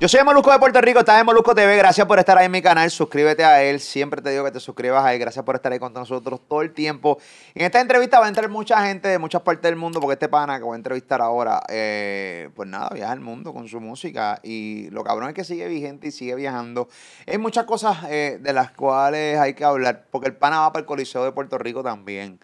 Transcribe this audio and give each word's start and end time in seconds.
Yo 0.00 0.06
soy 0.06 0.22
Molusco 0.22 0.52
de 0.52 0.60
Puerto 0.60 0.80
Rico, 0.80 1.00
estás 1.00 1.18
en 1.18 1.26
Molusco 1.26 1.56
TV. 1.56 1.76
Gracias 1.76 2.06
por 2.06 2.20
estar 2.20 2.38
ahí 2.38 2.46
en 2.46 2.52
mi 2.52 2.62
canal. 2.62 2.88
Suscríbete 2.88 3.42
a 3.42 3.64
él. 3.64 3.80
Siempre 3.80 4.22
te 4.22 4.30
digo 4.30 4.44
que 4.44 4.52
te 4.52 4.60
suscribas 4.60 5.04
a 5.04 5.12
él. 5.12 5.18
Gracias 5.18 5.44
por 5.44 5.56
estar 5.56 5.72
ahí 5.72 5.80
con 5.80 5.92
nosotros 5.92 6.40
todo 6.48 6.62
el 6.62 6.72
tiempo. 6.72 7.18
En 7.52 7.66
esta 7.66 7.80
entrevista 7.80 8.20
va 8.20 8.26
a 8.26 8.28
entrar 8.28 8.48
mucha 8.48 8.86
gente 8.86 9.08
de 9.08 9.18
muchas 9.18 9.42
partes 9.42 9.64
del 9.64 9.74
mundo, 9.74 9.98
porque 9.98 10.12
este 10.12 10.28
pana 10.28 10.58
que 10.58 10.62
voy 10.62 10.74
a 10.74 10.76
entrevistar 10.76 11.20
ahora, 11.20 11.60
eh, 11.68 12.48
pues 12.54 12.68
nada, 12.68 12.90
viaja 12.94 13.12
el 13.12 13.18
mundo 13.18 13.52
con 13.52 13.66
su 13.66 13.80
música. 13.80 14.38
Y 14.44 14.88
lo 14.90 15.02
cabrón 15.02 15.30
es 15.30 15.34
que 15.34 15.42
sigue 15.42 15.66
vigente 15.66 16.06
y 16.06 16.10
sigue 16.12 16.36
viajando. 16.36 16.88
Hay 17.26 17.38
muchas 17.38 17.64
cosas 17.64 17.96
eh, 18.08 18.38
de 18.40 18.52
las 18.52 18.70
cuales 18.70 19.36
hay 19.40 19.54
que 19.54 19.64
hablar, 19.64 20.04
porque 20.12 20.28
el 20.28 20.36
pana 20.36 20.60
va 20.60 20.72
para 20.72 20.82
el 20.82 20.86
Coliseo 20.86 21.24
de 21.24 21.32
Puerto 21.32 21.58
Rico 21.58 21.82
también. 21.82 22.38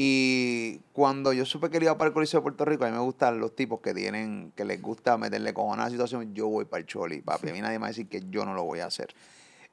Y 0.00 0.78
cuando 0.92 1.32
yo 1.32 1.44
supe 1.44 1.70
que 1.70 1.78
iba 1.78 1.98
para 1.98 2.06
el 2.06 2.14
Coliseo 2.14 2.38
de 2.38 2.42
Puerto 2.42 2.64
Rico, 2.64 2.84
a 2.84 2.88
mí 2.88 2.92
me 2.92 3.02
gustan 3.02 3.40
los 3.40 3.56
tipos 3.56 3.80
que 3.80 3.92
tienen, 3.92 4.52
que 4.54 4.64
les 4.64 4.80
gusta 4.80 5.18
meterle 5.18 5.52
con 5.52 5.66
una 5.66 5.90
situación, 5.90 6.32
yo 6.34 6.46
voy 6.46 6.66
para 6.66 6.82
el 6.82 6.86
Choli, 6.86 7.20
papi. 7.20 7.48
A 7.48 7.52
mí 7.52 7.60
nadie 7.60 7.80
me 7.80 7.82
va 7.82 7.86
a 7.86 7.90
decir 7.90 8.08
que 8.08 8.22
yo 8.30 8.44
no 8.44 8.54
lo 8.54 8.62
voy 8.62 8.78
a 8.78 8.86
hacer. 8.86 9.12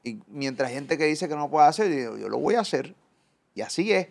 Y 0.04 0.18
mientras 0.26 0.70
hay 0.70 0.78
gente 0.78 0.98
que 0.98 1.06
dice 1.06 1.28
que 1.28 1.36
no 1.36 1.42
lo 1.42 1.52
puede 1.52 1.68
hacer, 1.68 1.92
yo, 1.92 2.18
yo 2.18 2.28
lo 2.28 2.40
voy 2.40 2.56
a 2.56 2.62
hacer. 2.62 2.96
Y 3.54 3.62
así 3.62 3.92
es. 3.92 4.08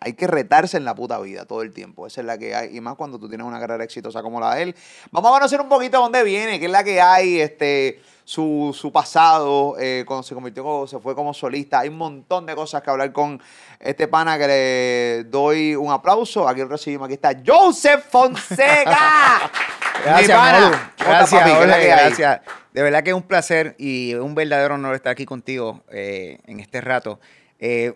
Hay 0.00 0.14
que 0.14 0.26
retarse 0.26 0.76
en 0.76 0.84
la 0.84 0.94
puta 0.94 1.18
vida 1.20 1.44
todo 1.44 1.62
el 1.62 1.72
tiempo. 1.72 2.06
Esa 2.06 2.20
es 2.20 2.26
la 2.26 2.38
que 2.38 2.54
hay. 2.54 2.76
Y 2.76 2.80
más 2.80 2.96
cuando 2.96 3.18
tú 3.18 3.28
tienes 3.28 3.46
una 3.46 3.60
carrera 3.60 3.84
exitosa 3.84 4.22
como 4.22 4.40
la 4.40 4.54
de 4.54 4.62
él. 4.62 4.76
Vamos 5.10 5.30
a 5.30 5.34
conocer 5.34 5.60
un 5.60 5.68
poquito 5.68 5.98
dónde 5.98 6.22
viene, 6.22 6.58
qué 6.58 6.66
es 6.66 6.70
la 6.70 6.84
que 6.84 7.00
hay, 7.00 7.40
este, 7.40 8.00
su, 8.24 8.76
su 8.78 8.92
pasado, 8.92 9.76
eh, 9.78 10.04
cuando 10.06 10.22
se 10.22 10.34
convirtió, 10.34 10.86
se 10.86 10.98
fue 10.98 11.14
como 11.14 11.34
solista. 11.34 11.80
Hay 11.80 11.88
un 11.88 11.98
montón 11.98 12.46
de 12.46 12.54
cosas 12.54 12.82
que 12.82 12.90
hablar 12.90 13.12
con 13.12 13.40
este 13.80 14.08
pana 14.08 14.38
que 14.38 14.46
le 14.46 15.24
doy 15.24 15.74
un 15.74 15.90
aplauso. 15.90 16.48
Aquí 16.48 16.60
lo 16.60 16.68
recibimos. 16.68 17.06
Aquí 17.06 17.14
está 17.14 17.32
Joseph 17.44 18.04
Fonseca. 18.08 19.50
Gracias, 20.04 20.28
Mi 20.28 20.34
pana. 20.34 20.60
Molu. 20.60 20.76
¿Cómo 20.98 21.12
estás, 21.12 21.30
Gracias, 21.30 21.86
gracias. 21.86 22.40
De 22.72 22.82
verdad 22.82 23.02
que 23.02 23.10
es 23.10 23.16
un 23.16 23.22
placer 23.22 23.74
y 23.78 24.14
un 24.14 24.34
verdadero 24.34 24.74
honor 24.74 24.94
estar 24.94 25.12
aquí 25.12 25.26
contigo 25.26 25.82
eh, 25.90 26.38
en 26.46 26.58
este 26.58 26.80
rato. 26.80 27.20
Eh, 27.58 27.92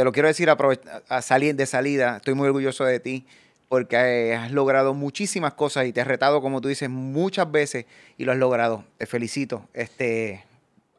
te 0.00 0.04
lo 0.04 0.12
quiero 0.12 0.28
decir 0.28 0.48
a 0.48 0.56
de 1.58 1.66
salida. 1.66 2.16
Estoy 2.16 2.32
muy 2.32 2.46
orgulloso 2.46 2.86
de 2.86 3.00
ti 3.00 3.26
porque 3.68 3.96
eh, 3.96 4.34
has 4.34 4.50
logrado 4.50 4.94
muchísimas 4.94 5.52
cosas 5.52 5.84
y 5.84 5.92
te 5.92 6.00
has 6.00 6.06
retado, 6.06 6.40
como 6.40 6.62
tú 6.62 6.68
dices, 6.68 6.88
muchas 6.88 7.52
veces 7.52 7.84
y 8.16 8.24
lo 8.24 8.32
has 8.32 8.38
logrado. 8.38 8.82
Te 8.96 9.04
felicito. 9.04 9.68
Este, 9.74 10.42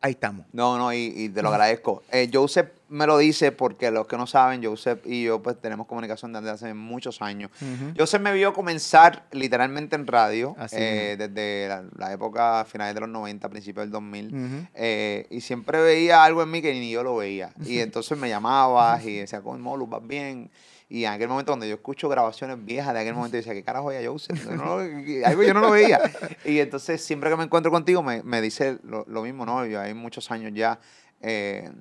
ahí 0.01 0.11
estamos. 0.11 0.45
No, 0.53 0.77
no, 0.77 0.93
y, 0.93 1.11
y 1.15 1.29
te 1.29 1.41
lo 1.41 1.49
agradezco. 1.49 2.03
Eh, 2.11 2.29
Joseph 2.31 2.69
me 2.91 3.07
lo 3.07 3.17
dice 3.17 3.53
porque 3.53 3.89
los 3.89 4.05
que 4.05 4.17
no 4.17 4.27
saben, 4.27 4.61
Joseph 4.63 4.99
y 5.05 5.23
yo 5.23 5.41
pues 5.41 5.59
tenemos 5.59 5.87
comunicación 5.87 6.33
desde 6.33 6.49
hace 6.49 6.73
muchos 6.73 7.21
años. 7.21 7.49
Ujú. 7.61 7.93
Joseph 7.97 8.21
me 8.21 8.33
vio 8.33 8.53
comenzar 8.53 9.25
literalmente 9.31 9.95
en 9.95 10.05
radio 10.05 10.55
eh, 10.73 11.15
desde 11.17 11.69
la, 11.69 11.85
la 11.97 12.11
época 12.11 12.65
finales 12.65 12.93
de 12.93 12.99
los 12.99 13.09
90, 13.09 13.47
principios 13.49 13.85
del 13.85 13.91
2000. 13.91 14.27
Ujú. 14.27 14.67
eh, 14.75 15.25
y 15.29 15.39
siempre 15.39 15.81
veía 15.81 16.23
algo 16.23 16.43
en 16.43 16.51
mí 16.51 16.61
que 16.61 16.73
ni 16.73 16.91
yo 16.91 17.01
lo 17.01 17.15
veía. 17.15 17.53
Y 17.65 17.79
entonces 17.79 18.17
me 18.17 18.27
llamabas 18.27 19.05
y 19.05 19.19
decía, 19.19 19.41
con 19.41 19.61
Molu, 19.61 19.87
vas 19.87 20.05
bien. 20.05 20.51
Y 20.89 21.05
en 21.05 21.13
aquel 21.13 21.29
momento, 21.29 21.53
cuando 21.53 21.65
yo 21.65 21.75
escucho 21.75 22.09
grabaciones 22.09 22.57
viejas 22.65 22.93
de 22.93 22.99
aquel 22.99 23.13
momento, 23.13 23.37
yo 23.37 23.37
decía, 23.37 23.53
¿qué 23.53 23.63
carajo 23.63 23.87
veía 23.87 24.05
Joseph? 24.09 24.45
No 24.47 24.79
algo 25.25 25.43
yo 25.43 25.53
no 25.53 25.61
lo 25.61 25.71
veía. 25.71 26.01
Y 26.43 26.59
entonces, 26.59 27.01
siempre 27.01 27.29
que 27.29 27.37
me 27.37 27.45
encuentro 27.45 27.71
contigo, 27.71 28.03
me, 28.03 28.21
me 28.23 28.41
dice 28.41 28.79
lo, 28.83 29.05
lo 29.07 29.21
mismo, 29.23 29.45
¿no? 29.45 29.65
Yo 29.65 29.79
hay 29.79 29.93
muchos 29.93 30.29
años 30.31 30.51
ya 30.53 30.79
eh, 31.21 31.71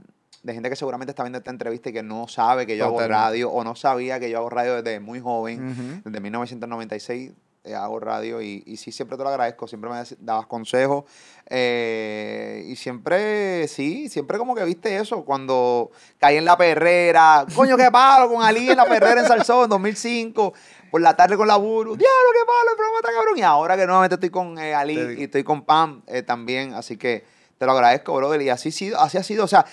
de 0.42 0.54
gente 0.54 0.70
que 0.70 0.76
seguramente 0.76 1.10
está 1.10 1.22
viendo 1.22 1.38
esta 1.38 1.50
entrevista 1.50 1.90
y 1.90 1.92
que 1.92 2.02
no 2.02 2.26
sabe 2.28 2.66
que 2.66 2.76
yo 2.76 2.86
hago 2.86 3.00
radio 3.06 3.50
o 3.50 3.62
no 3.64 3.74
sabía 3.76 4.18
que 4.18 4.30
yo 4.30 4.38
hago 4.38 4.50
radio 4.50 4.82
desde 4.82 4.98
muy 5.00 5.20
joven, 5.20 5.70
Ujú. 5.72 6.00
desde 6.04 6.20
1996 6.20 7.32
eh, 7.62 7.74
hago 7.74 8.00
radio 8.00 8.40
y, 8.40 8.62
y 8.64 8.78
sí, 8.78 8.90
siempre 8.90 9.18
te 9.18 9.22
lo 9.22 9.28
agradezco, 9.28 9.68
siempre 9.68 9.90
me 9.90 10.02
dabas 10.20 10.46
consejos 10.46 11.04
eh, 11.64 12.64
y 12.68 12.76
siempre, 12.76 13.68
sí, 13.68 14.08
siempre 14.08 14.38
como 14.38 14.54
que 14.54 14.64
viste 14.64 14.96
eso, 14.96 15.26
cuando 15.26 15.90
caí 16.18 16.38
en 16.38 16.46
la 16.46 16.56
perrera, 16.56 17.44
coño, 17.54 17.76
qué 17.76 17.90
palo 17.90 18.32
con 18.32 18.42
Ali 18.42 18.70
en 18.70 18.78
la 18.78 18.86
perrera 18.86 19.20
en 19.20 19.26
Salsón 19.26 19.64
en 19.64 19.68
2005, 19.70 20.54
por 20.90 21.02
la 21.02 21.14
tarde 21.14 21.36
con 21.36 21.46
la 21.48 21.56
Buru, 21.56 21.96
diablo, 21.96 22.30
qué 22.32 22.46
palo, 22.46 22.70
el 22.70 22.76
programa 22.76 22.98
está 23.00 23.12
cabrón, 23.12 23.36
y 23.38 23.42
ahora 23.42 23.76
que 23.76 23.84
nuevamente 23.84 24.14
estoy 24.14 24.30
con 24.30 24.58
eh, 24.58 24.74
Ali 24.74 25.16
y 25.18 25.24
estoy 25.24 25.44
con 25.44 25.62
Pam 25.66 26.02
eh, 26.06 26.22
también, 26.22 26.72
así 26.72 26.96
que 26.96 27.24
te 27.58 27.66
lo 27.66 27.72
agradezco, 27.72 28.14
brother, 28.16 28.40
y 28.40 28.48
así, 28.48 28.70
sido, 28.70 28.98
así 28.98 29.18
ha 29.18 29.22
sido, 29.22 29.44
o 29.44 29.48
sea, 29.48 29.66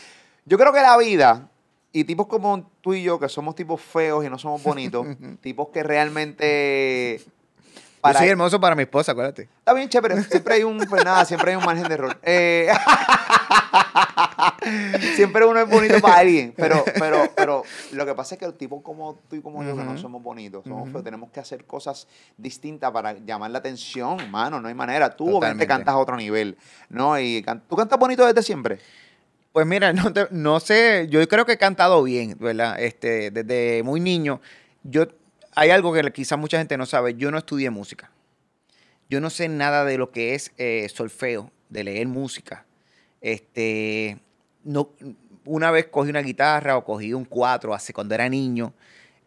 yo 0.48 0.58
creo 0.58 0.74
que 0.74 0.82
la 0.82 0.98
vida... 0.98 1.50
Y 1.94 2.04
tipos 2.04 2.28
como 2.28 2.70
tú 2.82 2.94
y 2.94 3.02
yo, 3.02 3.18
que 3.20 3.28
somos 3.30 3.56
tipos 3.56 3.82
feos 3.82 4.24
y 4.24 4.30
no 4.30 4.38
somos 4.38 4.62
bonitos, 4.62 5.08
tipos 5.42 5.70
que 5.70 5.82
realmente... 5.84 7.22
Yo 8.04 8.14
soy 8.14 8.28
hermoso 8.28 8.60
para 8.60 8.76
mi 8.76 8.84
esposa, 8.84 9.14
acuérdate. 9.14 9.44
Está 9.60 9.74
bien, 9.74 9.90
chévere. 9.90 10.22
Siempre 10.24 10.56
hay 10.56 10.64
un, 10.64 10.78
pues 10.78 11.04
nada, 11.04 11.26
siempre 11.26 11.52
hay 11.52 11.58
un 11.58 11.66
margen 11.66 11.88
de 11.88 11.94
error. 11.94 12.18
Eh, 12.22 12.70
siempre 15.16 15.46
uno 15.46 15.60
es 15.60 15.70
bonito 15.70 16.00
para 16.00 16.18
alguien. 16.20 16.54
Pero, 16.56 16.84
pero, 17.00 17.32
pero 17.36 17.64
lo 17.94 18.06
que 18.06 18.14
pasa 18.14 18.36
es 18.36 18.40
que 18.40 18.46
los 18.46 18.58
tipos 18.58 18.82
como 18.82 19.16
tú 19.30 19.36
y 19.36 19.42
como 19.42 19.64
yo, 19.64 19.76
que 19.76 19.84
no 19.84 19.98
somos 19.98 20.22
bonitos, 20.22 20.64
somos 20.66 20.90
feos, 20.90 21.04
tenemos 21.04 21.32
que 21.32 21.40
hacer 21.40 21.66
cosas 21.66 22.08
distintas 22.38 22.92
para 22.92 23.14
llamar 23.14 23.52
la 23.52 23.60
atención, 23.60 24.30
mano. 24.30 24.62
No 24.62 24.68
hay 24.68 24.74
manera. 24.76 25.16
Tú 25.16 25.26
obviamente 25.26 25.66
Totalmente. 25.66 25.68
cantas 25.68 25.94
a 25.94 25.98
otro 25.98 26.16
nivel, 26.16 26.58
¿no? 26.90 27.20
Y 27.20 27.42
can- 27.44 27.64
tú 27.68 27.76
cantas 27.76 28.00
bonito 28.00 28.26
desde 28.26 28.44
siempre. 28.44 28.80
Pues 29.58 29.66
mira, 29.66 29.92
no, 30.32 30.60
sé, 30.60 31.08
yo 31.10 31.28
creo 31.28 31.48
que 31.48 31.54
he 31.54 31.58
cantado 31.58 32.04
bien, 32.04 32.38
¿verdad? 32.40 32.80
Este, 32.80 33.32
desde 33.32 33.82
muy 33.82 34.00
niño. 34.00 34.40
Yo, 34.84 35.08
hay 35.56 35.72
algo 35.72 35.92
que 35.94 36.14
quizás 36.14 36.38
mucha 36.38 36.60
gente 36.60 36.78
no 36.78 36.86
sabe, 36.86 37.16
yo 37.16 37.32
no 37.32 37.40
estudié 37.40 37.72
música. 37.72 38.12
Yo 39.10 39.20
no 39.20 39.32
sé 39.32 39.50
nada 39.50 39.84
de 39.84 39.98
lo 39.98 40.12
que 40.12 40.36
es 40.36 40.52
eh, 40.60 40.88
solfeo, 40.94 41.52
de 41.70 41.84
leer 41.84 42.08
música. 42.08 42.68
Este, 43.20 44.20
no, 44.64 44.92
una 45.44 45.72
vez 45.72 45.88
cogí 45.88 46.12
una 46.12 46.22
guitarra 46.22 46.78
o 46.78 46.86
cogí 46.86 47.16
un 47.16 47.26
cuatro 47.26 47.74
hace 47.74 47.94
cuando 47.94 48.14
era 48.14 48.30
niño, 48.30 48.76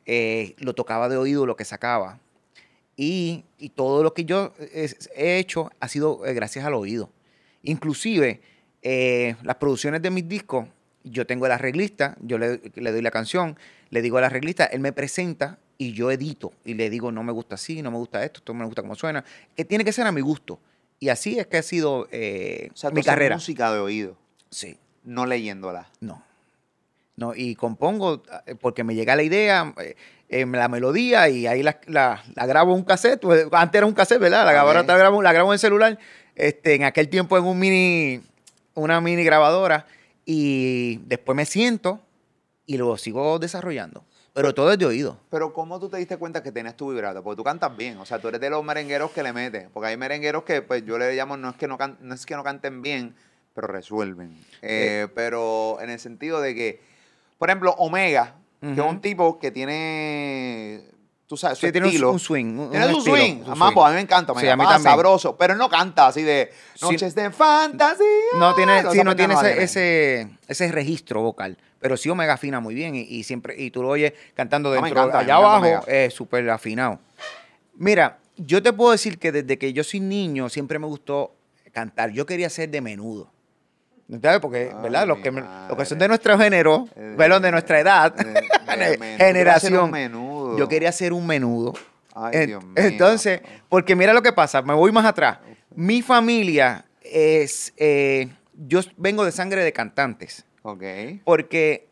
eh, 0.06 0.54
lo 0.58 0.76
tocaba 0.76 1.08
de 1.08 1.16
oído 1.16 1.44
lo 1.44 1.56
que 1.56 1.64
sacaba. 1.64 2.20
Y, 2.96 3.46
y 3.58 3.70
todo 3.70 4.04
lo 4.04 4.14
que 4.14 4.24
yo 4.24 4.54
eh, 4.60 4.94
he 5.16 5.38
hecho 5.38 5.72
ha 5.80 5.88
sido 5.88 6.18
gracias 6.18 6.64
al 6.64 6.74
oído. 6.74 7.10
Inclusive, 7.64 8.40
eh, 8.82 9.36
las 9.42 9.56
producciones 9.56 10.02
de 10.02 10.10
mis 10.10 10.28
discos, 10.28 10.66
yo 11.04 11.26
tengo 11.26 11.46
el 11.46 11.52
arreglista, 11.52 12.16
yo 12.20 12.38
le, 12.38 12.60
le 12.74 12.92
doy 12.92 13.02
la 13.02 13.10
canción, 13.10 13.58
le 13.90 14.02
digo 14.02 14.18
al 14.18 14.24
arreglista, 14.24 14.64
él 14.66 14.80
me 14.80 14.92
presenta 14.92 15.58
y 15.78 15.92
yo 15.92 16.10
edito 16.10 16.52
y 16.64 16.74
le 16.74 16.90
digo, 16.90 17.10
no 17.10 17.22
me 17.22 17.32
gusta 17.32 17.54
así, 17.54 17.80
no 17.82 17.90
me 17.90 17.96
gusta 17.96 18.22
esto, 18.24 18.38
esto 18.40 18.52
no 18.52 18.60
me 18.60 18.64
gusta 18.66 18.82
cómo 18.82 18.94
suena, 18.94 19.24
que 19.56 19.64
tiene 19.64 19.84
que 19.84 19.92
ser 19.92 20.06
a 20.06 20.12
mi 20.12 20.20
gusto. 20.20 20.58
Y 20.98 21.08
así 21.08 21.38
es 21.38 21.46
que 21.46 21.56
ha 21.56 21.62
sido 21.62 22.06
eh, 22.12 22.68
O 22.74 22.76
sea, 22.76 22.90
mi 22.90 23.02
carrera. 23.02 23.36
música 23.36 23.72
de 23.72 23.78
oído, 23.78 24.16
Sí, 24.50 24.76
no 25.04 25.24
leyéndola. 25.26 25.88
no. 26.00 26.22
No, 27.16 27.34
y 27.34 27.54
compongo 27.54 28.22
eh, 28.46 28.54
porque 28.54 28.82
me 28.82 28.94
llega 28.94 29.14
la 29.14 29.22
idea, 29.22 29.74
eh, 29.82 29.94
eh, 30.30 30.46
la 30.46 30.68
melodía 30.68 31.28
y 31.28 31.46
ahí 31.46 31.62
la, 31.62 31.78
la- 31.86 32.22
la 32.34 32.46
grabo 32.46 32.72
en 32.72 32.78
un 32.78 32.84
cassette. 32.84 33.20
pues, 33.20 33.46
Antes 33.52 33.78
era 33.78 33.84
un 33.86 33.92
cassette, 33.92 34.20
¿verdad? 34.20 34.46
La, 34.46 34.52
grabo- 34.52 34.70
Ok. 34.70 34.76
ahora 34.76 34.86
la 34.86 34.96
grabo, 34.98 35.22
la 35.22 35.32
grabo 35.34 35.52
en 35.52 35.58
celular. 35.58 35.98
Este, 36.34 36.76
en 36.76 36.84
aquel 36.84 37.10
tiempo 37.10 37.36
en 37.36 37.44
un 37.44 37.58
mini, 37.58 38.22
una 38.74 39.00
mini 39.00 39.24
grabadora. 39.24 39.86
Y 40.24 40.98
después 41.06 41.34
me 41.36 41.46
siento 41.46 42.00
y 42.66 42.76
lo 42.76 42.96
sigo 42.96 43.38
desarrollando. 43.38 44.04
Pero 44.32 44.54
todo 44.54 44.70
es 44.72 44.78
de 44.78 44.86
oído. 44.86 45.18
Pero 45.28 45.52
¿cómo 45.52 45.80
tú 45.80 45.88
te 45.88 45.96
diste 45.96 46.16
cuenta 46.16 46.40
que 46.42 46.52
tenías 46.52 46.76
tu 46.76 46.90
vibrato? 46.92 47.22
Porque 47.22 47.36
tú 47.36 47.42
cantas 47.44 47.76
bien, 47.76 47.98
o 47.98 48.06
sea, 48.06 48.20
tú 48.20 48.28
eres 48.28 48.40
de 48.40 48.48
los 48.48 48.64
merengueros 48.64 49.10
que 49.10 49.24
le 49.24 49.32
metes, 49.32 49.68
porque 49.72 49.88
hay 49.88 49.96
merengueros 49.96 50.44
que 50.44 50.62
pues 50.62 50.84
yo 50.86 50.98
le 50.98 51.14
llamo, 51.16 51.36
no 51.36 51.50
es 51.50 51.56
que 51.56 51.66
no, 51.66 51.76
can- 51.76 51.98
no, 52.00 52.14
es 52.14 52.24
que 52.26 52.36
no 52.36 52.44
canten 52.44 52.80
bien, 52.80 53.16
pero 53.54 53.66
resuelven. 53.66 54.36
Eh, 54.62 55.08
pero 55.16 55.78
en 55.80 55.90
el 55.90 55.98
sentido 55.98 56.40
de 56.40 56.54
que, 56.54 56.80
por 57.38 57.50
ejemplo, 57.50 57.72
Omega, 57.78 58.36
que 58.60 58.72
es 58.72 58.78
un 58.86 59.00
tipo 59.00 59.40
que 59.40 59.50
tiene, 59.50 60.84
tú 61.30 61.36
sabes, 61.36 61.58
su 61.58 61.66
Sí, 61.66 61.70
tiene 61.70 61.86
un, 61.86 61.90
estilo. 61.92 62.10
un 62.10 62.18
swing. 62.18 62.44
un- 62.58 62.70
Tiene 62.70 62.86
un 62.86 62.90
estilo, 62.96 63.16
swing. 63.16 63.36
un 63.36 63.46
Además, 63.46 63.70
pues, 63.72 63.86
a 63.86 63.88
mí 63.90 63.94
me 63.94 64.00
encanta, 64.00 64.32
Sí, 64.36 64.46
más 64.46 64.56
también. 64.68 64.82
sabroso, 64.82 65.36
pero 65.36 65.54
no 65.54 65.68
canta 65.68 66.08
así 66.08 66.24
de 66.24 66.50
Sí. 66.74 66.84
noches 66.86 67.14
de 67.14 67.30
fantasía. 67.30 68.04
No 68.36 68.52
tiene, 68.56 68.80
sí, 68.82 68.88
esas 68.94 69.04
no 69.04 69.14
tiene 69.14 69.34
ese, 69.34 69.62
ese, 69.62 70.28
ese 70.48 70.72
registro 70.72 71.22
vocal. 71.22 71.56
Pero 71.78 71.96
sí 71.96 72.10
Omega 72.10 72.32
afina 72.32 72.58
muy 72.58 72.74
bien 72.74 72.96
y, 72.96 73.02
y 73.02 73.22
siempre, 73.22 73.54
y 73.56 73.70
tú 73.70 73.80
lo 73.80 73.90
oyes 73.90 74.12
cantando 74.34 74.74
No, 74.74 74.80
me 74.80 74.88
dentro, 74.88 75.02
encanta, 75.04 75.18
me 75.18 75.24
allá 75.24 75.36
abajo, 75.36 75.58
Omega. 75.58 75.82
es 75.86 76.12
súper 76.12 76.50
afinado. 76.50 76.98
Mira, 77.76 78.18
yo 78.36 78.60
te 78.60 78.72
puedo 78.72 78.90
decir 78.90 79.16
que 79.20 79.30
desde 79.30 79.56
que 79.56 79.72
yo 79.72 79.84
soy 79.84 80.00
niño 80.00 80.48
siempre 80.48 80.80
me 80.80 80.86
gustó 80.86 81.32
cantar. 81.72 82.10
Yo 82.10 82.26
quería 82.26 82.50
ser 82.50 82.70
de 82.70 82.80
menudo. 82.80 83.30
¿Sabes? 84.20 84.40
Porque, 84.40 84.72
Ay, 84.74 84.82
¿verdad? 84.82 85.06
Los 85.06 85.18
que, 85.18 85.30
me- 85.30 85.42
los 85.68 85.78
que 85.78 85.84
son 85.84 85.96
de 86.00 86.08
nuestro 86.08 86.36
género, 86.36 86.88
Eh, 86.96 87.14
de 87.16 87.50
nuestra 87.52 87.78
edad, 87.78 88.12
De- 88.12 88.24
de 88.32 88.98
generación. 89.18 89.88
menudo. 89.92 90.29
Yo 90.58 90.68
quería 90.68 90.92
ser 90.92 91.12
un 91.12 91.26
menudo. 91.26 91.72
Ay, 92.14 92.30
En- 92.34 92.46
Dios 92.46 92.64
mío. 92.64 92.72
Entonces, 92.76 93.40
porque 93.68 93.94
mira 93.96 94.12
lo 94.12 94.22
que 94.22 94.32
pasa, 94.32 94.62
me 94.62 94.74
voy 94.74 94.92
más 94.92 95.04
atrás. 95.06 95.38
Mi 95.74 96.02
familia 96.02 96.84
es, 97.02 97.72
eh, 97.76 98.28
yo 98.54 98.80
vengo 98.96 99.24
de 99.24 99.32
sangre 99.32 99.62
de 99.64 99.72
cantantes, 99.72 100.44
Ok. 100.62 100.82
porque 101.24 101.88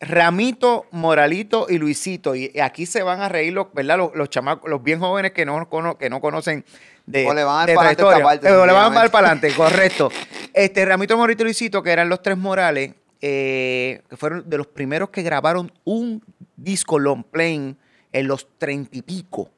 Ramito, 0.00 0.86
Moralito 0.92 1.66
y 1.68 1.76
Luisito, 1.78 2.34
y 2.36 2.52
aquí 2.60 2.86
se 2.86 3.02
van 3.02 3.20
a 3.20 3.28
reír 3.28 3.52
los, 3.52 3.66
¿verdad? 3.74 3.98
Los, 3.98 4.14
los 4.14 4.30
chamacos, 4.30 4.70
los 4.70 4.80
bien 4.82 5.00
jóvenes 5.00 5.32
que 5.32 5.44
no, 5.44 5.68
cono- 5.68 5.98
que 5.98 6.08
no 6.08 6.20
conocen 6.20 6.64
de, 7.04 7.26
O 7.26 7.34
le 7.34 7.42
van 7.42 7.62
a 7.62 7.66
dar 7.66 7.74
parte, 7.76 8.02
Eh, 8.48 8.52
o 8.52 8.64
le 8.64 8.72
van 8.72 8.92
a 8.92 8.94
para 9.10 9.28
adelante, 9.28 9.52
correcto. 9.54 10.10
Este, 10.54 10.84
Ramito 10.84 11.16
Morito 11.16 11.42
y 11.42 11.46
Luisito, 11.46 11.82
que 11.82 11.90
eran 11.90 12.08
los 12.08 12.22
tres 12.22 12.36
Morales, 12.38 12.92
eh, 13.20 14.02
que 14.08 14.16
fueron 14.16 14.48
de 14.48 14.56
los 14.56 14.66
primeros 14.68 15.10
que 15.10 15.22
grabaron 15.22 15.70
un 15.84 16.24
disco 16.56 16.98
long 16.98 17.22
playing 17.24 17.76
en 18.12 18.26
los 18.26 18.48
treinta 18.58 18.96
y 18.96 19.02
pico. 19.02 19.50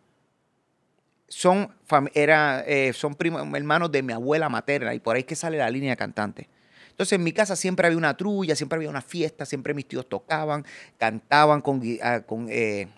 Son, 1.29 1.73
era, 2.15 2.65
eh, 2.67 2.93
son 2.93 3.15
primos, 3.15 3.43
hermanos 3.55 3.93
de 3.93 4.03
mi 4.03 4.13
abuela 4.13 4.49
materna 4.49 4.95
y 4.95 4.99
por 4.99 5.15
ahí 5.15 5.21
es 5.21 5.27
que 5.27 5.37
sale 5.37 5.59
la 5.59 5.71
línea 5.71 5.91
de 5.91 5.97
cantante. 5.97 6.49
Entonces 6.91 7.13
en 7.15 7.23
mi 7.23 7.33
casa 7.33 7.57
siempre 7.57 7.87
había 7.87 7.97
una 7.97 8.17
trulla, 8.17 8.57
siempre 8.57 8.77
había 8.77 8.91
una 8.91 9.01
fiesta, 9.01 9.47
siempre 9.47 9.73
mis 9.73 9.87
tíos 9.87 10.09
tocaban, 10.09 10.67
cantaban 10.99 11.63
con, 11.63 11.81
ah, 12.03 12.21
con 12.27 12.49
eh, 12.51 12.89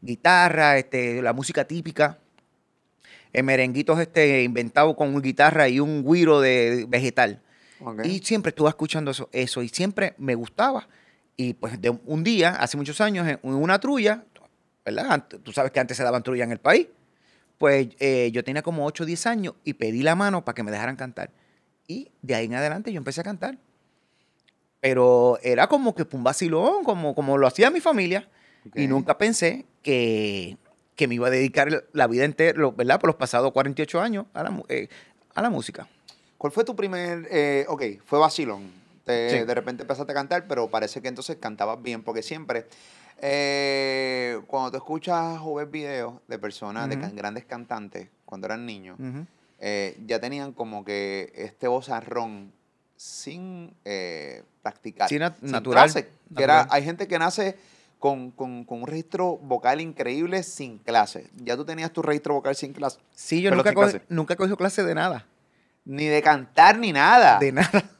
guitarra, 0.00 0.78
este, 0.78 1.22
la 1.22 1.32
música 1.32 1.64
típica. 1.64 2.18
Eh, 3.32 3.42
merenguitos 3.42 3.98
este, 3.98 4.44
inventados 4.44 4.96
con 4.96 5.20
guitarra 5.20 5.68
y 5.68 5.80
un 5.80 6.04
guiro 6.04 6.40
de 6.40 6.86
vegetal. 6.88 7.42
Ok. 7.80 8.04
Y 8.04 8.20
siempre 8.20 8.50
estuve 8.50 8.68
escuchando 8.68 9.10
eso, 9.10 9.28
eso 9.32 9.62
y 9.62 9.68
siempre 9.68 10.14
me 10.18 10.34
gustaba. 10.34 10.88
Y 11.36 11.54
pues 11.54 11.80
de 11.80 11.90
un 11.90 12.22
día, 12.22 12.50
hace 12.50 12.76
muchos 12.76 13.00
años, 13.00 13.26
en 13.26 13.38
una 13.42 13.80
trulla, 13.80 14.24
¿verdad? 14.84 15.24
Tú 15.42 15.52
sabes 15.52 15.70
que 15.72 15.80
antes 15.80 15.96
se 15.96 16.02
daban 16.02 16.22
trulla 16.22 16.44
en 16.44 16.52
el 16.52 16.58
país. 16.58 16.88
Pues 17.58 17.88
eh, 18.00 18.30
yo 18.32 18.42
tenía 18.44 18.62
como 18.62 18.84
8 18.84 19.04
o 19.04 19.06
10 19.06 19.26
años 19.26 19.54
y 19.64 19.74
pedí 19.74 20.02
la 20.02 20.14
mano 20.14 20.44
para 20.44 20.54
que 20.54 20.62
me 20.62 20.70
dejaran 20.70 20.96
cantar. 20.96 21.30
Y 21.86 22.10
de 22.22 22.34
ahí 22.34 22.46
en 22.46 22.54
adelante 22.54 22.92
yo 22.92 22.98
empecé 22.98 23.20
a 23.20 23.24
cantar. 23.24 23.58
Pero 24.80 25.38
era 25.42 25.66
como 25.66 25.94
que 25.94 26.06
un 26.12 26.24
vacilón, 26.24 26.84
como, 26.84 27.14
como 27.14 27.38
lo 27.38 27.46
hacía 27.46 27.70
mi 27.70 27.80
familia. 27.80 28.28
Y 28.74 28.86
nunca 28.86 29.16
pensé 29.18 29.66
que, 29.82 30.56
que 30.96 31.06
me 31.08 31.14
iba 31.14 31.28
a 31.28 31.30
dedicar 31.30 31.84
la 31.92 32.06
vida 32.06 32.24
entera, 32.24 32.68
¿verdad? 32.70 32.98
Por 33.00 33.08
los 33.08 33.16
pasados 33.16 33.52
48 33.52 34.00
años 34.00 34.26
a 34.34 34.42
la, 34.42 34.62
eh, 34.68 34.88
a 35.34 35.42
la 35.42 35.50
música. 35.50 35.86
¿Cuál 36.38 36.52
fue 36.52 36.64
tu 36.64 36.74
primer, 36.76 37.26
eh, 37.30 37.64
ok, 37.68 37.82
fue 38.04 38.18
vacilón? 38.18 38.70
Te- 39.04 39.30
Sí. 39.30 39.44
De 39.46 39.54
repente 39.54 39.82
empezaste 39.82 40.12
a 40.12 40.14
cantar, 40.14 40.46
pero 40.46 40.68
parece 40.68 41.00
que 41.02 41.08
entonces 41.08 41.36
cantabas 41.36 41.80
bien, 41.82 42.02
porque 42.02 42.22
siempre, 42.22 42.66
eh, 43.20 44.40
cuando 44.46 44.70
tú 44.70 44.76
escuchas 44.78 45.38
o 45.42 45.54
ves 45.54 45.70
videos 45.70 46.14
de 46.28 46.38
personas, 46.38 46.88
de 46.88 46.96
grandes 47.14 47.44
cantantes, 47.44 48.08
cuando 48.24 48.46
eran 48.46 48.66
niños, 48.66 48.98
eh, 49.60 49.96
ya 50.06 50.20
tenían 50.20 50.52
como 50.52 50.84
que 50.84 51.32
este 51.34 51.68
vozarrón 51.68 52.52
sin 52.96 53.74
eh, 53.84 54.42
practicar. 54.62 55.08
Nat- 55.18 55.36
sin 55.40 55.50
natural, 55.50 55.84
clase, 55.84 56.08
que 56.36 56.42
era- 56.42 56.66
hay 56.70 56.82
gente 56.84 57.06
que 57.08 57.18
nace 57.18 57.56
con, 57.98 58.30
con- 58.30 58.64
con 58.64 58.82
un 58.82 58.86
registro 58.86 59.36
vocal 59.38 59.80
increíble 59.80 60.42
sin 60.42 60.78
clase. 60.78 61.28
Ya 61.36 61.56
tú 61.56 61.64
tenías 61.64 61.90
tu 61.92 62.02
registro 62.02 62.34
vocal 62.34 62.54
sin 62.54 62.72
clase. 62.72 62.98
Sí, 63.14 63.40
yo 63.42 63.50
nunca, 63.50 63.70
nunca 64.08 64.34
he 64.34 64.36
cogido 64.36 64.56
clase 64.56 64.82
de 64.84 64.94
nada. 64.94 65.26
Ni 65.86 66.06
de 66.06 66.22
cantar 66.22 66.78
ni 66.78 66.92
nada. 66.92 67.38
De 67.38 67.52
nada. 67.52 67.84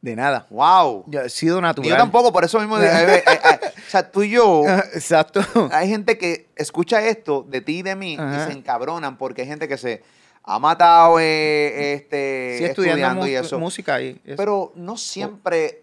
De 0.00 0.14
nada. 0.14 0.46
Wow. 0.50 1.04
Yo 1.06 1.22
he 1.22 1.30
sido 1.30 1.62
natural. 1.62 1.88
Yo 1.90 1.96
tampoco, 1.96 2.30
por 2.30 2.44
eso 2.44 2.58
mismo. 2.60 2.78
eh, 2.82 2.84
eh, 2.86 3.24
eh, 3.26 3.38
eh, 3.42 3.63
o 3.86 3.90
sea, 3.90 4.10
tú 4.10 4.22
y 4.22 4.30
yo, 4.30 4.62
Exacto. 4.94 5.40
hay 5.72 5.88
gente 5.88 6.18
que 6.18 6.48
escucha 6.56 7.06
esto 7.06 7.44
de 7.48 7.60
ti 7.60 7.78
y 7.78 7.82
de 7.82 7.96
mí 7.96 8.14
y 8.14 8.16
se 8.46 8.52
encabronan 8.52 9.16
porque 9.18 9.42
hay 9.42 9.48
gente 9.48 9.68
que 9.68 9.76
se 9.78 10.02
ha 10.42 10.58
matado 10.58 11.18
eh, 11.20 11.94
este, 11.94 12.56
Sí, 12.58 12.64
estudiando, 12.64 13.06
estudiando 13.06 13.26
y 13.26 13.34
eso. 13.34 13.58
música. 13.58 14.00
Y 14.00 14.20
eso. 14.24 14.36
Pero 14.36 14.72
no 14.74 14.96
siempre, 14.96 15.82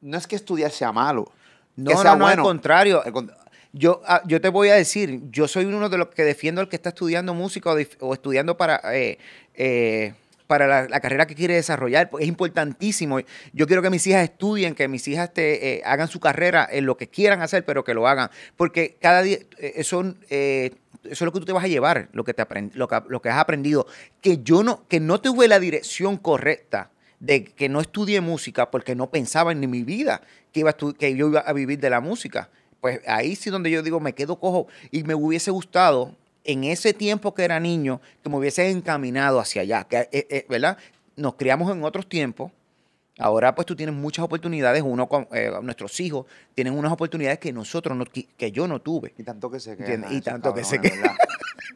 no 0.00 0.16
es 0.16 0.26
que 0.26 0.36
estudiar 0.36 0.70
sea 0.70 0.92
malo. 0.92 1.30
no, 1.76 1.88
que 1.88 1.94
no, 1.94 2.02
sea 2.02 2.16
no, 2.16 2.24
bueno. 2.24 2.42
al 2.42 2.46
contrario. 2.48 3.02
Yo, 3.72 4.02
ah, 4.04 4.22
yo 4.26 4.40
te 4.40 4.48
voy 4.48 4.68
a 4.68 4.74
decir, 4.74 5.20
yo 5.30 5.46
soy 5.46 5.64
uno 5.64 5.88
de 5.88 5.96
los 5.98 6.08
que 6.08 6.24
defiendo 6.24 6.60
al 6.60 6.68
que 6.68 6.74
está 6.76 6.88
estudiando 6.88 7.34
música 7.34 7.72
o 8.00 8.14
estudiando 8.14 8.56
para, 8.56 8.80
eh, 8.92 9.18
eh, 9.54 10.14
para 10.50 10.88
la, 10.88 10.98
carrera 10.98 11.28
que 11.28 11.36
quiere 11.36 11.54
desarrollar. 11.54 12.10
porque 12.10 12.24
Es 12.24 12.28
importantísimo. 12.28 13.20
Yo 13.52 13.68
quiero 13.68 13.82
que 13.82 13.90
mis 13.90 14.04
hijas 14.08 14.24
estudien, 14.24 14.74
que 14.74 14.88
mis 14.88 15.06
hijas 15.06 15.32
te, 15.32 15.76
eh, 15.76 15.82
hagan 15.84 16.08
su 16.08 16.18
carrera 16.18 16.68
en 16.68 16.86
lo 16.86 16.96
que 16.96 17.06
quieran 17.06 17.40
hacer, 17.40 17.64
pero 17.64 17.84
que 17.84 17.94
lo 17.94 18.08
hagan. 18.08 18.30
Porque 18.56 18.96
cada 19.00 19.22
día, 19.22 19.38
eh, 19.58 19.74
eso, 19.76 20.12
eh, 20.28 20.72
eso 21.04 21.12
es 21.12 21.20
lo 21.20 21.30
que 21.30 21.38
tú 21.38 21.44
te 21.44 21.52
vas 21.52 21.62
a 21.62 21.68
llevar, 21.68 22.08
lo 22.12 22.24
que, 22.24 22.34
te 22.34 22.42
aprend- 22.42 22.72
lo 22.74 22.88
que, 23.20 23.28
has 23.28 23.38
aprendido. 23.38 23.86
Que 24.20 24.38
yo 24.42 24.64
no, 24.64 24.88
que 24.88 24.98
no 24.98 25.20
tuve 25.20 25.46
la 25.46 25.60
dirección 25.60 26.16
correcta 26.16 26.90
de 27.20 27.44
que 27.44 27.68
no 27.68 27.80
estudié 27.80 28.20
música 28.20 28.72
porque 28.72 28.96
no 28.96 29.08
pensaba 29.08 29.52
en 29.52 29.70
mi 29.70 29.84
vida 29.84 30.20
que, 30.52 30.60
iba 30.60 30.70
a 30.70 30.76
que 30.98 31.14
yo 31.14 31.28
iba 31.28 31.38
a 31.38 31.52
vivir 31.52 31.78
de 31.78 31.90
la 31.90 32.00
música. 32.00 32.50
Pues 32.80 33.00
ahí 33.06 33.36
sí 33.36 33.50
donde 33.50 33.70
yo 33.70 33.84
digo, 33.84 34.00
me 34.00 34.14
quedo 34.14 34.40
cojo 34.40 34.66
y 34.90 35.04
me 35.04 35.14
hubiese 35.14 35.52
gustado 35.52 36.16
en 36.44 36.64
ese 36.64 36.92
tiempo 36.94 37.34
que 37.34 37.44
era 37.44 37.60
niño, 37.60 38.00
que 38.22 38.30
me 38.30 38.36
hubiese 38.36 38.70
encaminado 38.70 39.40
hacia 39.40 39.62
allá, 39.62 39.84
que, 39.84 39.96
eh, 39.98 40.08
eh, 40.12 40.46
¿verdad? 40.48 40.78
Nos 41.16 41.34
criamos 41.34 41.70
en 41.72 41.84
otros 41.84 42.08
tiempos. 42.08 42.52
Ahora 43.18 43.54
pues 43.54 43.66
tú 43.66 43.76
tienes 43.76 43.94
muchas 43.94 44.24
oportunidades, 44.24 44.82
uno 44.82 45.06
con 45.06 45.28
eh, 45.32 45.50
nuestros 45.62 46.00
hijos 46.00 46.24
tienen 46.54 46.72
unas 46.72 46.90
oportunidades 46.90 47.38
que 47.38 47.52
nosotros 47.52 47.96
no, 47.96 48.06
que 48.06 48.52
yo 48.52 48.66
no 48.66 48.80
tuve. 48.80 49.12
Y 49.18 49.22
tanto 49.24 49.50
que 49.50 49.60
se 49.60 49.76
quejan. 49.76 50.06
Y 50.10 50.22
tanto 50.22 50.54
que 50.54 50.64
se 50.64 50.80
quejan. 50.80 51.16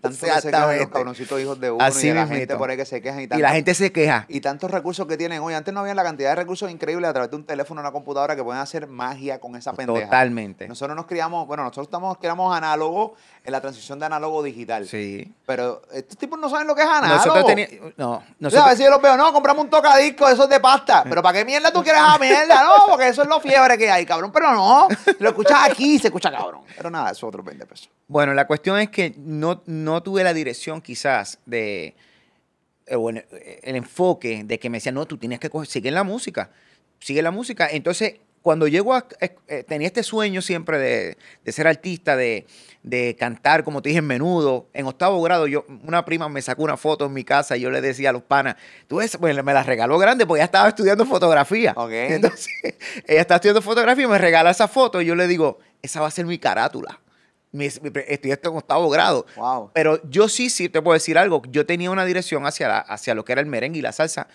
Tanto 0.05 0.27
que 0.27 0.41
se 0.41 0.51
quejan 0.51 0.79
los 0.79 0.89
cabroncitos 0.89 1.41
hijos 1.41 1.61
de 1.61 1.71
uno 1.71 1.85
Así 1.85 2.07
y 2.07 2.09
de 2.11 2.15
la 2.15 2.27
gente 2.27 2.57
por 2.57 2.71
ahí 2.71 2.77
que 2.77 2.85
se 2.85 3.01
quejan. 3.01 3.21
Y, 3.21 3.25
Y 3.25 3.29
tanto- 3.29 3.43
la 3.43 3.51
gente 3.53 3.75
se 3.75 3.93
queja. 3.93 4.27
Y 4.29 4.41
tantos 4.41 4.71
recursos 4.71 5.07
que 5.07 5.17
tienen 5.17 5.41
hoy. 5.41 5.55
Antes 5.55 5.73
no 5.73 5.81
había 5.81 5.95
la 5.95 6.03
cantidad 6.03 6.31
de 6.31 6.37
recursos 6.37 6.71
increíbles 6.71 7.09
a 7.09 7.13
través 7.13 7.31
de 7.31 7.37
un 7.37 7.45
teléfono 7.45 7.81
o 7.81 7.83
una 7.83 7.93
computadora 7.93 8.37
que 8.37 8.45
pueden 8.45 8.61
hacer 8.61 8.87
magia 8.87 9.41
con 9.41 9.57
esa 9.57 9.73
pendeja. 9.73 10.05
Totalmente. 10.07 10.69
Nosotros 10.69 10.95
nos 10.97 11.07
criamos, 11.07 11.47
bueno, 11.47 11.63
nosotros 11.63 11.87
estamos, 11.87 12.19
criamos 12.19 12.57
análogo 12.57 13.15
en 13.45 13.53
la 13.53 13.61
transición 13.61 13.99
de 13.99 14.07
análogo 14.07 14.43
digital. 14.43 14.87
Sí. 14.87 15.33
Pero 15.47 15.83
estos 15.93 16.17
tipos 16.19 16.39
no 16.39 16.49
saben 16.49 16.67
lo 16.67 16.75
que 16.75 16.83
es 16.83 16.89
análogo. 16.89 17.17
Nosotros 17.17 17.47
teníamos... 17.47 17.93
No, 17.97 18.11
O 18.13 18.19
sea, 18.19 18.25
a 18.25 18.35
nosotros, 18.41 18.65
veces 18.71 18.85
yo 18.85 18.91
los 18.91 19.03
veo, 19.03 19.17
no, 19.17 19.33
compramos 19.33 19.65
un 19.65 19.71
tocadisco, 19.71 20.29
eso 20.29 20.45
es 20.45 20.51
de 20.51 20.61
pasta. 20.61 21.05
Pero 21.05 21.23
¿para 21.23 21.39
qué 21.39 21.45
mierda 21.45 21.73
tú 21.73 21.83
quieres 21.83 22.01
esa 22.03 22.19
mierda? 22.19 22.63
No, 22.65 22.87
porque 22.91 23.09
eso 23.09 23.23
es 23.23 23.29
lo 23.29 23.41
fiebre 23.41 23.77
que 23.79 23.91
hay, 23.91 24.05
cabrón. 24.07 24.31
Pero 24.33 24.53
no, 24.53 24.89
lo 25.19 25.29
escuchas 25.29 25.59
aquí 25.71 25.95
y 25.95 25.99
se 25.99 26.09
escucha 26.09 26.31
cabrón. 26.31 26.63
Pero 26.77 26.91
nada, 26.91 27.11
eso 27.11 27.19
es 27.19 27.29
otros 27.29 27.45
20 27.45 27.67
pesos. 27.67 27.91
Bueno, 28.07 28.35
la 28.35 28.47
cuestión 28.47 28.79
es 28.79 28.91
que 28.91 29.15
no, 29.17 29.63
no 29.67 30.03
tuve 30.03 30.23
la 30.25 30.35
dirección 30.35 30.83
quizás 30.83 31.39
de, 31.47 31.95
eh, 32.87 32.97
bueno, 32.97 33.21
eh, 33.33 33.61
el 33.63 33.77
enfoque 33.77 34.43
de 34.45 34.59
que 34.59 34.69
me 34.69 34.79
decían, 34.79 34.95
no, 34.95 35.07
tú 35.07 35.17
tienes 35.17 35.41
que 35.41 35.49
coger, 35.49 35.69
sigue 35.69 35.91
la 35.91 36.05
música, 36.05 36.51
sigue 37.01 37.23
la 37.23 37.31
música. 37.31 37.69
Entonces, 37.71 38.17
cuando 38.43 38.69
llego 38.69 38.93
a, 38.93 39.07
eh, 39.21 39.65
tenía 39.67 39.87
este 39.87 40.03
sueño 40.03 40.43
siempre 40.43 40.79
de, 40.79 41.17
de 41.45 41.53
ser 41.53 41.67
artista, 41.67 42.15
de, 42.15 42.47
de 42.83 43.17
cantar, 43.19 43.65
como 43.65 43.81
te 43.81 43.89
dije, 43.89 44.01
en 44.01 44.07
menudo. 44.07 44.69
En 44.75 44.87
octavo 44.87 45.23
grado, 45.23 45.47
yo, 45.47 45.65
una 45.83 46.05
prima 46.05 46.29
me 46.29 46.43
sacó 46.43 46.63
una 46.63 46.77
foto 46.77 47.07
en 47.07 47.15
mi 47.15 47.25
casa 47.25 47.57
y 47.57 47.61
yo 47.61 47.71
le 47.71 47.81
decía 47.81 48.11
a 48.11 48.13
los 48.13 48.23
panas, 48.23 48.57
tú 48.87 48.97
ves, 48.97 49.17
bueno, 49.19 49.43
me 49.43 49.55
la 49.55 49.63
regaló 49.63 49.97
grande 49.97 50.27
porque 50.27 50.41
ya 50.41 50.45
estaba 50.45 50.69
estudiando 50.69 51.07
fotografía. 51.07 51.73
Ok. 51.75 51.91
Entonces, 51.93 52.53
ella 53.07 53.23
está 53.23 53.37
estudiando 53.37 53.63
fotografía 53.63 54.05
y 54.05 54.09
me 54.09 54.19
regala 54.19 54.51
esa 54.51 54.69
foto 54.69 55.01
y 55.01 55.07
yo 55.07 55.15
le 55.15 55.27
digo, 55.27 55.59
esa 55.81 56.03
va 56.03 56.09
a 56.09 56.11
ser 56.11 56.27
mi 56.27 56.39
carátula. 56.39 57.01
Mi, 57.55 57.69
mi- 57.83 57.91
estoy 58.09 58.33
en 58.33 58.39
octavo 58.57 58.91
grado. 58.91 59.25
Wow. 59.37 59.71
Pero 59.73 60.01
yo 60.11 60.29
sí, 60.29 60.51
sí 60.51 60.69
te 60.69 60.83
puedo 60.83 60.95
decir 60.95 61.17
algo. 61.17 61.41
Yo 61.51 61.65
tenía 61.65 61.91
una 61.91 62.05
dirección 62.05 62.45
hacia, 62.47 62.69
la, 62.69 62.79
hacia 62.79 63.15
lo 63.15 63.25
que 63.25 63.33
era 63.33 63.41
el 63.41 63.47
merengue 63.47 63.79
y 63.79 63.83
la 63.83 63.93
salsa. 63.93 64.29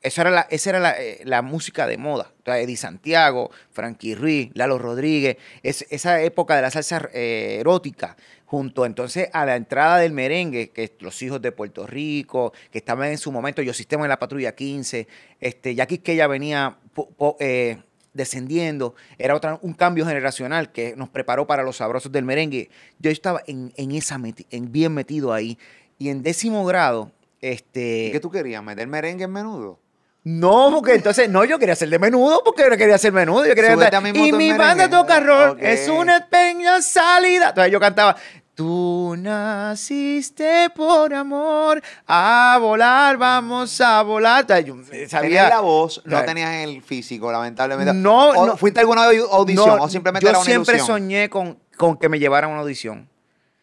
Eso 0.00 0.20
era 0.20 0.30
la, 0.30 0.42
esa 0.50 0.70
era 0.70 0.78
la, 0.78 0.92
eh, 0.92 1.20
la 1.24 1.42
música 1.42 1.86
de 1.88 1.98
moda. 1.98 2.30
O 2.42 2.44
sea, 2.44 2.60
Eddie 2.60 2.76
Santiago, 2.76 3.50
Frankie 3.72 4.14
Ruiz, 4.14 4.50
Lalo 4.54 4.78
Rodríguez. 4.78 5.38
Es, 5.64 5.84
esa 5.90 6.22
época 6.22 6.54
de 6.54 6.62
la 6.62 6.70
salsa 6.70 7.08
eh, 7.12 7.56
erótica. 7.58 8.16
Junto 8.44 8.86
entonces 8.86 9.28
a 9.32 9.44
la 9.44 9.56
entrada 9.56 9.98
del 9.98 10.12
merengue, 10.12 10.70
que 10.70 10.94
los 11.00 11.20
hijos 11.22 11.42
de 11.42 11.52
Puerto 11.52 11.86
Rico, 11.86 12.52
que 12.70 12.78
estaban 12.78 13.08
en 13.10 13.18
su 13.18 13.32
momento, 13.32 13.60
yo 13.60 13.74
sistema 13.74 14.04
en 14.04 14.08
la 14.10 14.18
patrulla 14.18 14.54
15, 14.54 15.08
este, 15.40 15.74
Jackie 15.74 15.98
que 15.98 16.14
ya 16.16 16.26
venía 16.28 16.78
po- 16.94 17.10
po- 17.10 17.36
eh, 17.40 17.78
descendiendo, 18.14 18.94
era 19.18 19.34
otra, 19.34 19.58
un 19.62 19.74
cambio 19.74 20.06
generacional 20.06 20.72
que 20.72 20.94
nos 20.96 21.08
preparó 21.08 21.46
para 21.46 21.62
los 21.62 21.76
sabrosos 21.76 22.10
del 22.12 22.24
merengue. 22.24 22.70
Yo 22.98 23.10
estaba 23.10 23.42
en, 23.46 23.72
en 23.76 23.92
esa 23.92 24.18
meti- 24.18 24.46
en 24.50 24.72
bien 24.72 24.94
metido 24.94 25.32
ahí. 25.32 25.58
Y 25.98 26.10
en 26.10 26.22
décimo 26.22 26.64
grado, 26.64 27.10
este. 27.40 28.06
¿Y 28.06 28.12
qué 28.12 28.20
tú 28.20 28.30
querías? 28.30 28.62
¿Meter 28.62 28.86
merengue 28.86 29.24
en 29.24 29.32
menudo? 29.32 29.78
No, 30.24 30.70
porque 30.74 30.94
entonces, 30.94 31.28
no, 31.30 31.44
yo 31.44 31.58
quería 31.58 31.74
ser 31.74 31.88
de 31.88 31.98
menudo, 31.98 32.42
porque 32.44 32.62
yo 32.62 32.70
no 32.70 32.76
quería 32.76 32.96
hacer 32.96 33.12
menudo, 33.12 33.46
yo 33.46 33.54
quería 33.54 33.76
cantar, 33.76 34.06
Y 34.08 34.12
mi 34.12 34.32
merengue". 34.32 34.58
banda 34.58 34.90
toca 34.90 35.20
roll, 35.20 35.50
Ok. 35.50 35.58
es 35.62 35.88
una 35.88 36.26
pequeña 36.26 36.82
salida. 36.82 37.48
Entonces 37.50 37.72
yo 37.72 37.80
cantaba, 37.80 38.16
tú 38.54 39.14
naciste 39.16 40.68
por 40.74 41.14
amor, 41.14 41.80
a 42.06 42.58
volar, 42.60 43.16
vamos 43.16 43.80
a 43.80 44.02
volar. 44.02 44.44
Yo 44.64 44.74
Tenías 44.82 45.10
sabía, 45.10 45.48
la 45.48 45.60
voz, 45.60 46.02
no 46.04 46.22
tenías 46.24 46.52
el 46.56 46.82
físico, 46.82 47.30
lamentablemente. 47.32 47.94
No, 47.94 48.30
O- 48.30 48.46
no. 48.48 48.56
¿Fuiste 48.56 48.80
a 48.80 48.82
alguna 48.82 49.06
au- 49.08 49.28
audición 49.30 49.78
No, 49.78 49.84
o 49.84 49.88
simplemente 49.88 50.24
yo 50.24 50.30
era 50.30 50.38
una 50.40 50.44
siempre 50.44 50.74
ilusión? 50.76 50.98
soñé 50.98 51.30
con, 51.30 51.58
con 51.76 51.96
que 51.96 52.08
me 52.08 52.18
llevaran 52.18 52.50
a 52.50 52.52
una 52.54 52.62
audición 52.62 53.08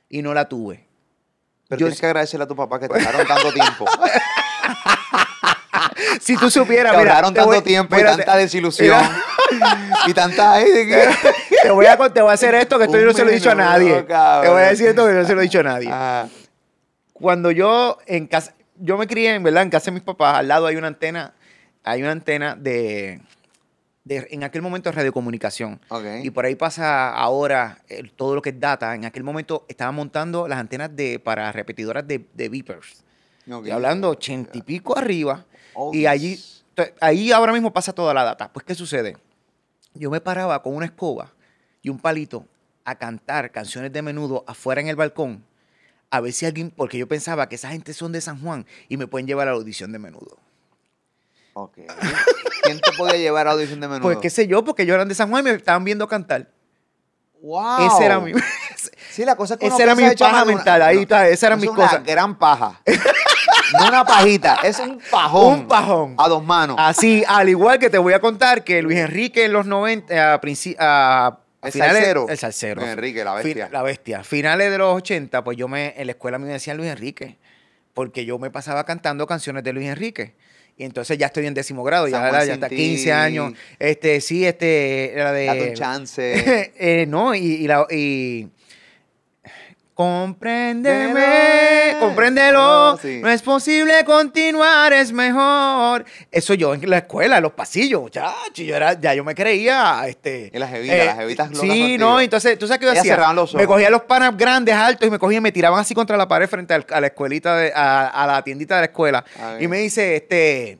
y 0.10 0.22
no 0.22 0.34
la 0.34 0.48
tuve. 0.50 0.88
Pero 1.68 1.80
yo- 1.80 1.86
tienes 1.88 2.00
que 2.00 2.06
agradecerle 2.08 2.46
a 2.46 2.48
tu 2.48 2.56
papá 2.56 2.80
que 2.80 2.88
te 2.88 2.98
dejaron 2.98 3.28
tanto 3.28 3.54
tiempo. 3.54 3.86
Si 6.22 6.36
tú 6.38 6.50
supieras, 6.50 6.98
mira, 6.98 7.16
te 7.18 7.22
tanto 7.24 7.46
voy- 7.46 7.62
tiempo 7.62 7.98
y 7.98 8.04
tanta 8.04 8.36
desilusión. 8.38 9.02
y 10.08 10.14
tanta... 10.14 10.56
Te 11.64 11.72
voy, 11.72 11.88
a, 11.88 11.98
te 11.98 12.22
voy 12.22 12.30
a 12.30 12.34
hacer 12.34 12.54
esto 12.56 12.78
que 12.78 12.86
esto 12.86 13.00
yo 13.00 13.06
no 13.08 13.14
se 13.14 13.24
lo 13.26 13.32
he 13.32 13.36
dicho 13.36 13.50
a 13.50 13.56
nadie. 13.56 14.06
cabrón. 14.06 14.44
Te 14.44 14.50
voy 14.50 14.62
a 14.62 14.66
decir 14.68 14.88
esto 14.88 15.08
que 15.08 15.14
no 15.14 15.26
se 15.26 15.34
lo 15.34 15.42
he 15.42 15.44
dicho 15.46 15.60
a 15.62 15.64
nadie. 15.64 15.90
Ah, 15.92 16.28
cuando 17.14 17.50
yo 17.50 17.98
en 18.06 18.28
casa, 18.28 18.54
yo 18.78 18.98
me 18.98 19.08
crié, 19.08 19.34
en 19.34 19.42
verdad, 19.44 19.64
en 19.64 19.70
casa 19.72 19.86
de 19.86 19.92
mis 19.94 20.04
papás, 20.04 20.36
al 20.38 20.48
lado 20.48 20.68
hay 20.68 20.76
una 20.76 20.88
antena, 20.88 21.34
hay 21.84 22.02
una 22.04 22.12
antena 22.12 22.56
de, 22.56 23.20
de 24.04 24.28
en 24.30 24.44
aquel 24.44 24.62
momento 24.62 24.92
radiocomunicación. 24.92 25.82
Ok. 25.90 26.04
Y 26.24 26.30
por 26.30 26.46
ahí 26.46 26.54
pasa 26.56 27.10
ahora 27.10 27.80
el- 27.88 28.12
todo 28.12 28.36
lo 28.36 28.44
que 28.44 28.50
es 28.50 28.60
data. 28.60 28.94
En 28.94 29.06
aquel 29.06 29.24
momento 29.24 29.66
estaban 29.68 29.96
montando 29.96 30.48
las 30.48 30.60
antenas 30.60 30.96
de, 30.96 31.18
para 31.20 31.52
repetidoras 31.52 32.08
de, 32.08 32.26
de 32.34 32.50
beepers. 32.50 33.04
Ok. 33.52 33.66
Y 33.68 33.72
hablando 33.72 34.10
ochenta 34.10 34.56
y 34.56 34.62
pico 34.62 34.96
arriba. 34.98 35.46
Oh, 35.76 35.94
y 35.94 36.06
allí, 36.06 36.40
ahí 37.02 37.32
ahora 37.32 37.54
mismo 37.54 37.72
pasa 37.72 37.94
toda 37.94 38.14
la 38.14 38.24
data. 38.24 38.52
Pues, 38.52 38.66
¿qué 38.66 38.76
sucede? 38.76 39.18
Yo 39.94 40.10
me 40.10 40.22
paraba 40.22 40.62
con 40.62 40.76
una 40.76 40.86
escoba 40.86 41.34
y 41.82 41.90
un 41.90 42.00
palito 42.00 42.46
a 42.84 42.96
cantar 42.96 43.52
canciones 43.52 43.92
de 43.92 44.02
menudo 44.02 44.44
afuera 44.48 44.82
en 44.82 44.88
el 44.88 44.96
balcón. 44.96 45.44
A 46.10 46.22
ver 46.22 46.34
si 46.34 46.46
alguien, 46.46 46.72
porque 46.72 46.98
yo 46.98 47.08
pensaba 47.08 47.50
que 47.50 47.56
esa 47.56 47.70
gente 47.70 47.94
son 47.94 48.12
de 48.12 48.22
San 48.22 48.40
Juan 48.42 48.66
y 48.88 48.98
me 48.98 49.08
pueden 49.08 49.28
llevar 49.28 49.48
a 49.48 49.52
la 49.52 49.58
audición 49.58 49.92
de 49.92 50.00
menudo. 50.00 50.38
Ok. 51.54 51.80
¿Quién 52.64 52.80
te 52.80 52.92
podía 52.98 53.18
llevar 53.18 53.48
a 53.48 53.52
audición 53.52 53.80
de 53.80 53.88
menudo? 53.88 54.04
Pues 54.04 54.18
qué 54.18 54.30
sé 54.30 54.48
yo, 54.48 54.64
porque 54.64 54.84
ellos 54.84 54.96
eran 54.96 55.08
de 55.08 55.16
San 55.16 55.30
Juan 55.30 55.46
y 55.46 55.52
me 55.52 55.56
estaban 55.56 55.84
viendo 55.84 56.08
cantar. 56.08 56.52
Wow. 57.46 57.88
Ese 57.88 58.06
era 58.06 58.20
mi. 58.20 58.34
Sí, 59.12 59.24
la 59.24 59.36
cosa 59.38 59.54
es 59.54 59.60
que 59.62 59.66
uno 59.68 59.76
Esa 59.76 59.84
era 59.84 59.96
mi 59.96 60.04
paja 60.16 60.44
una- 60.44 60.46
mental, 60.46 60.82
ahí 60.82 61.04
está, 61.04 61.28
esa 61.30 61.48
era 61.48 61.56
no 61.56 61.62
mi 61.62 61.68
cosa. 61.70 62.00
gran 62.06 62.38
paja. 62.38 62.82
no 63.80 63.88
una 63.88 64.04
pajita, 64.06 64.56
es 64.64 64.78
un 64.80 65.00
pajón. 65.10 65.54
Un 65.62 65.68
pajón. 65.68 66.16
A 66.18 66.28
dos 66.28 66.44
manos. 66.44 66.76
Así, 66.78 67.24
al 67.28 67.48
igual 67.48 67.80
que 67.80 67.90
te 67.90 67.98
voy 67.98 68.12
a 68.14 68.20
contar 68.20 68.64
que 68.66 68.82
Luis 68.82 68.98
Enrique 68.98 69.46
en 69.46 69.54
los 69.54 69.66
90, 69.66 70.14
a, 70.34 70.36
El 71.64 71.72
finales- 71.72 71.94
salsero. 71.96 72.26
El 72.30 72.38
salsero. 72.38 72.82
Luis 72.82 72.92
Enrique, 72.94 73.24
la 73.24 73.36
Fin- 73.36 73.44
bestia. 73.44 73.70
la 73.72 73.82
bestia. 73.84 74.24
Finales 74.24 74.70
de 74.72 74.78
los 74.78 74.96
80, 74.98 75.44
pues 75.46 75.58
yo 75.58 75.68
me, 75.70 75.94
en 75.96 76.08
la 76.08 76.12
escuela 76.12 76.38
me 76.38 76.48
decían 76.48 76.76
Luis 76.76 76.90
Enrique, 76.90 77.38
porque 77.94 78.26
yo 78.26 78.38
me 78.38 78.52
pasaba 78.52 78.84
cantando 78.84 79.26
canciones 79.28 79.64
de 79.64 79.72
Luis 79.72 79.88
Enrique. 79.88 80.36
Y 80.78 80.84
entonces 80.84 81.18
ya 81.18 81.28
estoy 81.28 81.46
en 81.46 81.54
décimo 81.54 81.84
grado, 81.84 82.08
ya, 82.08 82.28
hasta 82.28 82.68
ti. 82.68 82.76
15 82.76 83.12
años. 83.14 83.54
Este, 83.80 84.20
sí, 84.20 84.46
este, 84.46 85.14
era 85.14 85.32
de... 85.32 85.46
Date 85.46 85.70
un 85.70 85.74
chance. 85.76 86.72
Eh, 86.78 87.06
no, 87.08 87.34
y, 87.34 87.40
y 87.40 87.68
la- 87.68 87.88
y- 87.90 88.48
Compréndeme, 89.96 91.96
compréndelo. 92.00 92.94
Oh, 92.94 92.98
sí. 93.02 93.20
No 93.22 93.30
es 93.30 93.42
posible 93.42 94.04
continuar, 94.06 94.92
es 94.94 95.12
mejor. 95.14 96.06
Eso 96.32 96.54
yo 96.54 96.74
en 96.74 96.90
la 96.90 96.98
escuela, 97.00 97.38
en 97.38 97.44
los 97.44 97.54
pasillos. 97.54 98.10
Yo 98.12 98.76
era, 98.76 99.00
ya 99.00 99.14
yo 99.14 99.24
me 99.24 99.34
creía, 99.36 100.04
este. 100.08 100.52
Y 100.54 100.60
las 100.60 100.70
jevitas, 100.70 101.06
las 101.06 101.16
jevitas 101.18 101.48
locas 101.50 101.62
Sí, 101.62 101.68
contigo. 101.70 101.98
no, 102.10 102.22
entonces, 102.22 102.58
¿tú 102.60 102.68
sabes 102.68 102.80
qué 102.80 102.86
yo 102.86 102.92
Ellas 102.92 103.02
hacía? 103.02 103.16
Me 103.58 103.68
cogía 103.68 103.90
los 103.90 104.04
panas 104.04 104.36
grandes, 104.38 104.76
altos, 104.76 105.08
y 105.08 105.12
me 105.12 105.20
cogían 105.20 105.40
y 105.40 105.44
me 105.44 105.52
tiraban 105.52 105.80
así 105.80 105.94
contra 105.96 106.18
la 106.18 106.28
pared 106.28 106.48
frente 106.50 106.74
al- 106.74 106.86
a 106.92 107.02
la 107.02 107.08
escuelita, 107.08 107.56
de- 107.56 107.72
a, 107.74 108.08
a 108.08 108.28
la 108.28 108.44
tiendita 108.44 108.76
de 108.76 108.82
la 108.82 108.86
escuela. 108.88 109.24
A 109.42 109.62
Y 109.62 109.68
me 109.68 109.78
dice, 109.80 110.18
este. 110.18 110.80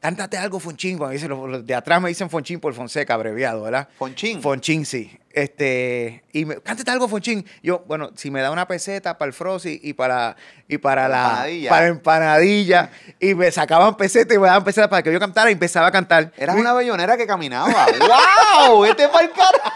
Cántate 0.00 0.38
algo, 0.38 0.58
Fonchín. 0.58 0.96
Cuando 0.96 1.12
dice, 1.12 1.28
los, 1.28 1.48
los 1.48 1.66
de 1.66 1.74
atrás 1.74 2.00
me 2.00 2.08
dicen 2.08 2.30
Fonchín 2.30 2.58
por 2.58 2.72
Fonseca, 2.72 3.14
abreviado, 3.14 3.62
¿verdad? 3.62 3.86
Fonchín. 3.98 4.40
Fonchín, 4.40 4.86
sí. 4.86 5.14
Este, 5.32 6.24
y 6.32 6.46
me, 6.46 6.56
cántate 6.56 6.90
algo, 6.90 7.06
Fonchín. 7.06 7.44
Yo, 7.62 7.84
bueno, 7.86 8.10
si 8.16 8.30
me 8.30 8.40
da 8.40 8.50
una 8.50 8.66
peseta 8.66 9.18
para 9.18 9.28
el 9.28 9.34
Frosty 9.34 9.78
y 9.82 9.92
para, 9.92 10.36
y 10.68 10.78
para 10.78 11.06
la 11.06 11.26
Empanadilla. 11.26 11.70
para 11.70 11.86
empanadilla, 11.86 12.90
y 13.20 13.34
me 13.34 13.52
sacaban 13.52 13.96
pesetas 13.96 14.34
y 14.34 14.40
me 14.40 14.46
daban 14.46 14.64
pesetas 14.64 14.88
para 14.88 15.02
que 15.02 15.12
yo 15.12 15.20
cantara 15.20 15.50
y 15.50 15.52
empezaba 15.52 15.88
a 15.88 15.92
cantar. 15.92 16.32
Eras 16.36 16.56
una 16.56 16.72
bellonera 16.72 17.18
que 17.18 17.26
caminaba. 17.26 17.68
¡Wow! 18.66 18.80
Vete 18.80 19.06
para 19.08 19.26
el 19.26 19.32
cara. 19.32 19.72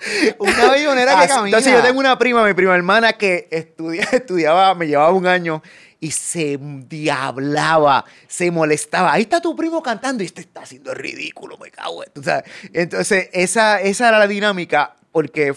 una 0.38 0.70
bellonera 0.70 1.20
que 1.20 1.28
camina. 1.28 1.58
Entonces 1.58 1.72
yo 1.72 1.82
tengo 1.82 2.00
una 2.00 2.18
prima, 2.18 2.44
mi 2.44 2.54
prima 2.54 2.74
hermana, 2.74 3.12
que 3.14 3.48
estudia, 3.50 4.04
estudiaba, 4.12 4.74
me 4.74 4.86
llevaba 4.86 5.12
un 5.12 5.26
año 5.26 5.62
y 6.00 6.10
se 6.12 6.58
diablaba, 6.60 8.04
se 8.26 8.50
molestaba. 8.50 9.12
Ahí 9.12 9.22
está 9.22 9.40
tu 9.40 9.54
primo 9.54 9.82
cantando 9.82 10.22
y 10.22 10.26
este 10.26 10.40
está 10.40 10.62
haciendo 10.62 10.94
ridículo, 10.94 11.58
me 11.58 11.70
cago 11.70 12.02
en. 12.04 12.10
tú 12.12 12.22
sabes. 12.22 12.44
Entonces 12.72 13.28
esa, 13.32 13.80
esa 13.80 14.08
era 14.08 14.18
la 14.18 14.26
dinámica 14.26 14.94
porque 15.12 15.54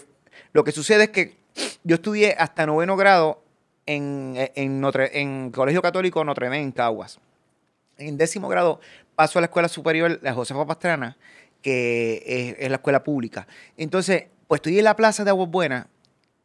lo 0.51 0.63
que 0.63 0.71
sucede 0.71 1.05
es 1.05 1.09
que 1.11 1.37
yo 1.83 1.95
estudié 1.95 2.35
hasta 2.37 2.65
noveno 2.65 2.95
grado 2.97 3.41
en, 3.85 4.33
en, 4.55 4.81
Notre- 4.81 5.11
en 5.19 5.51
Colegio 5.51 5.81
Católico 5.81 6.23
Notre 6.23 6.47
Dame 6.47 6.59
en 6.61 6.71
Caguas. 6.71 7.19
En 7.97 8.17
décimo 8.17 8.47
grado 8.49 8.81
paso 9.15 9.37
a 9.39 9.41
la 9.41 9.45
escuela 9.45 9.67
superior, 9.69 10.19
la 10.23 10.33
Josefa 10.33 10.65
Pastrana, 10.65 11.15
que 11.63 12.55
es, 12.59 12.69
la 12.69 12.75
escuela 12.75 13.03
pública. 13.03 13.47
Entonces, 13.77 14.25
pues 14.47 14.59
estoy 14.59 14.77
en 14.77 14.83
la 14.83 14.95
plaza 14.95 15.23
de 15.23 15.31
Aguas 15.31 15.49
Buenas 15.49 15.87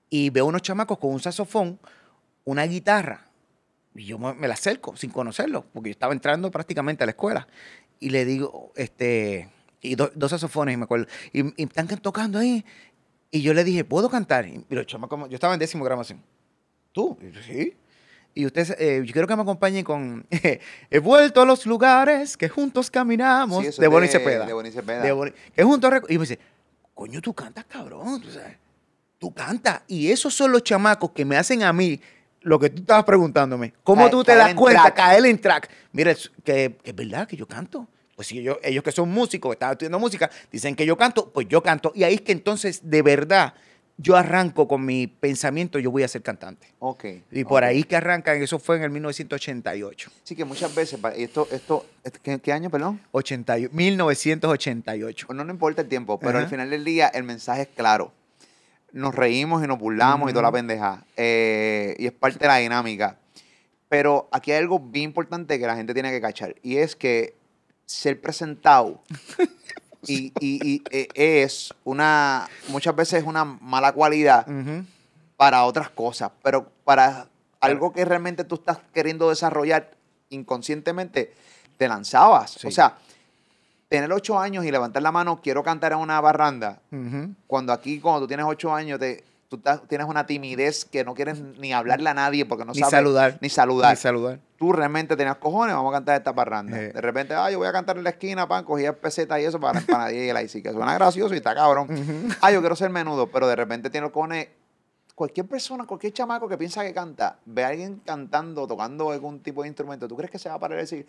y 0.08 0.30
veo 0.30 0.46
unos 0.46 0.62
chamacos 0.62 0.96
con 0.96 1.12
un 1.12 1.20
saxofón, 1.20 1.78
una 2.44 2.64
guitarra. 2.64 3.26
Y 3.94 4.06
yo 4.06 4.18
me, 4.18 4.48
la 4.48 4.54
acerco 4.54 4.96
sin 4.96 5.10
conocerlo, 5.10 5.66
porque 5.74 5.90
yo 5.90 5.92
estaba 5.92 6.14
entrando 6.14 6.50
prácticamente 6.50 7.02
a 7.02 7.06
la 7.06 7.10
escuela. 7.10 7.46
Y 8.00 8.10
le 8.10 8.24
digo, 8.24 8.72
este, 8.76 9.50
y 9.82 9.96
do- 9.96 10.12
dos 10.14 10.30
saxofones, 10.30 10.78
me 10.78 10.84
acuerdo. 10.84 11.06
Y, 11.32 11.44
y 11.60 11.64
están 11.64 11.88
tocando 11.88 12.38
ahí. 12.38 12.64
Y 13.30 13.42
yo 13.42 13.52
le 13.52 13.64
dije, 13.64 13.84
¿puedo 13.84 14.08
cantar? 14.08 14.46
Y 14.46 14.64
los 14.70 14.86
chamacos, 14.86 15.28
yo 15.28 15.34
estaba 15.34 15.52
en 15.52 15.60
décimo 15.60 15.84
así. 15.86 16.14
¿Tú? 16.92 17.18
Y 17.20 17.32
yo, 17.32 17.42
sí. 17.42 17.76
Y 18.38 18.46
usted, 18.46 18.76
eh, 18.78 19.02
yo 19.04 19.12
quiero 19.12 19.26
que 19.26 19.34
me 19.34 19.42
acompañen 19.42 19.84
con 19.84 20.24
He 20.90 20.98
vuelto 21.00 21.42
a 21.42 21.44
los 21.44 21.66
lugares 21.66 22.36
que 22.36 22.48
juntos 22.48 22.88
caminamos. 22.88 23.64
Sí, 23.74 23.80
de 23.80 23.88
Bonnie 23.88 24.08
Cepeda. 24.08 24.46
de 24.46 24.52
Bonnie 24.52 24.70
Cepeda. 24.70 25.02
De 25.02 25.10
Bonnie- 25.12 25.34
que 25.54 25.64
juntos 25.64 25.90
Y 26.08 26.14
me 26.18 26.20
dice, 26.20 26.38
coño, 26.94 27.20
tú 27.20 27.34
cantas, 27.34 27.64
cabrón. 27.64 28.20
Tú, 28.20 28.30
sabes. 28.30 28.56
tú 29.18 29.32
cantas. 29.34 29.82
Y 29.88 30.10
esos 30.12 30.32
son 30.34 30.52
los 30.52 30.62
chamacos 30.62 31.10
que 31.10 31.24
me 31.24 31.36
hacen 31.36 31.64
a 31.64 31.72
mí 31.72 32.00
lo 32.42 32.60
que 32.60 32.70
tú 32.70 32.82
estabas 32.82 33.02
preguntándome. 33.04 33.74
¿Cómo 33.82 34.02
Cae- 34.04 34.10
tú 34.12 34.22
te 34.22 34.36
das 34.36 34.50
en 34.50 34.56
cuenta? 34.56 34.82
track. 34.82 34.94
Caer 34.96 35.26
en 35.26 35.40
track. 35.40 35.68
Mira, 35.90 36.14
que, 36.44 36.76
que 36.80 36.90
es 36.90 36.94
verdad 36.94 37.26
que 37.26 37.36
yo 37.36 37.46
canto. 37.48 37.88
Pues 38.14 38.28
si 38.28 38.38
ellos, 38.38 38.58
ellos 38.62 38.84
que 38.84 38.92
son 38.92 39.08
músicos, 39.10 39.52
están 39.52 39.72
estudiando 39.72 39.98
música, 39.98 40.30
dicen 40.52 40.76
que 40.76 40.86
yo 40.86 40.96
canto, 40.96 41.30
pues 41.32 41.48
yo 41.48 41.60
canto. 41.60 41.90
Y 41.94 42.04
ahí 42.04 42.14
es 42.14 42.20
que 42.20 42.30
entonces, 42.32 42.80
de 42.88 43.02
verdad, 43.02 43.54
yo 44.00 44.16
arranco 44.16 44.68
con 44.68 44.84
mi 44.84 45.08
pensamiento, 45.08 45.78
yo 45.80 45.90
voy 45.90 46.04
a 46.04 46.08
ser 46.08 46.22
cantante. 46.22 46.68
Ok. 46.78 47.04
Y 47.32 47.42
por 47.44 47.64
ahí 47.64 47.82
que 47.82 47.96
arrancan, 47.96 48.40
eso 48.40 48.58
fue 48.60 48.76
en 48.76 48.84
el 48.84 48.90
1988. 48.90 50.10
Sí, 50.22 50.36
que 50.36 50.44
muchas 50.44 50.72
veces, 50.74 51.00
esto, 51.16 51.48
esto, 51.50 51.84
¿qué, 52.22 52.38
qué 52.38 52.52
año, 52.52 52.70
perdón? 52.70 53.00
80 53.10 53.58
y- 53.58 53.68
1988. 53.72 55.26
Pues 55.26 55.36
no, 55.36 55.44
no 55.44 55.52
importa 55.52 55.82
el 55.82 55.88
tiempo, 55.88 56.18
pero 56.18 56.30
Ajá. 56.38 56.40
al 56.44 56.48
final 56.48 56.70
del 56.70 56.84
día 56.84 57.08
el 57.08 57.24
mensaje 57.24 57.62
es 57.62 57.68
claro. 57.68 58.12
Nos 58.92 59.14
reímos 59.14 59.62
y 59.64 59.66
nos 59.66 59.78
burlamos 59.78 60.30
y 60.30 60.32
toda 60.32 60.44
la 60.44 60.52
pendeja. 60.52 61.04
eh, 61.16 61.94
y 61.98 62.06
es 62.06 62.12
parte 62.12 62.38
de 62.38 62.46
la 62.46 62.56
dinámica. 62.58 63.18
Pero 63.88 64.28
aquí 64.32 64.52
hay 64.52 64.58
algo 64.58 64.78
bien 64.78 65.04
importante 65.06 65.58
que 65.58 65.66
la 65.66 65.74
gente 65.76 65.92
tiene 65.92 66.10
que 66.10 66.20
cachar. 66.20 66.54
Y 66.62 66.76
es 66.76 66.94
que 66.94 67.34
ser 67.84 68.20
presentado 68.20 69.02
y, 70.06 70.32
y- 70.40 70.60
y, 70.74 70.82
eh, 70.90 71.08
es 71.14 71.74
una, 71.84 72.48
muchas 72.68 72.94
veces 72.94 73.22
es 73.22 73.26
una 73.28 73.44
mala 73.44 73.92
cualidad 73.92 74.46
para 75.36 75.64
otras 75.64 75.90
cosas. 75.90 76.30
Pero 76.42 76.70
para 76.84 77.26
algo 77.60 77.92
que 77.92 78.04
realmente 78.04 78.44
tú 78.44 78.56
estás 78.56 78.78
queriendo 78.94 79.28
desarrollar 79.28 79.90
inconscientemente, 80.30 81.34
te 81.76 81.88
lanzabas. 81.88 82.52
Sí. 82.52 82.66
O 82.68 82.70
sea, 82.70 82.96
tener 83.88 84.12
ocho 84.12 84.38
años 84.38 84.64
y 84.64 84.70
levantar 84.70 85.02
la 85.02 85.10
mano, 85.12 85.40
quiero 85.42 85.62
cantar 85.62 85.92
en 85.92 85.98
una 85.98 86.20
barranda, 86.20 86.80
cuando 87.46 87.72
aquí, 87.72 88.00
cuando 88.00 88.20
tú 88.22 88.26
tienes 88.28 88.46
ocho 88.46 88.74
años, 88.74 88.98
te, 88.98 89.24
tú 89.48 89.60
tienes 89.88 90.06
una 90.06 90.26
timidez 90.26 90.84
que 90.84 91.04
no 91.04 91.14
quieres 91.14 91.40
ni 91.40 91.72
hablarle 91.72 92.08
a 92.10 92.14
nadie 92.14 92.44
porque 92.44 92.64
no 92.64 92.72
Ni 92.72 92.80
sabes 92.80 92.92
saludar. 92.92 93.38
Ni 93.40 93.48
saludar. 93.48 93.90
Ni 93.90 93.96
saludar. 93.96 94.40
tú 94.58 94.72
realmente 94.72 95.16
tenías 95.16 95.36
cojones, 95.36 95.74
vamos 95.74 95.92
a 95.92 95.96
cantar 95.96 96.16
esta 96.16 96.34
parranda. 96.34 96.80
Eh. 96.80 96.92
De 96.92 97.00
repente, 97.00 97.34
ah, 97.34 97.50
yo 97.50 97.58
voy 97.58 97.66
a 97.66 97.72
cantar 97.72 97.96
en 97.96 98.04
la 98.04 98.10
esquina, 98.10 98.46
pan, 98.46 98.64
cogía 98.64 98.92
peseta 98.94 99.40
y 99.40 99.44
eso 99.44 99.58
para 99.58 99.78
empanadilla 99.78 100.40
y 100.40 100.44
el 100.44 100.48
sí, 100.48 100.62
que 100.62 100.72
suena 100.72 100.94
gracioso 100.94 101.34
y 101.34 101.38
está 101.38 101.54
cabrón. 101.54 101.90
Ujú. 101.90 102.34
Ah, 102.42 102.52
yo 102.52 102.60
quiero 102.60 102.76
ser 102.76 102.90
menudo, 102.90 103.26
pero 103.28 103.48
de 103.48 103.56
repente 103.56 103.90
tiene 103.90 104.10
cojones. 104.10 104.48
Cualquier 105.14 105.46
persona, 105.46 105.84
cualquier 105.84 106.12
chamaco 106.12 106.48
que 106.48 106.56
piensa 106.56 106.84
que 106.84 106.94
canta, 106.94 107.38
ve 107.44 107.64
a 107.64 107.68
alguien 107.68 108.00
cantando, 108.04 108.68
tocando 108.68 109.10
algún 109.10 109.40
tipo 109.40 109.62
de 109.62 109.68
instrumento, 109.68 110.06
¿tú 110.06 110.16
crees 110.16 110.30
que 110.30 110.38
se 110.38 110.48
va 110.48 110.54
a 110.54 110.58
parar 110.60 110.78
y 110.78 110.82
decir, 110.82 111.06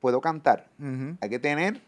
puedo 0.00 0.22
cantar? 0.22 0.68
Hay 1.20 1.28
que 1.28 1.38
tener 1.38 1.82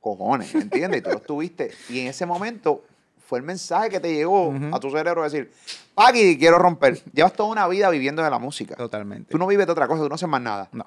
cojones, 0.00 0.54
¿entiendes? 0.54 1.00
Y 1.00 1.02
tú 1.02 1.10
los 1.10 1.22
tuviste. 1.22 1.70
Y 1.90 2.00
en 2.00 2.06
ese 2.06 2.24
momento 2.24 2.82
fue 3.26 3.38
el 3.40 3.44
mensaje 3.44 3.90
que 3.90 4.00
te 4.00 4.12
llegó 4.14 4.54
a 4.72 4.78
tu 4.80 4.90
cerebro 4.90 5.22
de 5.22 5.28
decir, 5.30 5.52
Paqui, 5.94 6.38
quiero 6.38 6.58
romper. 6.58 7.02
Llevas 7.12 7.32
toda 7.32 7.48
una 7.50 7.66
vida 7.68 7.90
viviendo 7.90 8.22
de 8.22 8.30
la 8.30 8.38
música. 8.38 8.76
Totalmente. 8.76 9.30
Tú 9.30 9.38
no 9.38 9.46
vives 9.46 9.66
de 9.66 9.72
otra 9.72 9.86
cosa, 9.88 10.02
tú 10.02 10.08
no 10.08 10.14
haces 10.14 10.28
más 10.28 10.40
nada. 10.42 10.68
No. 10.72 10.86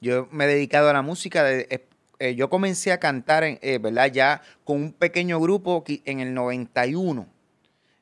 Yo 0.00 0.28
me 0.30 0.44
he 0.44 0.48
dedicado 0.48 0.88
a 0.88 0.92
la 0.92 1.02
música. 1.02 1.42
de- 1.44 1.66
eh, 1.70 1.86
eh, 2.18 2.34
yo 2.34 2.48
comencé 2.50 2.92
a 2.92 2.98
cantar, 3.00 3.44
en, 3.44 3.58
eh, 3.62 3.78
¿verdad? 3.78 4.06
Ya 4.12 4.42
con 4.64 4.76
un 4.76 4.92
pequeño 4.92 5.40
grupo 5.40 5.82
en 5.86 6.20
el 6.20 6.32
91. 6.34 7.26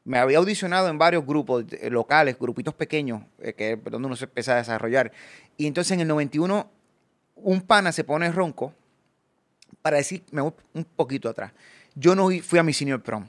Me 0.05 0.19
había 0.19 0.39
audicionado 0.39 0.89
en 0.89 0.99
varios 0.99 1.25
grupos 1.27 1.65
eh, 1.71 1.91
locales, 1.91 2.39
grupitos 2.39 2.75
pequeños, 2.75 3.23
que 3.57 3.73
es 3.73 3.85
donde 3.85 4.07
uno 4.07 4.17
se 4.17 4.25
empieza 4.25 4.55
a 4.55 4.57
desarrollar. 4.57 5.13
Y 5.57 5.67
entonces 5.67 5.93
en 5.93 6.01
el 6.01 6.09
91, 6.09 6.69
un 7.37 7.61
pana 7.61 7.93
se 7.93 8.05
pone 8.05 8.31
ronco 8.33 8.73
para 9.83 9.99
decir, 9.99 10.25
me 10.33 10.41
voy 10.41 10.53
un 10.75 10.85
poquito 10.85 11.29
atrás. 11.29 11.53
Yo 11.95 12.15
no 12.15 12.25
fui- 12.25 12.41
fui 12.41 12.59
a 12.59 12.63
mi 12.63 12.73
senior 12.73 13.03
prom. 13.03 13.27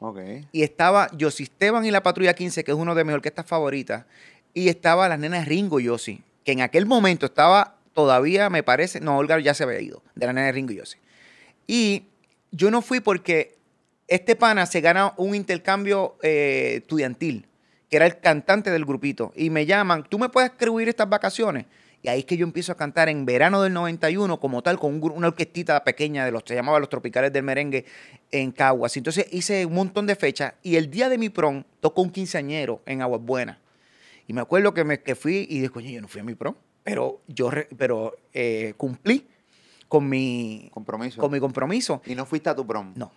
Ok. 0.00 0.18
y 0.52 0.62
estaba 0.62 1.10
Yossi 1.16 1.44
Esteban 1.44 1.84
y 1.84 1.90
la 1.90 2.02
Patrulla 2.02 2.34
15, 2.34 2.62
que 2.62 2.70
es 2.70 2.76
uno 2.76 2.94
de 2.94 3.04
mis 3.04 3.14
orquestas 3.14 3.46
favoritas, 3.46 4.04
y 4.54 4.68
estaba 4.68 5.08
las 5.08 5.18
nenas 5.18 5.46
Ringo 5.46 5.80
y 5.80 5.84
Yossi, 5.84 6.22
que 6.44 6.52
en 6.52 6.60
aquel 6.60 6.86
momento 6.86 7.26
estaba 7.26 7.76
todavía, 7.94 8.48
me 8.48 8.62
parece, 8.62 9.00
no, 9.00 9.18
Olga 9.18 9.40
ya 9.40 9.54
se 9.54 9.64
había 9.64 9.80
ido, 9.80 10.02
de 10.14 10.26
la 10.26 10.32
nena 10.32 10.52
Ringo 10.52 10.72
y 10.72 10.76
Yossi. 10.76 10.98
Y 11.66 12.04
yo 12.52 12.70
no 12.70 12.80
fui 12.80 13.00
porque 13.00 13.56
este 14.06 14.36
pana 14.36 14.66
se 14.66 14.80
gana 14.80 15.14
un 15.16 15.34
intercambio 15.34 16.16
eh, 16.22 16.76
estudiantil, 16.76 17.46
que 17.90 17.96
era 17.96 18.06
el 18.06 18.20
cantante 18.20 18.70
del 18.70 18.84
grupito, 18.84 19.32
y 19.34 19.50
me 19.50 19.66
llaman, 19.66 20.04
¿tú 20.08 20.18
me 20.18 20.28
puedes 20.28 20.50
escribir 20.50 20.88
estas 20.88 21.08
vacaciones? 21.08 21.66
Y 22.02 22.08
ahí 22.08 22.20
es 22.20 22.24
que 22.26 22.36
yo 22.36 22.44
empiezo 22.46 22.70
a 22.72 22.76
cantar 22.76 23.08
en 23.08 23.26
verano 23.26 23.60
del 23.62 23.72
91 23.72 24.38
como 24.38 24.62
tal, 24.62 24.78
con 24.78 24.94
un 24.94 25.10
una 25.10 25.28
orquestita 25.28 25.82
pequeña 25.82 26.24
de 26.24 26.30
los, 26.30 26.42
se 26.46 26.54
llamaba 26.54 26.78
Los 26.78 26.88
Tropicales 26.88 27.32
del 27.32 27.42
Merengue 27.42 27.84
en 28.30 28.52
Caguas. 28.52 28.96
Entonces 28.96 29.26
hice 29.32 29.66
un 29.66 29.74
montón 29.74 30.06
de 30.06 30.14
fechas 30.14 30.54
y 30.62 30.76
el 30.76 30.90
día 30.90 31.08
de 31.08 31.18
mi 31.18 31.28
prom 31.28 31.64
tocó 31.80 32.02
un 32.02 32.10
quinceañero 32.10 32.82
en 32.86 33.02
Aguas 33.02 33.20
Buenas. 33.22 33.58
Y 34.28 34.32
me 34.32 34.40
acuerdo 34.40 34.72
que, 34.74 34.84
me, 34.84 35.00
que 35.02 35.14
fui 35.16 35.46
y 35.50 35.56
dije, 35.56 35.70
coño, 35.70 35.90
yo 35.90 36.00
no 36.00 36.06
fui 36.08 36.20
a 36.20 36.24
mi 36.24 36.34
prom, 36.34 36.54
pero 36.84 37.20
yo 37.26 37.50
re- 37.50 37.68
pero, 37.76 38.14
eh, 38.32 38.74
cumplí 38.76 39.26
con 39.88 40.08
mi, 40.08 40.68
Compromiso. 40.72 41.20
con 41.20 41.32
mi 41.32 41.40
compromiso. 41.40 42.02
Y 42.06 42.14
no 42.14 42.26
fuiste 42.26 42.48
a 42.50 42.54
tu 42.54 42.66
prom. 42.66 42.92
No, 42.94 43.10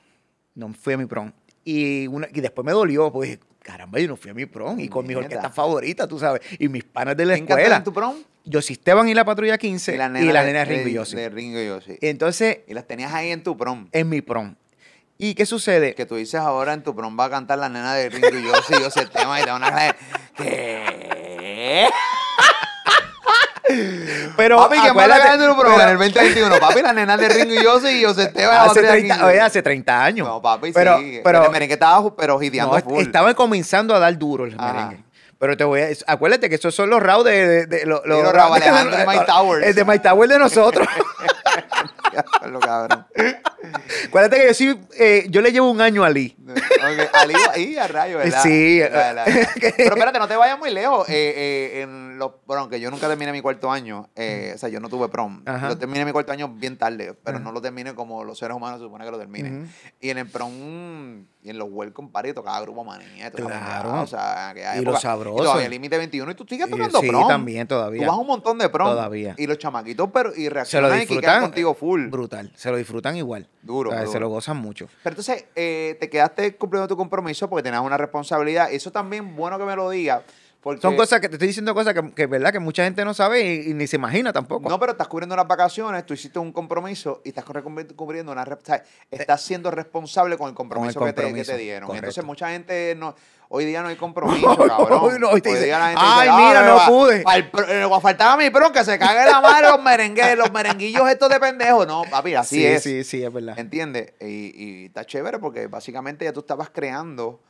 no 0.55 0.73
fui 0.73 0.93
a 0.93 0.97
mi 0.97 1.05
prom. 1.05 1.31
Y, 1.63 2.07
una- 2.07 2.27
y 2.33 2.41
después 2.41 2.65
me 2.65 2.71
dolió, 2.71 3.11
pues 3.11 3.37
caramba, 3.61 3.99
yo 3.99 4.07
no 4.07 4.15
fui 4.17 4.31
a 4.31 4.33
mi 4.33 4.45
prom. 4.47 4.79
Y 4.79 4.87
con 4.89 5.05
mis 5.05 5.15
orquestas 5.15 5.53
favoritas, 5.53 6.07
tú 6.07 6.17
sabes. 6.19 6.41
Y 6.59 6.67
mis 6.67 6.83
panas 6.83 7.15
de 7.15 7.25
la 7.25 7.33
¿Quién 7.33 7.45
cantaba 7.45 7.61
escuela. 7.61 7.77
en 7.77 7.83
tu 7.83 7.93
prom? 7.93 8.15
Yossi 8.43 8.73
Esteban 8.73 9.07
y 9.07 9.13
la 9.13 9.23
Patrulla 9.23 9.57
15 9.59 9.93
y 9.93 9.97
la 9.97 10.09
nena, 10.09 10.41
de- 10.43 10.65
Ringo 10.65 10.87
y 10.89 10.93
Yossi. 10.93 11.15
De 11.15 11.29
Ringo 11.29 11.59
y 11.61 11.67
Yossi. 11.67 11.97
Entonces, 12.01 12.59
Y 12.67 12.73
las 12.73 12.87
tenías 12.87 13.13
ahí 13.13 13.29
en 13.29 13.43
tu 13.43 13.55
prom. 13.55 13.87
en 13.91 14.09
mi 14.09 14.21
prom. 14.21 14.55
¿Y 15.19 15.35
qué 15.35 15.45
sucede? 15.45 15.93
Que 15.93 16.07
tú 16.07 16.15
dices 16.15 16.39
ahora 16.41 16.73
en 16.73 16.81
tu 16.81 16.95
prom 16.95 17.15
va 17.19 17.25
a 17.25 17.29
cantar 17.29 17.59
la 17.59 17.69
nena 17.69 17.93
de 17.93 18.09
Ringo 18.09 18.29
y 18.39 18.43
Yossi 18.43 18.73
y 18.73 18.79
Yossi 18.81 19.01
tema 19.13 19.39
y 19.39 19.43
te 19.43 19.51
van 19.51 19.63
a. 19.63 19.95
¿Qué? 20.35 21.87
Pero 24.37 24.57
Papi, 24.57 24.77
¿quién 24.79 24.97
va 24.97 25.03
a 25.05 25.37
tu 25.37 25.59
prom? 25.59 25.73
pero- 25.75 25.81
En 25.81 25.89
el 25.89 25.97
2021. 25.97 26.59
Papi, 26.59 26.81
la 26.81 26.93
nena 26.93 27.17
de 27.17 27.29
Ringo 27.29 27.53
y 27.53 27.63
Yossi 27.63 27.87
y 27.89 28.01
Yossi 28.01 28.21
Esteban. 28.23 28.55
hace, 28.57 28.67
batería 28.81 28.91
30, 28.91 29.13
aquí. 29.15 29.23
oye, 29.23 29.41
hace 29.41 29.61
30 29.61 30.03
años. 30.03 30.27
No, 30.27 30.41
papi, 30.41 30.71
pero, 30.71 30.97
sí. 30.99 31.21
Pero, 31.23 31.45
el 31.45 31.51
merengue 31.51 31.73
estaba 31.73 32.15
pero 32.15 32.41
hideando 32.41 32.75
no, 32.77 32.81
full. 32.83 33.01
estaba 33.01 33.33
comenzando 33.33 33.95
a 33.95 33.99
dar 33.99 34.17
duro 34.17 34.45
el 34.45 34.55
Ajá. 34.57 34.73
merengue. 34.73 35.03
Pero 35.39 35.57
te 35.57 35.63
voy 35.63 35.81
a 35.81 35.87
acuérdate 36.05 36.49
que 36.49 36.55
esos 36.55 36.75
son 36.75 36.91
los 36.91 37.01
raws 37.01 37.25
de, 37.25 37.47
de, 37.47 37.65
de- 37.65 37.85
lo- 37.87 38.03
los 38.05 38.21
los 38.23 38.31
raws, 38.31 38.55
Alejandro 38.57 38.95
de 38.95 39.07
My 39.07 39.25
Towers. 39.25 39.65
El 39.65 39.73
de 39.73 39.85
My 39.85 39.97
Tower 39.97 40.29
de 40.29 40.37
nosotros. 40.37 40.87
Lo 42.49 42.59
cabrón. 42.59 43.05
acuérdate 44.07 44.37
que 44.41 44.47
yo 44.47 44.53
sí, 44.53 44.79
eh, 44.99 45.25
yo 45.29 45.41
le 45.41 45.51
llevo 45.51 45.69
un 45.69 45.81
año 45.81 46.03
a 46.03 46.09
Lee. 46.09 46.35
Ali 47.13 47.33
ahí 47.53 47.77
a 47.77 47.87
rayo, 47.87 48.17
¿verdad? 48.17 48.41
Sí. 48.43 48.79
La- 48.79 49.13
la- 49.13 49.25
Pero 49.77 49.93
espérate, 49.95 50.19
no 50.19 50.27
te 50.27 50.35
vayas 50.35 50.57
muy 50.59 50.71
lejos. 50.71 51.07
Eh, 51.09 51.13
eh, 51.35 51.81
en 51.83 52.17
los, 52.17 52.31
bueno, 52.45 52.69
que 52.69 52.79
yo 52.79 52.89
nunca 52.91 53.07
terminé 53.07 53.31
mi 53.31 53.41
cuarto 53.41 53.71
año. 53.71 54.09
eh, 54.15 54.51
o 54.55 54.57
sea, 54.57 54.69
yo 54.69 54.79
no 54.79 54.89
tuve 54.89 55.07
prom. 55.09 55.41
Ajá. 55.45 55.69
Yo 55.69 55.77
terminé 55.77 56.05
mi 56.05 56.11
cuarto 56.11 56.31
año 56.31 56.49
bien 56.49 56.77
tarde, 56.77 57.13
pero 57.23 57.37
Ajá. 57.37 57.43
no 57.43 57.51
lo 57.51 57.61
terminé 57.61 57.93
como 57.95 58.23
los 58.23 58.37
seres 58.37 58.55
humanos 58.57 58.79
se 58.79 58.85
supone 58.85 59.05
que 59.05 59.11
lo 59.11 59.17
terminen. 59.19 59.71
Y 59.99 60.09
en 60.09 60.17
el 60.17 60.27
prom 60.27 61.25
y 61.43 61.49
en 61.49 61.57
los 61.57 61.67
welcome 61.71 62.09
party 62.11 62.33
tocaba 62.33 62.61
grupo 62.61 62.83
manía. 62.83 63.31
Claro. 63.31 64.01
O 64.01 64.07
sea, 64.07 64.51
en 64.55 64.81
Y 64.81 64.85
lo 64.85 64.95
sabroso. 64.97 65.41
Y 65.41 65.45
todavía 65.45 65.69
límite 65.69 65.97
21 65.97 66.31
y 66.31 66.35
tú 66.35 66.45
sigues 66.47 66.69
tocando 66.69 66.99
sí, 67.01 67.07
prom. 67.07 67.27
también, 67.27 67.67
Tú 67.67 67.75
todavía. 67.75 68.07
vas 68.07 68.15
a 68.15 68.19
un 68.19 68.27
montón 68.27 68.57
de 68.57 68.69
prom. 68.69 68.87
Todavía. 68.89 69.35
Y 69.37 69.47
los 69.47 69.57
chamaquitos 69.57 70.09
pero, 70.13 70.31
y 70.31 70.43
Se 70.43 70.49
lo 70.49 70.53
reaccionan 70.53 70.89
y 70.89 70.93
que 70.93 70.99
disfrutan. 71.15 71.41
contigo 71.41 71.73
full. 71.73 72.07
Brutal. 72.09 72.51
Se 72.55 72.69
lo 72.69 72.77
disfrutan 72.77 73.15
igual. 73.17 73.47
Duro, 73.61 73.89
O 73.89 73.93
sea, 73.93 74.01
duro. 74.01 74.11
Se 74.11 74.19
lo 74.19 74.29
gozan 74.29 74.57
mucho. 74.57 74.87
Pero 75.03 75.11
entonces, 75.13 75.45
eh, 75.55 75.97
te 75.99 76.09
quedaste 76.09 76.55
cumpliendo 76.57 76.87
tu 76.87 76.95
compromiso 76.97 77.49
porque 77.49 77.63
tenías 77.63 77.81
una 77.81 77.97
responsabilidad. 77.97 78.71
Eso 78.71 78.91
también, 78.91 79.35
bueno 79.35 79.57
que 79.57 79.65
me 79.65 79.75
lo 79.75 79.89
digas. 79.89 80.21
Porque 80.61 80.79
Son 80.79 80.95
cosas 80.95 81.19
que 81.19 81.27
te 81.27 81.35
estoy 81.35 81.47
diciendo 81.47 81.73
cosas 81.73 81.93
que, 81.95 82.11
que 82.11 82.27
verdad 82.27 82.51
que 82.51 82.59
mucha 82.59 82.83
gente 82.83 83.03
no 83.03 83.15
sabe 83.15 83.41
y, 83.41 83.71
y 83.71 83.73
ni 83.73 83.87
se 83.87 83.95
imagina 83.95 84.31
tampoco. 84.31 84.69
No, 84.69 84.79
pero 84.79 84.91
estás 84.91 85.07
cubriendo 85.07 85.33
unas 85.33 85.47
vacaciones, 85.47 86.05
tú 86.05 86.13
hiciste 86.13 86.37
un 86.37 86.51
compromiso 86.51 87.19
y 87.25 87.29
estás 87.29 87.43
cubriendo 87.95 88.31
una... 88.31 88.45
estás 89.09 89.41
siendo 89.41 89.71
responsable 89.71 90.37
con 90.37 90.49
el 90.49 90.53
compromiso, 90.55 90.99
que 90.99 91.05
te- 91.13 91.15
Que, 91.15 91.21
compromiso, 91.23 91.51
te, 91.53 91.57
dieron. 91.57 91.87
correcto. 91.87 92.05
Entonces, 92.05 92.23
mucha 92.23 92.49
gente 92.49 92.93
no... 92.95 93.15
Hoy 93.53 93.65
día 93.65 93.81
no 93.81 93.89
hay 93.89 93.95
compromiso, 93.97 94.55
cabrón. 94.55 95.19
no, 95.19 95.29
hoy 95.31 95.41
te 95.41 95.49
dice, 95.49 95.65
día 95.65 95.77
la 95.79 95.87
gente 95.89 96.01
"Ay, 96.05 96.29
"Ah, 96.31 96.37
mira, 96.47 96.63
no 96.65 96.75
va- 96.75 96.87
pude". 96.87 97.23
eh, 97.67 97.87
faltaba 98.01 98.37
mi 98.37 98.49
pro, 98.49 98.71
que 98.71 98.81
se 98.85 98.97
cague 98.97 99.29
la 99.29 99.41
madre 99.41 99.67
los 99.67 99.81
merengues, 99.83 100.37
los 100.37 100.51
merenguillos 100.53 101.09
estos 101.09 101.27
de 101.27 101.37
pendejos. 101.39 101.85
No, 101.85 102.03
papi, 102.09 102.33
así 102.35 102.55
sí, 102.57 102.65
es. 102.65 102.81
sí, 102.83 103.03
sí, 103.03 103.21
es 103.23 103.33
verdad. 103.33 103.59
¿Entiendes? 103.59 104.13
Y, 104.21 104.53
y 104.55 104.85
está 104.85 105.05
chévere 105.05 105.37
porque 105.39 105.67
básicamente 105.67 106.23
ya 106.23 106.31
tú 106.31 106.39
estabas 106.41 106.69
creando 106.69 107.41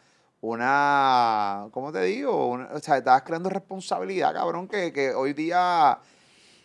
una, 0.42 1.68
¿cómo 1.72 1.92
te 1.92 2.02
digo? 2.02 2.48
Una- 2.48 2.70
o 2.74 2.80
sea, 2.80 2.98
estabas 2.98 3.22
creando 3.22 3.50
responsabilidad, 3.50 4.34
cabrón, 4.34 4.68
que, 4.68 4.92
que 4.92 5.14
hoy 5.14 5.34
día 5.34 6.00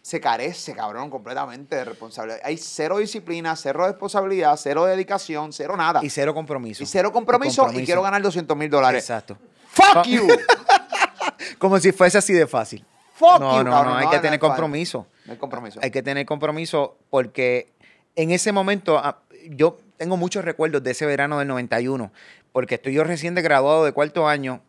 se 0.01 0.21
carece, 0.21 0.75
cabrón, 0.75 1.11
completamente 1.11 1.77
de 1.77 1.85
responsabilidad. 1.85 2.41
Hay 2.45 2.57
cero 2.57 2.99
disciplina, 2.99 3.55
cero 3.57 3.85
responsabilidad, 3.87 4.57
cero 4.57 4.85
dedicación, 4.85 5.53
cero 5.53 5.77
nada. 5.77 6.01
Y 6.03 6.11
cero 6.11 6.33
compromiso. 6.33 6.83
Y 6.83 6.87
cero 6.87 7.13
compromiso 7.13 7.71
y, 7.73 7.85
quiero 7.85 8.03
ganar 8.03 8.23
200 8.23 8.57
mil 8.57 8.71
dólares. 8.71 9.03
Exacto. 9.03 9.37
¡Fuck 9.73 10.05
you! 10.07 10.27
Como 11.59 11.79
si 11.79 11.93
fuese 11.93 12.19
así 12.19 12.33
de 12.33 12.47
fácil. 12.47 12.85
¡Fuck 13.15 13.41
no, 13.41 13.59
you, 13.59 13.65
no, 13.65 13.71
cabrón! 13.71 13.93
no, 13.95 13.99
hay 13.99 14.05
No, 14.05 14.11
que 14.11 14.17
no 14.17 14.23
tener 14.23 14.39
compromiso. 14.39 15.07
No 15.25 15.33
hay 15.33 15.39
compromiso. 15.39 15.81
Hay 15.83 15.91
que 15.91 16.03
tener 16.03 16.25
compromiso 16.25 16.97
porque 17.11 17.73
en 18.15 18.31
ese 18.31 18.53
momento 18.53 18.99
ah, 18.99 19.19
yo 19.51 19.79
tengo 19.97 20.17
muchos 20.17 20.45
recuerdos 20.45 20.83
de 20.83 20.91
ese 20.91 21.07
verano 21.07 21.39
del 21.39 21.49
91, 21.49 22.13
porque 22.53 22.77
estoy 22.77 22.95
yo 22.95 23.05
recién 23.05 23.35
de 23.35 23.43
graduado 23.43 23.85
de 23.85 23.93
cuarto 23.93 24.29
año, 24.29 24.63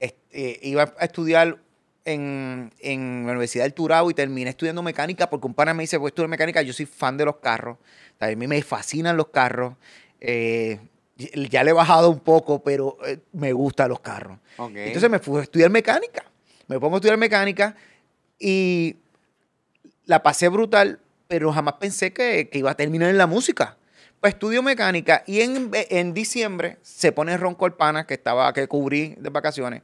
este, 0.00 0.58
iba 0.62 0.94
a 0.98 1.04
estudiar 1.04 1.58
en, 2.04 2.72
en 2.80 3.22
la 3.24 3.32
Universidad 3.32 3.64
del 3.64 3.74
Turao 3.74 4.10
y 4.10 4.14
terminé 4.14 4.50
estudiando 4.50 4.82
mecánica 4.82 5.30
porque 5.30 5.46
un 5.46 5.54
pana 5.54 5.74
me 5.74 5.82
dice, 5.84 5.98
pues 5.98 6.10
estudiar 6.10 6.28
mecánica, 6.28 6.62
yo 6.62 6.72
soy 6.72 6.86
fan 6.86 7.16
de 7.16 7.24
los 7.24 7.36
carros, 7.36 7.78
a 8.18 8.26
mí 8.28 8.46
me 8.46 8.62
fascinan 8.62 9.16
los 9.16 9.28
carros, 9.28 9.74
eh, 10.20 10.78
ya 11.16 11.64
le 11.64 11.70
he 11.70 11.74
bajado 11.74 12.10
un 12.10 12.20
poco, 12.20 12.62
pero 12.62 12.96
eh, 13.06 13.18
me 13.32 13.52
gustan 13.52 13.88
los 13.88 14.00
carros. 14.00 14.38
Entonces 14.58 15.10
me 15.10 15.18
fui 15.18 15.40
a 15.40 15.42
estudiar 15.42 15.70
mecánica. 15.70 16.24
Me 16.68 16.78
pongo 16.78 16.96
a 16.96 16.98
estudiar 16.98 17.18
mecánica 17.18 17.76
y 18.38 18.96
la 20.04 20.22
pasé 20.22 20.48
brutal, 20.48 21.00
pero 21.28 21.52
jamás 21.52 21.74
pensé 21.74 22.12
que, 22.12 22.48
que 22.48 22.58
iba 22.58 22.70
a 22.70 22.76
terminar 22.76 23.10
en 23.10 23.18
la 23.18 23.26
música. 23.26 23.76
Estudio 24.28 24.62
mecánica 24.62 25.24
y 25.26 25.40
en, 25.40 25.70
en 25.72 26.14
diciembre 26.14 26.78
se 26.82 27.12
pone 27.12 27.36
Ronco 27.36 27.66
el 27.66 27.72
pana 27.72 28.06
que 28.06 28.14
estaba, 28.14 28.52
que 28.52 28.68
cubrí 28.68 29.14
de 29.18 29.30
vacaciones. 29.30 29.82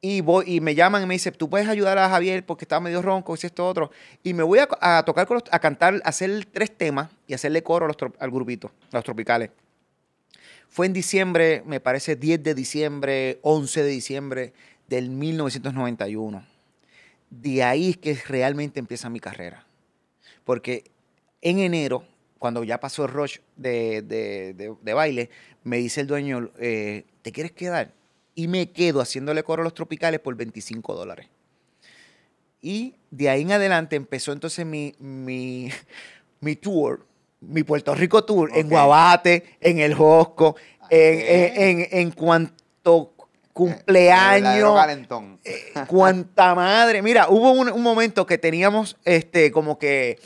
Y 0.00 0.20
voy 0.20 0.44
y 0.46 0.60
me 0.60 0.74
llaman 0.74 1.02
y 1.02 1.06
me 1.06 1.14
dicen, 1.14 1.32
tú 1.34 1.48
puedes 1.48 1.66
ayudar 1.66 1.96
a 1.96 2.10
Javier 2.10 2.44
porque 2.44 2.64
estaba 2.66 2.80
medio 2.80 3.00
ronco, 3.00 3.34
y 3.40 3.46
esto 3.46 3.66
otro. 3.66 3.90
Y 4.22 4.34
me 4.34 4.42
voy 4.42 4.58
a, 4.58 5.02
tocar, 5.02 5.26
con 5.26 5.36
los- 5.36 5.44
a 5.50 5.58
cantar, 5.58 5.94
a 6.04 6.08
hacer 6.10 6.46
tres 6.52 6.76
temas 6.76 7.08
y 7.26 7.32
hacerle 7.32 7.62
coro 7.62 7.86
a 7.86 7.88
los, 7.88 7.96
al 8.18 8.30
grupito, 8.30 8.70
a 8.92 8.96
los 8.96 9.04
tropicales. 9.04 9.50
Fue 10.68 10.84
en 10.84 10.92
diciembre, 10.92 11.62
me 11.64 11.80
parece 11.80 12.16
10 12.16 12.42
de 12.42 12.54
diciembre, 12.54 13.38
11 13.42 13.82
de 13.82 13.88
diciembre 13.88 14.52
del 14.88 15.08
1991. 15.08 16.44
De 17.30 17.62
ahí 17.62 17.90
es 17.90 17.96
que 17.96 18.14
realmente 18.28 18.80
empieza 18.80 19.08
mi 19.08 19.20
carrera. 19.20 19.64
Porque 20.44 20.84
en 21.40 21.60
enero, 21.60 22.04
cuando 22.44 22.62
ya 22.62 22.78
pasó 22.78 23.04
el 23.06 23.08
rush 23.10 23.38
de, 23.56 24.02
de- 24.02 24.52
de- 24.52 24.74
de 24.82 24.92
baile, 24.92 25.30
me 25.62 25.78
dice 25.78 26.02
el 26.02 26.06
dueño, 26.06 26.50
eh, 26.58 27.04
¿te 27.22 27.32
quieres 27.32 27.52
quedar? 27.52 27.92
Y 28.34 28.48
me 28.48 28.70
quedo 28.70 29.00
haciéndole 29.00 29.42
coro 29.42 29.62
a 29.62 29.64
los 29.64 29.72
tropicales 29.72 30.20
por 30.20 30.34
25 30.34 30.94
dólares. 30.94 31.26
Y 32.60 32.96
de 33.10 33.30
ahí 33.30 33.40
en 33.40 33.52
adelante 33.52 33.96
empezó 33.96 34.32
entonces 34.32 34.66
mi, 34.66 34.94
mi, 34.98 35.70
mi 36.40 36.54
tour, 36.56 37.06
mi 37.40 37.62
Puerto 37.62 37.94
Rico 37.94 38.22
tour, 38.26 38.50
en 38.54 38.66
Ok. 38.66 38.72
Guabate, 38.72 39.56
en 39.62 39.78
El 39.78 39.94
Josco, 39.94 40.56
en, 40.90 41.20
en, 41.20 41.80
en- 41.80 41.88
en 41.92 42.10
cuanto 42.10 43.14
cumpleaños, 43.54 44.52
eh, 45.44 45.72
cuánta 45.86 46.54
madre. 46.54 47.00
Mira, 47.00 47.28
hubo 47.30 47.52
un, 47.52 47.70
un 47.72 47.82
momento 47.82 48.26
que 48.26 48.36
teníamos 48.36 48.98
este 49.06 49.50
como 49.50 49.78
que 49.78 50.18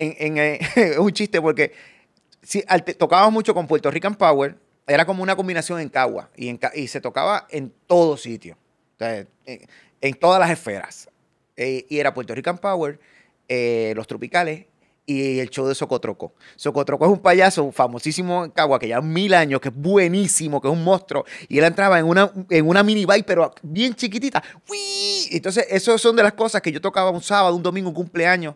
en, 0.00 0.16
en, 0.18 0.38
eh, 0.38 0.60
un 0.98 1.12
chiste 1.12 1.40
porque 1.40 1.72
si, 2.42 2.64
al- 2.66 2.84
tocábamos 2.84 3.32
mucho 3.32 3.54
con 3.54 3.66
Puerto 3.66 3.90
Rican 3.90 4.14
Power, 4.14 4.56
era 4.86 5.04
como 5.04 5.22
una 5.22 5.36
combinación 5.36 5.80
en 5.80 5.88
Cagua 5.88 6.30
y, 6.36 6.48
en, 6.48 6.58
y 6.74 6.88
se 6.88 7.00
tocaba 7.00 7.46
en 7.50 7.72
todo 7.86 8.16
sitio, 8.16 8.56
en, 8.98 9.28
en 10.00 10.14
todas 10.14 10.40
las 10.40 10.50
esferas. 10.50 11.08
Eh, 11.56 11.86
y 11.88 11.98
era 11.98 12.14
Puerto 12.14 12.34
Rican 12.34 12.58
Power, 12.58 12.98
eh, 13.48 13.92
Los 13.94 14.06
Tropicales 14.06 14.64
y 15.06 15.38
el 15.40 15.50
show 15.50 15.66
de 15.66 15.74
Socotroco. 15.74 16.32
Socotroco 16.56 17.04
es 17.04 17.10
un 17.10 17.18
payaso 17.18 17.70
famosísimo 17.72 18.44
en 18.44 18.50
Cagua 18.50 18.78
que 18.78 18.86
lleva 18.86 19.02
mil 19.02 19.34
años, 19.34 19.60
que 19.60 19.68
es 19.68 19.74
buenísimo, 19.74 20.60
que 20.60 20.68
es 20.68 20.72
un 20.72 20.82
monstruo. 20.82 21.24
Y 21.48 21.58
él 21.58 21.64
entraba 21.64 21.98
en 21.98 22.06
una, 22.06 22.32
en 22.48 22.66
una 22.66 22.82
mini 22.82 23.04
bike, 23.04 23.26
pero 23.26 23.52
bien 23.62 23.94
chiquitita. 23.94 24.42
¡Uii! 24.70 25.28
Entonces, 25.32 25.66
eso 25.68 25.98
son 25.98 26.16
de 26.16 26.22
las 26.22 26.32
cosas 26.32 26.62
que 26.62 26.72
yo 26.72 26.80
tocaba 26.80 27.10
un 27.10 27.22
sábado, 27.22 27.54
un 27.54 27.62
domingo, 27.62 27.88
un 27.90 27.94
cumpleaños. 27.94 28.54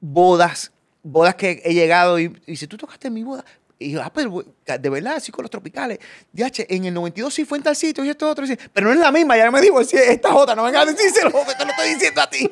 Bodas, 0.00 0.72
bodas 1.02 1.34
que 1.34 1.62
he 1.64 1.74
llegado 1.74 2.18
y, 2.18 2.24
y 2.24 2.52
dice, 2.52 2.66
¿tú 2.66 2.76
tocaste 2.76 3.08
en 3.08 3.14
mi 3.14 3.22
boda? 3.22 3.44
Y 3.82 3.92
yo, 3.92 4.02
ah, 4.02 4.12
pero 4.12 4.44
de 4.66 4.90
verdad, 4.90 5.14
así 5.14 5.32
con 5.32 5.42
los 5.42 5.50
tropicales. 5.50 5.98
DH, 6.34 6.66
en 6.68 6.84
el 6.84 6.92
92 6.92 7.32
sí 7.32 7.46
fue 7.46 7.56
en 7.56 7.64
tal 7.64 7.74
sitio 7.74 8.04
y 8.04 8.10
esto 8.10 8.28
otro. 8.28 8.44
Y 8.44 8.50
dice, 8.50 8.68
pero 8.74 8.88
no 8.88 8.92
es 8.92 8.98
la 8.98 9.10
misma, 9.10 9.38
ya 9.38 9.50
me 9.50 9.58
dijo, 9.62 9.82
si 9.84 9.96
esta 9.96 10.30
jota, 10.30 10.54
no 10.54 10.64
venga 10.64 10.82
a 10.82 10.84
decírselo, 10.84 11.30
te 11.30 11.64
lo 11.64 11.70
estoy 11.70 11.94
diciendo 11.94 12.20
a 12.20 12.28
ti. 12.28 12.40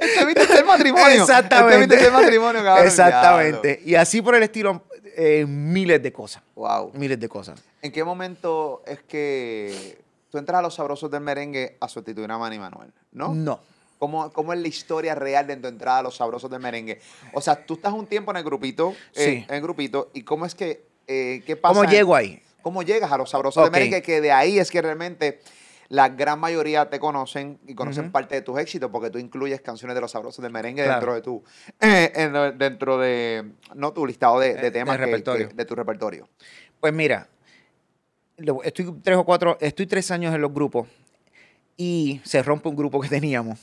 este 0.00 0.26
viste 0.26 0.58
el 0.58 0.64
matrimonio. 0.66 1.22
Exactamente. 1.22 1.84
Este 1.84 1.96
viste 1.96 2.06
el 2.08 2.12
matrimonio, 2.12 2.62
cabrón. 2.62 2.86
Exactamente. 2.86 3.80
Y 3.82 3.94
así 3.94 4.20
por 4.20 4.34
el 4.34 4.42
estilo, 4.42 4.84
eh, 5.16 5.46
miles 5.48 6.02
de 6.02 6.12
cosas. 6.12 6.42
Wow. 6.54 6.92
Miles 6.92 7.18
de 7.18 7.28
cosas. 7.30 7.62
¿En 7.80 7.92
qué 7.92 8.04
momento 8.04 8.82
es 8.86 9.02
que 9.04 10.02
tú 10.28 10.36
entras 10.36 10.58
a 10.58 10.62
los 10.62 10.74
sabrosos 10.74 11.10
del 11.10 11.22
merengue 11.22 11.78
a 11.80 11.88
sustituir 11.88 12.30
a 12.30 12.36
Manny 12.36 12.58
Manuel? 12.58 12.92
¿No? 13.12 13.34
No. 13.34 13.60
¿Cómo, 14.00 14.32
¿Cómo, 14.32 14.54
es 14.54 14.58
la 14.60 14.66
historia 14.68 15.14
real 15.14 15.46
de 15.46 15.56
tu 15.58 15.68
entrada 15.68 15.98
a 15.98 16.02
los 16.02 16.16
sabrosos 16.16 16.50
del 16.50 16.58
merengue? 16.60 16.98
O 17.34 17.40
sea, 17.42 17.66
tú 17.66 17.74
estás 17.74 17.92
un 17.92 18.06
tiempo 18.06 18.30
en 18.30 18.38
el 18.38 18.42
grupito, 18.44 18.94
eh, 19.14 19.24
Sí. 19.24 19.44
en 19.46 19.54
el 19.54 19.60
grupito, 19.60 20.10
y 20.14 20.22
cómo 20.22 20.46
es 20.46 20.54
que, 20.54 20.86
eh, 21.06 21.42
qué 21.44 21.54
pasa? 21.54 21.74
¿Cómo 21.74 21.84
llego 21.90 22.16
ahí? 22.16 22.42
¿Cómo 22.62 22.82
llegas 22.82 23.12
a 23.12 23.18
los 23.18 23.28
sabrosos 23.28 23.58
Ok. 23.62 23.64
del 23.70 23.72
merengue? 23.72 24.00
Que 24.00 24.22
de 24.22 24.32
ahí 24.32 24.58
es 24.58 24.70
que 24.70 24.80
realmente 24.80 25.40
la 25.90 26.08
gran 26.08 26.40
mayoría 26.40 26.88
te 26.88 26.98
conocen 26.98 27.58
y 27.66 27.74
conocen 27.74 28.10
parte 28.10 28.36
de 28.36 28.40
tus 28.40 28.58
éxitos 28.58 28.90
porque 28.90 29.10
tú 29.10 29.18
incluyes 29.18 29.60
canciones 29.60 29.94
de 29.94 30.00
los 30.00 30.12
sabrosos 30.12 30.42
del 30.42 30.50
merengue 30.52 30.82
Claro. 30.84 31.12
dentro 31.12 31.14
de 31.16 31.20
tu, 31.20 31.44
eh, 31.78 32.10
en 32.14 32.56
dentro 32.58 32.96
de, 32.96 33.50
no 33.74 33.92
tu 33.92 34.06
listado 34.06 34.40
de, 34.40 34.54
de 34.54 34.70
temas 34.70 34.96
que- 34.96 35.22
que- 35.22 35.46
de 35.54 35.64
tu 35.66 35.74
repertorio. 35.74 36.26
Pues 36.80 36.94
mira, 36.94 37.28
estoy 38.64 38.94
tres 39.02 39.18
o 39.18 39.24
cuatro, 39.24 39.58
estoy 39.60 39.86
tres 39.86 40.10
años 40.10 40.34
en 40.34 40.40
los 40.40 40.54
grupos 40.54 40.88
y 41.76 42.20
se 42.24 42.42
rompe 42.42 42.68
un 42.68 42.76
grupo 42.76 43.00
que 43.00 43.08
teníamos. 43.08 43.58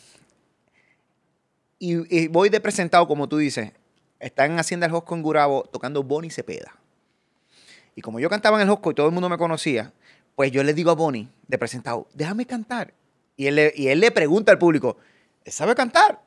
Y, 1.79 2.15
y 2.15 2.27
voy 2.27 2.49
de 2.49 2.59
presentado, 2.59 3.07
como 3.07 3.27
tú 3.27 3.37
dices. 3.37 3.71
Están 4.19 4.51
en 4.51 4.59
Hacienda 4.59 4.87
el 4.87 4.91
Josco 4.91 5.15
en 5.15 5.21
Gurabo 5.21 5.63
tocando 5.71 6.03
Bonnie 6.03 6.31
Cepeda. 6.31 6.75
Y 7.95 8.01
como 8.01 8.19
yo 8.19 8.29
cantaba 8.29 8.57
en 8.57 8.63
el 8.63 8.69
Josco 8.69 8.91
y 8.91 8.93
todo 8.93 9.07
el 9.07 9.11
mundo 9.11 9.29
me 9.29 9.37
conocía, 9.37 9.91
pues 10.35 10.51
yo 10.51 10.63
le 10.63 10.73
digo 10.75 10.91
a 10.91 10.93
Bonnie, 10.93 11.27
de 11.47 11.57
presentado, 11.57 12.07
déjame 12.13 12.45
cantar. 12.45 12.93
Y 13.35 13.47
él 13.47 13.55
le, 13.55 13.73
y 13.75 13.87
él 13.87 13.99
le 13.99 14.11
pregunta 14.11 14.51
al 14.51 14.59
público, 14.59 14.97
¿él 15.43 15.51
sabe 15.51 15.73
cantar? 15.73 16.21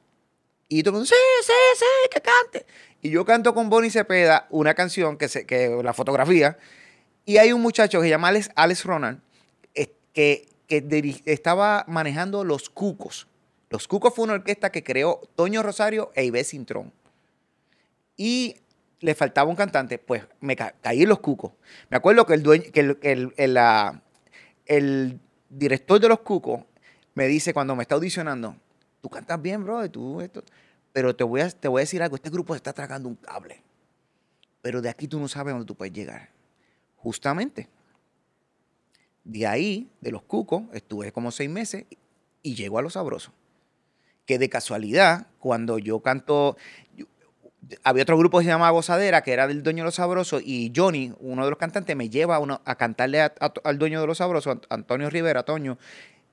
Y 0.69 0.83
todo 0.83 0.91
el 0.91 0.95
mundo, 0.95 1.07
sí, 1.07 1.15
sí, 1.45 1.53
sí, 1.77 2.09
que 2.13 2.21
cante. 2.21 2.67
Y 3.03 3.11
yo 3.11 3.25
canto 3.25 3.55
con 3.55 3.71
Bonnie 3.71 3.91
Cepeda 3.91 4.47
una 4.51 4.75
canción 4.75 5.17
que, 5.17 5.29
se, 5.29 5.47
que 5.47 5.81
la 5.83 5.93
fotografía. 5.93 6.59
Y 7.25 7.37
hay 7.37 7.53
un 7.53 7.63
muchacho 7.63 8.01
que 8.01 8.07
se 8.07 8.11
llama 8.11 8.29
Alex, 8.29 8.51
Alex 8.57 8.85
Ronald, 8.85 9.21
que, 10.13 10.49
que 10.67 11.23
estaba 11.27 11.85
manejando 11.87 12.43
Los 12.43 12.69
Cucos. 12.69 13.29
Los 13.71 13.87
Cucos 13.87 14.13
fue 14.15 14.25
una 14.25 14.35
orquesta 14.35 14.71
que 14.71 14.83
creó 14.83 15.21
Toño 15.37 15.63
Rosario 15.63 16.11
e 16.15 16.25
Ives 16.25 16.49
Cintrón. 16.51 16.93
Y 18.17 18.57
le 18.99 19.15
faltaba 19.15 19.49
un 19.49 19.57
cantante, 19.57 19.99
pues 19.99 20.25
me 20.41 20.57
ca- 20.57 20.75
caí 20.83 21.03
en 21.03 21.09
Los 21.09 21.21
Cucos. 21.21 21.53
Me 21.89 21.97
acuerdo 21.97 22.27
que 22.27 22.35
el 24.67 25.21
director 25.49 26.01
de 26.01 26.09
Los 26.09 26.21
Cucos 26.21 26.65
me 27.15 27.29
dice 27.29 27.55
cuando 27.55 27.77
me 27.77 27.83
está 27.83 27.95
audicionando, 27.95 28.57
tú 29.01 29.09
cantas 29.09 29.41
bien, 29.41 29.65
bro, 29.65 29.89
tú 29.91 30.21
esto, 30.21 30.43
pero 30.93 31.15
te 31.15 31.25
voy, 31.25 31.41
a, 31.41 31.51
te 31.51 31.69
voy 31.69 31.81
a 31.81 31.83
decir 31.85 32.03
algo, 32.03 32.17
este 32.17 32.31
grupo 32.31 32.53
se 32.55 32.59
está 32.59 32.73
tragando 32.73 33.09
un 33.09 33.15
cable. 33.17 33.63
Pero 34.63 34.83
de 34.83 34.89
aquí 34.91 35.07
tú 35.09 35.19
no 35.21 35.29
sabes 35.29 35.55
dónde 35.55 35.67
tú 35.67 35.75
puedes 35.77 35.95
llegar. 35.95 36.31
Justamente. 36.97 37.69
De 39.25 39.47
ahí, 39.47 39.91
de 40.01 40.11
los 40.11 40.23
cucos, 40.23 40.65
estuve 40.73 41.13
como 41.13 41.31
seis 41.31 41.49
meses 41.49 41.87
y 42.43 42.55
llego 42.55 42.79
a 42.79 42.83
los 42.83 42.95
sabrosos. 42.95 43.33
Que 44.31 44.39
de 44.39 44.49
casualidad, 44.49 45.27
cuando 45.41 45.77
yo 45.81 45.99
canto, 46.03 46.57
había 47.83 48.05
otro 48.05 48.17
grupo 48.17 48.39
que 48.39 48.45
se 48.45 48.51
llamaba 48.53 48.71
Gozadera, 48.71 49.23
que 49.23 49.33
era 49.33 49.49
del 49.49 49.65
dueño 49.65 49.83
de 49.83 49.87
los 49.87 49.97
sabrosos, 49.97 50.41
y 50.45 50.73
Johnny, 50.73 51.13
uno 51.19 51.43
de 51.43 51.51
los 51.51 51.59
cantantes, 51.59 51.97
me 51.97 52.09
lleva 52.11 52.37
a, 52.37 52.39
uno- 52.39 52.61
a 52.65 52.77
cantarle 52.77 53.21
al 53.23 53.79
dueño 53.81 54.01
de 54.01 54.07
los 54.07 54.19
sabrosos, 54.19 54.55
Ant- 54.55 54.67
Antonio 54.71 55.11
Rivera, 55.11 55.43
Toño, 55.43 55.79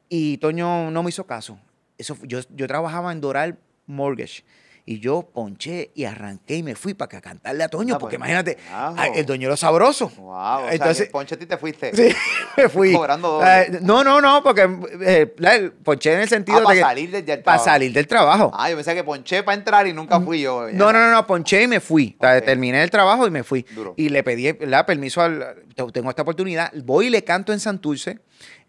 y 0.09 0.37
Toño 0.37 0.91
no 0.91 1.01
me 1.01 1.09
hizo 1.09 1.25
caso. 1.25 1.57
Eso, 1.97 2.15
yo, 2.21 2.41
yo 2.51 2.67
trabajaba 2.67 3.11
en 3.11 3.19
Doral 3.19 3.57
Mortgage. 3.87 4.43
Y 4.89 5.01
yo 5.01 5.29
ponché 5.33 5.91
y 5.95 6.05
arranqué 6.05 6.55
y 6.55 6.63
me 6.63 6.73
fui 6.73 6.93
para 6.93 7.09
que 7.09 7.17
a 7.17 7.21
cantarle 7.21 7.61
a 7.61 7.67
Toño, 7.67 7.95
Ah, 7.95 7.99
porque 7.99 8.17
pues, 8.17 8.29
imagínate, 8.29 8.57
ay, 8.71 9.11
el 9.15 9.41
los 9.41 9.59
sabrosos. 9.59 10.15
Wow. 10.15 10.29
O 10.29 10.59
sea, 10.61 10.71
Entonces- 10.73 11.05
que 11.07 11.11
Ponchetti 11.11 11.45
te 11.45 11.57
fuiste. 11.57 11.93
Sí, 11.93 12.15
me 12.57 12.69
fui. 12.69 12.93
Cobrando. 12.93 13.41
Eh, 13.45 13.79
no, 13.81 14.01
no, 14.05 14.21
no, 14.21 14.41
porque 14.41 14.65
eh, 15.01 15.35
la- 15.39 15.71
ponché 15.83 16.13
en 16.13 16.21
el 16.21 16.29
sentido 16.29 16.59
Ah, 16.59 16.61
de 16.61 16.65
para 16.67 16.75
que- 16.75 16.81
salir 16.81 17.11
del 17.11 17.25
del 17.25 17.43
para 17.43 17.59
salir 17.59 17.91
del 17.91 18.07
trabajo. 18.07 18.49
Ah, 18.53 18.69
yo 18.69 18.77
pensé 18.77 18.95
que 18.95 19.03
ponché 19.03 19.43
para 19.43 19.57
entrar 19.57 19.85
y 19.87 19.91
nunca 19.91 20.21
fui 20.21 20.39
yo. 20.39 20.69
No, 20.71 20.93
no, 20.93 20.99
no, 20.99 21.11
no, 21.11 21.27
ponché 21.27 21.63
y 21.63 21.67
me 21.67 21.81
fui. 21.81 22.15
O 22.17 22.23
sea, 22.25 22.37
Ok. 22.37 22.45
terminé 22.45 22.81
el 22.81 22.89
trabajo 22.89 23.27
y 23.27 23.29
me 23.29 23.43
fui. 23.43 23.63
Duro. 23.75 23.93
Y 23.97 24.07
le 24.07 24.23
pedí 24.23 24.49
¿verdad? 24.53 24.85
permiso 24.85 25.21
al. 25.21 25.65
Tengo 25.91 26.09
esta 26.09 26.21
oportunidad. 26.21 26.71
Voy 26.85 27.07
y 27.07 27.09
le 27.09 27.25
canto 27.25 27.51
en 27.51 27.59
Santurce, 27.59 28.19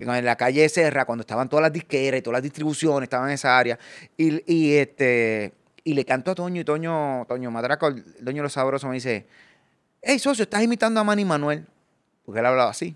en 0.00 0.24
la 0.24 0.37
calle 0.37 0.62
de 0.62 0.68
Serra, 0.68 1.04
cuando 1.04 1.22
estaban 1.22 1.48
todas 1.48 1.62
las 1.62 1.72
disqueras 1.72 2.18
y 2.18 2.22
todas 2.22 2.38
las 2.38 2.42
distribuciones, 2.42 3.04
estaban 3.07 3.28
en 3.28 3.35
esa 3.35 3.57
área. 3.57 3.78
Y, 4.16 4.42
y, 4.52 4.74
este. 4.74 5.52
Y 5.88 5.94
le 5.94 6.05
canto 6.05 6.31
a 6.31 6.35
Toño 6.35 6.61
y 6.61 6.64
Toño, 6.66 7.24
Toño 7.27 7.51
Matraco, 7.51 7.87
el 7.87 8.05
de 8.20 8.33
los 8.35 8.53
sabrosos, 8.53 8.87
me 8.90 8.96
dice: 8.96 9.27
Hey, 10.03 10.18
socio, 10.18 10.42
estás 10.42 10.62
imitando 10.62 11.01
a 11.01 11.05
Manny 11.05 11.24
Manuel. 11.24 11.64
Porque 12.27 12.40
él 12.40 12.44
hablaba 12.44 12.70
así. 12.70 12.94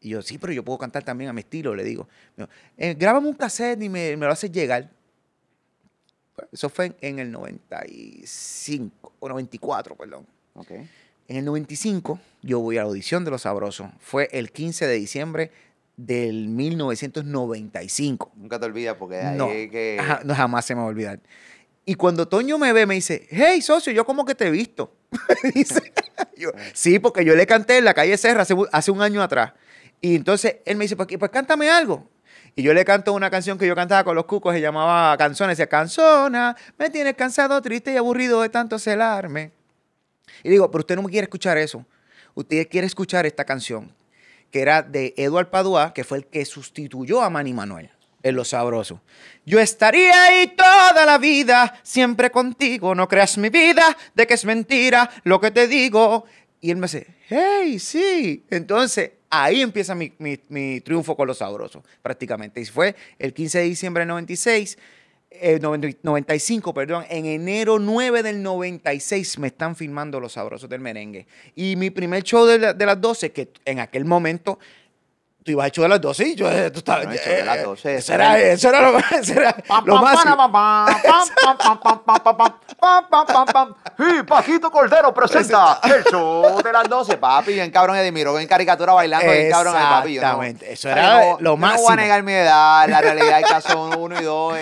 Y 0.00 0.08
yo, 0.08 0.22
sí, 0.22 0.38
pero 0.38 0.50
yo 0.50 0.64
puedo 0.64 0.78
cantar 0.78 1.02
también 1.02 1.28
a 1.28 1.34
mi 1.34 1.40
estilo, 1.40 1.74
le 1.74 1.84
digo. 1.84 2.08
Me 2.38 2.44
dijo, 2.46 2.56
"Eh, 2.78 2.94
grábame 2.98 3.28
un 3.28 3.34
cassette 3.34 3.82
y 3.82 3.90
me, 3.90 4.16
me 4.16 4.24
lo 4.24 4.32
haces 4.32 4.50
llegar. 4.50 4.88
Eso 6.50 6.70
fue 6.70 6.86
en, 6.86 6.96
en 7.02 7.18
el 7.18 7.30
95, 7.30 9.12
o 9.20 9.28
94, 9.28 9.94
perdón. 9.96 10.26
Ok. 10.54 10.70
En 10.70 11.36
el 11.36 11.44
95 11.44 12.18
yo 12.40 12.60
voy 12.60 12.78
a 12.78 12.80
la 12.84 12.88
audición 12.88 13.22
de 13.22 13.32
Los 13.32 13.42
Sabrosos. 13.42 13.90
Fue 13.98 14.30
el 14.32 14.50
15 14.50 14.86
de 14.86 14.94
diciembre 14.94 15.50
del 15.98 16.48
1995. 16.48 18.32
Nunca 18.36 18.58
te 18.58 18.64
olvidas 18.64 18.96
porque 18.98 19.16
ahí 19.20 19.36
No, 19.36 19.48
que... 19.48 19.98
ajá, 20.00 20.22
no, 20.24 20.34
jamás 20.34 20.64
se 20.64 20.74
me 20.74 20.80
va 20.80 20.86
a 20.86 20.88
olvidar. 20.88 21.20
Y 21.84 21.94
cuando 21.94 22.28
Toño 22.28 22.58
me 22.58 22.72
ve, 22.72 22.86
me 22.86 22.94
dice, 22.94 23.26
hey, 23.30 23.62
socio, 23.62 23.92
yo 23.92 24.04
como 24.04 24.24
que 24.24 24.34
te 24.34 24.46
he 24.46 24.50
visto. 24.50 24.94
Dice, 25.54 25.92
yo, 26.36 26.50
sí, 26.72 26.98
porque 26.98 27.24
yo 27.24 27.34
le 27.34 27.46
canté 27.46 27.78
en 27.78 27.84
la 27.84 27.94
calle 27.94 28.16
Serra 28.16 28.42
hace, 28.72 28.90
un 28.90 29.02
año 29.02 29.22
atrás. 29.22 29.52
Y 30.00 30.14
entonces 30.14 30.56
él 30.66 30.76
me 30.76 30.84
dice, 30.84 30.96
pues, 30.96 31.08
pues 31.18 31.30
cántame 31.30 31.68
algo. 31.68 32.08
Y 32.54 32.62
yo 32.62 32.74
le 32.74 32.84
canto 32.84 33.12
una 33.12 33.30
canción 33.30 33.58
que 33.58 33.66
yo 33.66 33.74
cantaba 33.74 34.04
con 34.04 34.14
los 34.14 34.24
cucos, 34.26 34.54
se 34.54 34.60
llamaba 34.60 35.16
Canzones. 35.16 35.56
Decía, 35.56 35.68
Canzona, 35.68 36.56
me 36.78 36.90
tienes 36.90 37.14
cansado, 37.14 37.60
triste 37.62 37.92
y 37.92 37.96
aburrido 37.96 38.42
de 38.42 38.48
tanto 38.48 38.78
celarme. 38.78 39.52
Y 40.42 40.50
digo, 40.50 40.70
pero 40.70 40.80
usted 40.80 40.96
no 40.96 41.02
me 41.02 41.10
quiere 41.10 41.24
escuchar 41.24 41.58
eso. 41.58 41.84
Usted 42.34 42.68
quiere 42.68 42.86
escuchar 42.86 43.26
esta 43.26 43.44
canción, 43.44 43.94
que 44.50 44.60
era 44.60 44.82
de 44.82 45.14
Eduard 45.16 45.50
Padua, 45.50 45.92
que 45.92 46.04
fue 46.04 46.18
el 46.18 46.26
que 46.26 46.44
sustituyó 46.44 47.22
a 47.22 47.30
Manny 47.30 47.52
Manuel 47.52 47.90
en 48.22 48.36
Lo 48.36 48.44
Sabroso. 48.44 49.00
Yo 49.46 49.58
estaría 49.60 50.24
ahí 50.24 50.48
toda 50.56 51.04
la 51.06 51.18
vida, 51.18 51.80
siempre 51.82 52.30
contigo. 52.30 52.94
No 52.94 53.08
creas 53.08 53.38
mi 53.38 53.48
vida 53.48 53.96
de 54.14 54.26
que 54.26 54.34
es 54.34 54.44
mentira 54.44 55.10
lo 55.24 55.40
que 55.40 55.50
te 55.50 55.66
digo. 55.66 56.24
Y 56.60 56.70
él 56.70 56.76
me 56.76 56.82
dice, 56.86 57.06
hey, 57.28 57.78
sí. 57.78 58.44
Entonces, 58.50 59.12
ahí 59.30 59.62
empieza 59.62 59.94
mi, 59.94 60.12
mi- 60.18 60.40
mi 60.50 60.80
triunfo 60.82 61.16
con 61.16 61.26
Los 61.26 61.38
Sabrosos, 61.38 61.82
prácticamente. 62.02 62.60
Y 62.60 62.66
fue 62.66 62.94
el 63.18 63.32
15 63.32 63.58
de 63.58 63.64
diciembre 63.64 64.02
del 64.02 64.08
96. 64.08 64.76
eh, 65.32 65.58
90 65.62 65.88
95, 66.02 66.74
perdón, 66.74 67.04
en 67.08 67.24
enero 67.24 67.78
9 67.78 68.22
del 68.24 68.42
96 68.42 69.38
me 69.38 69.46
están 69.46 69.76
filmando 69.76 70.18
Los 70.20 70.32
Sabrosos 70.32 70.68
del 70.68 70.80
Merengue. 70.80 71.26
Y 71.54 71.76
mi 71.76 71.90
primer 71.90 72.24
show 72.24 72.44
de, 72.44 72.74
de 72.74 72.86
las 72.86 73.00
12, 73.00 73.30
que 73.32 73.48
en 73.64 73.78
aquel 73.78 74.04
momento 74.04 74.58
tú 75.44 75.52
ibas 75.52 75.68
hecho 75.68 75.82
de 75.82 75.88
las 75.88 76.00
12 76.00 76.24
y 76.28 76.34
yo, 76.34 76.72
tú 76.72 76.78
estabas. 76.78 77.06
No, 77.06 77.12
hecho 77.12 77.30
de 77.30 77.44
las 77.44 77.62
12. 77.62 77.94
Eso 77.96 78.14
era, 78.14 78.38
eso 78.38 78.68
era 78.68 78.80
lo, 78.80 78.98
eso 78.98 79.32
era 79.32 79.56
lo 79.84 79.98
más. 79.98 81.30
Sí, 83.96 84.22
Paquito 84.26 84.70
Cordero 84.70 85.12
presenta 85.12 85.80
el 85.84 86.04
show 86.04 86.62
de 86.62 86.72
las 86.72 86.88
12, 86.88 87.16
papi. 87.16 87.54
Bien 87.54 87.70
cabrón 87.70 87.96
Edimiro, 87.96 88.34
bien 88.34 88.48
caricatura 88.48 88.92
bailando, 88.92 89.30
bien 89.30 89.50
cabrón 89.50 89.74
de 89.74 89.80
papi. 89.80 90.14
Exactamente, 90.16 90.72
eso 90.72 90.88
era 90.88 91.36
lo 91.38 91.56
más. 91.56 91.76
No 91.76 91.82
voy 91.82 91.92
a 91.92 91.96
negar 91.96 92.22
mi 92.22 92.32
edad, 92.32 92.88
la 92.88 93.00
realidad 93.00 93.36
del 93.36 93.46
caso 93.46 93.98
1 93.98 94.20
y 94.20 94.24
2. 94.24 94.54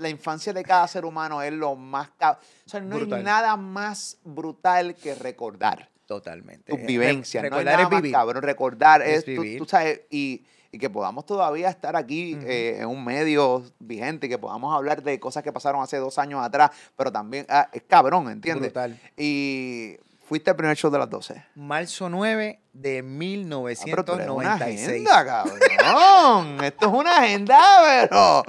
La 0.00 0.08
infancia 0.08 0.52
de 0.52 0.64
cada 0.64 0.86
ser 0.88 1.04
humano 1.04 1.42
es 1.42 1.52
lo 1.52 1.74
más. 1.76 2.08
O 2.08 2.70
sea, 2.70 2.80
no 2.80 2.96
hay 2.96 3.22
nada 3.22 3.56
más 3.56 4.18
brutal 4.24 4.94
que 4.94 5.14
recordar. 5.14 5.88
Totalmente. 6.08 6.72
tus 6.72 6.80
Eh, 6.80 6.84
vivencias. 6.86 7.42
re- 7.42 7.50
no 7.50 7.62
nada 7.62 7.82
es 7.82 7.90
más 7.90 8.00
vivir. 8.02 8.12
cabrón. 8.12 8.42
Recordar 8.42 9.02
Es 9.02 9.28
es, 9.28 9.58
tú, 9.58 9.64
sabes, 9.66 10.00
y, 10.10 10.42
y 10.72 10.78
que 10.78 10.88
podamos 10.90 11.24
todavía 11.26 11.68
estar 11.68 11.94
aquí 11.94 12.36
eh, 12.42 12.78
en 12.80 12.86
un 12.88 13.04
medio 13.04 13.62
vigente, 13.78 14.26
y 14.26 14.30
que 14.30 14.38
podamos 14.38 14.74
hablar 14.74 15.02
de 15.02 15.20
cosas 15.20 15.42
que 15.44 15.52
pasaron 15.52 15.82
hace 15.82 15.98
dos 15.98 16.18
años 16.18 16.42
atrás, 16.44 16.70
pero 16.96 17.12
también 17.12 17.44
ah, 17.50 17.68
es 17.72 17.82
cabrón, 17.86 18.28
¿entiendes? 18.30 18.72
Brutal. 18.72 18.98
Y 19.16 19.96
fuiste 20.28 20.50
al 20.50 20.56
primer 20.56 20.76
show 20.76 20.90
de 20.90 20.98
las 20.98 21.08
12. 21.08 21.44
Marzo 21.54 22.08
9 22.08 22.60
de 22.72 22.98
Ah, 22.98 23.82
pero 23.86 24.04
tú 24.04 24.12
eres 24.12 24.28
una 24.28 24.54
1996. 24.56 24.88
agenda, 24.88 25.24
cabrón. 25.24 25.58
Esto 26.64 26.86
es 26.86 26.92
una 26.92 27.16
agenda, 27.16 27.58
pero. 27.84 28.44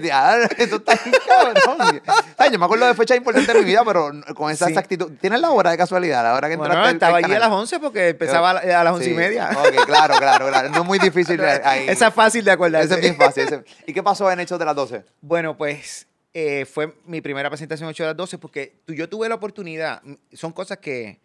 Diablo, 0.00 0.46
Esto 0.56 0.76
está 0.76 0.96
cabrón. 1.26 2.00
Ay, 2.36 2.50
yo 2.52 2.58
me 2.58 2.64
acuerdo 2.66 2.86
de 2.86 2.94
fechas 2.94 3.16
importantes 3.16 3.52
de 3.52 3.60
mi 3.60 3.66
vida, 3.66 3.82
pero 3.84 4.10
con 4.34 4.50
esa 4.52 4.66
Sí. 4.66 4.72
exactitud. 4.72 5.12
¿Tienes 5.20 5.40
la 5.40 5.50
hora 5.50 5.70
de 5.70 5.76
casualidad? 5.78 6.22
La 6.22 6.34
hora 6.34 6.48
que 6.48 6.54
entraste 6.54 6.76
Bueno, 6.78 6.92
estaba 6.92 7.16
al 7.18 7.24
allí 7.24 7.34
a 7.34 7.38
las 7.38 7.50
11 7.50 7.80
porque 7.80 8.08
empezaba 8.10 8.50
a 8.50 8.54
la- 8.64 8.80
a 8.80 8.84
las 8.84 8.92
11 8.92 9.04
Sí. 9.06 9.10
y 9.12 9.14
media. 9.14 9.50
Ok, 9.52 9.84
claro, 9.86 10.14
claro, 10.18 10.48
claro. 10.48 10.68
No 10.70 10.80
es 10.82 10.86
muy 10.86 10.98
difícil. 10.98 11.40
ahí. 11.64 11.88
Esa 11.88 12.08
es 12.08 12.14
fácil 12.14 12.44
de 12.44 12.50
acordarse. 12.52 12.86
Ese 12.86 12.94
es 12.94 13.00
bien 13.00 13.16
fácil. 13.16 13.64
¿Y 13.86 13.92
qué 13.92 14.02
pasó 14.02 14.30
en 14.30 14.40
Hechos 14.40 14.58
de 14.58 14.64
las 14.64 14.76
12? 14.76 15.04
Bueno, 15.20 15.56
pues 15.56 16.06
eh, 16.34 16.66
fue 16.66 16.94
mi 17.06 17.20
primera 17.20 17.48
presentación 17.48 17.88
8 17.88 18.02
de 18.02 18.08
las 18.10 18.16
12 18.16 18.38
porque 18.38 18.80
tú, 18.84 18.92
yo 18.92 19.08
tuve 19.08 19.28
la 19.28 19.36
oportunidad, 19.36 20.02
mm, 20.02 20.14
son 20.34 20.52
cosas 20.52 20.78
que, 20.78 21.20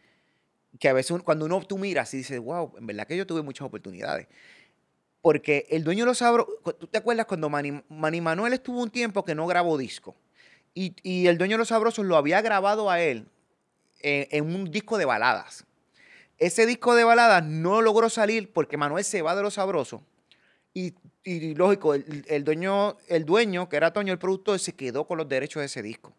que 0.80 0.90
a 0.90 0.94
veces 0.94 1.22
cuando 1.24 1.46
uno 1.46 1.62
tú 1.62 1.78
miras 1.78 2.14
y 2.14 2.18
dices, 2.18 2.40
wow, 2.40 2.74
en 2.78 2.88
verdad 2.88 3.08
que 3.08 3.18
yo 3.18 3.28
tuve 3.28 3.42
muchas 3.42 3.66
oportunidades. 3.68 4.28
Porque 5.22 5.66
el 5.70 5.84
dueño 5.84 6.04
de 6.04 6.08
los 6.08 6.18
sabros, 6.18 6.48
¿tú 6.80 6.88
te 6.88 6.98
acuerdas 6.98 7.26
cuando 7.26 7.50
Manny, 7.50 7.82
Manny 7.90 8.22
Manuel 8.22 8.54
estuvo 8.54 8.82
un 8.82 8.90
tiempo 8.90 9.24
que 9.24 9.36
no 9.36 9.48
grabó 9.48 9.78
disco? 9.78 10.16
Y, 10.74 10.96
y 11.04 11.28
el 11.28 11.38
dueño 11.38 11.54
de 11.54 11.60
los 11.60 11.70
sabrosos 11.70 12.06
lo 12.06 12.18
había 12.18 12.42
grabado 12.42 12.90
a 12.90 13.00
él 13.00 13.28
en, 14.00 14.28
en 14.32 14.56
un 14.56 14.72
disco 14.72 14.98
de 14.98 15.06
baladas. 15.06 15.66
Ese 16.40 16.66
disco 16.66 16.96
de 16.96 17.04
baladas 17.06 17.46
no 17.46 17.82
logró 17.82 18.10
salir 18.10 18.52
porque 18.52 18.76
Manuel 18.76 19.06
se 19.06 19.22
va 19.22 19.36
de 19.36 19.44
los 19.44 19.54
sabrosos. 19.54 20.02
Y, 20.74 20.94
lógico, 21.54 21.94
el, 21.94 22.44
dueño, 22.44 22.98
el 23.08 23.26
dueño, 23.26 23.70
que 23.70 23.78
era 23.78 23.94
Toño, 23.94 24.12
el 24.12 24.20
productor, 24.20 24.60
se 24.60 24.74
quedó 24.74 25.06
con 25.06 25.18
los 25.18 25.30
derechos 25.30 25.62
de 25.62 25.68
ese 25.68 25.82
disco. 25.82 26.14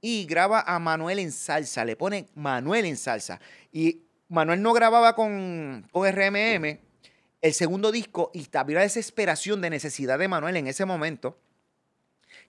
Y 0.00 0.24
graba 0.26 0.62
a 0.62 0.78
Manuel 0.78 1.18
en 1.18 1.32
salsa, 1.32 1.84
le 1.84 1.96
pone 1.96 2.28
Manuel 2.34 2.86
en 2.86 2.96
salsa. 2.96 3.40
Y 3.72 4.02
Manuel 4.28 4.62
no 4.62 4.72
grababa 4.72 5.14
con, 5.14 5.86
con 5.92 6.10
RMM 6.10 6.78
el 7.40 7.54
segundo 7.54 7.92
disco 7.92 8.30
y 8.34 8.48
había 8.52 8.76
una 8.76 8.82
desesperación 8.82 9.60
de 9.60 9.70
necesidad 9.70 10.18
de 10.18 10.28
Manuel 10.28 10.56
en 10.56 10.66
ese 10.66 10.84
momento 10.84 11.38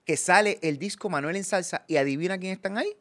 que 0.04 0.16
sale 0.16 0.58
el 0.62 0.78
disco 0.78 1.08
Manuel 1.08 1.36
en 1.36 1.44
salsa 1.44 1.84
y 1.86 1.96
adivina 1.96 2.38
quién 2.38 2.52
están 2.52 2.78
ahí. 2.78 2.96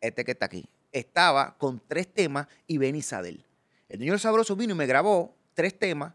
Este 0.00 0.24
que 0.24 0.32
está 0.32 0.46
aquí. 0.46 0.66
Estaba 0.92 1.56
con 1.58 1.80
tres 1.86 2.12
temas 2.12 2.46
y 2.66 2.78
Benny 2.78 3.02
Sadel. 3.02 3.44
El 3.88 4.00
niño 4.00 4.18
sabroso 4.18 4.56
vino 4.56 4.72
y 4.72 4.76
me 4.76 4.86
grabó 4.86 5.36
tres 5.54 5.78
temas 5.78 6.14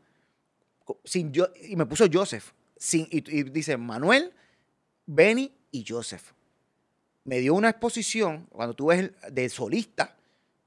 sin 1.04 1.32
yo, 1.32 1.48
y 1.68 1.76
me 1.76 1.86
puso 1.86 2.06
Joseph. 2.12 2.52
Sin, 2.78 3.08
y, 3.12 3.18
y 3.40 3.44
dice 3.44 3.78
Manuel, 3.78 4.34
Benny 5.06 5.52
y 5.72 5.86
Joseph. 5.88 6.32
Me 7.24 7.40
dio 7.40 7.54
una 7.56 7.70
exposición, 7.70 8.48
cuando 8.52 8.76
tú 8.76 8.88
ves 8.88 9.00
el- 9.00 9.16
de 9.34 9.50
solista, 9.50 10.16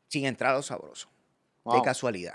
sin 0.08 0.24
lo 0.54 0.62
sabroso. 0.62 1.08
De 1.64 1.82
casualidad. 1.82 2.34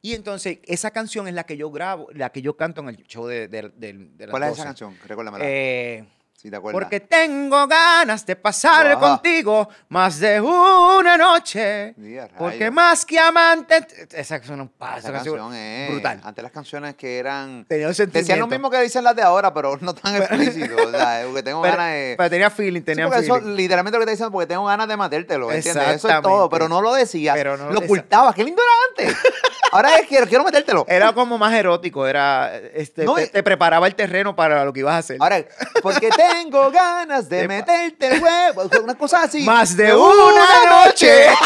Y 0.00 0.14
entonces, 0.14 0.58
esa 0.64 0.90
canción 0.90 1.28
es 1.28 1.34
la 1.34 1.44
que 1.44 1.56
yo 1.58 1.70
grabo, 1.70 2.08
la 2.14 2.32
que 2.32 2.40
yo 2.42 2.56
canto 2.56 2.80
en 2.80 2.88
el 2.88 2.96
show 3.04 3.26
de, 3.26 3.48
de, 3.48 3.68
de- 3.76 3.92
de 3.92 4.26
las 4.26 4.30
¿Cuál 4.30 4.42
es 4.44 4.48
12. 4.50 4.60
esa 4.60 4.64
canción? 4.68 4.96
Recuérdamela. 5.06 5.44
Eh, 5.46 6.04
si 6.34 6.50
te 6.50 6.56
acuerdas. 6.56 6.80
porque 6.82 6.98
tengo 7.00 7.66
ganas 7.68 8.26
de 8.26 8.34
pasar 8.34 8.86
Ajá. 8.88 8.98
contigo 8.98 9.68
más 9.90 10.18
de 10.18 10.40
una 10.40 11.16
noche. 11.16 11.94
Porque 12.36 12.68
más 12.70 13.04
que 13.04 13.18
amante. 13.18 13.86
Esa 14.12 14.40
canción, 14.40 14.68
esa 14.98 15.22
es. 15.54 15.90
brutal. 15.92 16.20
Antes 16.24 16.42
las 16.42 16.50
canciones 16.52 16.96
que 16.96 17.18
eran. 17.18 17.64
Tenía 17.68 17.86
un 17.88 17.94
Decían 17.94 18.40
lo 18.40 18.48
mismo 18.48 18.70
que 18.70 18.80
dicen 18.80 19.04
las 19.04 19.14
de 19.14 19.22
ahora, 19.22 19.54
pero 19.54 19.78
no 19.80 19.94
tan 19.94 20.16
explícito. 20.22 20.74
o 20.84 20.90
sea, 20.90 21.22
porque 21.26 21.42
tengo 21.44 21.62
Pero, 21.62 21.76
ganas 21.76 21.92
de. 21.92 22.14
pero 22.18 22.30
tenía 22.30 22.50
feeling, 22.50 22.80
Sí, 22.80 22.84
tenía 22.86 23.06
eso 23.06 23.34
feeling. 23.36 23.54
literalmente 23.54 23.98
lo 23.98 24.00
que 24.02 24.06
te 24.06 24.12
dicen 24.12 24.30
porque 24.32 24.46
tengo 24.48 24.64
ganas 24.64 24.88
de 24.88 24.96
matértelo, 24.96 25.52
¿entiendes? 25.52 25.88
Eso 25.96 26.08
es 26.08 26.22
todo, 26.22 26.48
pero 26.48 26.68
no 26.68 26.82
lo 26.82 26.92
decías, 26.94 27.36
Pero 27.36 27.56
no 27.56 27.70
lo 27.70 27.78
ocultabas, 27.78 28.34
qué 28.34 28.42
lindo 28.42 28.60
era 28.62 29.06
antes. 29.12 29.22
Ahora 29.72 29.96
es 29.96 30.06
quiero, 30.06 30.26
quiero 30.26 30.44
metértelo. 30.44 30.84
Era 30.86 31.12
como 31.12 31.38
más 31.38 31.52
erótico, 31.54 32.06
era. 32.06 32.54
Este, 32.74 33.04
No, 33.04 33.14
te, 33.14 33.42
preparaba 33.42 33.86
el 33.86 33.94
terreno 33.94 34.36
para 34.36 34.64
lo 34.66 34.72
que 34.72 34.80
ibas 34.80 34.94
a 34.94 34.98
hacer. 34.98 35.16
Ahora, 35.18 35.42
porque 35.82 36.10
tengo 36.16 36.70
ganas 36.70 37.28
de 37.28 37.38
De- 37.42 37.48
meterte 37.48 38.06
el 38.14 38.22
huevo, 38.22 38.68
una 38.84 38.94
cosa 38.94 39.22
así. 39.24 39.42
más 39.44 39.74
de 39.76 39.94
una 39.94 40.84
noche. 40.84 41.26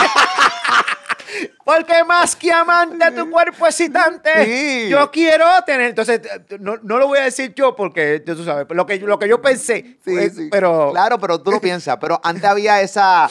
Porque 1.65 2.05
más 2.05 2.37
que 2.37 2.53
amante 2.53 3.11
tu 3.11 3.29
cuerpo 3.29 3.67
excitante, 3.67 4.31
Sí. 4.45 4.89
yo 4.89 5.11
quiero 5.11 5.45
tener. 5.67 5.89
Entonces, 5.89 6.21
no, 6.61 6.77
no 6.83 6.97
lo 6.99 7.09
voy 7.09 7.19
a 7.19 7.23
decir 7.25 7.53
yo 7.57 7.75
porque 7.75 8.21
tú 8.21 8.45
sabes, 8.45 8.67
lo 8.71 8.87
que, 8.87 8.99
lo 9.01 9.19
que 9.19 9.29
yo 9.29 9.43
pensé. 9.43 9.99
Sí, 10.05 10.17
eh, 10.17 10.31
sí. 10.31 10.49
Pero 10.51 10.91
Claro, 10.93 11.19
pero 11.19 11.41
tú 11.43 11.51
lo 11.51 11.61
piensas, 11.61 11.97
pero 12.01 12.21
antes 12.23 12.45
había 12.45 12.81
esa. 12.81 13.29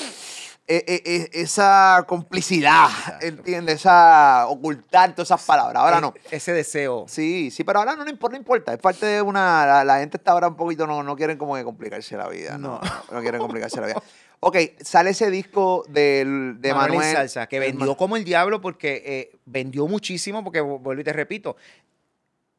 Eh, 0.68 0.84
eh, 0.88 1.02
eh, 1.06 1.30
esa 1.34 2.04
complicidad, 2.08 2.88
¿entiendes? 3.22 3.76
Esa 3.76 4.48
ocultar 4.48 5.14
todas 5.14 5.28
esas 5.28 5.44
palabras. 5.44 5.82
Ahora 5.84 6.02
no. 6.02 6.14
ese 6.32 6.54
deseo. 6.54 7.06
Sí, 7.08 7.52
sí, 7.52 7.64
pero 7.64 7.80
ahora 7.80 7.96
no, 7.96 8.04
no 8.04 8.10
importa, 8.10 8.34
no 8.36 8.40
importa. 8.40 8.74
Es 8.74 8.80
parte 8.80 9.06
de 9.06 9.22
una. 9.22 9.66
La, 9.66 9.84
la 9.84 10.00
gente 10.00 10.18
está 10.18 10.32
ahora 10.32 10.48
un 10.48 10.56
poquito, 10.56 10.88
no, 10.88 11.04
no 11.04 11.16
quieren 11.16 11.38
como 11.38 11.56
que 11.56 11.64
complicarse 11.64 12.18
la 12.18 12.28
vida. 12.30 12.58
No, 12.58 12.82
No. 13.12 13.22
quieren 13.22 13.40
complicarse 13.42 13.80
la 13.80 13.88
vida. 13.88 14.04
Ok, 14.40 14.58
sale 14.82 15.12
ese 15.12 15.30
disco 15.32 15.84
del, 15.88 16.56
de 16.60 16.74
Manuel 16.74 16.92
Manuel. 16.98 17.16
Salsa, 17.16 17.48
que 17.48 17.60
vendió 17.60 17.96
como 17.96 18.16
el 18.18 18.24
diablo 18.24 18.60
porque 18.60 19.02
eh, 19.06 19.38
vendió 19.46 19.88
muchísimo, 19.88 20.44
porque 20.44 20.62
vu- 20.62 20.80
vuelvo 20.80 21.02
y 21.02 21.04
te 21.04 21.14
repito, 21.14 21.56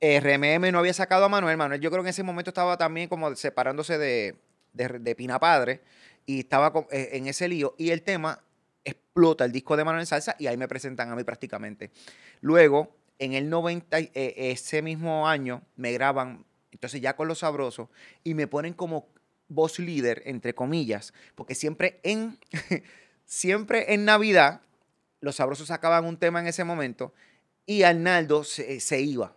RMM 0.00 0.70
no 0.72 0.78
había 0.78 0.92
sacado 0.94 1.24
a 1.24 1.28
Manuel. 1.28 1.56
Manuel 1.56 1.80
yo 1.80 1.90
creo 1.90 2.02
que 2.02 2.08
en 2.08 2.10
ese 2.10 2.22
momento 2.22 2.50
estaba 2.50 2.76
también 2.76 3.08
como 3.08 3.34
separándose 3.34 3.98
de, 3.98 4.36
de, 4.72 4.88
de 5.00 5.14
Pina 5.14 5.38
Padre 5.40 5.80
y 6.26 6.40
estaba 6.40 6.72
eh, 6.90 7.10
en 7.12 7.26
ese 7.28 7.48
lío. 7.48 7.74
Y 7.78 7.90
el 7.90 8.02
tema 8.02 8.42
explota 8.84 9.44
el 9.44 9.52
disco 9.52 9.76
de 9.76 9.84
Manuel 9.84 10.06
Salsa 10.06 10.36
y 10.38 10.46
ahí 10.46 10.56
me 10.56 10.68
presentan 10.68 11.10
a 11.10 11.16
mí 11.16 11.24
prácticamente. 11.24 11.90
Luego, 12.40 12.96
en 13.18 13.32
el 13.32 13.48
90, 13.48 14.00
y- 14.00 14.10
eh, 14.14 14.34
ese 14.50 14.82
mismo 14.82 15.28
año, 15.28 15.62
me 15.76 15.92
graban, 15.92 16.44
entonces 16.72 17.00
ya 17.00 17.16
con 17.16 17.28
Los 17.28 17.38
Sabrosos, 17.40 17.88
y 18.24 18.34
me 18.34 18.46
ponen 18.46 18.74
como 18.74 19.08
voz 19.48 19.78
líder, 19.78 20.22
entre 20.26 20.54
comillas, 20.54 21.14
porque 21.34 21.54
siempre 21.54 22.00
en, 22.02 22.38
siempre 23.24 23.94
en 23.94 24.04
Navidad, 24.04 24.60
Los 25.20 25.36
Sabrosos 25.36 25.68
sacaban 25.68 26.04
un 26.04 26.18
tema 26.18 26.40
en 26.40 26.46
ese 26.48 26.64
momento 26.64 27.12
y 27.66 27.82
Arnaldo 27.82 28.44
se, 28.44 28.80
se 28.80 29.00
iba 29.00 29.34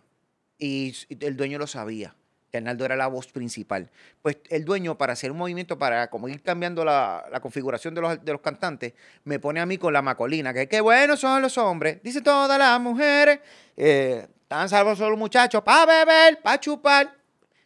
y 0.58 0.94
el 1.20 1.36
dueño 1.36 1.58
lo 1.58 1.66
sabía. 1.66 2.14
Que 2.50 2.58
Arnaldo 2.58 2.84
era 2.84 2.96
la 2.96 3.06
voz 3.06 3.28
principal. 3.28 3.90
Pues 4.22 4.38
el 4.48 4.64
dueño, 4.64 4.98
para 4.98 5.12
hacer 5.12 5.30
un 5.30 5.38
movimiento, 5.38 5.78
para 5.78 6.10
como 6.10 6.28
ir 6.28 6.42
cambiando 6.42 6.84
la, 6.84 7.24
la 7.30 7.40
configuración 7.40 7.94
de 7.94 8.00
los, 8.00 8.24
de 8.24 8.32
los 8.32 8.40
cantantes, 8.40 8.92
me 9.24 9.38
pone 9.38 9.60
a 9.60 9.66
mí 9.66 9.78
con 9.78 9.92
la 9.92 10.02
macolina, 10.02 10.52
que 10.52 10.68
qué 10.68 10.80
buenos 10.80 11.20
son 11.20 11.42
los 11.42 11.56
hombres, 11.58 12.02
dice 12.02 12.20
todas 12.22 12.58
las 12.58 12.80
mujeres, 12.80 13.38
eh, 13.76 14.26
tan 14.48 14.68
salvos 14.68 14.98
son 14.98 15.10
los 15.10 15.18
muchachos, 15.18 15.62
para 15.62 15.86
beber, 16.04 16.40
para 16.42 16.58
chupar. 16.58 17.14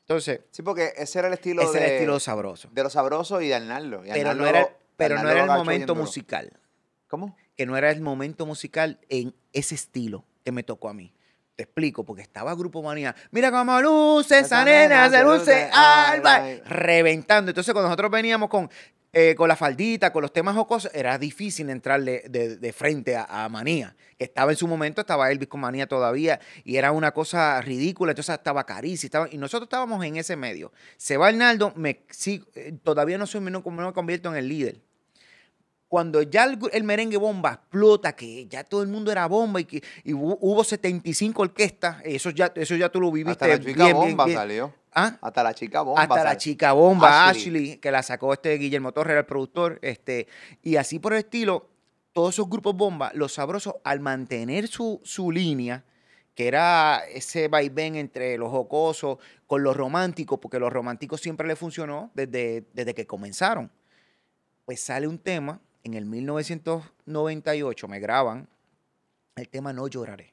Entonces, 0.00 0.40
Sí, 0.50 0.62
porque 0.62 0.92
ese 0.98 1.18
era 1.18 1.28
el 1.28 1.34
estilo 1.34 1.62
ese 1.62 1.72
de. 1.72 1.78
era 1.78 1.86
el 1.86 1.92
estilo 1.94 2.20
sabroso. 2.20 2.68
de 2.70 2.82
los 2.82 2.92
sabrosos 2.92 3.42
y 3.42 3.48
de 3.48 3.54
Arnaldo. 3.54 4.04
Y 4.04 4.10
Pero 4.10 4.30
Arnaldo- 4.30 4.42
no 4.42 4.46
era, 4.46 4.68
pero 4.98 5.22
no 5.22 5.30
era 5.30 5.40
el 5.44 5.46
momento 5.50 5.94
musical. 5.94 6.52
¿Cómo? 7.08 7.36
que 7.56 7.64
no 7.66 7.76
era 7.76 7.90
el 7.92 8.00
momento 8.00 8.44
musical 8.46 8.98
en 9.08 9.32
ese 9.52 9.76
estilo 9.76 10.24
que 10.44 10.50
me 10.52 10.62
tocó 10.64 10.88
a 10.88 10.92
mí. 10.92 11.14
Te 11.56 11.62
explico, 11.62 12.04
porque 12.04 12.22
estaba 12.22 12.52
Grupo 12.56 12.82
Manía. 12.82 13.14
Mira 13.30 13.52
cómo 13.52 13.80
luce 13.80 14.40
esa 14.40 14.64
nena, 14.64 15.08
se 15.08 15.22
luce 15.22 15.38
luce 15.38 15.70
al 15.72 16.14
al 16.14 16.20
baile", 16.20 16.60
baile. 16.60 16.62
reventando. 16.64 17.50
Entonces, 17.52 17.72
cuando 17.72 17.88
nosotros 17.88 18.10
veníamos 18.10 18.48
con, 18.48 18.68
eh, 19.12 19.36
con 19.36 19.46
la 19.46 19.54
faldita, 19.54 20.12
con 20.12 20.22
los 20.22 20.32
temas 20.32 20.56
jocosos, 20.56 20.90
era 20.92 21.16
difícil 21.16 21.70
entrarle 21.70 22.24
de, 22.28 22.56
de 22.56 22.72
frente 22.72 23.14
a, 23.14 23.44
a 23.44 23.48
Manía. 23.48 23.94
Que 24.18 24.24
estaba 24.24 24.50
en 24.50 24.56
su 24.56 24.66
momento, 24.66 25.02
estaba 25.02 25.30
Elvis 25.30 25.46
con 25.46 25.60
Manía 25.60 25.86
todavía, 25.86 26.40
y 26.64 26.76
era 26.76 26.90
una 26.90 27.12
cosa 27.12 27.60
ridícula. 27.60 28.10
Entonces, 28.10 28.34
estaba 28.34 28.66
Carici, 28.66 29.06
estaba, 29.06 29.28
y 29.30 29.38
nosotros 29.38 29.66
estábamos 29.66 30.04
en 30.04 30.16
ese 30.16 30.34
medio. 30.34 30.72
Se 30.96 31.16
va 31.16 31.28
Arnaldo, 31.28 31.72
me, 31.76 32.04
sí, 32.10 32.44
eh, 32.56 32.72
todavía 32.82 33.16
no 33.16 33.28
soy, 33.28 33.42
no, 33.42 33.62
no 33.64 33.70
me 33.70 33.92
convierto 33.92 34.28
en 34.28 34.36
el 34.36 34.48
líder 34.48 34.80
cuando 35.94 36.22
ya 36.22 36.42
el, 36.42 36.58
el 36.72 36.82
merengue 36.82 37.16
bomba 37.18 37.52
explota, 37.52 38.16
que 38.16 38.48
ya 38.48 38.64
todo 38.64 38.82
el 38.82 38.88
mundo 38.88 39.12
era 39.12 39.28
bomba 39.28 39.60
y 39.60 39.64
que 39.64 39.80
y 40.02 40.10
hu- 40.12 40.36
hubo 40.40 40.64
75 40.64 41.40
orquestas, 41.40 41.98
eso 42.04 42.30
ya, 42.30 42.50
eso 42.56 42.74
ya 42.74 42.88
tú 42.88 43.00
lo 43.00 43.12
viviste 43.12 43.44
Hasta 43.44 43.46
la 43.58 43.64
chica 43.64 43.84
bien, 43.84 43.96
bomba 43.96 44.24
bien. 44.24 44.36
salió. 44.36 44.74
¿Ah? 44.92 45.16
Hasta 45.20 45.44
la 45.44 45.54
chica 45.54 45.82
bomba. 45.82 46.02
Hasta 46.02 46.24
la 46.24 46.36
chica 46.36 46.72
bomba, 46.72 47.28
Ashley. 47.28 47.42
Ashley. 47.66 47.76
que 47.78 47.92
la 47.92 48.02
sacó 48.02 48.32
este 48.32 48.58
Guillermo 48.58 48.90
Torres, 48.90 49.12
era 49.12 49.20
el 49.20 49.26
productor, 49.26 49.78
este, 49.82 50.26
y 50.64 50.74
así 50.74 50.98
por 50.98 51.12
el 51.12 51.20
estilo, 51.20 51.68
todos 52.12 52.34
esos 52.34 52.48
grupos 52.50 52.74
bomba, 52.74 53.12
los 53.14 53.34
sabrosos, 53.34 53.76
al 53.84 54.00
mantener 54.00 54.66
su, 54.66 55.00
su 55.04 55.30
línea, 55.30 55.84
que 56.34 56.48
era 56.48 57.04
ese 57.08 57.46
vaivén 57.46 57.94
entre 57.94 58.36
los 58.36 58.50
jocosos 58.50 59.18
con 59.46 59.62
los 59.62 59.76
románticos, 59.76 60.40
porque 60.42 60.58
los 60.58 60.72
románticos 60.72 61.20
siempre 61.20 61.46
le 61.46 61.54
funcionó 61.54 62.10
desde, 62.14 62.64
desde 62.72 62.94
que 62.94 63.06
comenzaron. 63.06 63.70
Pues 64.64 64.80
sale 64.80 65.06
un 65.06 65.18
tema, 65.18 65.60
en 65.84 65.94
el 65.94 66.06
1998 66.06 67.88
me 67.88 68.00
graban 68.00 68.48
el 69.36 69.48
tema 69.48 69.72
No 69.72 69.86
Lloraré. 69.88 70.32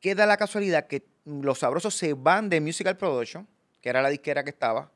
Queda 0.00 0.26
la 0.26 0.36
casualidad 0.36 0.86
que 0.86 1.04
los 1.24 1.58
sabrosos 1.60 1.94
se 1.94 2.14
van 2.14 2.48
de 2.48 2.60
Musical 2.60 2.96
Production, 2.96 3.46
que 3.80 3.88
era 3.88 4.02
la 4.02 4.08
disquera 4.10 4.44
que 4.44 4.50
estaba, 4.50 4.90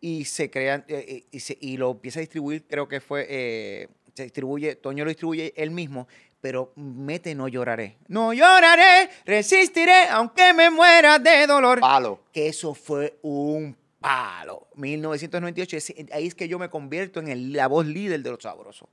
y 0.00 0.24
se 0.26 0.50
crean, 0.50 0.84
eh, 0.88 1.04
eh, 1.08 1.24
y, 1.30 1.40
se- 1.40 1.56
y 1.60 1.76
lo 1.76 1.92
empieza 1.92 2.18
a 2.20 2.22
distribuir, 2.22 2.66
creo 2.66 2.86
que 2.88 3.00
fue 3.00 3.26
eh, 3.28 3.88
se 4.14 4.24
distribuye, 4.24 4.76
Toño 4.76 5.04
lo 5.04 5.08
distribuye 5.08 5.52
él 5.56 5.70
mismo, 5.70 6.06
pero 6.40 6.72
mete 6.76 7.34
No 7.34 7.48
lloraré. 7.48 7.96
No 8.08 8.32
lloraré, 8.34 9.08
resistiré, 9.24 10.08
aunque 10.10 10.52
me 10.52 10.70
muera 10.70 11.18
de 11.18 11.46
dolor. 11.46 11.80
Palo. 11.80 12.20
Que 12.32 12.48
eso 12.48 12.74
fue 12.74 13.18
un 13.22 13.74
palo. 13.98 14.68
1998, 14.74 15.76
ese- 15.78 16.06
ahí 16.12 16.26
es 16.26 16.34
que 16.34 16.46
yo 16.48 16.58
me 16.58 16.68
convierto 16.68 17.18
en 17.20 17.28
el- 17.28 17.52
la 17.54 17.66
voz 17.66 17.86
líder 17.86 18.22
de 18.22 18.30
los 18.30 18.42
sabrosos. 18.42 18.88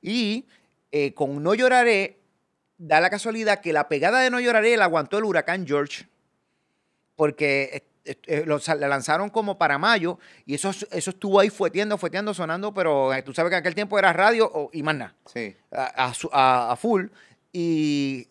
Y 0.00 0.46
eh, 0.92 1.14
con 1.14 1.42
No 1.42 1.54
lloraré, 1.54 2.18
da 2.76 3.00
la 3.00 3.10
casualidad 3.10 3.60
que 3.60 3.72
la 3.72 3.88
pegada 3.88 4.20
de 4.20 4.30
No 4.30 4.40
lloraré 4.40 4.76
la 4.76 4.84
aguantó 4.84 5.18
el 5.18 5.24
huracán 5.24 5.66
George, 5.66 6.06
porque 7.16 7.84
eh, 8.04 8.16
eh, 8.26 8.44
la 8.46 8.88
lanzaron 8.88 9.28
como 9.28 9.58
para 9.58 9.76
mayo 9.76 10.18
y 10.46 10.54
eso, 10.54 10.70
eso 10.90 11.10
estuvo 11.10 11.40
ahí 11.40 11.50
fueteando, 11.50 11.98
fueteando, 11.98 12.32
sonando, 12.32 12.72
pero 12.72 13.10
tú 13.24 13.34
sabes 13.34 13.50
que 13.50 13.56
en 13.56 13.60
aquel 13.60 13.74
tiempo 13.74 13.98
era 13.98 14.12
radio 14.12 14.70
y 14.72 14.82
más 14.82 14.94
nada, 14.94 15.14
Sí. 15.26 15.54
a, 15.72 16.76
full. 16.80 17.06
Y 17.52 18.26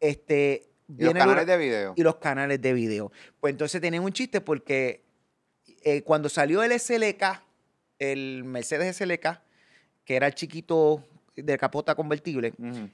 este... 0.00 0.66
Y 0.88 1.04
los 1.04 1.14
el 1.14 1.18
canales 1.18 1.46
de 1.46 1.56
video. 1.56 1.92
y 1.96 2.02
los 2.02 2.16
canales 2.16 2.60
de 2.60 2.72
video. 2.72 3.12
Pues 3.38 3.52
entonces 3.52 3.80
tenían 3.80 4.02
un 4.02 4.12
chiste 4.12 4.40
porque 4.40 5.04
eh, 5.82 6.02
cuando 6.02 6.28
salió 6.28 6.62
el 6.64 6.78
SLK, 6.78 7.42
el 8.00 8.42
Mercedes 8.44 8.96
SLK, 8.96 9.40
que 10.04 10.16
era 10.16 10.26
el 10.26 10.34
chiquito 10.34 11.04
de 11.36 11.58
capota 11.58 11.94
convertible, 11.94 12.52
Ujú. 12.58 12.88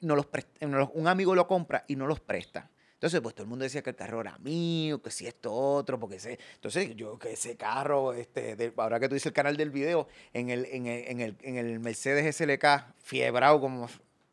no 0.00 0.16
los 0.16 0.26
pres- 0.30 0.46
no 0.66 0.78
los- 0.78 0.90
un 0.94 1.08
amigo 1.08 1.34
lo 1.34 1.46
compra 1.46 1.84
y 1.88 1.96
no 1.96 2.06
los 2.06 2.20
presta. 2.20 2.70
Entonces, 2.94 3.20
pues 3.22 3.34
todo 3.34 3.44
el 3.44 3.48
mundo 3.48 3.62
decía 3.62 3.80
que 3.82 3.90
el 3.90 3.96
carro 3.96 4.20
era 4.20 4.36
mío, 4.40 5.00
que 5.00 5.10
si 5.10 5.26
esto 5.26 5.50
otro, 5.54 5.98
porque 5.98 6.16
ese. 6.16 6.38
Entonces, 6.56 6.94
yo 6.96 7.18
que 7.18 7.32
ese 7.32 7.56
carro, 7.56 8.12
este, 8.12 8.56
de- 8.56 8.74
ahora 8.76 9.00
que 9.00 9.08
tú 9.08 9.14
dices 9.14 9.26
el 9.28 9.32
canal 9.32 9.56
del 9.56 9.70
video, 9.70 10.06
en 10.34 10.50
el, 10.50 10.66
en 10.66 10.86
el, 10.86 11.04
en 11.08 11.20
el, 11.20 11.36
en 11.40 11.56
el 11.56 11.80
Mercedes 11.80 12.26
SLK, 12.38 12.94
fiebrado 12.98 13.58
como, 13.58 13.88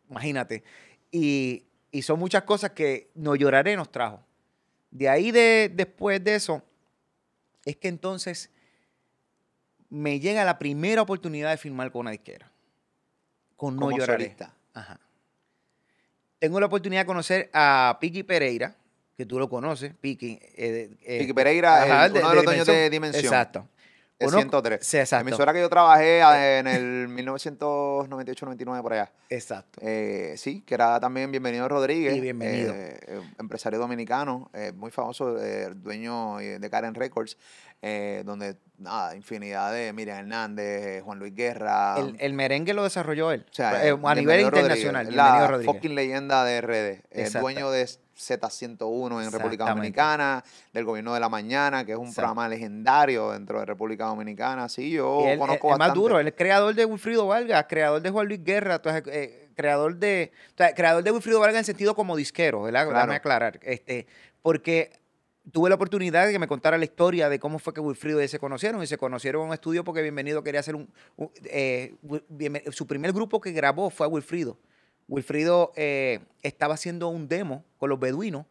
imagínate. 0.10 0.64
Y, 1.12 1.64
y 1.92 2.02
son 2.02 2.20
muchas 2.20 2.44
cosas 2.44 2.72
que 2.72 3.10
No 3.16 3.36
Lloraré 3.36 3.78
nos 3.78 3.90
trajo. 3.90 4.22
De 4.92 5.08
ahí, 5.08 5.32
de, 5.32 5.72
después 5.74 6.22
de 6.22 6.36
eso, 6.36 6.62
es 7.64 7.78
que 7.78 7.88
entonces 7.88 8.50
me 9.90 10.20
llega 10.20 10.44
la 10.44 10.60
primera 10.60 11.02
oportunidad 11.02 11.52
de 11.52 11.58
filmar 11.58 11.92
con 11.92 12.02
una 12.02 12.12
disquera. 12.12 12.52
Con 13.58 13.76
No 13.76 13.90
solista. 14.06 14.54
Ajá. 14.74 15.00
Tengo 16.40 16.60
la 16.60 16.68
oportunidad 16.68 17.02
de 17.02 17.06
conocer 17.08 17.50
a 17.54 17.98
Piki 18.00 18.24
Pereira, 18.24 18.76
que 19.18 19.26
tú 19.26 19.40
lo 19.40 19.50
conoces, 19.50 19.94
Piki. 20.00 20.40
eh, 20.56 20.92
eh, 21.02 21.34
Pereira, 21.34 21.82
ajá, 21.84 22.06
el- 22.06 22.12
uno 22.14 22.30
de 22.30 22.36
los 22.36 22.46
dueños 22.46 22.68
de 22.68 22.90
Dimensión. 22.92 23.26
Exacto. 23.26 23.68
Es 24.20 24.28
Uno- 24.30 24.38
103. 24.40 24.80
Sí, 24.86 24.98
exacto. 24.98 25.28
Emisora 25.28 25.54
que 25.54 25.60
yo 25.60 25.70
trabajé 25.70 26.20
eh, 26.22 26.58
en 26.60 26.68
el 26.68 27.08
1998-99 27.08 28.82
por 28.82 28.94
allá. 28.94 29.12
Exacto. 29.30 29.80
Eh, 29.84 30.34
sí, 30.38 30.62
que 30.66 30.74
era 30.74 31.00
también 31.00 31.30
Bienvenido 31.30 31.68
Rodríguez. 31.68 32.16
Y 32.16 32.22
Bienvenido. 32.22 32.74
eh, 32.76 33.22
empresario 33.40 33.78
dominicano, 33.78 34.50
eh, 34.54 34.72
muy 34.76 34.90
famoso, 34.90 35.36
dueño 35.76 36.38
de 36.38 36.70
Karen 36.70 36.96
Records, 36.96 37.38
eh, 37.82 38.24
donde, 38.26 38.58
nada, 38.78 39.16
infinidad 39.16 39.72
de 39.72 39.94
Miriam 39.94 40.18
Hernández, 40.20 40.86
eh, 40.86 41.02
Juan 41.04 41.20
Luis 41.20 41.36
Guerra. 41.36 41.96
el, 41.98 42.16
el 42.20 42.34
merengue 42.34 42.74
lo 42.74 42.84
desarrolló 42.84 43.32
él. 43.32 43.46
o 43.50 43.54
sea, 43.54 43.88
eh, 43.88 43.98
a 44.04 44.16
nivel 44.16 44.42
internacional. 44.42 45.16
la 45.16 45.48
Rodríguez. 45.48 45.74
fucking 45.76 45.96
leyenda 45.96 46.44
de 46.44 46.62
redes. 46.62 47.04
Es 47.12 47.28
Exacto. 47.28 47.40
dueño 47.46 47.70
de 47.70 47.88
Z101 48.18 49.24
en 49.24 49.32
República. 49.32 49.66
Dominicana, 49.66 50.44
del 50.74 50.86
Gobierno 50.86 51.14
de 51.14 51.20
la 51.20 51.30
Mañana, 51.30 51.86
que 51.86 51.92
es 51.92 51.98
un 51.98 52.14
programa 52.14 52.50
legendario 52.50 53.32
dentro 53.32 53.60
de 53.60 53.66
República 53.66 54.06
Dominicana. 54.06 54.68
Sí, 54.70 54.90
yo 54.92 55.24
él, 55.28 55.38
conozco 55.38 55.72
es 55.72 55.78
más 55.78 55.94
duro, 55.94 56.20
es 56.20 56.34
creador 56.36 56.74
de 56.74 56.86
Wilfrido 56.86 57.28
Vargas, 57.28 57.66
creador 57.70 58.02
de 58.02 58.10
Juan 58.10 58.28
Luis 58.28 58.44
Guerra, 58.44 58.76
entonces, 58.76 59.04
eh, 59.08 59.50
creador 59.56 59.98
de 59.98 60.32
o 60.54 60.58
sea, 60.58 60.74
creador 60.74 61.04
de 61.04 61.12
Wilfrido 61.12 61.40
Vargas 61.40 61.60
en 61.60 61.66
sentido 61.66 61.96
como 61.96 62.16
disquero, 62.16 62.64
¿verdad? 62.64 62.86
Claro. 62.86 62.98
Déjame 62.98 63.16
aclarar. 63.16 63.60
Este, 63.62 64.08
porque 64.42 64.92
tuve 65.52 65.70
la 65.70 65.76
oportunidad 65.76 66.26
de 66.26 66.32
que 66.34 66.40
me 66.40 66.48
contara 66.48 66.78
la 66.78 66.84
historia 66.86 67.30
de 67.30 67.40
cómo 67.40 67.60
fue 67.60 67.74
que 67.74 67.80
Wilfrido 67.80 68.20
y 68.20 68.24
él 68.24 68.30
se 68.30 68.40
conocieron. 68.40 68.82
Y 68.84 68.88
se 68.88 68.98
conocieron 68.98 69.42
en 69.44 69.48
un 69.50 69.54
estudio 69.54 69.84
porque 69.84 70.02
Bienvenido 70.02 70.44
quería 70.44 70.60
hacer 70.60 70.76
un. 70.76 70.90
un- 71.16 71.30
eh, 71.46 71.96
su 72.72 72.86
primer 72.88 73.14
grupo 73.14 73.40
que 73.42 73.52
grabó 73.52 73.90
fue 73.90 74.06
a 74.06 74.10
Wilfrido. 74.10 74.58
Wilfrido 75.08 75.72
eh, 75.76 76.20
estaba 76.44 76.74
haciendo 76.74 77.08
un 77.08 77.28
demo 77.28 77.64
con 77.78 77.90
los 77.90 78.00
beduinos. 78.00 78.46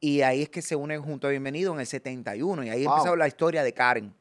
Y 0.00 0.20
ahí 0.20 0.42
es 0.42 0.48
que 0.48 0.62
se 0.62 0.76
unen 0.76 1.02
junto 1.02 1.26
a 1.26 1.30
Bienvenido 1.30 1.72
en 1.74 1.80
el 1.80 1.86
71. 1.86 2.62
Y 2.64 2.68
ahí 2.68 2.84
Wow. 2.84 2.96
empezó 2.98 3.16
la 3.16 3.26
historia 3.26 3.64
de 3.64 3.72
Karen. 3.72 4.14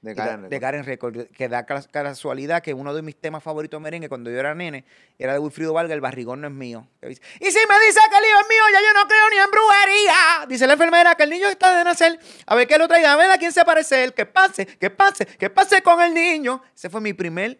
De 0.00 0.14
Karen 0.14 0.42
da- 0.42 0.48
de. 0.48 0.60
Karen 0.60 0.84
Record, 0.84 1.26
que 1.28 1.48
da 1.48 1.66
cas- 1.66 1.88
casualidad 1.88 2.62
que 2.62 2.72
uno 2.72 2.94
de 2.94 3.02
mis 3.02 3.16
temas 3.16 3.42
favoritos 3.42 3.80
merengue 3.80 4.08
cuando 4.08 4.30
yo 4.30 4.38
era 4.38 4.54
nene 4.54 4.84
era 5.18 5.32
de 5.32 5.40
Wilfrido 5.40 5.72
Vargas, 5.72 5.92
El 5.92 6.00
barrigón 6.00 6.40
no 6.40 6.46
es 6.46 6.52
mío. 6.52 6.86
Y 7.02 7.14
si 7.14 7.20
me 7.68 7.86
dice 7.86 8.00
que 8.10 8.16
el 8.18 8.24
hijo 8.24 8.40
es 8.40 8.48
mío, 8.48 8.62
ya 8.72 8.80
yo 8.80 8.92
no 8.94 9.08
creo 9.08 9.30
ni 9.30 9.36
en 9.38 9.50
brujería. 9.50 10.46
Dice 10.48 10.66
la 10.68 10.74
enfermera 10.74 11.14
que 11.16 11.24
el 11.24 11.30
niño 11.30 11.48
está 11.48 11.76
de 11.76 11.82
nacer. 11.84 12.18
A 12.46 12.54
ver 12.54 12.68
que 12.68 12.78
lo 12.78 12.86
traiga, 12.86 13.12
a 13.12 13.16
ver 13.16 13.30
a 13.30 13.38
quién 13.38 13.50
se 13.52 13.64
parece 13.64 14.04
él. 14.04 14.14
Que 14.14 14.24
pase, 14.24 14.66
que 14.66 14.90
pase, 14.90 15.26
que 15.26 15.50
pase 15.50 15.82
con 15.82 16.00
el 16.00 16.14
niño. 16.14 16.62
Ese 16.76 16.88
fue 16.90 17.00
mi 17.00 17.12
primer 17.12 17.58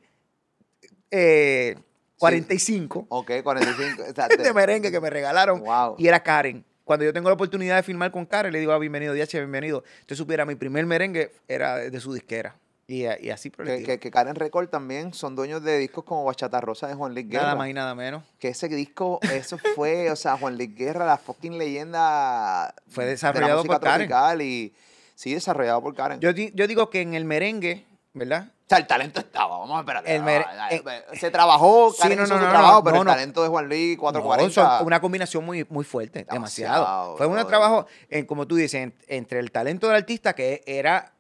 eh, 1.10 1.76
45 2.18 3.06
Ok, 3.08 3.30
45. 3.42 4.02
exacto. 4.08 4.42
de 4.42 4.52
merengue 4.52 4.90
que 4.90 5.00
me 5.00 5.10
regalaron. 5.10 5.60
Wow. 5.60 5.96
Y 5.98 6.06
era 6.08 6.22
Karen. 6.22 6.64
Cuando 6.88 7.04
yo 7.04 7.12
tengo 7.12 7.28
la 7.28 7.34
oportunidad 7.34 7.76
de 7.76 7.82
filmar 7.82 8.10
con 8.10 8.24
Karen, 8.24 8.50
le 8.50 8.60
digo, 8.60 8.72
ah, 8.72 8.78
bienvenido, 8.78 9.12
DH, 9.12 9.32
bienvenido. 9.32 9.84
Usted 10.00 10.16
supiera, 10.16 10.46
mi 10.46 10.54
primer 10.54 10.86
merengue 10.86 11.32
era 11.46 11.76
de 11.76 12.00
su 12.00 12.14
disquera. 12.14 12.56
Y, 12.86 13.02
y 13.02 13.28
así 13.28 13.50
por 13.50 13.66
Que, 13.66 13.82
que, 13.82 13.98
que 13.98 14.10
Karen 14.10 14.34
Record 14.34 14.70
también 14.70 15.12
son 15.12 15.36
dueños 15.36 15.62
de 15.62 15.76
discos 15.76 16.04
como 16.04 16.24
Bachata 16.24 16.62
Rosa 16.62 16.88
de 16.88 16.94
Juan 16.94 17.12
Luis 17.12 17.28
Guerra. 17.28 17.42
Nada 17.42 17.56
más 17.56 17.68
y 17.68 17.74
nada 17.74 17.94
menos. 17.94 18.24
Que 18.38 18.48
ese 18.48 18.68
disco, 18.68 19.20
eso 19.30 19.58
fue, 19.74 20.10
o 20.10 20.16
sea, 20.16 20.38
Juan 20.38 20.56
Luis 20.56 20.74
Guerra, 20.74 21.04
la 21.04 21.18
fucking 21.18 21.58
leyenda. 21.58 22.74
Fue 22.88 23.04
de 23.04 23.10
la 23.10 23.12
desarrollado 23.12 23.64
por 23.64 23.80
Karen. 23.80 24.40
Y 24.40 24.72
sí, 25.14 25.34
desarrollado 25.34 25.82
por 25.82 25.94
Karen. 25.94 26.20
Yo 26.20 26.32
digo 26.32 26.88
que 26.88 27.02
en 27.02 27.12
el 27.12 27.26
merengue, 27.26 27.84
¿verdad? 28.14 28.48
o 28.48 28.68
sea, 28.68 28.78
el 28.78 28.86
talento 28.86 29.20
estaba, 29.20 29.58
vamos 29.58 29.76
a 29.76 29.80
esperar. 29.80 30.02
El 30.06 30.22
mere- 30.22 30.44
eh, 30.70 30.82
se 31.14 31.30
trabajó, 31.30 31.90
sí, 31.92 32.08
no, 32.10 32.16
no, 32.16 32.26
su 32.26 32.34
no, 32.34 32.48
trabajo, 32.50 32.84
pero 32.84 32.96
no, 32.96 33.02
el 33.02 33.16
talento 33.16 33.42
de 33.42 33.48
Juan 33.48 33.66
Luis 33.68 33.96
No, 33.96 34.02
440. 34.02 34.78
son 34.78 34.86
una 34.86 35.00
combinación 35.00 35.44
muy, 35.44 35.66
muy 35.70 35.84
fuerte, 35.84 36.26
demasiado. 36.30 36.84
Demasiado, 36.84 37.16
Fue 37.16 37.26
un 37.26 37.46
trabajo, 37.46 37.86
en, 38.10 38.26
como 38.26 38.46
tú 38.46 38.56
dices, 38.56 38.74
en- 38.74 38.94
entre 39.06 39.38
el 39.40 39.50
talento 39.52 39.86
del 39.86 39.96
artista 39.96 40.34
que 40.34 40.62
era, 40.66 41.14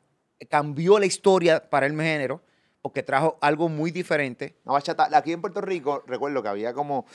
cambió 0.50 0.98
la 0.98 1.06
historia 1.06 1.68
para 1.70 1.86
el 1.86 1.92
género, 1.98 2.42
porque 2.82 3.02
trajo 3.02 3.38
algo 3.40 3.68
muy 3.70 3.90
diferente. 3.90 4.58
Una 4.64 4.74
bachata, 4.74 5.08
aquí 5.16 5.32
en 5.32 5.40
Puerto 5.40 5.60
Rico, 5.62 6.04
recuerdo 6.06 6.42
que 6.42 6.48
había 6.48 6.74
como 6.74 7.06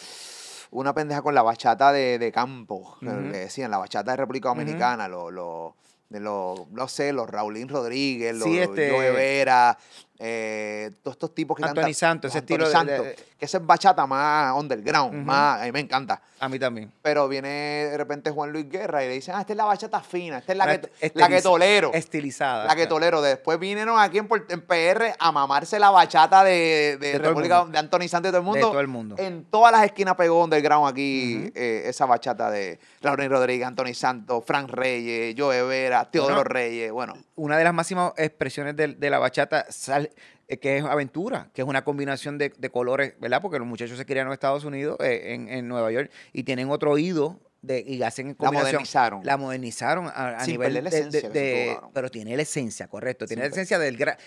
una 0.72 0.94
pendeja 0.96 1.22
con 1.22 1.36
la 1.36 1.44
bachata 1.44 1.92
de, 1.92 2.18
de 2.18 2.32
campo, 2.32 2.98
que 3.00 3.06
Ujú. 3.08 3.16
le 3.22 3.38
decían, 3.38 3.70
la 3.70 3.78
bachata 3.78 4.12
de 4.12 4.18
República 4.18 4.50
Dominicana, 4.50 5.08
lo, 5.08 5.30
lo- 5.30 5.76
de 6.14 6.20
los, 6.20 6.70
no 6.70 6.88
sé, 6.88 7.12
los 7.12 7.28
Raulín 7.28 7.68
Rodríguez, 7.68 8.36
los 8.36 8.48
Sí, 8.48 8.60
este- 8.60 8.92
Joe 8.92 9.12
Vera, 9.12 9.76
eh, 10.20 10.92
todos 11.02 11.16
estos 11.16 11.34
tipos 11.36 11.58
que 11.58 11.66
Anthony. 11.66 11.94
Santos, 11.94 12.30
ese 12.32 12.38
Anthony 12.40 12.54
estilo 12.54 12.66
de- 12.68 12.72
Santos, 12.72 13.06
de- 13.06 13.16
que 13.38 13.46
esa 13.46 13.58
es 13.58 13.66
bachata 13.66 14.06
más 14.08 14.54
underground, 14.56 15.14
más, 15.26 15.62
a 15.62 15.66
mí 15.66 15.72
me 15.72 15.80
encanta. 15.82 16.22
A 16.40 16.50
mí 16.50 16.60
también. 16.60 16.92
Pero 17.02 17.28
viene 17.30 17.48
de 17.50 17.98
repente 17.98 18.30
Juan 18.32 18.52
Luis 18.52 18.70
Guerra 18.70 19.04
y 19.04 19.08
le 19.08 19.14
dicen, 19.16 19.34
ah, 19.36 19.42
esta 19.42 19.54
es 19.54 19.58
la 19.58 19.66
bachata 19.66 20.02
fina, 20.02 20.40
esta 20.40 20.52
es 20.52 20.58
la, 20.58 20.80
que, 20.80 20.90
la 21.16 21.30
que 21.30 21.42
tolero. 21.42 21.92
Estilizada. 21.94 22.66
La 22.66 22.76
que 22.76 22.86
tolero. 22.86 23.22
Después 23.22 23.60
vinieron 23.60 23.98
aquí 24.00 24.18
en, 24.18 24.28
PR 24.28 25.16
a 25.20 25.32
mamarse 25.32 25.80
la 25.80 25.90
bachata 25.90 26.44
de, 26.44 26.98
de 27.00 27.14
De 27.14 27.18
República 27.18 27.66
de 27.66 27.78
Anthony 27.78 28.08
Santos 28.10 28.30
y 28.30 28.32
todo 28.32 28.38
el 28.40 28.44
De 28.46 28.52
mundo. 28.52 28.68
todo 28.70 28.80
el 28.82 28.88
mundo. 28.88 29.16
En 29.18 29.46
todas 29.46 29.72
las 29.72 29.84
esquinas 29.86 30.16
pegó 30.16 30.44
underground 30.44 30.90
aquí 30.90 31.52
eh, 31.56 31.84
esa 31.86 32.06
bachata 32.06 32.52
de 32.52 32.80
Lauren 33.02 33.30
Rodríguez, 33.32 33.66
Anthony 33.68 33.94
Santos, 33.94 34.44
Frank 34.46 34.70
Reyes, 34.70 35.36
Joe 35.38 35.64
Vera, 35.64 36.10
Teodoro 36.12 36.36
Bueno. 36.36 36.50
Reyes. 36.50 36.92
Bueno, 36.92 37.14
una 37.36 37.58
de 37.58 37.64
las 37.64 37.74
máximas 37.74 38.14
expresiones 38.18 38.76
de, 38.76 38.90
de 38.90 39.10
la 39.10 39.20
bachata, 39.20 39.66
sal- 39.70 40.03
eh, 40.48 40.58
que 40.58 40.78
es 40.78 40.84
aventura, 40.84 41.50
que 41.54 41.62
es 41.62 41.68
una 41.68 41.84
combinación 41.84 42.38
de, 42.38 42.54
de 42.58 42.70
colores, 42.70 43.14
¿verdad? 43.20 43.42
Porque 43.42 43.60
los 43.60 43.68
muchachos 43.68 43.98
se 43.98 44.06
criaron 44.06 44.30
en 44.32 44.34
Estados 44.34 44.66
Unidos, 44.66 44.98
eh, 45.02 45.34
en, 45.34 45.50
en 45.50 45.68
Nueva 45.68 45.92
York, 45.92 46.12
y 46.34 46.44
tienen 46.44 46.70
otro 46.70 46.92
oído 46.92 47.40
de, 47.62 47.80
y 47.80 48.04
hacen 48.04 48.28
la 48.30 48.34
combinación. 48.36 48.72
modernizaron. 48.74 49.22
La 49.24 49.38
modernizaron 49.38 50.08
a, 50.08 50.40
a 50.42 50.46
nivel 50.46 50.74
la 50.74 50.82
de- 50.82 50.90
esencia 50.90 51.30
de- 51.30 51.78
pero 51.94 52.12
tiene 52.12 52.36
la 52.36 52.42
esencia, 52.44 52.88
correcto. 52.88 53.26
Tiene 53.26 53.44
Sin 53.44 53.50
la 53.52 53.54
esencia 53.54 53.80
del 53.80 53.98
gra- 53.98 54.18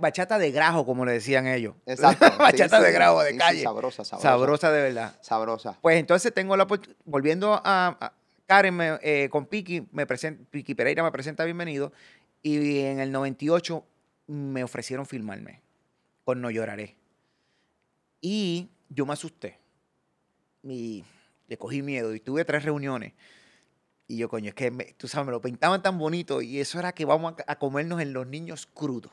bachata 0.00 0.38
de 0.38 0.50
grajo, 0.52 0.86
como 0.86 1.04
le 1.04 1.12
decían 1.12 1.46
ellos. 1.46 1.74
Exacto. 1.86 2.26
Bachata 2.38 2.78
sí, 2.78 2.82
de 2.84 2.88
sí. 2.88 2.94
grajo 2.94 3.22
de 3.22 3.32
Sí, 3.32 3.38
calle. 3.38 3.62
sabrosa, 3.62 4.04
sabrosa. 4.04 4.28
Sabrosa 4.28 4.72
de 4.72 4.82
verdad. 4.82 5.16
Sabrosa. 5.20 5.78
Pues 5.82 5.98
entonces 5.98 6.32
tengo 6.32 6.56
la 6.56 6.66
opor- 6.66 6.94
volviendo 7.04 7.54
a, 7.62 7.88
a 8.00 8.12
Karen 8.46 8.74
me- 8.74 8.98
eh, 9.02 9.28
con 9.30 9.44
Piki, 9.46 9.86
me 9.92 10.06
presenta, 10.06 10.42
Piki 10.50 10.74
Pereira 10.74 11.02
me 11.02 11.12
presenta 11.12 11.44
bienvenido 11.44 11.92
y 12.42 12.80
en 12.80 13.00
el 13.00 13.12
98 13.12 13.84
me 14.26 14.64
ofrecieron 14.64 15.06
filmarme 15.06 15.62
con 16.24 16.40
No 16.40 16.50
Lloraré. 16.50 16.96
Y 18.20 18.70
yo 18.88 19.06
me 19.06 19.12
asusté 19.12 19.58
y 20.62 21.04
le 21.48 21.56
cogí 21.56 21.82
miedo 21.82 22.14
y 22.14 22.20
tuve 22.20 22.44
tres 22.44 22.64
reuniones. 22.64 23.12
Y 24.08 24.16
yo, 24.18 24.28
coño, 24.28 24.48
es 24.48 24.54
que 24.54 24.70
me- 24.70 24.92
tú 24.94 25.08
sabes, 25.08 25.26
me 25.26 25.32
lo 25.32 25.40
pintaban 25.40 25.82
tan 25.82 25.98
bonito 25.98 26.40
y 26.42 26.60
eso 26.60 26.78
era 26.78 26.92
que 26.92 27.04
vamos 27.04 27.34
a, 27.46 27.52
a 27.52 27.58
comernos 27.58 28.00
en 28.00 28.12
los 28.12 28.26
niños 28.26 28.66
crudos. 28.66 29.12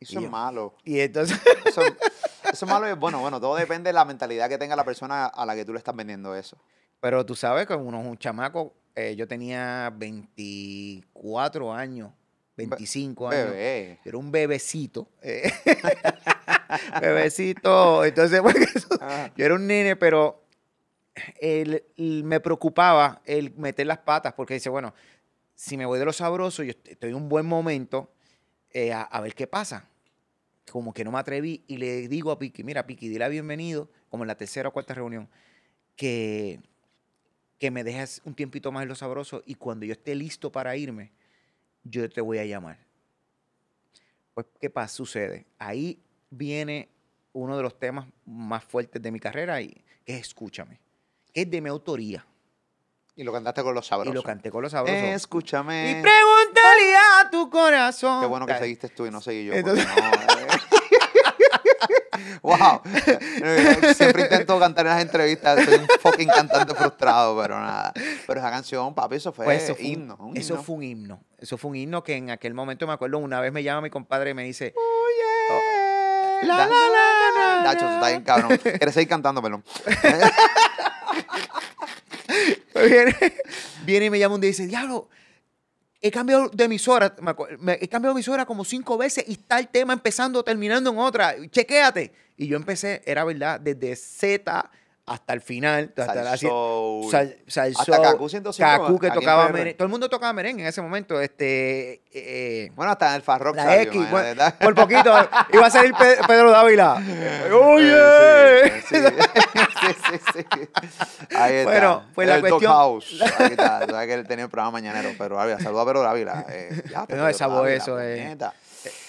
Eso 0.00 0.14
Y 0.14 0.16
es 0.16 0.22
yo- 0.24 0.30
malo. 0.30 0.74
Y 0.84 1.00
entonces, 1.00 1.40
Eso, 1.66 1.82
Eso 1.82 2.64
es 2.66 2.66
malo 2.66 2.88
y 2.88 2.92
bueno. 2.94 3.20
Bueno, 3.20 3.40
todo 3.40 3.56
depende 3.56 3.88
de 3.88 3.94
la 3.94 4.04
mentalidad 4.04 4.48
que 4.48 4.58
tenga 4.58 4.76
la 4.76 4.84
persona 4.84 5.26
a 5.26 5.46
la 5.46 5.54
que 5.54 5.64
tú 5.64 5.72
le 5.72 5.78
estás 5.78 5.94
vendiendo 5.96 6.34
eso. 6.34 6.56
Pero 7.00 7.24
tú 7.26 7.34
sabes 7.34 7.66
que 7.66 7.74
uno 7.74 8.00
es 8.00 8.06
un 8.06 8.18
chamaco, 8.18 8.74
eh, 8.94 9.14
yo 9.16 9.26
tenía 9.26 9.92
24 9.96 11.72
años, 11.72 12.12
25 12.56 13.28
años. 13.28 13.50
Bebé. 13.50 13.98
Yo 14.04 14.08
era 14.10 14.18
un 14.18 14.30
bebecito. 14.32 15.08
eh, 15.22 15.50
bebecito. 17.00 18.04
Entonces, 18.04 18.40
eso- 18.74 18.88
Ah. 19.00 19.30
yo 19.36 19.44
era 19.44 19.54
un 19.54 19.66
nene, 19.66 19.96
pero 19.96 20.44
el- 21.40 21.84
el- 21.96 22.24
me 22.24 22.40
preocupaba 22.40 23.20
el 23.24 23.54
meter 23.56 23.86
las 23.86 23.98
patas 23.98 24.34
porque 24.34 24.54
dice, 24.54 24.68
bueno, 24.70 24.94
si 25.54 25.76
me 25.76 25.86
voy 25.86 25.98
de 25.98 26.04
lo 26.04 26.12
sabroso, 26.12 26.62
yo 26.62 26.70
est- 26.70 26.88
estoy 26.88 27.10
en 27.10 27.16
un 27.16 27.28
buen 27.28 27.46
momento, 27.46 28.12
eh, 28.70 28.92
a, 28.92 29.02
a 29.02 29.20
ver 29.20 29.34
qué 29.34 29.46
pasa. 29.46 29.88
Como 30.70 30.92
que 30.94 31.04
no 31.04 31.10
me 31.12 31.18
atreví 31.18 31.64
y 31.66 31.76
le 31.76 32.08
digo 32.08 32.30
a 32.30 32.38
Piki, 32.38 32.62
mira, 32.64 32.86
Piki, 32.86 33.08
dile 33.08 33.28
bienvenido, 33.28 33.88
como 34.08 34.24
en 34.24 34.28
la 34.28 34.36
tercera 34.36 34.68
o 34.68 34.72
cuarta 34.72 34.94
reunión, 34.94 35.28
que, 35.96 36.60
que 37.58 37.70
me 37.70 37.84
dejes 37.84 38.22
un 38.24 38.34
tiempito 38.34 38.72
más 38.72 38.82
en 38.84 38.88
lo 38.88 38.94
sabroso 38.94 39.42
y 39.44 39.56
cuando 39.56 39.84
yo 39.84 39.92
esté 39.92 40.14
listo 40.14 40.50
para 40.52 40.76
irme, 40.76 41.12
yo 41.84 42.08
te 42.10 42.20
voy 42.20 42.38
a 42.38 42.44
llamar. 42.44 42.78
Pues, 44.34 44.46
¿qué 44.60 44.70
pasa? 44.70 44.94
Sucede. 44.94 45.46
Ahí 45.58 45.98
viene 46.30 46.88
uno 47.32 47.56
de 47.56 47.62
los 47.62 47.78
temas 47.78 48.06
más 48.26 48.64
fuertes 48.64 49.00
de 49.02 49.10
mi 49.10 49.20
carrera, 49.20 49.60
y, 49.60 49.68
que 50.04 50.16
es 50.16 50.20
Escúchame, 50.28 50.80
que 51.32 51.42
es 51.42 51.50
de 51.50 51.60
mi 51.60 51.68
autoría. 51.68 52.26
Y 53.14 53.24
lo 53.24 53.32
cantaste 53.32 53.62
con 53.62 53.74
los 53.74 53.86
sabrosos. 53.86 54.14
Y 54.14 54.16
lo 54.16 54.22
canté 54.22 54.50
con 54.50 54.62
los 54.62 54.72
sabrosos. 54.72 55.02
Escúchame. 55.02 55.90
Y 55.90 56.02
pregúntale 56.02 56.96
a 56.96 57.30
tu 57.30 57.50
corazón. 57.50 58.22
Qué 58.22 58.26
bueno 58.26 58.46
que 58.46 58.54
seguiste 58.56 58.88
tú 58.88 59.06
y 59.06 59.10
no 59.10 59.20
seguí 59.20 59.44
yo. 59.44 59.52
Entonces- 59.52 59.86
no. 59.86 60.41
wow. 62.42 62.80
Siempre 63.94 64.22
intento 64.22 64.58
cantar 64.58 64.86
en 64.86 64.92
las 64.92 65.02
entrevistas. 65.02 65.64
Soy 65.64 65.74
un 65.74 65.86
fucking 66.00 66.28
cantante 66.28 66.74
frustrado, 66.74 67.38
pero 67.40 67.58
nada. 67.60 67.92
Pero 68.26 68.40
esa 68.40 68.50
canción, 68.50 68.94
papi, 68.94 69.16
eso 69.16 69.32
fue, 69.32 69.44
Pues 69.44 69.64
eso 69.64 69.74
fue, 69.74 69.84
un- 69.84 69.90
himno. 69.90 70.32
eso 70.34 70.62
fue 70.62 70.76
un 70.76 70.82
himno. 70.82 71.20
Eso 71.38 71.58
fue 71.58 71.70
un 71.70 71.76
himno 71.76 72.02
que 72.04 72.16
en 72.16 72.30
aquel 72.30 72.54
momento 72.54 72.86
me 72.86 72.92
acuerdo, 72.92 73.18
una 73.18 73.40
vez 73.40 73.52
me 73.52 73.62
llama 73.62 73.82
mi 73.82 73.90
compadre 73.90 74.30
y 74.30 74.34
me 74.34 74.44
dice, 74.44 74.74
Oye. 74.76 76.46
La, 76.46 76.56
Da- 76.56 76.66
la, 76.66 76.74
la, 76.74 77.56
la, 77.56 77.62
Nacho, 77.62 77.86
tú 77.86 77.94
estás 77.94 78.08
bien 78.10 78.22
cabrón. 78.22 78.58
¿Quieres 78.58 78.94
seguir 78.94 79.08
cantando, 79.08 79.42
perdón? 79.42 79.64
viene, 82.74 83.16
viene 83.84 84.06
y 84.06 84.10
me 84.10 84.18
llama 84.18 84.34
un 84.36 84.40
día 84.40 84.48
y 84.48 84.52
dice, 84.52 84.66
diablo, 84.66 85.08
he 86.02 86.10
cambiado 86.10 86.48
de 86.48 86.64
emisora, 86.64 87.14
me 87.60 87.78
he 87.80 87.88
cambiado 87.88 88.14
de 88.14 88.18
emisora 88.18 88.44
como 88.44 88.64
cinco 88.64 88.98
veces 88.98 89.24
y 89.26 89.32
está 89.32 89.60
el 89.60 89.68
tema 89.68 89.92
empezando, 89.92 90.42
terminando 90.42 90.90
en 90.90 90.98
otra, 90.98 91.36
chequéate. 91.48 92.12
Y 92.36 92.48
yo 92.48 92.56
empecé, 92.56 93.02
era 93.06 93.24
verdad, 93.24 93.60
desde 93.60 93.94
Z 93.94 94.70
hasta 95.04 95.32
el 95.32 95.40
final, 95.40 95.92
hasta 95.96 96.14
la- 96.14 96.24
Salsoul. 96.36 97.10
Sal, 97.10 97.36
Salsoul, 97.48 97.94
Hasta 97.96 98.12
Kaku 98.12 98.28
105, 98.28 98.68
Kaku 98.70 98.98
que 99.00 99.10
tocaba 99.10 99.48
merengue. 99.48 99.74
Todo 99.74 99.84
el 99.86 99.90
mundo 99.90 100.08
tocaba 100.08 100.32
merengue 100.32 100.62
en 100.62 100.68
ese 100.68 100.80
momento. 100.80 101.20
Este, 101.20 102.02
eh, 102.12 102.70
Bueno, 102.76 102.92
hasta 102.92 103.14
el 103.16 103.22
Farrock 103.22 103.56
la 103.56 103.64
salió, 103.64 103.82
X, 103.90 104.10
bueno, 104.10 104.42
por 104.60 104.74
poquito. 104.76 105.12
iba 105.52 105.66
a 105.66 105.70
salir 105.70 105.92
Pe- 105.94 106.18
Pedro 106.26 106.50
Dávila. 106.52 107.02
¡Oye! 107.52 108.82
Sí, 108.88 108.96
sí, 108.96 110.18
sí. 110.34 110.46
Ahí 111.36 111.54
está. 111.56 111.70
Bueno, 111.70 112.04
pues 112.14 112.28
la 112.28 112.34
el 112.36 112.40
cuestión- 112.42 112.62
Doghouse. 112.72 113.20
Ahí 113.38 113.50
está. 113.50 113.80
Tú 113.86 113.92
sabes 113.92 114.06
que 114.06 114.14
él 114.14 114.26
tenía 114.26 114.44
el 114.44 114.50
programa 114.50 114.72
mañanero, 114.72 115.10
pero 115.18 115.40
Ávila, 115.40 115.58
saluda 115.58 115.82
a 115.82 115.86
Pedro 115.86 116.02
Dávila. 116.02 116.46
Eh, 116.48 116.82
ya, 116.90 117.00
No, 117.00 117.06
Pedro 117.06 117.28
esa 117.28 117.46
voz, 117.48 117.56
Dávila, 117.62 117.76
eso 117.76 118.00
es- 118.00 118.20
puñeta. 118.22 118.54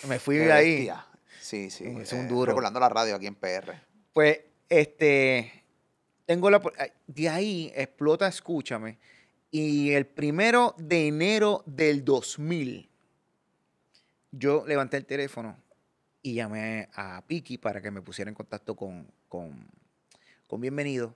Me 0.08 0.20
fui 0.20 0.38
de 0.38 0.52
ahí. 0.52 0.92
Sí, 1.40 1.70
sí. 1.70 1.84
Es 2.02 2.14
un 2.14 2.22
eh, 2.26 2.28
duro. 2.28 2.48
Recordando 2.52 2.80
la 2.80 2.90
radio 2.90 3.16
aquí 3.16 3.28
en 3.28 3.36
PR. 3.36 3.74
Pues, 4.14 4.40
este, 4.70 5.63
tengo 6.26 6.50
la, 6.50 6.62
de 7.08 7.30
ahí 7.30 7.72
explota 7.76 8.28
Escúchame. 8.28 8.98
Y 9.52 9.92
el 9.92 10.08
primero 10.08 10.74
de 10.78 11.08
enero 11.08 11.64
del 11.68 12.04
2000, 12.04 12.90
yo 14.32 14.66
levanté 14.66 14.98
el 14.98 15.06
teléfono 15.06 15.56
y 16.24 16.34
llamé 16.34 16.90
a 16.96 17.24
Piki 17.28 17.60
para 17.60 17.82
que 17.82 17.92
me 17.92 18.02
pusiera 18.02 18.30
en 18.30 18.36
contacto 18.36 18.76
con, 18.76 19.12
con, 19.30 19.68
con 20.48 20.60
Bienvenido, 20.60 21.14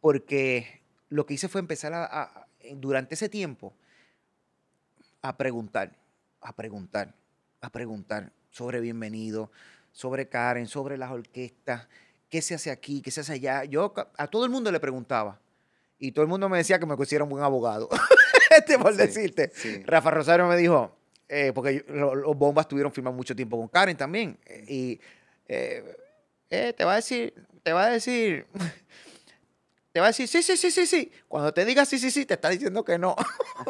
porque 0.00 0.80
lo 1.10 1.26
que 1.26 1.34
hice 1.34 1.48
fue 1.48 1.60
empezar 1.60 2.48
durante 2.74 3.14
ese 3.14 3.28
tiempo 3.28 3.72
a 5.22 5.36
preguntar, 5.36 5.96
a 6.40 6.56
preguntar, 6.56 7.14
a 7.60 7.70
preguntar 7.70 8.32
sobre 8.50 8.80
Bienvenido, 8.80 9.52
sobre 9.92 10.28
Karen, 10.28 10.66
sobre 10.66 10.96
las 10.96 11.12
orquestas, 11.12 11.88
qué 12.28 12.42
se 12.42 12.54
hace 12.54 12.70
aquí, 12.70 13.02
qué 13.02 13.10
se 13.10 13.20
hace 13.20 13.32
allá. 13.34 13.64
Yo 13.64 13.92
a 14.16 14.26
todo 14.26 14.44
el 14.44 14.50
mundo 14.50 14.70
le 14.72 14.80
preguntaba 14.80 15.40
y 15.98 16.12
todo 16.12 16.22
el 16.22 16.28
mundo 16.28 16.48
me 16.48 16.58
decía 16.58 16.78
que 16.78 16.86
me 16.86 16.96
pusiera 16.96 17.24
un 17.24 17.30
buen 17.30 17.42
abogado. 17.44 17.88
este 18.50 18.78
por 18.78 18.92
Sí, 18.92 18.98
decirte. 18.98 19.50
sí. 19.54 19.82
Rafa 19.86 20.10
Rosario 20.10 20.46
me 20.46 20.56
dijo, 20.56 20.96
eh, 21.28 21.52
porque 21.54 21.76
yo- 21.86 21.94
lo- 21.94 22.14
los 22.14 22.36
bombas 22.36 22.68
tuvieron 22.68 22.92
firmando 22.92 23.16
mucho 23.16 23.34
tiempo 23.34 23.56
con 23.56 23.68
Karen 23.68 23.96
también. 23.96 24.38
eh, 24.46 24.64
y 24.68 25.00
eh, 25.48 25.96
eh, 26.50 26.72
te 26.76 26.84
va 26.84 26.92
a 26.92 26.96
decir, 26.96 27.32
te 27.62 27.72
va 27.72 27.84
a 27.86 27.90
decir, 27.90 28.46
te 29.92 30.00
va 30.00 30.06
a 30.06 30.08
decir, 30.10 30.28
sí, 30.28 30.42
sí, 30.42 30.56
sí, 30.56 30.70
sí, 30.70 30.86
sí. 30.86 31.10
Cuando 31.28 31.54
te 31.54 31.64
diga 31.64 31.84
sí, 31.86 31.98
sí, 31.98 32.10
sí, 32.10 32.26
te 32.26 32.34
está 32.34 32.48
diciendo 32.50 32.84
que 32.84 32.98
no. 32.98 33.16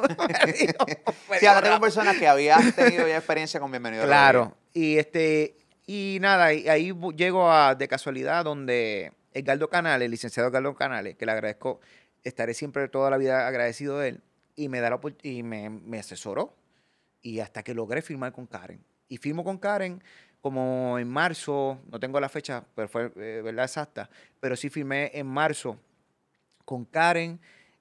Me 0.47 0.53
dijo- 0.53 0.87
me 1.31 1.39
Sí, 1.39 1.47
ahora 1.47 1.63
tengo 1.63 1.81
personas 1.81 2.17
que 2.19 2.27
habían 2.27 2.73
tenido 2.73 3.07
ya 3.07 3.17
experiencia 3.19 3.61
con 3.61 3.71
Bienvenido. 3.71 4.05
Claro. 4.05 4.57
Y 4.75 4.99
este, 4.99 5.57
y 5.87 6.19
nada, 6.21 6.53
y 6.53 6.69
ahí 6.69 6.93
llego 7.17 7.51
a 7.51 7.75
de 7.75 7.89
casualidad 7.89 8.45
donde 8.45 9.13
Edgardo 9.33 9.69
Canales, 9.69 10.11
licenciado 10.11 10.49
Edgardo 10.49 10.75
Canales, 10.75 11.17
que 11.17 11.27
le 11.27 11.33
agradezco, 11.33 11.81
estaré 12.25 12.55
siempre 12.55 12.89
toda 12.89 13.11
la 13.11 13.17
vida 13.17 13.47
agradecido 13.47 13.99
de 13.99 14.09
él, 14.09 14.21
y 14.57 14.69
me 14.69 14.81
da 14.81 14.91
la 14.91 15.01
y 15.23 15.43
me, 15.43 15.71
me 15.71 15.99
asesoró. 15.99 16.55
Y 17.23 17.41
hasta 17.41 17.63
que 17.63 17.75
logré 17.75 18.03
firmar 18.03 18.33
con 18.33 18.47
Karen. 18.47 18.85
Y 19.09 19.19
firmo 19.19 19.43
con 19.43 19.59
Karen 19.59 20.03
como 20.41 20.97
en 20.99 21.09
marzo, 21.09 21.81
no 21.91 21.99
tengo 21.99 22.21
la 22.21 22.29
fecha, 22.29 22.65
pero 22.75 22.89
fue 22.89 23.11
eh, 23.17 23.41
verdad 23.43 23.65
exacta, 23.65 24.09
pero 24.39 24.55
sí 24.55 24.71
firmé 24.71 25.11
en 25.13 25.27
marzo 25.27 25.77
con 26.65 26.85
Karen 26.85 27.41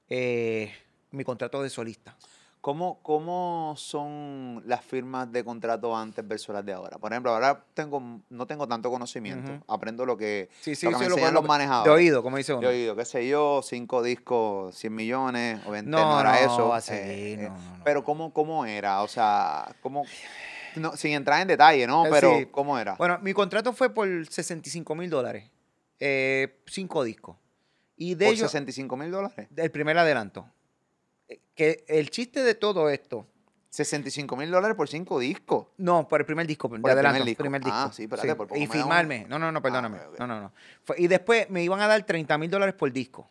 eh, 0.09 0.73
mi 1.11 1.23
contrato 1.23 1.61
de 1.61 1.69
solista. 1.69 2.17
¿Cómo, 2.65 2.99
¿Cómo 3.03 3.75
son 3.77 4.63
las 4.65 4.83
firmas 4.83 5.31
de 5.31 5.43
contrato 5.43 5.95
antes 5.95 6.27
versus 6.27 6.51
las 6.51 6.65
de 6.65 6.73
ahora? 6.73 6.97
Por 6.97 7.11
ejemplo, 7.11 7.31
ahora 7.31 7.63
tengo, 7.75 8.01
no 8.27 8.47
tengo 8.47 8.67
tanto 8.67 8.89
conocimiento. 8.89 9.63
Aprendo 9.67 10.03
lo 10.03 10.17
que, 10.17 10.49
Sí, 10.61 10.73
sí, 10.75 10.87
lo 10.87 10.93
que 10.93 10.95
sí, 10.97 11.03
me 11.03 11.09
lo- 11.09 11.13
enseñan 11.13 11.33
lo- 11.35 11.41
los 11.41 11.47
manejadores. 11.47 11.85
De 11.85 11.95
oído, 11.95 12.23
como 12.23 12.37
dice 12.37 12.53
uno. 12.53 12.61
De 12.61 12.73
oído, 12.73 12.95
qué 12.95 13.05
sé 13.05 13.27
yo, 13.27 13.61
cinco 13.63 14.01
discos, 14.01 14.73
100 14.73 14.95
millones, 14.95 15.59
obviamente 15.67 15.91
No, 15.91 16.09
no, 16.13 16.19
era 16.21 16.31
no, 16.31 16.37
eso. 16.53 16.67
va 16.69 16.77
a 16.77 16.81
ser, 16.81 17.07
eh, 17.07 17.37
no, 17.37 17.43
eh, 17.43 17.49
no. 17.49 17.83
Pero 17.83 18.03
¿cómo, 18.03 18.33
¿cómo 18.33 18.65
era? 18.65 19.03
O 19.03 19.07
sea, 19.07 19.67
¿cómo? 19.81 20.03
Sin 20.95 21.11
entrar 21.13 21.43
en 21.43 21.47
detalle, 21.49 21.85
¿no? 21.85 22.03
Eh, 22.07 22.09
Pero. 22.09 22.33
¿cómo 22.51 22.79
era? 22.79 22.95
Bueno, 22.95 23.19
mi 23.21 23.33
contrato 23.35 23.73
fue 23.73 23.91
por 23.93 24.07
65 24.27 24.95
mil 24.95 25.11
dólares. 25.11 25.51
eh, 25.99 26.63
cinco 26.65 27.03
discos. 27.03 27.37
Y 27.95 28.15
de 28.15 28.25
¿Por 28.25 28.33
ellos, 28.33 28.49
65 28.49 28.97
mil 28.97 29.11
dólares? 29.11 29.47
el 29.55 29.69
primer 29.69 29.99
adelanto. 29.99 30.49
Que 31.55 31.83
el 31.87 32.09
chiste 32.09 32.43
de 32.43 32.53
todo 32.55 32.89
esto, 32.89 33.25
65 33.69 34.35
mil 34.37 34.51
dólares 34.51 34.75
por 34.77 34.87
cinco 34.87 35.19
discos. 35.19 35.67
no, 35.77 36.07
por 36.07 36.21
el 36.21 36.25
primer 36.25 36.45
disco, 36.47 36.67
de 36.67 36.79
Por 36.79 36.89
el 36.91 36.97
adelanto, 36.97 37.19
primer 37.23 37.37
primer 37.37 37.61
disco. 37.61 37.77
Ah, 37.77 37.91
sí, 37.93 38.03
espérate, 38.03 38.35
por 38.35 38.47
poco 38.47 38.59
Y 38.59 38.63
un- 38.65 38.69
firmarme. 38.71 39.25
No, 39.27 39.39
no, 39.39 39.51
no, 39.51 39.61
perdóname. 39.61 39.97
ok, 39.99 40.07
ok. 40.13 40.19
No, 40.19 40.27
no, 40.27 40.39
no. 40.41 40.51
Fue- 40.83 40.95
y 40.99 41.07
después 41.07 41.49
me 41.49 41.63
iban 41.63 41.81
a 41.81 41.87
dar 41.87 42.03
30 42.05 42.37
mil 42.37 42.49
dólares 42.49 42.75
por 42.75 42.91
disco, 42.91 43.29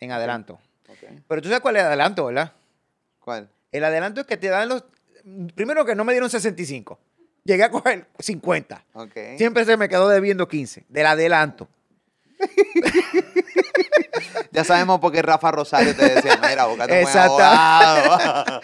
en 0.00 0.12
adelanto. 0.12 0.58
Pero 1.28 1.42
tú 1.42 1.48
sabes 1.48 1.60
cuál 1.60 1.76
es 1.76 1.80
el 1.82 1.88
adelanto, 1.88 2.26
¿verdad? 2.26 2.52
¿Cuál? 3.20 3.48
El 3.72 3.84
adelanto 3.84 4.20
es 4.20 4.26
que 4.26 4.36
te 4.36 4.48
dan 4.48 4.68
los... 4.68 4.84
Primero 5.54 5.84
que 5.84 5.94
no 5.94 6.04
me 6.04 6.12
dieron 6.12 6.30
65. 6.30 6.98
Llegué 7.44 7.64
a 7.64 7.70
coger 7.70 8.06
50. 8.18 8.84
Ok. 8.94 9.12
Siempre 9.36 9.64
se 9.64 9.76
me 9.76 9.88
quedó 9.88 10.08
debiendo 10.08 10.48
15 10.48 10.84
del 10.88 11.06
adelanto. 11.06 11.68
Ya 14.52 14.64
sabemos 14.64 15.00
por 15.00 15.12
qué 15.12 15.22
Rafa 15.22 15.50
Rosario 15.50 15.94
te 15.94 16.08
decía, 16.14 16.38
mira, 16.48 16.66
búscate 16.66 17.00
Exacto. 17.02 17.38
abogado. 17.42 18.60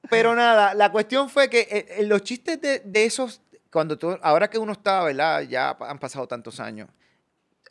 Pero 0.10 0.34
nada, 0.34 0.74
la 0.74 0.90
cuestión 0.90 1.28
fue 1.28 1.50
que 1.50 1.60
eh, 1.60 1.86
eh, 1.98 2.02
los 2.04 2.22
chistes 2.22 2.60
de, 2.60 2.80
de 2.80 3.04
esos, 3.04 3.42
cuando 3.70 3.98
tú, 3.98 4.18
ahora 4.22 4.48
que 4.48 4.58
uno 4.58 4.72
está, 4.72 5.02
¿verdad? 5.04 5.42
Ya 5.42 5.76
han 5.80 5.98
pasado 5.98 6.26
tantos 6.26 6.60
años. 6.60 6.88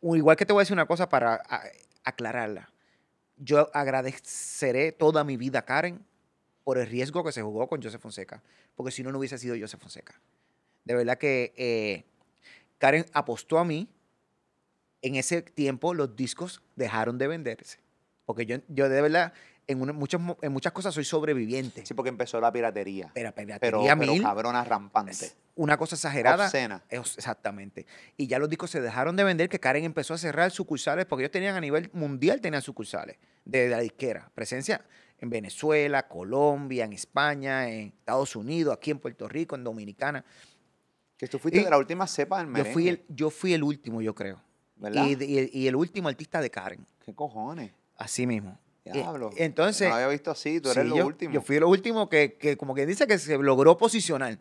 Igual 0.02 0.38
que 0.38 0.46
te 0.46 0.54
voy 0.54 0.62
a 0.62 0.64
decir 0.64 0.76
una 0.76 0.86
cosa 0.86 1.10
para 1.10 1.42
a- 1.50 1.64
aclararla. 2.04 2.70
Yo 3.38 3.70
agradeceré 3.74 4.92
toda 4.92 5.24
mi 5.24 5.38
vida 5.38 5.60
a 5.60 5.66
Karen 5.66 6.06
por 6.64 6.78
el 6.78 6.86
riesgo 6.88 7.24
que 7.24 7.32
se 7.32 7.42
jugó 7.42 7.68
con 7.68 7.82
Joseph 7.82 8.02
Fonseca. 8.02 8.44
Porque 8.76 8.92
si 8.92 9.02
no, 9.02 9.12
no 9.12 9.18
hubiese 9.18 9.40
sido 9.40 9.56
Joseph 9.60 9.82
Fonseca. 9.82 10.14
De 10.86 10.94
verdad 10.94 11.18
que 11.18 11.54
eh, 11.58 12.06
Karen 12.78 13.06
apostó 13.14 13.58
a 13.58 13.66
mí. 13.66 13.90
En 15.02 15.16
ese 15.16 15.42
tiempo 15.42 15.94
los 15.94 16.16
discos 16.16 16.62
dejaron 16.76 17.18
de 17.18 17.28
venderse. 17.28 17.80
Porque 18.26 18.46
yo, 18.46 18.58
yo 18.68 18.90
de 18.90 19.02
verdad, 19.02 19.32
en, 19.68 19.82
una- 19.82 19.94
muchas 19.94 20.72
cosas 20.74 20.94
soy 20.94 21.06
sobreviviente. 21.06 21.86
Sí, 21.86 21.94
porque 21.94 22.10
empezó 22.10 22.42
la 22.42 22.52
piratería. 22.52 23.12
Pero 23.14 23.32
piratería 23.34 23.60
Pero, 23.60 23.82
pero 24.00 24.12
mil. 24.14 24.22
cabrona 24.22 24.64
rampante. 24.64 25.32
una 25.56 25.78
cosa 25.78 25.96
exagerada. 25.96 26.46
Obscena. 26.46 26.84
Es- 26.90 27.18
Exactamente. 27.18 27.86
Y 28.18 28.28
ya 28.28 28.38
los 28.40 28.50
discos 28.50 28.70
se 28.72 28.82
dejaron 28.82 29.16
de 29.16 29.24
vender, 29.24 29.50
que 29.50 29.60
Karen 29.60 29.84
empezó 29.86 30.14
a 30.14 30.18
cerrar 30.18 30.52
sucursales, 30.52 31.06
porque 31.06 31.24
ellos 31.24 31.32
tenían 31.32 31.56
a 31.56 31.62
nivel 31.62 31.90
mundial, 31.94 32.42
tenían 32.42 32.62
sucursales 32.62 33.18
de 33.46 33.70
la 33.70 33.80
disquera. 33.80 34.30
Presencia 34.36 34.84
en 35.20 35.30
Venezuela, 35.30 36.08
Colombia, 36.08 36.86
en 36.86 36.94
España, 36.94 37.70
en 37.70 37.88
Estados 37.88 38.36
Unidos, 38.36 38.76
aquí 38.76 38.92
en 38.92 39.00
Puerto 39.00 39.28
Rico, 39.28 39.56
en 39.56 39.64
Dominicana. 39.64 40.24
Que 41.18 41.28
tú 41.28 41.40
fuiste 41.40 41.60
Y 41.60 41.64
de 41.64 41.70
la 41.72 41.78
última 41.80 42.06
cepa 42.08 42.38
del 42.38 42.48
Yo 42.48 42.52
merengue. 42.52 42.74
fui, 42.74 42.88
el, 42.90 43.06
yo 43.10 43.30
fui 43.32 43.54
el 43.54 43.64
último, 43.64 44.02
yo 44.02 44.14
creo. 44.14 44.40
¿Verdad? 44.80 45.06
Y, 45.08 45.38
el- 45.38 45.50
y 45.54 45.68
el 45.68 45.76
último 45.76 46.08
artista 46.10 46.42
de 46.42 46.50
Karen. 46.50 46.86
¿Qué 47.06 47.14
cojones? 47.14 47.72
Así 47.98 48.28
mismo. 48.28 48.58
Y- 48.86 48.92
Diablo. 48.92 49.32
entonces, 49.36 49.90
No 49.90 49.96
había 49.96 50.08
visto 50.08 50.32
así, 50.32 50.62
tú 50.62 50.70
eres 50.72 50.84
sí, 50.84 50.90
lo 50.90 50.96
yo, 50.98 51.06
último. 51.08 51.34
yo 51.34 51.42
fui 51.42 51.60
lo 51.60 51.68
último 51.68 52.08
que, 52.08 52.36
que 52.36 52.56
como 52.58 52.74
que 52.74 52.86
dice 52.86 53.06
que 53.08 53.18
se 53.18 53.38
logró 53.38 53.78
posicionar 53.78 54.38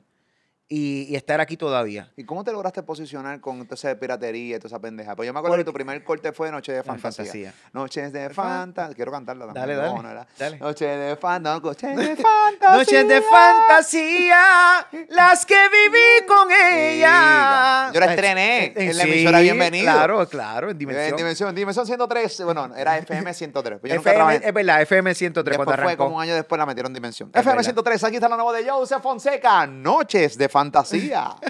y, 0.69 1.07
y 1.09 1.15
estar 1.17 1.41
aquí 1.41 1.57
todavía. 1.57 2.11
¿Y 2.17 2.25
cómo 2.25 2.43
te 2.43 2.51
lograste 2.53 2.83
posicionar 2.83 3.41
con 3.41 3.59
entonces 3.59 3.89
de 3.89 3.97
piratería 3.97 4.57
y 4.57 4.59
toda 4.59 4.69
esa 4.69 4.81
pendeja? 4.81 5.15
Pues 5.15 5.27
yo 5.27 5.33
me 5.33 5.39
acuerdo 5.39 5.57
que 5.57 5.65
tu 5.65 5.73
primer 5.73 6.03
corte 6.03 6.33
fue 6.33 6.51
Noche 6.51 6.73
de 6.73 6.83
Fantasía. 6.83 7.25
fantasía. 7.25 7.55
Noches 7.73 8.13
de 8.13 8.31
Fantasía. 8.31 8.95
Quiero 8.97 9.13
cantarla 9.13 9.47
también. 9.47 9.67
Dale, 9.67 9.75
dale, 9.77 10.03
no 10.03 10.27
dale. 10.39 10.59
Noche 10.59 10.87
de 10.87 11.17
Fantasía. 11.21 11.61
Noche 11.61 11.87
de 11.95 12.17
Fantasía. 12.17 12.77
Noches 12.77 13.09
de 13.09 13.23
fantasía, 13.23 14.87
las 15.11 15.47
que 15.47 15.55
viví 15.55 16.27
con 16.27 16.49
ella. 16.51 17.91
Yo 17.93 18.01
la 18.01 18.07
estrené 18.13 18.73
en 18.75 18.97
la 18.97 19.05
Sí, 19.05 19.11
emisora 19.13 19.41
Bienvenido. 19.41 19.85
Claro, 19.93 20.29
claro, 20.29 20.67
en 20.67 20.73
En 20.73 20.79
Dimensión. 20.79 21.17
Dimensión, 21.17 21.55
Dimensión 21.55 21.87
103. 21.87 22.43
Bueno, 22.45 22.75
era 22.77 22.99
FM 22.99 23.33
103. 23.35 23.79
Pues 23.81 23.93
yo 23.93 24.01
FM, 24.01 24.37
es 24.43 24.53
verdad, 24.55 24.83
FM 24.83 25.15
103 25.15 25.57
cuando 25.57 25.73
Después 25.73 25.87
fue 25.87 25.97
como 25.97 26.17
un 26.17 26.23
año 26.23 26.35
después 26.35 26.59
la 26.59 26.67
metieron 26.67 26.91
en 26.91 26.95
Dimensión. 26.95 27.29
Es 27.33 27.41
FM 27.41 27.57
verdad. 27.57 27.65
103, 27.65 28.05
aquí 28.05 28.17
está 28.17 28.29
la 28.29 28.37
nueva 28.37 28.53
de 28.53 28.69
Joseph 28.69 29.03
Fonseca. 29.03 29.67
Noches 29.67 30.37
de 30.37 30.49
Fantasía. 30.49 30.56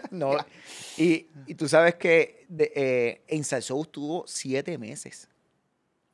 No, 0.10 0.36
y, 0.96 1.26
y 1.46 1.54
tú 1.54 1.68
sabes 1.68 1.94
que 1.96 2.44
de, 2.48 2.72
eh, 2.74 3.22
en 3.28 3.44
Salsou 3.44 3.82
estuvo 3.82 4.24
siete 4.26 4.78
meses. 4.78 5.28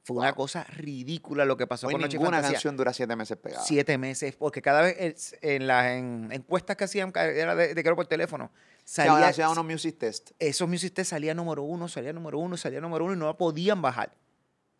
Fue 0.04 0.16
una 0.16 0.32
cosa 0.32 0.64
ridícula 0.64 1.44
lo 1.44 1.56
que 1.56 1.68
pasó 1.68 1.86
Hoy 1.86 1.92
con 1.94 2.00
Noche 2.00 2.16
ninguna 2.18 2.38
Fantasía. 2.38 2.54
canción 2.56 2.76
dura 2.76 2.92
siete 2.92 3.14
meses 3.14 3.36
pegada. 3.36 3.64
Siete 3.64 3.98
meses, 3.98 4.34
porque 4.34 4.60
cada 4.60 4.82
vez 4.82 4.96
es- 4.98 5.36
en 5.42 5.68
las 5.68 5.86
en- 5.92 6.28
encuestas 6.32 6.76
que 6.76 6.82
hacían, 6.84 7.12
era 7.14 7.54
de, 7.54 7.72
de 7.74 7.82
creo 7.84 7.94
por 7.94 8.08
teléfono, 8.08 8.50
salía, 8.84 9.28
hacían 9.28 9.50
unos 9.50 9.64
music 9.64 9.98
test. 9.98 10.32
esos 10.40 10.68
music 10.68 10.92
test 10.92 11.10
salía 11.10 11.34
número 11.34 11.62
uno, 11.62 11.86
salía 11.86 12.12
número 12.12 12.38
uno, 12.40 12.56
salía 12.56 12.80
número 12.80 13.04
uno 13.04 13.14
y 13.14 13.16
no 13.16 13.36
podían 13.36 13.80
bajar 13.80 14.12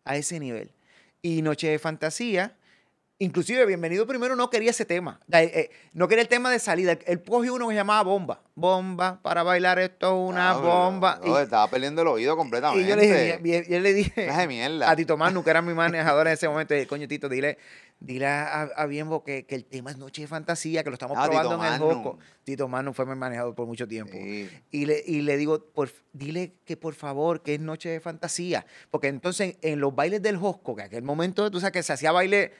a 0.03 0.17
ese 0.17 0.41
nivel. 0.41 0.73
Y 1.21 1.41
Noche 1.41 1.69
de 1.69 1.79
Fantasía, 1.79 2.57
inclusive 3.19 3.65
Bienvenido 3.65 4.05
Primero 4.07 4.35
no 4.35 4.49
quería 4.49 4.71
ese 4.71 4.85
tema, 4.85 5.19
eh, 5.31 5.51
eh, 5.53 5.69
no 5.93 6.07
quería 6.07 6.23
el 6.23 6.27
tema 6.27 6.51
de 6.51 6.59
salida. 6.59 6.97
Él 7.05 7.23
cogió 7.23 7.53
uno 7.53 7.67
que 7.67 7.73
se 7.73 7.77
llamaba 7.77 8.03
Bomba. 8.03 8.41
Bomba, 8.55 9.19
para 9.21 9.43
bailar 9.43 9.79
esto 9.79 10.07
es 10.07 10.29
una 10.31 10.51
Diablo, 10.51 10.69
bomba. 10.69 11.19
Y- 11.23 11.31
estaba 11.41 11.67
perdiendo 11.69 12.01
el 12.01 12.07
oído 12.09 12.35
completamente. 12.35 12.85
y 12.85 12.89
yo 12.89 12.95
le 12.95 13.01
dije, 13.03 13.39
y- 13.43 13.49
y- 13.55 13.71
yo 13.73 13.79
le 13.79 13.93
dije 13.93 14.25
Clase 14.25 14.41
de 14.41 14.47
mierda. 14.47 14.89
a 14.91 14.95
Tito 14.95 15.17
Manu, 15.17 15.43
que 15.43 15.49
era 15.49 15.61
mi 15.61 15.73
manejador 15.73 16.27
en 16.27 16.33
ese 16.33 16.47
momento, 16.47 16.75
y, 16.75 16.85
coño, 16.85 17.07
Tito, 17.07 17.29
dile, 17.29 17.57
dile 17.99 18.27
a, 18.27 18.63
a 18.63 18.85
Bienbo 18.85 19.23
que, 19.23 19.45
que 19.45 19.55
el 19.55 19.65
tema 19.65 19.89
es 19.91 19.97
Noche 19.97 20.23
de 20.23 20.27
Fantasía, 20.27 20.83
que 20.83 20.89
lo 20.89 20.95
estamos 20.95 21.17
Ah, 21.17 21.23
Tito 21.29 21.39
probando 21.41 21.65
en 21.65 21.73
el. 21.73 21.79
Joco. 21.79 22.19
Tito 22.43 22.67
Manu 22.67 22.93
fue 22.93 23.05
mi 23.05 23.15
manejador 23.15 23.55
por 23.55 23.65
mucho 23.65 23.87
tiempo. 23.87 24.11
Sí. 24.13 24.49
Y 24.71 24.85
le, 24.85 25.01
y 25.05 25.21
le 25.21 25.37
digo, 25.37 25.63
por, 25.73 25.89
dile 26.11 26.53
que 26.65 26.75
por 26.77 26.93
favor, 26.93 27.41
que 27.41 27.55
es 27.55 27.59
Noche 27.61 27.89
de 27.89 27.99
Fantasía. 28.01 28.65
Porque 28.91 29.07
entonces 29.07 29.55
en 29.61 29.79
los 29.79 29.95
bailes 29.95 30.21
del 30.21 30.37
Josco, 30.37 30.75
que 30.75 30.83
aquel 30.83 31.03
momento, 31.03 31.49
tú 31.49 31.59
sabes 31.59 31.71
que 31.73 31.83
se 31.83 31.93
hacía 31.93 32.11
baile 32.11 32.51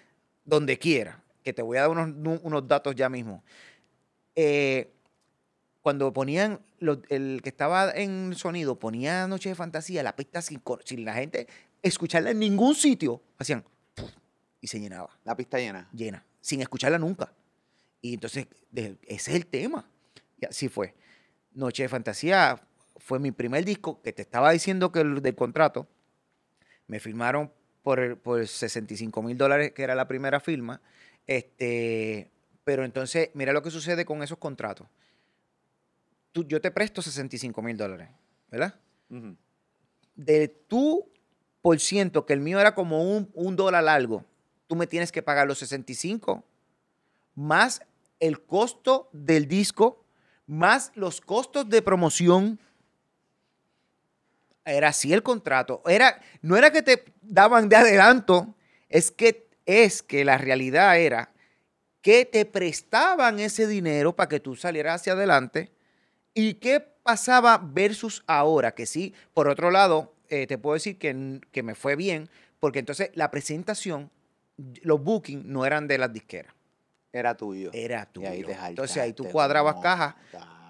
donde 0.45 0.77
quiera, 0.77 1.23
que 1.43 1.53
te 1.53 1.61
voy 1.61 1.77
a 1.77 1.81
dar 1.81 1.89
unos, 1.89 2.39
unos 2.43 2.67
datos 2.67 2.95
ya 2.95 3.09
mismo. 3.09 3.43
Eh, 4.35 4.91
cuando 5.81 6.11
ponían, 6.13 6.59
lo- 6.79 7.01
el 7.09 7.41
que 7.43 7.49
estaba 7.49 7.91
en 7.91 8.33
sonido, 8.35 8.79
ponía 8.79 9.27
Noche 9.27 9.49
de 9.49 9.55
Fantasía, 9.55 10.01
la 10.03 10.15
pista 10.15 10.41
sin, 10.41 10.61
sin 10.85 11.03
la 11.05 11.13
gente 11.13 11.47
escucharla 11.81 12.31
en 12.31 12.39
ningún 12.39 12.73
sitio, 12.75 13.21
hacían 13.37 13.63
y 14.61 14.67
se 14.67 14.79
llenaba, 14.79 15.09
La 15.25 15.35
pista 15.35 15.57
llena. 15.59 15.89
llena, 15.91 16.25
sin 16.39 16.61
escucharla 16.61 16.97
nunca. 16.97 17.33
Y 18.01 18.13
entonces, 18.13 18.47
ese 18.73 18.97
es 19.07 19.27
el 19.29 19.45
tema. 19.47 19.89
Y 20.39 20.45
así 20.45 20.69
fue. 20.69 20.93
Noche 21.51 21.83
de 21.83 21.89
Fantasía 21.89 22.61
fue 22.97 23.19
mi 23.19 23.31
primer 23.31 23.65
disco 23.65 24.01
que 24.01 24.13
te 24.13 24.21
estaba 24.21 24.51
diciendo 24.51 24.91
que 24.91 25.01
el 25.01 25.21
del 25.21 25.35
contrato 25.35 25.87
me 26.87 26.99
firmaron 27.01 27.51
por, 27.83 28.17
por 28.19 28.47
65 28.47 29.21
mil 29.21 29.37
dólares, 29.37 29.73
que 29.73 29.83
era 29.83 29.93
la 29.93 30.07
primera 30.07 30.39
firma. 30.39 30.81
Este, 31.27 32.31
pero 32.63 32.83
entonces, 32.83 33.29
mira 33.33 33.53
lo 33.53 33.61
que 33.61 33.69
sucede 33.69 34.05
con 34.05 34.23
esos 34.23 34.37
contratos. 34.37 34.87
Tú, 36.31 36.45
yo 36.47 36.59
te 36.59 36.71
presto 36.71 37.01
65 37.01 37.61
mil 37.61 37.77
dólares, 37.77 38.09
¿verdad? 38.49 38.79
Ujú. 39.09 39.35
De 40.15 40.47
tu 40.47 41.07
por 41.61 41.79
ciento, 41.79 42.25
que 42.25 42.33
el 42.33 42.39
mío 42.39 42.59
era 42.59 42.73
como 42.73 43.03
un, 43.03 43.29
un 43.33 43.55
dólar 43.55 43.83
largo, 43.83 44.25
tú 44.67 44.75
me 44.75 44.87
tienes 44.87 45.11
que 45.11 45.21
pagar 45.21 45.47
los 45.47 45.59
65 45.59 46.43
más 47.35 47.81
el 48.19 48.41
costo 48.41 49.09
del 49.11 49.47
disco, 49.47 50.05
más 50.45 50.91
los 50.95 51.21
costos 51.21 51.69
de 51.69 51.81
promoción. 51.81 52.59
Era 54.65 54.89
así 54.89 55.13
el 55.13 55.23
contrato. 55.23 55.81
Era, 55.85 56.21
no 56.41 56.55
era 56.55 56.71
que 56.71 56.81
te 56.81 57.03
daban 57.21 57.69
de 57.69 57.75
adelanto, 57.75 58.55
es 58.89 59.11
que, 59.11 59.47
es 59.65 60.03
que 60.03 60.23
la 60.23 60.37
realidad 60.37 60.97
era 60.99 61.31
que 62.01 62.25
te 62.25 62.45
prestaban 62.45 63.39
ese 63.39 63.65
dinero 63.65 64.15
para 64.15 64.27
que 64.29 64.39
tú 64.39 64.55
salieras 64.55 65.01
hacia 65.01 65.13
adelante. 65.13 65.71
¿Y 66.33 66.55
qué 66.55 66.79
pasaba 66.79 67.57
versus 67.63 68.23
ahora? 68.27 68.73
Que 68.75 68.85
sí, 68.85 69.13
por 69.33 69.47
otro 69.47 69.71
lado, 69.71 70.13
eh, 70.29 70.45
te 70.47 70.57
puedo 70.57 70.73
decir 70.73 70.97
que, 70.97 71.39
que 71.51 71.63
me 71.63 71.75
fue 71.75 71.95
bien, 71.95 72.29
porque 72.59 72.79
entonces 72.79 73.09
la 73.13 73.31
presentación, 73.31 74.11
los 74.81 75.01
bookings 75.01 75.45
no 75.45 75.65
eran 75.65 75.87
de 75.87 75.97
las 75.97 76.11
disqueras, 76.11 76.53
Era 77.11 77.35
tuyo. 77.35 77.69
era 77.73 78.05
tú. 78.05 78.21
Y 78.21 78.25
ahí 78.25 78.43
te 78.43 78.51
Entonces 78.51 78.97
ahí 78.97 79.13
tú 79.13 79.25
cuadrabas 79.29 79.75
cajas. 79.81 80.15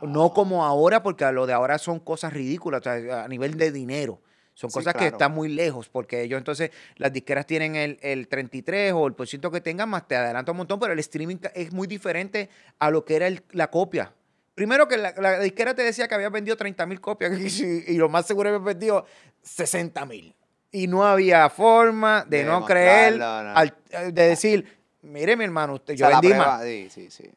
No 0.04 0.34
como 0.34 0.66
ahora, 0.66 1.02
porque 1.04 1.30
lo 1.32 1.46
de 1.46 1.54
ahora 1.54 1.78
son 1.78 2.00
cosas 2.00 2.34
ridículas, 2.34 2.82
o 2.82 2.84
sea, 2.84 3.24
a 3.24 3.28
nivel 3.28 3.58
de 3.58 3.72
dinero. 3.72 4.22
Son 4.56 4.70
Sí, 4.70 4.76
cosas 4.76 4.94
que 4.94 5.08
están 5.08 5.32
muy 5.34 5.50
lejos, 5.50 5.90
porque 5.90 6.22
ellos 6.22 6.38
entonces, 6.38 6.70
las 6.98 7.12
disqueras 7.12 7.48
tienen 7.48 7.76
el, 7.76 7.98
el 8.04 8.28
33 8.28 8.94
o 8.94 9.08
el 9.08 9.14
por 9.14 9.28
ciento 9.28 9.50
que 9.50 9.62
tengan, 9.62 9.90
más 9.90 10.08
te 10.08 10.16
adelanta 10.16 10.52
un 10.52 10.58
montón, 10.60 10.80
pero 10.80 10.94
el 10.94 11.00
streaming 11.00 11.38
es 11.56 11.72
muy 11.74 11.88
diferente 11.88 12.50
a 12.78 12.92
lo 12.92 13.04
que 13.04 13.16
era 13.16 13.26
el- 13.28 13.42
la 13.52 13.72
copia. 13.72 14.14
Primero 14.54 14.88
que 14.88 14.98
la, 14.98 15.12
la 15.18 15.40
disquera 15.40 15.74
te 15.74 15.82
decía 15.82 16.08
que 16.08 16.14
había 16.14 16.30
vendido 16.30 16.56
30 16.56 16.86
mil 16.86 17.02
copias 17.02 17.32
y, 17.62 17.84
y 17.88 17.98
lo 17.98 18.10
más 18.10 18.28
seguro 18.28 18.50
había 18.50 18.60
vendido 18.60 19.06
60 19.42 20.06
mil. 20.06 20.36
Y 20.72 20.88
no 20.88 21.04
había 21.04 21.50
forma 21.50 22.24
de, 22.28 22.40
De 22.40 22.46
no 22.46 22.64
creer, 22.66 23.14
demostrarlo, 23.14 23.50
no. 23.54 23.58
al- 23.58 23.76
eh, 23.90 24.12
de 24.12 24.28
decir, 24.28 24.80
mire 25.02 25.36
mi 25.36 25.44
hermano, 25.46 25.74
usted, 25.76 25.96
yo 25.96 26.08
vendí 26.08 26.30
más. 26.36 26.62
Sí, 26.64 26.88
sí, 26.92 27.10
sí. 27.10 27.30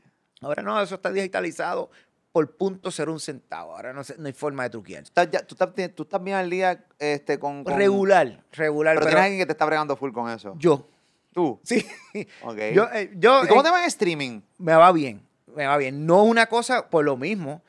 Ahora 0.42 0.62
no, 0.62 0.80
eso 0.82 0.96
está 0.96 1.10
digitalizado 1.10 1.90
por 2.36 2.54
punto 2.54 2.90
ser 2.90 3.08
un 3.08 3.18
centavo. 3.18 3.74
Ahora 3.74 3.94
no, 3.94 4.04
sé- 4.04 4.16
no 4.18 4.26
hay 4.26 4.34
forma 4.34 4.64
de 4.64 4.68
truquear. 4.68 5.02
Tú 5.04 5.08
estás, 5.08 5.30
ya- 5.30 5.40
tú 5.46 5.54
estás- 5.54 5.94
tú 5.94 6.02
estás 6.02 6.22
bien 6.22 6.36
al 6.36 6.50
día 6.50 6.84
este, 6.98 7.38
con, 7.38 7.64
con- 7.64 7.78
Regular, 7.78 8.44
regular. 8.52 8.94
Pero, 8.96 9.06
Pero, 9.06 9.06
tienes 9.06 9.22
alguien 9.24 9.40
que 9.40 9.46
te 9.46 9.52
está 9.52 9.64
bregando 9.64 9.96
full 9.96 10.12
con 10.12 10.28
eso. 10.30 10.54
yo, 10.58 10.86
Tú. 11.32 11.58
sí. 11.64 11.86
Ok. 12.42 12.58
Yo, 12.74 12.88
eh, 12.92 13.10
yo, 13.16 13.42
¿Y 13.42 13.48
cómo 13.48 13.62
eh, 13.62 13.64
te 13.64 13.70
va 13.70 13.80
en 13.80 13.86
streaming? 13.86 14.42
me 14.58 14.74
va 14.74 14.92
bien, 14.92 15.22
me 15.54 15.66
va 15.66 15.78
bien. 15.78 16.04
No 16.04 16.24
una 16.24 16.44
cosa 16.44 16.90
por 16.90 17.06
lo 17.06 17.16
mismo. 17.16 17.62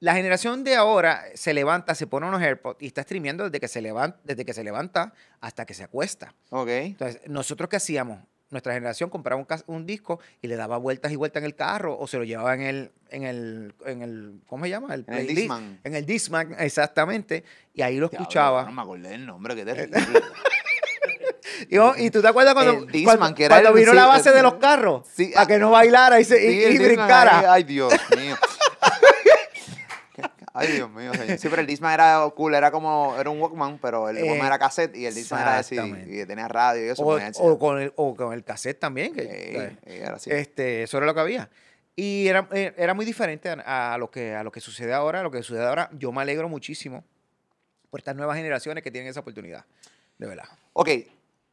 La 0.00 0.12
generación 0.12 0.64
de 0.64 0.76
ahora 0.76 1.24
se 1.34 1.54
levanta, 1.54 1.94
se 1.94 2.06
pone 2.06 2.28
unos 2.28 2.42
AirPods 2.42 2.82
y 2.82 2.88
está 2.88 3.02
streameando 3.04 3.44
desde 3.44 3.58
que 3.58 3.68
se 3.68 3.80
levanta, 3.80 4.18
desde 4.22 4.44
que 4.44 4.52
se 4.52 4.62
levanta 4.64 5.14
hasta 5.40 5.64
que 5.64 5.72
se 5.72 5.82
acuesta. 5.84 6.34
Ok. 6.50 6.68
Entonces, 6.68 7.22
¿nosotros 7.26 7.70
qué 7.70 7.76
hacíamos? 7.76 8.18
Nuestra 8.50 8.72
generación 8.72 9.10
compraba 9.10 9.44
un, 9.66 9.84
disco 9.84 10.20
y 10.40 10.48
le 10.48 10.56
daba 10.56 10.78
vueltas 10.78 11.12
y 11.12 11.16
vueltas 11.16 11.42
en 11.42 11.46
el 11.46 11.54
carro 11.54 11.98
o 11.98 12.06
se 12.06 12.16
lo 12.16 12.24
llevaba 12.24 12.54
en 12.54 12.62
el, 12.62 12.92
en 13.10 13.24
el, 13.24 13.74
en 13.84 14.02
el 14.02 14.40
¿cómo 14.46 14.64
se 14.64 14.70
llama? 14.70 14.94
En 14.94 15.04
el. 15.08 15.26
Discman. 15.26 15.80
En 15.84 15.94
el 15.94 16.06
Discman, 16.06 16.56
exactamente. 16.58 17.44
Y 17.74 17.82
ahí 17.82 17.98
lo 17.98 18.06
escuchaba. 18.06 18.64
No 18.64 18.72
me 18.72 18.80
acordé 18.82 19.14
el 19.14 19.26
nombre, 19.26 19.54
qué 19.54 19.64
terrible. 19.64 19.98
Y, 21.68 22.04
y 22.04 22.10
tú 22.10 22.22
te 22.22 22.28
acuerdas 22.28 22.54
cuando, 22.54 22.86
El 22.92 23.04
cuando, 23.04 23.34
que 23.34 23.44
era 23.44 23.56
cuando 23.56 23.70
el- 23.70 23.74
vino 23.76 23.90
sí, 23.90 23.96
la 23.96 24.06
base 24.06 24.28
el- 24.28 24.36
de 24.36 24.42
los 24.42 24.54
carros? 24.54 25.06
Sí, 25.12 25.30
para 25.34 25.42
ah, 25.42 25.46
que 25.46 25.58
no 25.58 25.70
bailara 25.72 26.20
y, 26.20 26.24
se, 26.24 26.36
y- 26.36 26.50
Sí, 26.52 26.64
el 26.64 26.74
y 26.74 26.78
Discman, 26.78 26.88
brincara. 26.88 27.38
Ay, 27.40 27.46
ay, 27.48 27.62
Dios 27.64 27.92
mío. 28.16 28.36
Ay, 30.58 30.72
Dios 30.72 30.90
mío, 30.90 31.12
señor. 31.14 31.38
Sí, 31.38 31.48
pero 31.48 31.60
el 31.60 31.66
Discman 31.66 31.92
era 31.94 32.28
cool, 32.34 32.54
era 32.54 32.70
como, 32.70 33.14
era 33.18 33.30
un 33.30 33.40
Walkman, 33.40 33.78
pero 33.78 34.08
el 34.08 34.18
Eh, 34.18 34.22
Walkman 34.24 34.46
era 34.46 34.58
cassette 34.58 34.96
y 34.96 35.06
el 35.06 35.14
Discman 35.14 35.40
era 35.42 35.58
así, 35.58 35.76
y 35.76 36.24
tenía 36.26 36.48
radio 36.48 36.86
y 36.86 36.88
eso. 36.90 37.02
o, 37.04 37.18
o 37.52 37.58
con 37.58 37.80
el, 37.80 37.92
o 37.96 38.14
con 38.14 38.32
el 38.32 38.44
cassette 38.44 38.78
también. 38.78 39.14
Que, 39.14 39.22
¿sabes? 39.54 39.72
sí, 39.84 39.92
era 40.02 40.14
así. 40.16 40.30
Este, 40.30 40.82
eso 40.82 40.96
era 40.98 41.06
lo 41.06 41.14
que 41.14 41.20
había. 41.20 41.48
Y 41.96 42.28
era, 42.28 42.48
eh, 42.52 42.74
era 42.76 42.94
muy 42.94 43.04
diferente 43.04 43.48
a, 43.50 43.94
a 43.94 43.98
lo 43.98 44.10
que, 44.10 44.34
a 44.34 44.42
lo 44.44 44.52
que 44.52 44.60
sucede 44.60 44.92
ahora. 44.94 45.20
A 45.20 45.22
lo 45.22 45.30
que 45.30 45.42
sucede 45.42 45.66
ahora, 45.66 45.90
yo 45.92 46.12
me 46.12 46.22
alegro 46.22 46.48
muchísimo 46.48 47.04
por 47.90 48.00
estas 48.00 48.14
nuevas 48.16 48.36
generaciones 48.36 48.84
que 48.84 48.90
tienen 48.90 49.10
esa 49.10 49.20
oportunidad. 49.20 49.64
De 50.18 50.26
verdad. 50.26 50.44
Ok, 50.74 50.90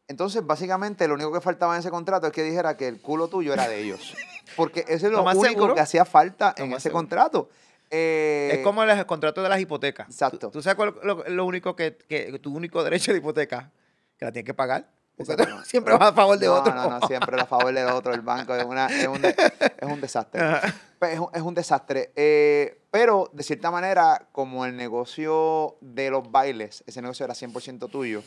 entonces 0.08 0.46
básicamente 0.46 1.08
lo 1.08 1.16
único 1.16 1.32
que 1.34 1.42
faltaba 1.42 1.74
en 1.76 1.80
ese 1.80 1.90
contrato 1.90 2.28
es 2.28 2.34
que 2.34 2.44
dijera 2.44 2.78
que 2.78 2.88
el 2.88 3.00
culo 3.02 3.28
tuyo 3.28 3.54
era 3.54 3.68
de 3.68 3.80
ellos. 3.80 4.16
Porque 4.56 4.82
eso 4.88 5.08
es 5.08 5.12
lo, 5.12 5.18
Lo 5.20 5.24
más 5.24 5.36
único 5.36 5.52
seguro. 5.54 5.74
que 5.76 5.82
hacía 5.82 6.06
falta 6.06 6.54
en 6.58 6.72
ese 6.74 6.82
seguro. 6.82 7.00
contrato. 7.00 7.50
Eh, 7.90 8.50
es 8.54 8.60
como 8.60 8.84
el 8.84 9.06
contrato 9.06 9.42
de 9.44 9.50
las 9.50 9.60
hipotecas. 9.60 10.08
Exacto. 10.08 10.48
¿Tú, 10.48 10.52
tú 10.52 10.62
sabes 10.62 10.76
cuál 10.76 10.90
es 10.98 11.04
lo, 11.04 11.24
lo 11.28 11.46
único 11.46 11.76
que, 11.76 11.98
que, 11.98 12.38
tu 12.40 12.54
único 12.56 12.84
derecho 12.84 13.12
de 13.12 13.20
hipoteca? 13.20 13.72
Que 14.18 14.26
la 14.26 14.32
tienes 14.32 14.46
que 14.46 14.54
pagar. 14.54 14.90
Exacto. 15.18 15.46
siempre 15.66 15.94
vas 15.94 16.10
a 16.12 16.14
favor 16.14 16.38
de 16.38 16.46
no, 16.48 16.54
otro. 16.56 16.74
No, 16.74 17.00
no, 17.00 17.08
siempre 17.08 17.40
a 17.40 17.46
favor 17.46 17.74
del 17.74 17.88
otro. 17.88 18.14
El 18.14 18.22
banco 18.22 18.56
es, 18.56 18.64
una, 18.66 18.88
es, 18.88 19.08
un, 19.08 19.22
de- 19.22 19.36
es 19.80 19.88
un 19.90 20.02
desastre. 20.02 20.42
Pues 21.00 21.14
Es 21.14 21.20
un, 21.20 21.28
es 21.34 21.42
un 21.42 21.54
desastre. 21.54 22.12
Eh, 22.16 22.82
pero, 22.92 23.30
de 23.34 23.44
cierta 23.44 23.72
manera, 23.72 24.28
como 24.32 24.66
el 24.66 24.76
negocio 24.76 25.78
de 25.82 26.10
los 26.10 26.30
bailes, 26.32 26.84
ese 26.88 27.02
negocio 27.02 27.26
era 27.26 27.34
100% 27.34 27.90
tuyo, 27.90 28.24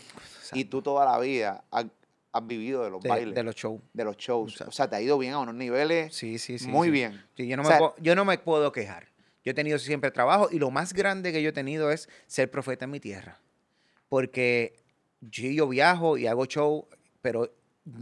y 0.52 0.64
tú 0.66 0.82
toda 0.82 1.04
la 1.06 1.18
vida 1.18 1.64
has, 1.70 1.86
has 2.32 2.46
vivido 2.46 2.84
de 2.84 2.90
los 2.90 3.02
de, 3.02 3.08
bailes, 3.08 3.34
de 3.34 3.42
los 3.42 3.54
shows. 3.54 3.80
de 3.92 4.04
los 4.04 4.16
shows. 4.16 4.52
Exacto. 4.52 4.68
O 4.70 4.72
sea, 4.72 4.88
te 4.90 4.96
ha 4.96 5.00
ido 5.00 5.16
bien 5.18 5.32
a 5.34 5.38
unos 5.38 5.54
niveles 5.54 6.14
Sí, 6.14 6.38
sí, 6.38 6.58
sí. 6.58 6.68
muy 6.68 6.88
sí. 6.88 6.92
bien. 6.92 7.24
Sí, 7.36 7.48
yo, 7.48 7.56
no 7.56 7.62
O 7.62 7.68
me 7.68 7.78
puedo, 7.78 7.94
yo 7.98 8.14
no 8.14 8.24
me 8.24 8.38
puedo 8.38 8.70
quejar. 8.72 9.08
Yo 9.48 9.52
he 9.52 9.54
tenido 9.54 9.78
siempre 9.78 10.10
trabajo 10.10 10.50
y 10.52 10.58
lo 10.58 10.70
más 10.70 10.92
grande 10.92 11.32
que 11.32 11.42
yo 11.42 11.48
he 11.48 11.52
tenido 11.52 11.90
es 11.90 12.10
ser 12.26 12.50
profeta 12.50 12.84
en 12.84 12.90
mi 12.90 13.00
tierra. 13.00 13.40
Porque 14.10 14.76
yo, 15.22 15.48
yo 15.48 15.66
viajo 15.68 16.18
y 16.18 16.26
hago 16.26 16.44
show, 16.44 16.86
pero 17.22 17.50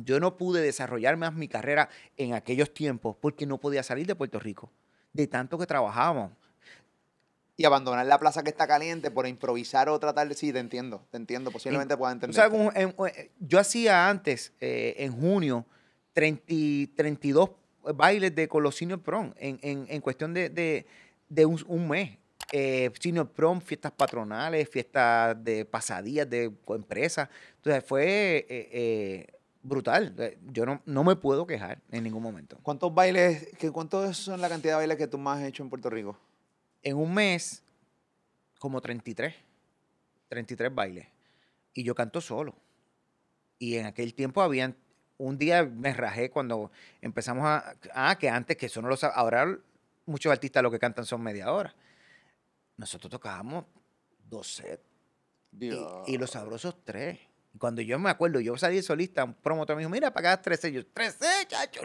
yo 0.03 0.19
no 0.19 0.37
pude 0.37 0.61
desarrollar 0.61 1.17
más 1.17 1.35
mi 1.35 1.47
carrera 1.47 1.89
en 2.17 2.35
aquellos 2.35 2.75
tiempos 2.75 3.15
porque 3.21 3.47
no 3.47 3.59
podía 3.59 3.85
salir 3.85 4.09
de 4.09 4.17
Puerto 4.17 4.41
Rico. 4.41 4.73
De 5.13 5.29
tanto 5.29 5.57
que 5.57 5.67
trabajábamos. 5.67 6.33
Y 7.57 7.65
abandonar 7.65 8.05
la 8.07 8.19
plaza 8.19 8.43
que 8.43 8.51
está 8.51 8.67
caliente 8.67 9.13
por 9.13 9.29
improvisar 9.29 9.89
o 9.89 10.01
tratar 10.01 10.29
de... 10.29 10.35
Sí, 10.35 10.53
te 10.53 10.59
entiendo, 10.59 11.07
te 11.13 11.17
entiendo. 11.17 11.53
Posiblemente 11.53 11.97
pueda 11.97 12.11
entender. 12.11 12.35
sabes, 12.35 12.59
un- 12.59 12.73
en- 12.77 12.93
en- 12.99 13.31
yo 13.39 13.61
hacía 13.61 14.09
antes, 14.11 14.53
eh, 14.61 14.97
en 14.99 15.13
junio, 15.13 15.65
30 16.13 16.43
y 16.49 16.89
32 16.89 17.51
bailes 17.95 18.35
de 18.35 18.49
con 18.49 18.65
los 18.65 18.75
Senior 18.75 19.01
Prom 19.01 19.33
en, 19.39 19.61
en- 19.63 19.87
en 19.89 20.01
cuestión 20.01 20.35
de, 20.35 20.49
de- 20.51 20.87
de 21.29 21.47
un, 21.47 21.63
un 21.67 21.89
mes. 21.89 22.19
Eh, 22.53 22.93
senior 23.01 23.29
Prom, 23.29 23.61
fiestas 23.61 23.91
patronales, 23.93 24.69
fiestas 24.69 25.43
de 25.43 25.65
pasadías 25.65 26.29
de 26.31 26.53
empresas. 26.69 27.29
Entonces 27.57 27.85
fue 27.85 28.47
eh, 28.49 28.69
eh, 28.73 29.27
brutal. 29.63 30.15
Eh, 30.19 30.39
Yo 30.53 30.65
no, 30.65 30.81
no 30.87 31.05
me 31.05 31.17
puedo 31.17 31.47
quejar 31.47 31.81
en 31.91 32.05
ningún 32.05 32.23
momento. 32.23 32.59
¿Cuántos 32.63 32.95
bailes, 32.95 33.49
que, 33.59 33.71
cuántos 33.71 34.17
son 34.17 34.41
la 34.41 34.49
cantidad 34.49 34.75
de 34.75 34.77
bailes 34.77 34.97
que 34.97 35.09
tú 35.09 35.19
más 35.19 35.41
has 35.41 35.49
hecho 35.49 35.63
en 35.63 35.71
Puerto 35.71 35.91
Rico? 35.91 36.17
En 36.83 36.97
un 36.97 37.13
mes, 37.13 37.63
como 38.59 38.81
33. 38.81 39.35
33 40.29 40.75
bailes. 40.75 41.07
Y 41.75 41.83
yo 41.83 41.95
canto 41.95 42.21
solo. 42.21 42.55
Y 43.59 43.77
en 43.77 43.87
aquel 43.87 44.15
tiempo 44.15 44.43
habían. 44.43 44.77
Un 45.19 45.39
día 45.39 45.65
me 45.65 45.95
rajé 45.95 46.31
cuando 46.31 46.71
empezamos 47.01 47.45
a. 47.47 47.75
Ah, 47.95 48.17
que 48.19 48.29
antes, 48.29 48.57
que 48.57 48.67
eso 48.67 48.83
no 48.83 48.89
lo 48.89 48.97
sabía. 48.97 49.17
Ahora 49.17 49.59
muchos 50.07 50.33
artistas 50.33 50.63
lo 50.63 50.71
que 50.71 50.79
cantan 50.79 51.05
son 51.05 51.23
media 51.23 51.53
hora. 51.53 51.75
Nosotros 52.77 53.11
tocábamos 53.11 53.65
dos 54.29 54.47
sets. 54.55 54.83
Y, 56.07 56.15
y 56.15 56.19
los 56.19 56.31
sabrosos 56.31 56.77
tres. 56.85 57.19
Cuando 57.59 57.81
yo 57.81 57.99
me 57.99 58.11
acuerdo, 58.11 58.39
yo 58.41 58.57
salí 58.59 58.83
solista, 58.83 59.25
un 59.25 59.33
promotor 59.33 59.77
me 59.77 59.81
dijo, 59.81 59.91
mira, 59.91 60.13
pagas 60.13 60.43
tres 60.43 60.61
sets. 60.61 60.75
Yo, 60.75 60.87
tres 60.87 61.15
sets, 61.15 61.49
chacho, 61.49 61.81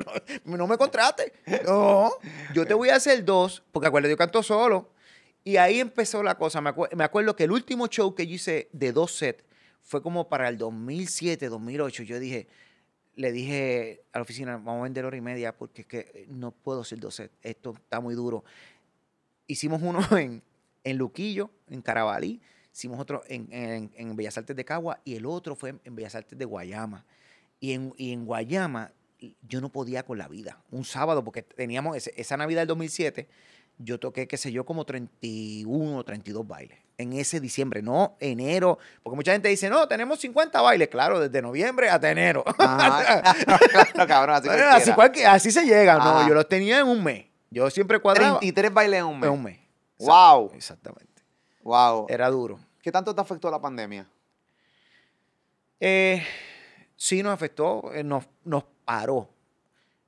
no, 0.46 0.58
no 0.58 0.68
me 0.68 0.78
contrate. 0.78 1.32
No, 1.66 2.12
yo 2.54 2.66
te 2.68 2.74
voy 2.74 2.90
a 2.90 2.96
hacer 2.96 3.24
dos, 3.24 3.64
porque 3.72 3.88
acuérdate, 3.88 4.12
yo 4.12 4.18
canto 4.18 4.44
solo. 4.44 4.92
Y 5.46 5.56
ahí 5.58 5.80
empezó 5.80 6.22
la 6.24 6.36
cosa. 6.38 6.60
Me, 6.60 6.72
acue- 6.72 6.94
me 6.94 7.04
acuerdo 7.06 7.36
que 7.38 7.46
el 7.46 7.52
último 7.52 7.88
show 7.88 8.14
que 8.14 8.28
yo 8.28 8.36
hice 8.36 8.70
de 8.74 8.92
dos 8.92 9.16
sets 9.16 9.46
fue 9.82 10.02
como 10.04 10.28
para 10.28 10.50
el 10.50 10.58
2007, 10.58 11.48
2008. 11.48 12.04
Yo 12.04 12.20
dije, 12.20 12.48
le 13.16 13.32
dije 13.32 14.04
a 14.14 14.20
la 14.20 14.24
oficina, 14.24 14.54
vamos 14.58 14.80
a 14.80 14.84
vender 14.84 15.06
hora 15.06 15.18
y 15.18 15.22
media 15.22 15.56
porque 15.56 15.82
es 15.82 15.88
que 15.88 16.26
no 16.30 16.52
puedo 16.52 16.84
dos 16.98 17.16
sets. 17.16 17.34
Esto 17.42 17.74
está 17.76 18.00
muy 18.00 18.16
duro. 18.16 18.44
Hicimos 19.48 19.82
uno 19.82 20.00
en, 20.18 20.42
en 20.84 20.98
Luquillo, 20.98 21.52
en 21.70 21.82
Carabalí. 21.82 22.42
Hicimos 22.74 23.00
otro 23.00 23.24
en, 23.28 23.52
en, 23.52 23.92
en 23.96 24.16
Bellas 24.16 24.38
Artes 24.38 24.56
de 24.56 24.64
Cagua 24.64 25.02
y 25.04 25.16
el 25.16 25.26
otro 25.26 25.56
fue 25.56 25.76
en 25.84 25.96
Bellas 25.96 26.16
Artes 26.16 26.38
de 26.38 26.46
Guayama. 26.46 27.06
Y 27.60 27.74
en, 27.74 27.94
y 27.98 28.12
en 28.14 28.26
Guayama 28.26 28.94
yo 29.48 29.62
no 29.62 29.70
podía 29.70 30.04
con 30.04 30.18
la 30.18 30.28
vida. 30.28 30.64
Un 30.72 30.86
sábado, 30.86 31.24
porque 31.24 31.44
teníamos 31.44 32.08
esa 32.08 32.38
Navidad 32.38 32.62
del 32.62 32.68
2007, 32.70 33.28
yo 33.78 34.00
toqué, 34.00 34.28
qué 34.28 34.38
sé 34.38 34.52
yo, 34.52 34.66
como 34.66 34.86
31 34.86 35.98
o 35.98 36.04
32 36.04 36.48
bailes. 36.48 36.80
En 36.98 37.14
ese 37.14 37.40
diciembre, 37.40 37.82
no 37.82 38.16
enero. 38.20 38.78
Porque 39.02 39.16
mucha 39.16 39.32
gente 39.32 39.48
dice, 39.50 39.70
no, 39.70 39.88
tenemos 39.88 40.20
50 40.20 40.62
bailes. 40.62 40.88
Claro, 40.90 41.20
desde 41.20 41.42
noviembre 41.42 41.90
hasta 41.90 42.12
enero. 42.12 42.44
Ajá. 42.60 43.34
claro, 43.94 44.08
cabrón, 44.08 44.36
así 44.36 44.48
Bueno, 44.50 44.70
así, 44.70 44.92
cualquier- 44.94 45.28
así 45.28 45.52
se 45.52 45.66
llega. 45.66 45.98
No, 45.98 46.28
yo 46.28 46.34
los 46.34 46.48
tenía 46.48 46.80
en 46.82 46.88
un 46.88 47.04
mes. 47.04 47.26
Yo 47.50 47.70
siempre 47.70 48.00
cuadraba 48.00 48.40
33 48.40 48.74
bailes 48.74 49.00
en 49.00 49.06
un 49.06 49.20
mes. 49.20 49.28
en 49.28 49.34
un 49.34 49.44
mes. 49.44 49.60
Wow. 50.00 50.52
Exactamente. 50.54 51.22
Wow. 51.64 52.06
Era 52.10 52.30
duro. 52.30 52.60
¿Qué 52.82 52.92
tanto 52.92 53.14
te 53.16 53.22
afectó 53.22 53.50
la 53.52 53.60
pandemia? 53.60 54.08
Eh, 55.80 56.24
sí 56.96 57.24
nos 57.24 57.34
afectó, 57.34 57.92
eh, 57.94 58.04
nos, 58.04 58.26
nos 58.44 58.64
paró, 58.86 59.30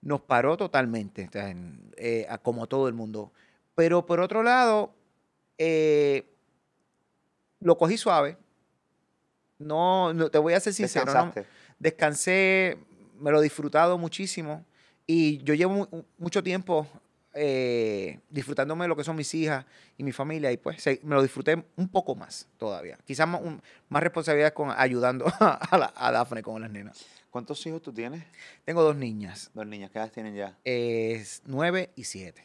nos 0.01 0.21
paró 0.21 0.55
totalmente, 0.57 1.25
o 1.27 1.31
sea, 1.31 1.49
en- 1.49 1.91
eh, 1.97 2.25
a- 2.29 2.37
como 2.37 2.67
todo 2.67 2.87
el 2.87 2.93
mundo. 2.93 3.31
Pero 3.75 4.05
por 4.05 4.19
otro 4.19 4.43
lado, 4.43 4.93
eh, 5.57 6.32
lo 7.63 7.77
cogí 7.77 7.97
suave. 7.97 8.37
No, 9.59 10.13
no, 10.13 10.29
te 10.29 10.37
voy 10.37 10.53
a 10.53 10.59
ser 10.59 10.73
sincero, 10.73 11.05
no- 11.05 11.11
descansé, 11.79 12.77
me 13.19 13.31
lo 13.31 13.39
he 13.39 13.43
disfrutado 13.43 13.97
muchísimo 13.97 14.65
y 15.07 15.37
yo 15.43 15.53
llevo 15.53 15.73
mu- 15.73 16.03
mucho 16.17 16.43
tiempo 16.43 16.87
eh, 17.35 18.19
disfrutándome 18.29 18.83
de 18.85 18.89
lo 18.89 18.95
que 18.95 19.03
son 19.03 19.15
mis 19.15 19.33
hijas 19.33 19.65
y 19.97 20.03
mi 20.03 20.11
familia 20.11 20.51
y 20.51 20.57
pues 20.57 20.81
se- 20.83 20.99
me 21.03 21.15
lo 21.15 21.21
disfruté 21.21 21.63
un 21.77 21.87
poco 21.87 22.13
más 22.15 22.47
todavía. 22.57 22.97
Quizás 23.05 23.27
más, 23.27 23.41
un- 23.41 23.61
más 23.89 24.03
responsabilidad 24.03 24.53
con 24.53 24.69
ayudando 24.75 25.25
a, 25.39 25.77
la- 25.77 25.93
a 25.95 26.11
Dafne 26.11 26.43
con 26.43 26.61
las 26.61 26.69
nenas. 26.69 27.05
¿Cuántos 27.31 27.65
hijos 27.65 27.81
tú 27.81 27.91
tienes? 27.91 28.23
Tengo 28.65 28.83
dos 28.83 28.95
niñas, 28.95 29.49
Dos 29.53 29.65
niñas, 29.65 29.89
¿qué 29.91 29.97
edad 29.99 30.11
tienen 30.11 30.35
ya? 30.35 30.57
es 30.63 31.41
nueve 31.45 31.89
y 31.95 32.03
siete. 32.03 32.43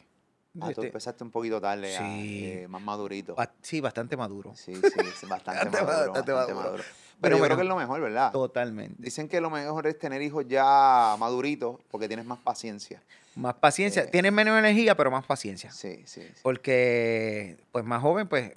Ah, 0.55 0.65
tú 0.65 0.69
Este, 0.71 0.87
empezaste 0.87 1.23
un 1.23 1.29
poquito 1.31 1.61
tarde, 1.61 1.95
eh, 1.99 2.67
más 2.67 2.81
madurito. 2.81 3.35
ba- 3.35 3.53
sí, 3.61 3.81
bastante 3.81 4.17
maduro. 4.17 4.53
Sí, 4.55 4.73
sí, 4.75 4.81
bastante 5.29 5.69
maduro, 5.81 6.13
bastante 6.13 6.31
bastante 6.31 6.31
maduro. 6.33 6.53
maduro. 6.55 6.83
Pero 6.83 7.21
Pero 7.21 7.35
yo 7.35 7.39
bueno. 7.39 7.45
creo 7.45 7.57
que 7.57 7.63
es 7.63 7.69
lo 7.69 7.75
mejor, 7.75 8.01
¿verdad? 8.01 8.31
Totalmente. 8.31 8.95
Dicen 9.03 9.27
que 9.27 9.41
lo 9.41 9.49
mejor 9.49 9.85
es 9.87 9.99
tener 9.99 10.21
hijos 10.21 10.45
ya 10.47 11.15
maduritos 11.19 11.77
porque 11.91 12.07
tienes 12.07 12.25
más 12.25 12.39
paciencia. 12.39 13.01
Más 13.35 13.53
paciencia. 13.55 14.03
Eh. 14.03 14.07
Tienes 14.07 14.31
menos 14.33 14.57
energía, 14.57 14.95
pero 14.95 15.11
más 15.11 15.25
paciencia. 15.25 15.71
Sí, 15.71 16.01
sí. 16.05 16.21
sí. 16.23 16.39
Porque, 16.41 17.57
pues 17.71 17.85
más 17.85 18.01
joven, 18.01 18.27
pues, 18.27 18.51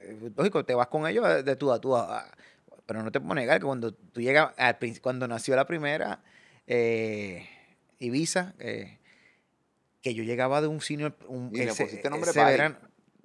eh, 0.00 0.30
lógico, 0.36 0.64
te 0.64 0.74
vas 0.74 0.88
con 0.88 1.06
ellos 1.06 1.44
de- 1.44 1.56
tú 1.56 1.70
a 1.72 1.80
tú. 1.80 1.94
a- 1.94 2.26
pero 2.86 3.02
no 3.02 3.10
te 3.12 3.20
puedo 3.20 3.34
negar 3.34 3.58
que 3.60 3.66
cuando 3.66 3.92
tú 3.92 4.20
llegas, 4.20 4.52
al 4.56 4.76
cuando 5.02 5.26
nació 5.28 5.54
la 5.56 5.66
primera, 5.66 6.20
eh, 6.66 7.48
Ibiza, 7.98 8.54
eh, 8.58 8.98
que 10.06 10.14
yo 10.14 10.22
llegaba 10.22 10.60
de 10.60 10.68
un 10.68 10.80
senior, 10.80 11.16
un, 11.26 11.50
Y 11.52 11.58
le 11.58 11.64
ese- 11.64 11.82
pusiste 11.84 12.08
nombre 12.08 12.30
ese 12.30 12.38
verano- 12.44 12.76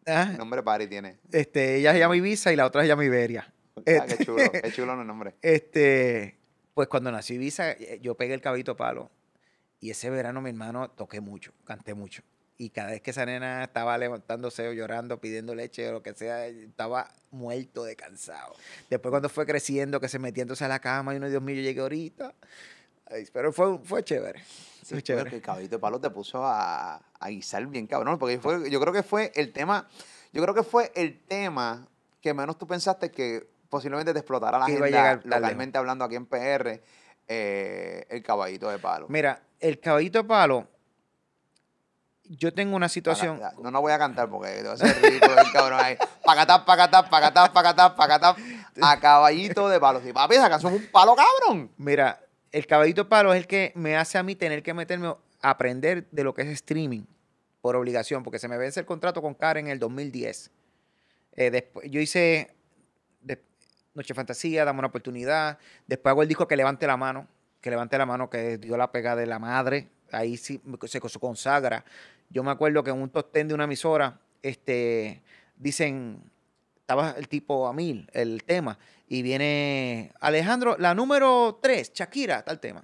Ah, 0.07 0.33
Nombre 0.35 0.63
Pari 0.63 0.87
tiene. 0.87 1.19
este, 1.31 1.75
ella 1.75 1.93
se 1.93 1.99
llama 1.99 2.17
Ibiza 2.17 2.51
y 2.51 2.55
la 2.55 2.65
otra 2.65 2.81
se 2.81 2.87
llama 2.87 3.05
Iberia. 3.05 3.53
Ah, 3.77 3.81
qué 3.83 4.13
Este- 4.13 4.25
chulo, 4.25 4.37
qué 4.51 4.71
chulo 4.71 4.95
los 4.95 5.05
nombres. 5.05 5.35
Este, 5.43 6.39
pues 6.73 6.87
cuando 6.87 7.11
nació 7.11 7.35
Ibiza, 7.35 7.73
eh, 7.73 7.99
yo 8.01 8.15
pegué 8.17 8.33
el 8.33 8.41
cabito 8.41 8.75
palo. 8.75 9.11
Y 9.79 9.91
ese 9.91 10.09
verano, 10.09 10.41
mi 10.41 10.49
hermano, 10.49 10.89
toqué 10.89 11.21
mucho, 11.21 11.53
canté 11.65 11.93
mucho. 11.93 12.23
Y 12.57 12.71
cada 12.71 12.89
vez 12.89 13.01
que 13.01 13.11
esa 13.11 13.27
nena 13.27 13.63
estaba 13.63 13.95
levantándose 13.99 14.67
o 14.67 14.73
llorando, 14.73 15.21
pidiendo 15.21 15.53
leche 15.53 15.87
o 15.87 15.91
lo 15.91 16.01
que 16.03 16.15
sea, 16.15 16.47
estaba 16.47 17.11
muerto 17.29 17.83
de 17.83 17.95
cansado. 17.95 18.55
Después 18.89 19.11
cuando 19.11 19.29
fue 19.29 19.45
creciendo, 19.45 19.99
que 19.99 20.07
se 20.07 20.17
entonces 20.17 20.63
a 20.63 20.67
la 20.67 20.79
cama 20.79 21.13
y 21.13 21.17
uno, 21.17 21.29
Dios 21.29 21.43
mío, 21.43 21.55
yo 21.57 21.61
llegué 21.61 21.81
ahorita. 21.81 22.33
Pero 23.33 23.51
fue, 23.53 23.77
fue 23.79 24.03
chévere. 24.03 24.41
Sí, 24.83 24.95
Fue 24.95 25.01
chévere. 25.03 25.29
que 25.29 25.35
el 25.37 25.41
caballito 25.41 25.75
de 25.75 25.79
palo 25.79 25.99
te 25.99 26.09
puso 26.09 26.45
a, 26.45 26.95
a 27.19 27.29
guisar 27.29 27.65
bien 27.67 27.85
cabrón, 27.87 28.17
porque 28.17 28.39
fue, 28.39 28.69
yo 28.69 28.79
creo 28.79 28.91
que 28.93 29.03
fue 29.03 29.31
el 29.35 29.53
tema, 29.53 29.87
yo 30.33 30.41
creo 30.41 30.55
que 30.55 30.63
fue 30.63 30.91
el 30.95 31.21
tema 31.21 31.87
que 32.21 32.33
menos 32.33 32.57
tú 32.57 32.65
pensaste 32.67 33.11
que 33.11 33.47
posiblemente 33.69 34.11
te 34.13 34.19
explotara 34.19 34.57
la 34.59 34.65
tan 34.65 35.21
localmente 35.29 35.77
hablando 35.77 36.03
aquí 36.05 36.15
en 36.15 36.25
PR, 36.25 36.81
eh, 37.27 38.05
el 38.09 38.23
caballito 38.23 38.69
de 38.69 38.79
palo. 38.79 39.05
Mira, 39.09 39.41
el 39.59 39.79
caballito 39.79 40.17
de 40.19 40.23
palo, 40.27 40.67
yo 42.25 42.53
tengo 42.53 42.75
una 42.75 42.89
situación. 42.89 43.39
No, 43.61 43.71
no 43.71 43.81
voy 43.81 43.91
a 43.91 43.97
cantar 43.97 44.29
porque 44.29 44.47
te 44.49 44.63
va 44.67 44.73
a 44.73 44.77
ser 44.77 45.01
ridículo 45.01 45.37
el 45.39 45.51
cabrón 45.51 45.79
ahí. 45.81 45.97
Pacatap, 46.23 46.65
pacatap, 46.65 47.09
pacatap, 47.09 47.53
pacatap, 47.53 47.95
pacatap. 47.95 48.37
A 48.81 48.99
caballito 48.99 49.67
de 49.69 49.79
palo. 49.79 50.01
Sí, 50.01 50.11
papi, 50.13 50.35
esa 50.35 50.49
canción 50.49 50.73
es 50.73 50.81
un 50.81 50.87
palo 50.91 51.15
cabrón. 51.15 51.71
Mira, 51.77 52.19
el 52.51 52.67
caballito 52.67 53.07
palo 53.09 53.33
es 53.33 53.39
el 53.41 53.47
que 53.47 53.71
me 53.75 53.95
hace 53.95 54.17
a 54.17 54.23
mí 54.23 54.35
tener 54.35 54.63
que 54.63 54.73
meterme 54.73 55.07
a 55.07 55.49
aprender 55.49 56.07
de 56.11 56.23
lo 56.23 56.33
que 56.33 56.41
es 56.43 56.49
streaming 56.49 57.03
por 57.61 57.75
obligación, 57.75 58.23
porque 58.23 58.39
se 58.39 58.47
me 58.47 58.57
vence 58.57 58.79
el 58.79 58.85
contrato 58.85 59.21
con 59.21 59.33
Karen 59.35 59.67
en 59.67 59.71
el 59.73 59.79
2010. 59.79 60.51
Eh, 61.33 61.51
después, 61.51 61.89
yo 61.89 61.99
hice 61.99 62.53
de- 63.21 63.41
Noche 63.93 64.13
Fantasía, 64.13 64.65
Dame 64.65 64.79
una 64.79 64.87
oportunidad. 64.87 65.57
Después 65.87 66.11
hago 66.11 66.21
el 66.23 66.27
disco 66.27 66.47
que 66.47 66.55
levante 66.55 66.87
la 66.87 66.97
mano, 66.97 67.27
que 67.61 67.69
levante 67.69 67.97
la 67.97 68.05
mano, 68.05 68.29
que 68.29 68.57
dio 68.57 68.77
la 68.77 68.91
pega 68.91 69.15
de 69.15 69.25
la 69.27 69.37
madre. 69.37 69.89
Ahí 70.11 70.37
sí 70.37 70.61
se 70.87 70.99
consagra. 70.99 71.85
Yo 72.29 72.43
me 72.43 72.51
acuerdo 72.51 72.83
que 72.83 72.89
en 72.89 73.01
un 73.01 73.09
top 73.09 73.31
de 73.33 73.53
una 73.53 73.65
emisora 73.65 74.19
este, 74.41 75.21
dicen, 75.57 76.30
estaba 76.81 77.11
el 77.11 77.27
tipo 77.27 77.67
a 77.67 77.73
mil, 77.73 78.09
el 78.13 78.43
tema, 78.43 78.77
y 79.07 79.21
viene 79.21 80.11
Alejandro, 80.19 80.75
la 80.77 80.93
número 80.93 81.59
tres, 81.61 81.91
Shakira, 81.93 82.43
tal 82.43 82.59
tema. 82.59 82.83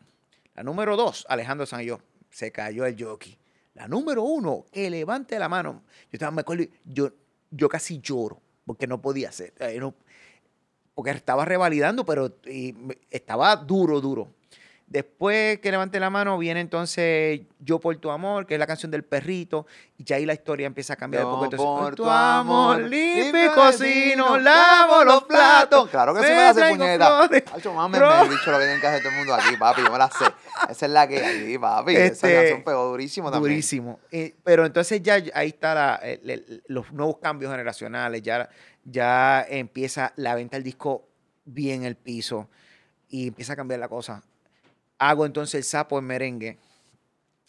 La 0.55 0.63
número 0.63 0.95
dos, 0.95 1.25
Alejandro 1.29 1.65
Sanyo, 1.65 1.99
se 2.29 2.51
cayó 2.51 2.85
el 2.85 3.01
jockey. 3.01 3.37
La 3.73 3.87
número 3.87 4.23
uno, 4.23 4.65
que 4.71 4.89
levante 4.89 5.37
la 5.37 5.47
mano. 5.47 5.83
Yo 6.05 6.09
estaba, 6.13 6.31
me 6.31 6.41
acuerdo, 6.41 6.65
yo, 6.83 7.11
yo 7.51 7.69
casi 7.69 7.99
lloro, 7.99 8.41
porque 8.65 8.87
no 8.87 9.01
podía 9.01 9.31
ser. 9.31 9.53
eh, 9.59 9.79
porque 10.95 11.11
estaba 11.11 11.45
revalidando, 11.45 12.05
pero 12.05 12.37
estaba 13.11 13.55
duro, 13.55 14.01
duro. 14.01 14.33
Después 14.89 15.59
que 15.59 15.69
levante 15.69 15.99
la 15.99 16.09
mano, 16.09 16.37
viene 16.37 16.61
entonces 16.61 17.41
Yo 17.59 17.77
por 17.77 17.93
tu 17.97 18.09
amor, 18.09 18.45
que 18.45 18.53
es 18.53 18.59
la 18.59 18.65
canción 18.65 18.89
del 18.89 19.03
perrito, 19.03 19.67
y 19.97 20.05
ya 20.05 20.15
ahí 20.15 20.25
la 20.25 20.33
historia 20.33 20.65
empieza 20.65 20.93
a 20.93 20.95
cambiar 20.95 21.25
un 21.25 21.31
Yo 21.31 21.35
poco. 21.35 21.43
Entonces, 21.45 21.67
por 21.67 21.95
tu 21.95 22.09
amor, 22.09 22.81
limpio 22.83 23.45
y 23.45 23.49
cocino, 23.49 24.37
lavo 24.37 25.03
los 25.03 25.23
platos. 25.25 25.89
Claro 25.89 26.13
que 26.13 26.21
sí 26.21 26.29
me 26.29 26.35
la 26.35 26.49
hace 26.51 26.59
traigo 26.61 26.77
puñeta. 26.77 27.23
Hacho, 27.53 27.73
mames, 27.73 27.99
me 27.99 28.07
he 28.07 28.29
dicho 28.29 28.49
lo 28.49 28.57
que 28.59 28.63
tienen 28.63 28.79
que 28.79 28.87
hacer 28.87 29.01
todo 29.01 29.11
el 29.11 29.17
mundo 29.17 29.33
aquí, 29.33 29.57
papi. 29.57 29.81
Yo 29.83 29.91
me 29.91 29.97
la 29.97 30.09
sé. 30.09 30.25
Esa 30.69 30.85
es 30.85 30.91
la 30.93 31.05
que 31.05 31.21
hay, 31.21 31.57
papi. 31.57 31.91
Esa 31.93 32.05
Este, 32.05 32.33
canción 32.35 32.63
pegó 32.63 32.85
durísimo 32.85 33.29
también. 33.29 33.51
Durísimo. 33.53 33.99
Eh, 34.11 34.35
pero 34.45 34.65
entonces 34.65 35.01
ya 35.03 35.15
ahí 35.33 35.49
está 35.49 35.75
la- 35.75 35.95
el- 35.97 36.29
el- 36.29 36.63
los 36.67 36.93
nuevos 36.93 37.17
cambios 37.17 37.51
generacionales, 37.51 38.21
ya, 38.21 38.47
ya 38.85 39.45
empieza 39.49 40.13
la 40.15 40.33
venta 40.33 40.55
del 40.55 40.63
disco 40.63 41.09
bien 41.43 41.83
el 41.83 41.97
piso 41.97 42.47
y 43.09 43.27
empieza 43.27 43.51
a 43.51 43.55
cambiar 43.57 43.81
la 43.81 43.89
cosa. 43.89 44.23
Hago 44.99 45.25
entonces 45.25 45.55
el 45.55 45.63
sapo 45.63 45.99
en 45.99 46.05
merengue, 46.05 46.57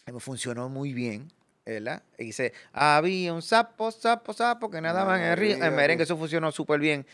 me 0.05 0.19
funcionó 0.19 0.69
muy 0.69 0.93
bien, 0.93 1.31
¿verdad? 1.65 2.03
Y 2.17 2.25
dice, 2.25 2.53
había 2.73 3.33
un 3.33 3.41
sapo, 3.41 3.91
sapo, 3.91 4.33
sapo 4.33 4.69
que 4.69 4.81
nadaba 4.81 5.19
en 5.19 5.31
el 5.31 5.37
río. 5.37 5.63
En 5.63 5.75
merengue 5.75 6.03
eso 6.03 6.17
funcionó 6.17 6.51
súper 6.51 6.79
bien. 6.79 7.05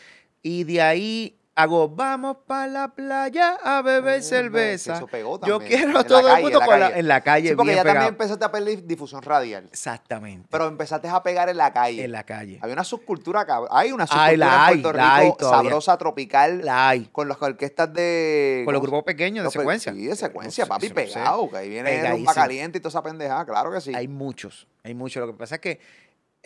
Y 0.42 0.64
de 0.64 0.82
ahí 0.82 1.36
hago, 1.58 1.88
vamos 1.88 2.36
para 2.46 2.66
la 2.66 2.88
playa 2.94 3.58
a 3.64 3.80
beber 3.80 4.22
cerveza. 4.22 4.96
eso 4.96 5.06
pegó 5.06 5.40
Yo 5.46 5.58
también. 5.58 5.68
quiero 5.68 5.90
En 5.90 5.96
a 5.96 6.00
la 6.00 6.04
todo 6.04 6.18
el 6.20 6.26
calle, 6.26 6.42
mundo 6.42 6.58
en 6.58 6.60
la 6.60 6.66
con 6.66 6.80
la- 6.80 6.86
calle. 6.88 7.00
en 7.00 7.08
la 7.08 7.20
calle. 7.22 7.48
Sí, 7.48 7.54
porque 7.56 7.70
bien 7.72 7.76
ya 7.84 7.84
también 7.84 8.08
empezaste 8.08 8.44
a 8.44 8.52
perder 8.52 8.86
difusión 8.86 9.22
radial. 9.22 9.64
Exactamente. 9.70 10.48
Pero 10.50 10.66
empezaste 10.68 11.08
a 11.08 11.22
pegar 11.22 11.48
en 11.48 11.56
la 11.56 11.72
calle. 11.72 12.04
en 12.04 12.12
la 12.12 12.24
calle. 12.24 12.58
Había 12.60 12.74
una 12.74 12.84
subcultura, 12.84 13.46
cab- 13.46 13.68
hay 13.70 13.90
una 13.90 14.04
Ay, 14.04 14.08
subcultura 14.08 14.36
la 14.36 14.66
hay, 14.66 14.74
en 14.74 14.82
Puerto 14.82 14.96
la 14.98 15.14
hay 15.16 15.24
Rico 15.24 15.36
todavía. 15.38 15.70
sabrosa, 15.70 15.96
tropical, 15.98 16.60
La 16.64 16.88
hay. 16.90 17.08
con 17.10 17.26
las 17.28 17.40
orquestas 17.40 17.92
de... 17.92 18.62
Con 18.66 18.74
los 18.74 18.80
¿cómo 18.80 18.86
se- 18.88 18.90
grupos 18.90 19.04
pequeños 19.06 19.44
de 19.46 19.50
secuencia. 19.50 19.92
Sí, 19.94 20.06
de 20.06 20.16
secuencia, 20.16 20.66
papi, 20.66 20.90
pegado, 20.90 21.48
que 21.50 21.56
ahí 21.56 21.68
viene 21.70 21.90
rumba 21.90 22.02
Pegadísimo. 22.02 22.34
caliente 22.34 22.78
y 22.78 22.80
toda 22.82 22.90
esa 22.90 23.02
pendejada, 23.02 23.44
claro 23.46 23.72
que 23.72 23.80
sí. 23.80 23.94
Hay 23.94 24.08
muchos, 24.08 24.66
hay 24.84 24.92
muchos. 24.94 25.20
Lo 25.26 25.32
que 25.32 25.38
pasa 25.38 25.54
es 25.54 25.60
que 25.62 25.80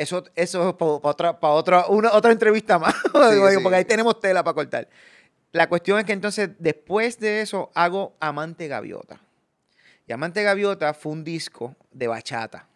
eso, 0.00 0.24
eso 0.34 0.70
es 0.70 0.74
para 0.76 0.92
otra, 1.02 1.38
para 1.38 1.52
otra, 1.52 1.86
una, 1.88 2.12
otra 2.14 2.32
entrevista 2.32 2.78
más. 2.78 2.94
Digo, 3.32 3.50
sí. 3.50 3.58
Porque 3.62 3.76
ahí 3.76 3.84
tenemos 3.84 4.18
tela 4.18 4.42
para 4.42 4.54
cortar. 4.54 4.88
La 5.52 5.68
cuestión 5.68 5.98
es 5.98 6.06
que 6.06 6.14
entonces, 6.14 6.48
después 6.58 7.20
de 7.20 7.42
eso, 7.42 7.70
hago 7.74 8.16
Amante 8.18 8.66
Gaviota. 8.66 9.20
Y 10.06 10.12
Amante 10.12 10.42
Gaviota 10.42 10.94
fue 10.94 11.12
un 11.12 11.22
disco 11.22 11.76
de 11.92 12.08
bachata. 12.08 12.66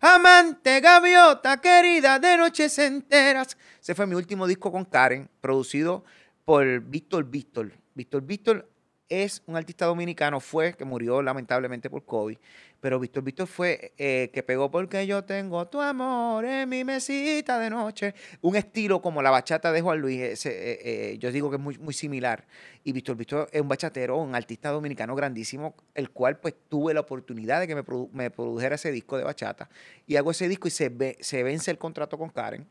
Amante 0.00 0.80
Gaviota, 0.80 1.60
querida 1.60 2.18
de 2.18 2.38
noches 2.38 2.78
enteras. 2.78 3.58
Ese 3.78 3.94
fue 3.94 4.06
mi 4.06 4.14
último 4.14 4.46
disco 4.46 4.72
con 4.72 4.86
Karen, 4.86 5.28
producido 5.42 6.04
por 6.46 6.80
Víctor 6.80 7.24
Víctor. 7.24 7.72
Víctor 7.94 8.22
Víctor 8.22 8.66
es 9.12 9.42
un 9.46 9.56
artista 9.56 9.84
dominicano, 9.86 10.40
fue, 10.40 10.74
que 10.74 10.84
murió 10.84 11.20
lamentablemente 11.22 11.90
por 11.90 12.04
COVID, 12.04 12.36
pero 12.80 12.98
Víctor 12.98 13.22
Víctor 13.22 13.46
fue 13.46 13.92
eh, 13.98 14.30
que 14.32 14.42
pegó 14.42 14.70
porque 14.70 15.06
yo 15.06 15.22
tengo 15.22 15.68
tu 15.68 15.80
amor 15.80 16.44
en 16.44 16.68
mi 16.68 16.82
mesita 16.82 17.58
de 17.58 17.70
noche. 17.70 18.14
Un 18.40 18.56
estilo 18.56 19.00
como 19.00 19.22
la 19.22 19.30
bachata 19.30 19.70
de 19.70 19.80
Juan 19.80 20.00
Luis, 20.00 20.44
eh, 20.46 20.50
eh, 20.82 21.18
yo 21.18 21.30
digo 21.30 21.48
que 21.50 21.56
es 21.56 21.62
muy, 21.62 21.78
muy 21.78 21.94
similar. 21.94 22.44
Y 22.82 22.92
Víctor 22.92 23.16
Víctor 23.16 23.48
es 23.52 23.60
un 23.60 23.68
bachatero, 23.68 24.16
un 24.16 24.34
artista 24.34 24.70
dominicano 24.70 25.14
grandísimo, 25.14 25.74
el 25.94 26.10
cual 26.10 26.38
pues 26.38 26.54
tuve 26.68 26.92
la 26.92 27.00
oportunidad 27.00 27.60
de 27.60 27.68
que 27.68 27.74
me, 27.76 27.84
produ- 27.84 28.10
me 28.12 28.30
produjera 28.30 28.74
ese 28.74 28.90
disco 28.90 29.16
de 29.16 29.24
bachata. 29.24 29.68
Y 30.06 30.16
hago 30.16 30.32
ese 30.32 30.48
disco 30.48 30.66
y 30.66 30.72
se, 30.72 30.88
ve- 30.88 31.18
se 31.20 31.42
vence 31.42 31.70
el 31.70 31.78
contrato 31.78 32.18
con 32.18 32.30
Karen. 32.30 32.66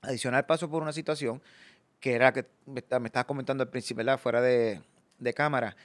Adicional 0.00 0.46
paso 0.46 0.70
por 0.70 0.82
una 0.82 0.92
situación 0.92 1.42
que 2.00 2.14
era 2.14 2.32
que 2.32 2.46
me 2.66 2.80
estabas 2.80 3.24
comentando 3.26 3.62
al 3.62 3.70
principio, 3.70 4.04
¿verdad? 4.04 4.18
Fuera 4.18 4.42
de, 4.42 4.80
de 5.18 5.34
cámara, 5.34 5.76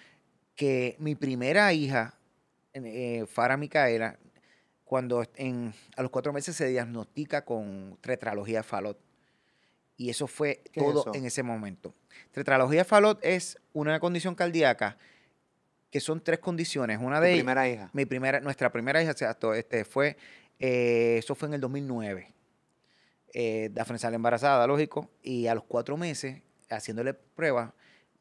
que 0.55 0.95
mi 0.99 1.15
primera 1.15 1.71
hija, 1.73 2.15
eh, 2.73 3.25
Fara 3.27 3.57
Micaela, 3.57 4.17
cuando 4.83 5.23
en, 5.35 5.73
a 5.95 6.01
los 6.01 6.11
cuatro 6.11 6.33
meses 6.33 6.55
se 6.55 6.67
diagnostica 6.67 7.45
con 7.45 7.97
tetralogía 8.01 8.63
Falot. 8.63 8.97
Y 9.97 10.09
eso 10.09 10.27
fue 10.27 10.61
¿Qué 10.71 10.79
es 10.79 10.85
todo 10.85 11.01
eso? 11.01 11.15
en 11.15 11.25
ese 11.25 11.43
momento. 11.43 11.93
Tetralogía 12.31 12.85
Falot 12.85 13.19
es 13.21 13.57
una 13.73 13.99
condición 13.99 14.33
cardíaca 14.33 14.97
que 15.91 15.99
son 15.99 16.21
tres 16.21 16.39
condiciones. 16.39 16.99
Una 17.01 17.19
de 17.19 17.29
ellas, 17.29 17.39
primera 17.43 17.69
hija. 17.69 17.89
mi 17.93 18.05
primera, 18.05 18.39
nuestra 18.39 18.71
primera 18.71 19.01
hija, 19.01 19.11
exacto, 19.11 19.53
este 19.53 19.85
fue, 19.85 20.17
eh, 20.59 21.17
eso 21.19 21.35
fue 21.35 21.47
en 21.47 21.55
el 21.55 21.61
2009. 21.61 22.33
Eh, 23.33 23.69
Dafne 23.71 23.97
sale 23.99 24.15
embarazada, 24.15 24.65
lógico, 24.67 25.09
y 25.21 25.47
a 25.47 25.55
los 25.55 25.63
cuatro 25.63 25.97
meses, 25.97 26.41
haciéndole 26.69 27.13
pruebas, 27.13 27.71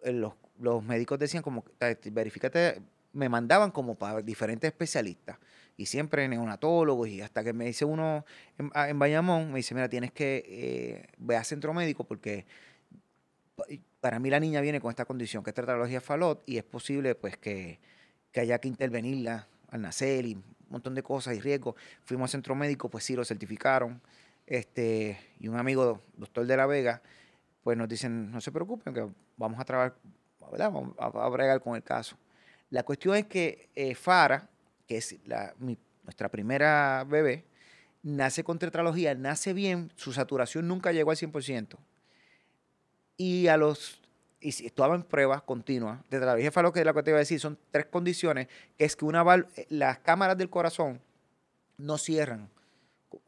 eh, 0.03 0.13
los, 0.13 0.35
los 0.61 0.83
médicos 0.83 1.19
decían 1.19 1.43
como, 1.43 1.65
"Ta- 1.79 1.97
verifícate, 2.13 2.81
me 3.13 3.29
mandaban 3.29 3.71
como 3.71 3.95
para 3.97 4.21
diferentes 4.23 4.69
especialistas, 4.69 5.39
y 5.77 5.87
siempre 5.87 6.29
neonatólogos, 6.29 7.09
y 7.09 7.21
hasta 7.21 7.43
que 7.45 7.53
me 7.53 7.67
dice 7.67 7.85
uno 7.85 8.25
en, 8.59 8.71
a- 8.75 8.89
en 8.89 8.99
Bayamón, 8.99 9.51
me 9.53 9.59
dice, 9.59 9.75
mira, 9.75 9.89
tienes 9.89 10.13
que 10.13 10.45
eh, 10.47 11.07
ve 11.19 11.37
a 11.37 11.45
centro 11.45 11.73
médico 11.73 12.05
porque 12.05 12.47
pa- 13.57 13.65
para 14.01 14.19
mí 14.19 14.31
la 14.31 14.41
niña 14.41 14.61
viene 14.61 14.81
con 14.81 14.91
esta 14.91 15.05
condición, 15.05 15.43
que 15.43 15.51
es 15.51 15.55
tetralogía 15.55 16.01
Falot, 16.01 16.43
y 16.47 16.59
es 16.59 16.65
posible 16.65 17.15
pues 17.15 17.37
que, 17.37 17.79
que 18.33 18.41
haya 18.41 18.59
que 18.59 18.69
intervenirla 18.69 19.49
al 19.71 19.83
nacer 19.83 20.27
y 20.27 20.35
un 20.35 20.45
montón 20.71 20.95
de 20.95 21.03
cosas 21.03 21.37
y 21.37 21.41
riesgos. 21.41 21.75
Fuimos 22.05 22.29
al 22.29 22.31
centro 22.33 22.55
médico, 22.55 22.89
pues 22.89 23.05
sí, 23.05 23.15
lo 23.17 23.25
certificaron. 23.25 24.01
Este, 24.47 25.19
y 25.41 25.49
un 25.49 25.57
amigo, 25.57 26.01
doctor 26.17 26.47
de 26.47 26.57
la 26.57 26.67
Vega, 26.67 27.03
pues 27.63 27.77
nos 27.77 27.89
dicen, 27.89 28.31
no 28.31 28.41
se 28.41 28.51
preocupen, 28.53 28.95
que 28.95 29.07
vamos 29.37 29.61
a 29.61 29.65
trabajar, 29.65 29.95
¿verdad? 30.51 30.71
Vamos 30.73 30.95
a, 30.99 31.07
a 31.07 31.29
bregar 31.29 31.61
con 31.61 31.77
el 31.77 31.83
caso. 31.83 32.17
La 32.71 32.83
cuestión 32.83 33.15
es 33.17 33.27
que 33.27 33.69
eh, 33.75 33.95
Fara, 33.95 34.49
que 34.87 34.97
es 34.99 35.17
la- 35.27 35.55
mi- 35.59 35.79
nuestra 36.05 36.29
primera 36.29 37.05
bebé, 37.09 37.45
nace 38.03 38.45
con 38.45 38.59
tetralogía, 38.59 39.15
nace 39.15 39.53
bien, 39.53 39.93
su 39.97 40.13
saturación 40.13 40.67
nunca 40.69 40.93
llegó 40.93 41.11
al 41.11 41.17
100%. 41.17 41.77
Y 43.17 43.49
a 43.49 43.57
los 43.57 44.01
y 44.41 44.53
si- 44.53 44.67
estaba 44.67 44.95
en 44.95 45.03
pruebas 45.03 45.43
continuas. 45.43 46.01
Tetralogía 46.09 46.53
fue 46.53 46.63
lo 46.63 46.73
que, 46.73 46.85
lo 46.85 46.95
que 46.95 47.03
te 47.03 47.11
iba 47.11 47.17
a 47.17 47.21
decir, 47.21 47.41
son 47.41 47.59
tres 47.73 47.87
condiciones, 47.87 48.47
que 48.77 48.85
es 48.85 48.95
que 48.95 49.05
una 49.05 49.25
val- 49.25 49.49
eh, 49.57 49.67
las 49.69 49.99
cámaras 49.99 50.39
del 50.39 50.49
corazón 50.49 51.01
no 51.77 51.99
cierran. 51.99 52.49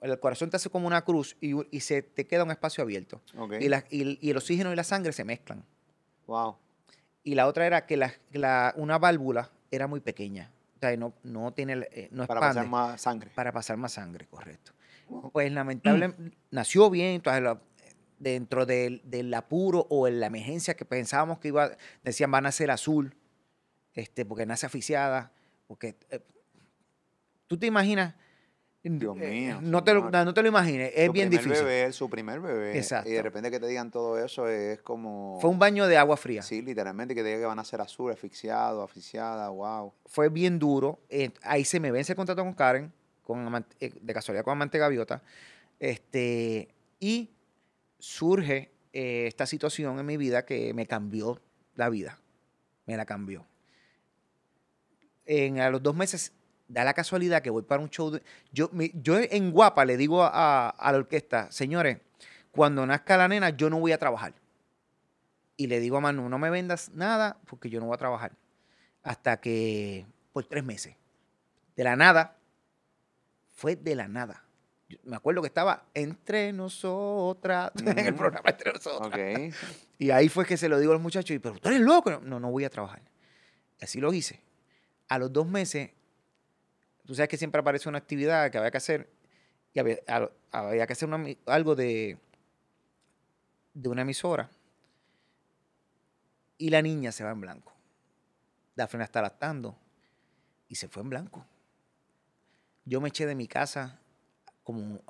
El 0.03 0.21
corazón 0.21 0.51
te 0.51 0.57
hace 0.57 0.71
como 0.71 0.87
una 0.87 1.03
cruz 1.03 1.37
y, 1.41 1.81
se 1.81 2.03
te 2.03 2.27
queda 2.29 2.45
un 2.45 2.51
espacio 2.53 2.83
abierto. 2.83 3.21
Ok. 3.37 3.55
Y, 3.61 3.69
la- 3.69 3.85
y- 3.91 4.19
y 4.25 4.31
el 4.31 4.37
oxígeno 4.37 4.73
y 4.73 4.77
la 4.77 4.85
sangre 4.85 5.13
se 5.13 5.25
mezclan. 5.25 5.65
Wow. 6.29 6.57
Y 7.23 7.35
la 7.35 7.47
otra 7.47 7.67
era 7.67 7.87
que 7.87 7.97
la, 7.97 8.13
la- 8.33 8.73
una 8.77 8.99
válvula 8.99 9.51
era 9.71 9.87
muy 9.87 10.01
pequeña. 10.01 10.51
O 10.77 10.79
sea, 10.81 10.97
no, 10.97 11.13
no 11.23 11.53
tiene, 11.53 11.87
eh, 11.93 12.09
no 12.11 12.27
Para 12.27 12.41
pasar 12.41 12.67
más 12.67 13.01
sangre. 13.01 13.31
para 13.35 13.53
pasar 13.53 13.77
más 13.77 13.93
sangre, 13.93 14.27
correcto. 14.27 14.73
Wow. 15.09 15.31
Pues 15.33 15.53
lamentable, 15.53 16.15
nació 16.51 16.89
bien, 16.91 17.17
entonces 17.17 17.43
la- 17.43 17.61
dentro 18.19 18.67
del, 18.67 19.01
del 19.05 19.33
apuro 19.35 19.87
o 19.91 20.07
en 20.09 20.21
la 20.21 20.27
emergencia 20.27 20.75
que 20.75 20.85
pensábamos 20.85 21.39
que 21.39 21.49
iba, 21.49 21.71
decían 22.03 22.31
van 22.31 22.47
a 22.47 22.53
ser 22.53 22.71
azul, 22.71 23.15
este, 23.95 24.25
porque 24.27 24.45
nace 24.47 24.67
asfixiada, 24.67 25.33
porque 25.67 25.97
eh, 26.11 26.21
tú 27.47 27.59
te 27.59 27.67
imaginas, 27.67 28.15
Dios 28.83 29.15
eh, 29.21 29.31
mío, 29.31 29.59
no, 29.61 29.85
te 29.85 29.93
lo, 29.93 30.11
no 30.11 30.33
te 30.33 30.43
lo 30.43 30.49
imagines, 30.49 30.93
es 30.95 31.07
Su 31.07 31.13
bien 31.13 31.29
primer 31.29 31.45
difícil. 31.45 31.67
Bebé, 31.67 31.93
su 31.93 32.09
primer 32.09 32.41
bebé. 32.41 32.79
Exacto. 32.79 33.11
Y 33.11 33.13
de 33.13 33.23
repente 33.23 33.51
que 33.51 33.61
te 33.61 33.67
digan 33.67 33.91
todo 33.91 34.19
eso 34.19 34.49
es 34.49 34.81
como... 34.81 35.39
Fue 35.39 35.51
un 35.51 35.59
baño 35.59 35.87
de 35.87 35.99
agua 35.99 36.17
fría. 36.17 36.41
Sí, 36.41 36.63
literalmente 36.63 37.15
que 37.15 37.21
te 37.21 37.27
digan 37.27 37.43
que 37.43 37.47
van 37.47 37.59
a 37.59 37.65
ser 37.65 37.83
azul, 37.83 38.11
asfixiado, 38.11 38.83
asfixiada, 38.83 39.51
wow. 39.51 39.93
fue 40.07 40.31
bien 40.31 40.59
duro. 40.59 40.99
eh, 41.11 41.31
ahí 41.43 41.67
se 41.67 41.79
me 41.79 41.91
vence 41.91 42.13
el 42.13 42.17
contrato 42.17 42.43
con 42.43 42.55
Karen, 42.55 42.91
con 43.23 43.67
eh, 43.81 43.93
de 44.01 44.15
casualidad 44.15 44.45
con 44.45 44.53
Amante 44.53 44.79
Gaviota. 44.79 45.23
Este, 45.79 46.75
y 46.99 47.31
surge 47.99 48.71
eh, 48.95 49.27
esta 49.27 49.45
situación 49.45 49.99
en 49.99 50.07
mi 50.07 50.17
vida 50.17 50.47
que 50.47 50.73
me 50.73 50.87
cambió 50.87 51.39
la 51.75 51.91
vida. 51.91 52.19
Me 52.87 52.97
la 52.97 53.05
cambió. 53.05 53.47
En, 55.27 55.61
a 55.61 55.69
los 55.69 55.83
dos 55.83 55.95
meses 55.95 56.33
da 56.71 56.85
la 56.85 56.95
casualidad 56.95 57.43
que 57.43 57.51
voy 57.51 57.63
para 57.63 57.83
un 57.83 57.91
show. 57.91 58.11
de- 58.11 58.23
yo, 58.53 58.71
yo 58.95 59.19
en 59.19 59.51
Guapa 59.51 59.85
le 59.85 59.97
digo 59.97 60.23
a, 60.23 60.69
a 60.71 60.93
la 60.93 60.99
orquesta, 60.99 61.51
señores, 61.51 61.99
cuando 62.53 62.87
nazca 62.87 63.17
la 63.17 63.29
nena, 63.29 63.51
yo 63.51 63.69
no 63.71 63.79
voy 63.79 63.93
a 63.93 63.99
trabajar. 63.99 64.33
Y 65.57 65.67
le 65.67 65.79
digo 65.81 65.99
a 65.99 66.01
Manu, 66.01 66.29
no 66.29 66.39
me 66.39 66.49
vendas 66.51 66.91
nada 66.95 67.37
porque 67.47 67.69
yo 67.69 67.81
no 67.81 67.87
voy 67.87 67.95
a 67.95 67.99
trabajar 67.99 68.33
hasta 69.03 69.41
que 69.41 70.07
por 70.33 70.45
tres 70.47 70.65
meses. 70.65 70.95
De 71.77 71.85
la 71.85 71.97
nada, 71.97 72.37
fue 73.55 73.77
de 73.77 73.95
la 73.95 74.09
nada. 74.09 74.45
Yo 74.89 74.99
me 75.05 75.17
acuerdo 75.17 75.41
que 75.43 75.49
estaba 75.49 75.85
entre 75.95 76.53
nosotras, 76.53 77.73
en 77.85 77.99
el 77.99 78.15
programa 78.15 78.51
entre 78.51 78.73
nosotras. 78.73 79.55
Y 79.99 80.11
ahí 80.11 80.29
fue 80.29 80.45
que 80.47 80.57
se 80.57 80.69
lo 80.69 80.79
digo 80.79 80.93
al 80.93 80.99
muchacho, 80.99 81.33
y 81.35 81.39
pero 81.39 81.59
tú 81.59 81.69
eres 81.69 81.81
loco. 81.81 82.11
No, 82.23 82.41
no 82.41 82.51
voy 82.51 82.65
a 82.65 82.71
trabajar. 82.71 83.03
Y 83.81 83.85
así 83.85 84.01
lo 84.01 84.13
hice. 84.13 84.41
A 85.09 85.19
los 85.19 85.33
dos 85.33 85.47
meses, 85.47 85.91
tú 87.07 87.15
sabes 87.15 87.29
que 87.29 87.37
siempre 87.37 87.61
aparece 87.61 87.89
una 87.89 87.99
actividad 87.99 88.51
que 88.51 88.59
había 88.59 88.71
que 88.71 88.79
hacer, 88.79 89.09
y 89.73 89.79
había, 89.79 90.87
que 90.87 90.93
hacer 90.93 91.09
algo 91.47 91.77
de, 91.77 92.19
de 93.75 93.89
una 93.89 94.03
emisora. 94.03 94.51
Y 96.59 96.71
la 96.71 96.83
niña 96.83 97.13
se 97.13 97.25
va 97.25 97.31
en 97.31 97.41
blanco. 97.41 97.73
Dafne 98.77 99.05
está 99.05 99.23
lactando 99.23 99.77
y 100.69 100.75
se 100.75 100.89
fue 100.89 101.03
en 101.03 101.11
blanco. 101.11 101.47
Yo 102.85 103.01
me 103.01 103.09
eché 103.09 103.27
de 103.27 103.35
mi 103.35 103.47
casa 103.47 103.99
como 104.65 105.01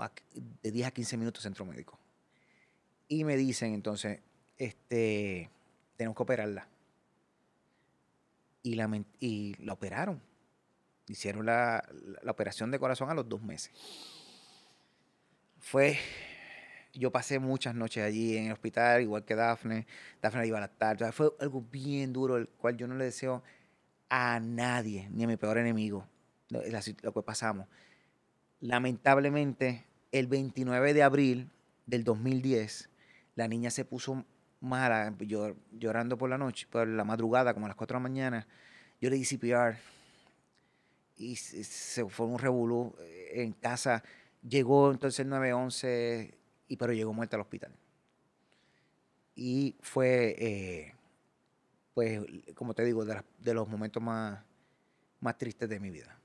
de 0.62 0.70
10 0.70 0.86
a 0.86 0.90
15 0.90 1.16
minutos 1.16 1.42
centro 1.42 1.64
médico. 1.64 1.98
Y 3.08 3.24
me 3.24 3.36
dicen 3.36 3.74
entonces, 3.74 4.20
este, 4.58 5.50
tenemos 5.96 6.16
que 6.16 6.22
operarla. 6.22 6.68
Y 8.62 8.74
la, 8.74 9.02
y 9.18 9.54
la 9.64 9.72
operaron. 9.72 10.22
Hicieron 11.10 11.44
la, 11.44 11.82
la- 12.22 12.30
operación 12.30 12.70
de 12.70 12.78
corazón 12.78 13.10
a 13.10 13.14
los 13.14 13.28
dos 13.28 13.42
meses. 13.42 13.72
Fue, 15.58 15.98
yo 16.94 17.10
pasé 17.10 17.38
muchas 17.40 17.74
noches 17.74 18.04
allí 18.04 18.36
en 18.36 18.46
el 18.46 18.52
hospital, 18.52 19.02
igual 19.02 19.24
que 19.24 19.34
Dafne. 19.34 19.86
Dafne 20.22 20.46
iba 20.46 20.58
a 20.58 20.62
lactar. 20.62 20.98
Sea, 20.98 21.10
fue 21.12 21.30
algo 21.40 21.62
bien 21.62 22.12
duro, 22.12 22.36
el 22.36 22.48
cual 22.48 22.76
yo 22.76 22.86
no 22.86 22.94
le 22.94 23.04
deseo 23.06 23.42
a 24.08 24.38
nadie, 24.40 25.08
ni 25.10 25.24
a 25.24 25.26
mi 25.26 25.36
peor 25.36 25.58
enemigo, 25.58 26.06
lo, 26.48 26.62
lo 27.02 27.12
que 27.12 27.22
pasamos. 27.22 27.66
Lamentablemente, 28.60 29.84
el 30.12 30.28
29 30.28 30.94
de 30.94 31.02
abril 31.02 31.50
del 31.86 32.04
2010, 32.04 32.88
la 33.34 33.48
niña 33.48 33.70
se 33.70 33.84
puso 33.84 34.24
mala, 34.60 35.10
llor- 35.18 35.56
llorando 35.72 36.16
por 36.18 36.30
la 36.30 36.38
noche, 36.38 36.66
por 36.70 36.86
la 36.86 37.04
madrugada, 37.04 37.52
como 37.54 37.66
a 37.66 37.68
las 37.70 37.76
4 37.76 37.96
de 37.96 38.02
la 38.02 38.08
mañana. 38.08 38.46
Yo 39.00 39.10
le 39.10 39.16
di 39.16 39.24
CPR 39.24 39.76
y 41.20 41.36
se, 41.36 42.08
fue 42.08 42.26
un 42.26 42.38
revolú 42.38 42.94
eh, 43.00 43.42
en 43.42 43.52
casa. 43.52 44.02
Llegó 44.48 44.90
entonces 44.90 45.20
el 45.20 45.28
911, 45.28 46.38
y, 46.68 46.76
pero 46.76 46.92
llegó 46.94 47.12
muerta 47.12 47.36
al 47.36 47.42
hospital. 47.42 47.72
Y 49.34 49.76
fue, 49.80 50.34
eh, 50.38 50.94
pues, 51.94 52.20
como 52.54 52.74
te 52.74 52.84
digo, 52.84 53.04
de, 53.04 53.14
las- 53.14 53.24
de 53.38 53.54
los 53.54 53.68
momentos 53.68 54.02
más, 54.02 54.42
más 55.20 55.36
tristes 55.38 55.68
de 55.68 55.80
mi 55.80 55.90
vida. 55.90 56.18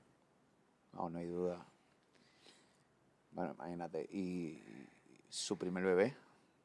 No, 0.92 1.10
no 1.10 1.18
hay 1.18 1.26
duda. 1.26 1.66
Bueno, 3.32 3.52
imagínate. 3.54 4.08
Y 4.10 4.62
su 5.28 5.58
primer 5.58 5.84
bebé. 5.84 6.16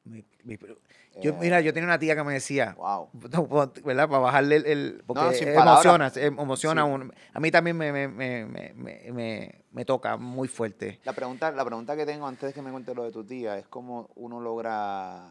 Mi- 0.04 0.26
mi- 0.44 0.58
pero- 0.58 0.78
yo, 1.22 1.32
Eh, 1.32 1.38
mira, 1.40 1.62
yo 1.62 1.74
tenía 1.74 1.88
una 1.88 2.00
tía 2.00 2.16
que 2.16 2.24
me 2.24 2.34
decía, 2.34 2.74
Wow. 2.78 3.10
pues, 3.50 3.84
¿verdad? 3.84 4.08
Para 4.08 4.20
bajarle 4.20 4.56
el... 4.58 4.66
el- 4.66 5.04
porque 5.06 5.22
No, 5.24 5.32
sin 5.34 5.50
emociona, 5.50 6.12
em- 6.16 6.40
emociona 6.40 6.82
a 6.82 6.86
Sí. 6.86 6.92
uno. 6.92 7.12
A 7.34 7.40
mí 7.40 7.52
también 7.52 7.78
me, 7.78 7.92
me, 7.92 8.08
me, 8.08 8.46
me, 8.46 8.74
me- 8.74 9.12
me- 9.12 9.66
me 9.72 9.86
toca 9.86 10.18
muy 10.18 10.48
fuerte. 10.48 11.00
La 11.04 11.14
pregunta, 11.14 11.52
la 11.52 11.64
pregunta 11.66 11.96
que 11.96 12.06
tengo 12.06 12.26
antes 12.28 12.48
de 12.50 12.54
que 12.54 12.62
me 12.62 12.72
cuentes 12.72 12.96
lo 12.96 13.04
de 13.04 13.12
tu 13.12 13.24
tía 13.24 13.58
es 13.60 13.68
cómo 13.68 14.10
uno 14.16 14.40
logra 14.42 15.30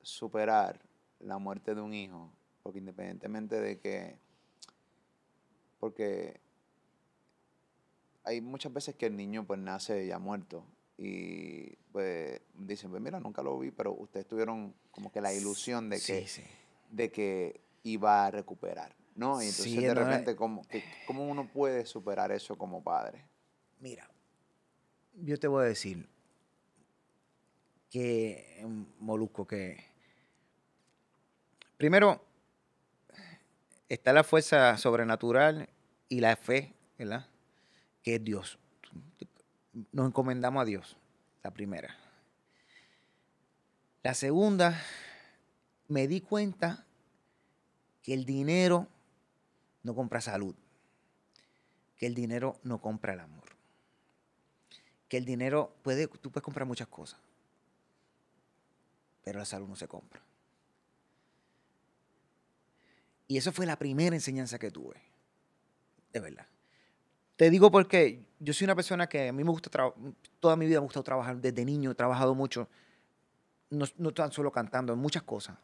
superar 0.00 0.80
la 1.20 1.38
muerte 1.38 1.74
de 1.74 1.80
un 1.82 1.92
hijo. 1.92 2.32
Porque 2.62 2.78
independientemente 2.78 3.60
de 3.60 3.78
que. 3.78 4.18
Porque 5.78 6.40
hay 8.24 8.40
muchas 8.40 8.72
veces 8.72 8.94
que 8.96 9.06
el 9.06 9.16
niño 9.16 9.44
pues 9.46 9.60
nace 9.60 10.06
ya 10.06 10.18
muerto. 10.18 10.64
Y 10.98 11.76
pues 11.92 12.40
dicen, 12.54 12.90
pues 12.90 13.02
mira, 13.02 13.20
nunca 13.20 13.42
lo 13.42 13.58
vi, 13.58 13.70
pero 13.70 13.92
ustedes 13.92 14.26
tuvieron 14.26 14.74
como 14.90 15.12
que 15.12 15.20
la 15.20 15.32
ilusión 15.34 15.90
de 15.90 15.96
que, 15.96 16.26
Sí, 16.26 16.26
sí. 16.26 16.42
de 16.90 17.10
que 17.12 17.60
iba 17.82 18.26
a 18.26 18.30
recuperar. 18.30 18.94
¿No? 19.14 19.40
Y 19.42 19.46
entonces 19.46 19.64
Sí, 19.64 19.76
de 19.82 19.94
no, 19.94 20.00
eh. 20.02 20.04
repente, 20.04 20.36
¿cómo, 20.36 20.62
que- 20.68 20.82
¿cómo 21.06 21.26
uno 21.26 21.50
puede 21.50 21.86
superar 21.86 22.32
eso 22.32 22.56
como 22.58 22.82
padre? 22.82 23.24
Mira, 23.80 24.10
yo 25.14 25.38
te 25.38 25.48
voy 25.48 25.64
a 25.64 25.68
decir 25.68 26.06
que, 27.90 28.62
Molusco, 28.98 29.46
que 29.46 29.82
primero 31.76 32.22
está 33.88 34.12
la 34.12 34.24
fuerza 34.24 34.76
sobrenatural 34.76 35.68
y 36.08 36.20
la 36.20 36.36
fe, 36.36 36.74
¿verdad? 36.98 37.26
Que 38.02 38.16
es 38.16 38.24
Dios. 38.24 38.58
Nos 39.92 40.06
encomendamos 40.06 40.62
a 40.62 40.64
Dios, 40.64 40.96
la 41.42 41.50
primera. 41.50 41.94
La 44.02 44.14
segunda, 44.14 44.80
me 45.88 46.08
di 46.08 46.22
cuenta 46.22 46.86
que 48.02 48.14
el 48.14 48.24
dinero 48.24 48.88
no 49.82 49.94
compra 49.94 50.20
salud, 50.20 50.54
que 51.96 52.06
el 52.06 52.14
dinero 52.14 52.58
no 52.62 52.80
compra 52.80 53.12
el 53.12 53.20
amor, 53.20 53.44
que 55.08 55.18
el 55.18 55.24
dinero 55.24 55.76
puede, 55.82 56.06
tú 56.06 56.30
puedes 56.30 56.44
comprar 56.44 56.66
muchas 56.66 56.88
cosas, 56.88 57.20
pero 59.24 59.38
la 59.38 59.44
salud 59.44 59.68
no 59.68 59.76
se 59.76 59.88
compra. 59.88 60.22
Y 63.28 63.36
eso 63.36 63.52
fue 63.52 63.66
la 63.66 63.76
primera 63.76 64.16
enseñanza 64.16 64.58
que 64.58 64.70
tuve, 64.70 65.02
de 66.12 66.20
verdad. 66.20 66.46
Te 67.36 67.50
digo 67.50 67.70
porque 67.70 68.24
yo 68.40 68.52
soy 68.54 68.64
una 68.64 68.74
persona 68.74 69.08
que 69.08 69.28
a 69.28 69.32
mí 69.32 69.44
me 69.44 69.50
gusta, 69.50 69.70
toda 70.40 70.56
mi 70.56 70.66
vida 70.66 70.78
me 70.80 70.84
ha 70.84 70.86
gustado 70.86 71.04
trabajar, 71.04 71.36
desde 71.36 71.64
niño 71.64 71.90
he 71.90 71.94
trabajado 71.94 72.34
mucho, 72.34 72.68
no, 73.70 73.84
no 73.98 74.12
tan 74.12 74.32
solo 74.32 74.50
cantando, 74.50 74.96
muchas 74.96 75.22
cosas. 75.22 75.56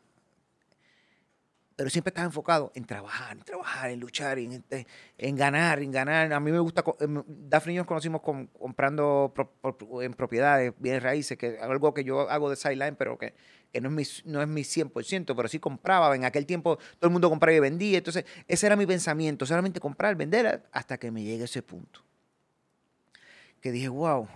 Pero 1.82 1.90
siempre 1.90 2.10
estaba 2.10 2.26
enfocado 2.26 2.70
en 2.76 2.84
trabajar, 2.84 3.36
en 3.36 3.42
trabajar, 3.42 3.90
en 3.90 3.98
luchar, 3.98 4.38
en, 4.38 4.52
este, 4.52 4.86
en 5.18 5.34
ganar, 5.34 5.80
en 5.82 5.90
ganar. 5.90 6.32
A 6.32 6.38
mí 6.38 6.52
me 6.52 6.60
gusta, 6.60 6.84
em, 7.00 7.24
Daphne 7.26 7.72
y 7.72 7.74
yo 7.74 7.80
nos 7.80 7.88
conocimos 7.88 8.20
con- 8.22 8.46
comprando 8.46 9.32
pro- 9.34 9.50
pro- 9.50 10.00
en 10.00 10.14
propiedades, 10.14 10.72
bienes 10.78 11.02
raíces, 11.02 11.36
que 11.36 11.58
algo 11.60 11.92
que 11.92 12.04
yo 12.04 12.30
hago 12.30 12.48
de 12.50 12.54
sideline, 12.54 12.94
pero 12.94 13.18
que, 13.18 13.34
que 13.72 13.80
no, 13.80 13.88
es 13.88 14.24
mi, 14.24 14.30
no 14.30 14.40
es 14.40 14.46
mi 14.46 14.62
100%, 14.62 15.34
pero 15.34 15.48
sí 15.48 15.58
compraba. 15.58 16.14
En 16.14 16.24
aquel 16.24 16.46
tiempo 16.46 16.76
todo 16.76 17.08
el 17.08 17.10
mundo 17.10 17.28
compraba 17.28 17.56
y 17.56 17.58
vendía. 17.58 17.98
Entonces, 17.98 18.26
ese 18.46 18.66
era 18.66 18.76
mi 18.76 18.86
pensamiento, 18.86 19.44
solamente 19.44 19.80
comprar, 19.80 20.14
vender, 20.14 20.62
hasta 20.70 20.98
que 20.98 21.10
me 21.10 21.24
llegue 21.24 21.46
ese 21.46 21.62
punto. 21.62 22.04
Que 23.60 23.72
dije, 23.72 23.88
wow, 23.88 24.28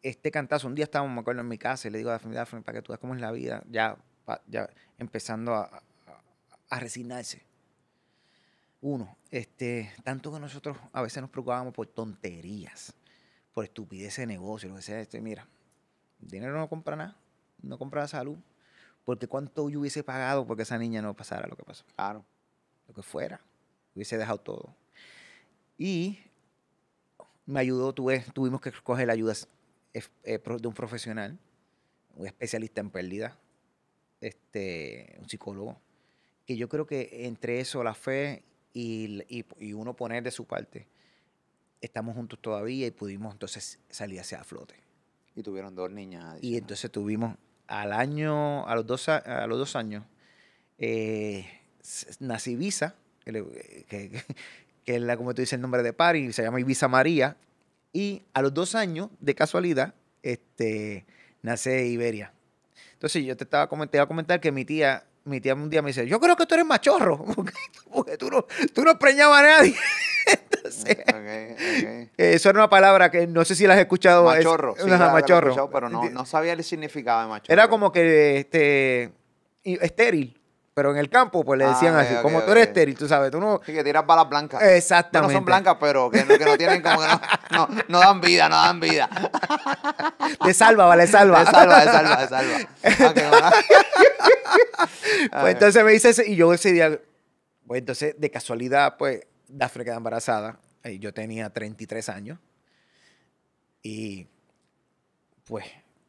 este 0.00 0.30
cantazo. 0.30 0.68
Un 0.68 0.74
día 0.74 0.84
estábamos, 0.84 1.14
me 1.14 1.20
acuerdo, 1.20 1.42
en 1.42 1.48
mi 1.48 1.58
casa 1.58 1.88
y 1.88 1.90
le 1.90 1.98
digo 1.98 2.08
a 2.08 2.14
Daphne, 2.14 2.34
Daphne, 2.34 2.62
para 2.62 2.78
que 2.78 2.82
tú 2.82 2.92
veas 2.92 2.98
cómo 2.98 3.14
es 3.14 3.20
la 3.20 3.30
vida, 3.30 3.62
ya, 3.68 3.98
ya 4.46 4.70
empezando 4.98 5.54
a, 5.54 5.82
a- 6.76 6.80
resignarse. 6.80 7.42
Uno, 8.80 9.16
este, 9.30 9.92
tanto 10.02 10.32
que 10.32 10.40
nosotros 10.40 10.76
a 10.92 11.02
veces 11.02 11.20
nos 11.20 11.30
preocupábamos 11.30 11.72
por 11.72 11.86
tonterías, 11.86 12.94
por 13.54 13.64
estupidez 13.64 14.16
de 14.16 14.26
negocio, 14.26 14.68
lo 14.68 14.76
que 14.76 14.82
sea. 14.82 15.00
Este, 15.00 15.20
mira, 15.20 15.46
dinero 16.18 16.58
no 16.58 16.68
compra 16.68 16.96
nada, 16.96 17.16
no 17.62 17.78
compra 17.78 18.02
la 18.02 18.08
salud, 18.08 18.36
porque 19.04 19.28
cuánto 19.28 19.68
yo 19.70 19.80
hubiese 19.80 20.02
pagado 20.02 20.46
porque 20.46 20.62
esa 20.62 20.78
niña 20.78 21.02
no 21.02 21.14
pasara 21.14 21.46
lo 21.46 21.56
que 21.56 21.62
pasó, 21.64 21.84
Claro. 21.94 22.24
lo 22.88 22.94
que 22.94 23.02
fuera, 23.02 23.40
hubiese 23.94 24.18
dejado 24.18 24.38
todo. 24.38 24.74
Y 25.78 26.18
me 27.46 27.60
ayudó, 27.60 27.92
tuve, 27.92 28.20
tuvimos 28.32 28.60
que 28.60 28.72
coger 28.82 29.06
la 29.06 29.12
ayuda 29.12 29.34
eh, 29.94 30.02
de 30.24 30.68
un 30.68 30.74
profesional, 30.74 31.38
un 32.16 32.26
especialista 32.26 32.80
en 32.80 32.90
pérdida, 32.90 33.36
este, 34.20 35.16
un 35.20 35.28
psicólogo, 35.28 35.80
que 36.46 36.56
yo 36.56 36.68
creo 36.68 36.86
que 36.86 37.26
entre 37.26 37.60
eso, 37.60 37.82
la 37.84 37.94
fe 37.94 38.42
y, 38.74 39.22
y- 39.28 39.44
y 39.60 39.72
uno 39.72 39.94
poner 39.94 40.22
de 40.22 40.30
su 40.30 40.44
parte, 40.46 40.86
estamos 41.80 42.14
juntos 42.14 42.38
todavía 42.40 42.86
y 42.86 42.90
pudimos 42.90 43.32
entonces 43.32 43.78
salir 43.90 44.20
hacia 44.20 44.40
a 44.40 44.44
flote. 44.44 44.74
Y 45.34 45.42
tuvieron 45.42 45.74
dos 45.74 45.90
niñas 45.90 46.36
Y 46.42 46.56
entonces 46.58 46.90
tuvimos 46.90 47.36
al 47.66 47.92
año, 47.92 48.66
a 48.66 48.74
los 48.74 48.86
dos, 48.86 49.08
a, 49.08 49.46
los 49.46 49.58
dos 49.58 49.76
años, 49.76 50.04
eh, 50.78 51.46
nací 52.20 52.52
Ibiza, 52.52 52.94
que, 53.24 53.32
le- 53.32 53.84
que- 53.88 54.10
que 54.84 54.96
es 54.96 55.00
la, 55.02 55.16
como 55.16 55.34
tú 55.34 55.42
dices, 55.42 55.54
el 55.54 55.60
nombre 55.60 55.82
de 55.82 55.92
Pari, 55.92 56.32
se 56.32 56.42
llama 56.42 56.60
Ibiza 56.60 56.88
María. 56.88 57.36
Y 57.92 58.22
a 58.32 58.42
los 58.42 58.52
dos 58.54 58.74
años, 58.74 59.10
de 59.20 59.34
casualidad, 59.34 59.94
este, 60.22 61.04
nace 61.42 61.86
Iberia. 61.86 62.32
Entonces 62.94 63.24
yo 63.24 63.36
te 63.36 63.44
estaba 63.44 63.68
coment- 63.68 63.90
te 63.90 63.98
iba 63.98 64.04
a 64.04 64.08
comentar 64.08 64.40
que 64.40 64.50
mi 64.52 64.64
tía, 64.64 65.04
mi 65.24 65.40
tía 65.40 65.54
un 65.54 65.70
día 65.70 65.82
me 65.82 65.88
dice, 65.88 66.06
yo 66.06 66.18
creo 66.20 66.36
que 66.36 66.46
tú 66.46 66.54
eres 66.54 66.66
machorro, 66.66 67.24
porque, 67.34 67.52
porque 67.92 68.16
tú, 68.16 68.30
no, 68.30 68.44
tú 68.74 68.82
no 68.84 68.98
preñabas 68.98 69.40
a 69.40 69.42
nadie. 69.42 69.76
Entonces, 70.26 70.98
Ok, 71.00 71.16
ok. 71.16 72.10
eso 72.16 72.50
era 72.50 72.58
una 72.60 72.70
palabra 72.70 73.10
que 73.10 73.26
no 73.26 73.44
sé 73.44 73.54
si 73.56 73.66
la 73.66 73.74
has 73.74 73.80
escuchado. 73.80 74.30
es- 74.32 74.38
Machorro. 74.38 74.74
sí, 74.76 74.90
Ajá, 74.90 75.04
lo 75.04 75.10
he 75.10 75.20
machorro. 75.20 75.48
escuchado, 75.48 75.70
pero 75.70 75.88
no, 75.88 76.08
no 76.10 76.24
sabía 76.24 76.52
el 76.52 76.62
significado 76.62 77.22
de 77.22 77.26
machorro. 77.28 77.52
Era 77.52 77.68
como 77.68 77.90
que 77.92 78.38
este 78.38 79.12
estéril. 79.64 80.38
Pero 80.74 80.90
en 80.90 80.96
el 80.96 81.10
campo, 81.10 81.44
pues 81.44 81.58
le 81.58 81.66
Ah, 81.66 81.68
decían 81.68 81.94
ok, 81.94 82.00
así, 82.00 82.14
como 82.22 82.40
tú 82.44 82.52
eres 82.52 82.68
estéril, 82.68 82.96
tú 82.96 83.06
sabes, 83.06 83.30
tú 83.30 83.38
no... 83.38 83.60
Sí, 83.66 83.74
que 83.74 83.84
tiras 83.84 84.06
balas 84.06 84.26
blancas. 84.26 84.62
Exactamente. 84.62 85.34
No 85.34 85.38
son 85.38 85.44
blancas, 85.44 85.76
pero 85.78 86.10
que 86.10 86.24
no, 86.24 86.38
que 86.38 86.44
no 86.46 86.56
tienen 86.56 86.80
como 86.80 86.98
que 87.02 87.06
no, 87.08 87.20
no, 87.50 87.82
no 87.88 87.98
dan 87.98 88.22
vida, 88.22 88.48
no 88.48 88.56
dan 88.56 88.80
vida. 88.80 89.06
Le 90.46 90.54
salva, 90.54 90.86
vale, 90.86 91.06
salva. 91.06 91.40
De 91.44 91.50
salva, 91.50 91.80
de 91.80 91.90
salva, 91.90 92.16
de 92.16 92.28
salva. 92.94 93.52
Pues 95.30 95.54
entonces 95.54 95.84
me 95.84 95.92
dice 95.92 96.12
y 96.26 96.36
yo 96.36 96.52
ese 96.52 96.72
día, 96.72 97.00
pues 97.66 97.80
entonces 97.80 98.14
de 98.18 98.30
casualidad, 98.30 98.96
pues 98.96 99.20
Dafne 99.48 99.84
queda 99.84 99.96
embarazada, 99.96 100.58
y 100.84 100.98
yo 100.98 101.12
tenía 101.14 101.50
33 101.50 102.08
años, 102.08 102.38
y 103.82 104.26
pues 105.44 105.64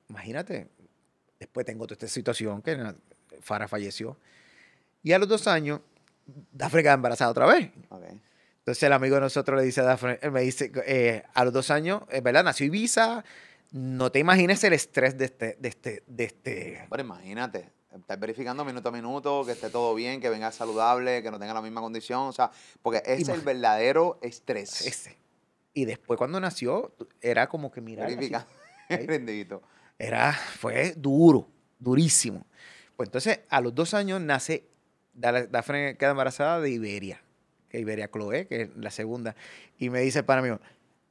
imagínate, 0.10 0.70
después 1.39 1.66
tengo 1.66 1.86
toda 1.86 1.96
esta 1.96 2.08
situación 2.08 2.62
que 2.62 2.78
Farah 3.41 3.68
falleció, 3.68 4.18
y 5.04 5.12
a 5.12 5.20
los 5.20 5.28
dos 5.28 5.48
años, 5.48 5.82
Dafne 6.52 6.82
queda 6.82 6.94
embarazada 6.94 7.32
otra 7.32 7.46
vez. 7.46 7.70
Ok. 7.89 8.04
Entonces 8.60 8.84
el 8.84 8.94
amigo 8.94 9.16
de 9.16 9.22
nosotros 9.22 9.60
le 9.60 9.66
dice 9.66 9.82
a 9.82 9.84
Dafne, 9.84 10.20
él 10.22 10.32
me 10.32 10.41
dice, 10.41 10.72
eh, 10.86 11.24
a 11.34 11.44
los 11.44 11.54
dos 11.54 11.70
años, 11.70 12.04
es 12.10 12.24
verdad, 12.24 12.46
nació 12.46 12.66
Ibiza, 12.68 13.26
no 13.72 14.12
te 14.12 14.20
imagines 14.20 14.64
el 14.64 14.72
estrés 14.72 15.18
de 15.18 15.26
este, 15.26 15.58
de 15.60 15.68
este, 15.68 16.04
de 16.08 16.24
este, 16.24 16.88
Pero 16.89 17.04
imagínate, 17.04 17.72
estar 18.02 18.20
verificando 18.20 18.66
minuto 18.66 18.89
a 18.89 18.91
minuto, 18.91 19.46
que 19.46 19.52
esté 19.52 19.70
todo 19.70 19.94
bien, 19.96 20.20
que 20.22 20.30
venga 20.30 20.52
saludable, 20.52 21.22
que 21.22 21.32
no 21.32 21.39
tenga 21.39 21.54
la 21.54 21.62
misma 21.62 21.82
condición, 21.82 22.22
o 22.22 22.32
sea, 22.32 22.52
porque 22.82 23.02
es 23.06 23.28
el 23.30 23.41
verdadero 23.41 24.20
estrés. 24.22 24.86
ese. 24.86 25.18
Y 25.74 25.86
después 25.86 26.18
cuando 26.18 26.39
nació, 26.39 26.94
era 27.22 27.48
como 27.48 27.72
que 27.72 27.82
mirar. 27.82 28.12
individuo. 28.12 29.62
Era, 30.00 30.34
fue 30.34 30.94
duro, 30.98 31.48
durísimo. 31.80 32.46
Pues 32.96 33.08
entonces, 33.08 33.41
a 33.50 33.62
los 33.62 33.74
dos 33.74 33.94
años 33.94 34.20
nace, 34.20 34.68
Dafne 35.14 35.98
queda 35.98 36.12
embarazada 36.12 36.60
de 36.60 36.72
Iberia, 36.72 37.22
que 37.70 37.80
Iberia 37.80 38.10
Chloe, 38.10 38.48
que 38.48 38.64
es 38.64 38.76
la 38.76 38.91
segunda. 38.91 39.36
Y 39.78 39.89
me 39.89 40.02
dice 40.02 40.24
para 40.24 40.41
mí, 40.41 40.50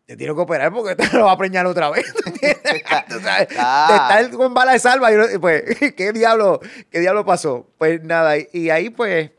te 0.07 0.17
tienes 0.17 0.35
que 0.35 0.41
operar 0.41 0.73
porque 0.73 0.97
te 0.97 1.07
lo 1.17 1.27
va 1.27 1.33
a 1.33 1.39
preñar 1.39 1.67
otra 1.67 1.91
vez. 1.91 2.13
Tú 3.09 3.21
sabes, 3.21 3.49
Ah. 3.59 4.09
De 4.17 4.23
estar 4.25 4.37
con 4.37 4.55
bala 4.55 4.73
de 4.73 4.79
salva. 4.79 5.11
Y 5.13 5.39
pues, 5.39 5.63
¿qué 5.97 6.13
diablo, 6.13 6.61
¿qué 6.91 7.01
diablo 7.01 7.25
pasó? 7.25 7.69
Pues 7.79 8.03
nada, 8.03 8.35
y, 8.53 8.71
ahí 8.71 8.91
pues 8.91 9.31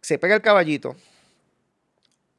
se 0.00 0.18
pega 0.18 0.34
el 0.34 0.42
caballito. 0.42 0.96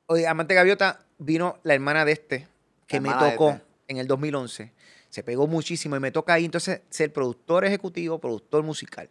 Oye, 0.07 0.27
Amante 0.27 0.55
Gaviota 0.55 1.05
vino 1.19 1.59
la 1.63 1.75
hermana 1.75 2.03
de 2.03 2.13
este, 2.13 2.47
que 2.87 2.99
me 2.99 3.09
tocó 3.09 3.51
este. 3.51 3.63
en 3.89 3.97
el 3.97 4.07
2011. 4.07 4.73
Se 5.09 5.23
pegó 5.23 5.47
muchísimo 5.47 5.95
y 5.95 5.99
me 5.99 6.11
toca 6.11 6.33
ahí 6.33 6.45
entonces 6.45 6.81
ser 6.89 7.13
productor 7.13 7.65
ejecutivo, 7.65 8.19
productor 8.19 8.63
musical 8.63 9.09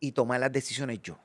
y 0.00 0.12
tomar 0.12 0.40
las 0.40 0.52
decisiones 0.52 1.00
yo. 1.02 1.18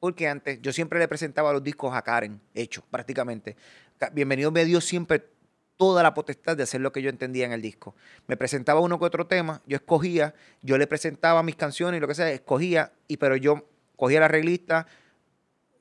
Porque 0.00 0.26
antes 0.28 0.60
yo 0.62 0.72
siempre 0.72 0.98
le 0.98 1.08
presentaba 1.08 1.52
los 1.52 1.62
discos 1.62 1.94
a 1.94 2.02
Karen, 2.02 2.40
hecho 2.54 2.82
prácticamente. 2.90 3.56
Ca- 3.98 4.10
Bienvenido 4.10 4.50
me 4.50 4.64
dio 4.64 4.80
siempre 4.80 5.28
toda 5.76 6.02
la 6.02 6.14
potestad 6.14 6.56
de 6.56 6.62
hacer 6.62 6.80
lo 6.80 6.90
que 6.92 7.02
yo 7.02 7.10
entendía 7.10 7.44
en 7.46 7.52
el 7.52 7.60
disco. 7.62 7.94
Me 8.26 8.36
presentaba 8.36 8.80
uno 8.80 8.98
que 8.98 9.04
otro 9.04 9.26
tema, 9.26 9.62
yo 9.66 9.76
escogía, 9.76 10.34
yo 10.62 10.78
le 10.78 10.86
presentaba 10.86 11.42
mis 11.42 11.56
canciones 11.56 11.98
y 11.98 12.00
lo 12.00 12.08
que 12.08 12.14
sea, 12.14 12.30
escogía, 12.30 12.92
y 13.08 13.18
pero 13.18 13.36
yo 13.36 13.66
cogía 13.96 14.20
la 14.20 14.28
reglista, 14.28 14.86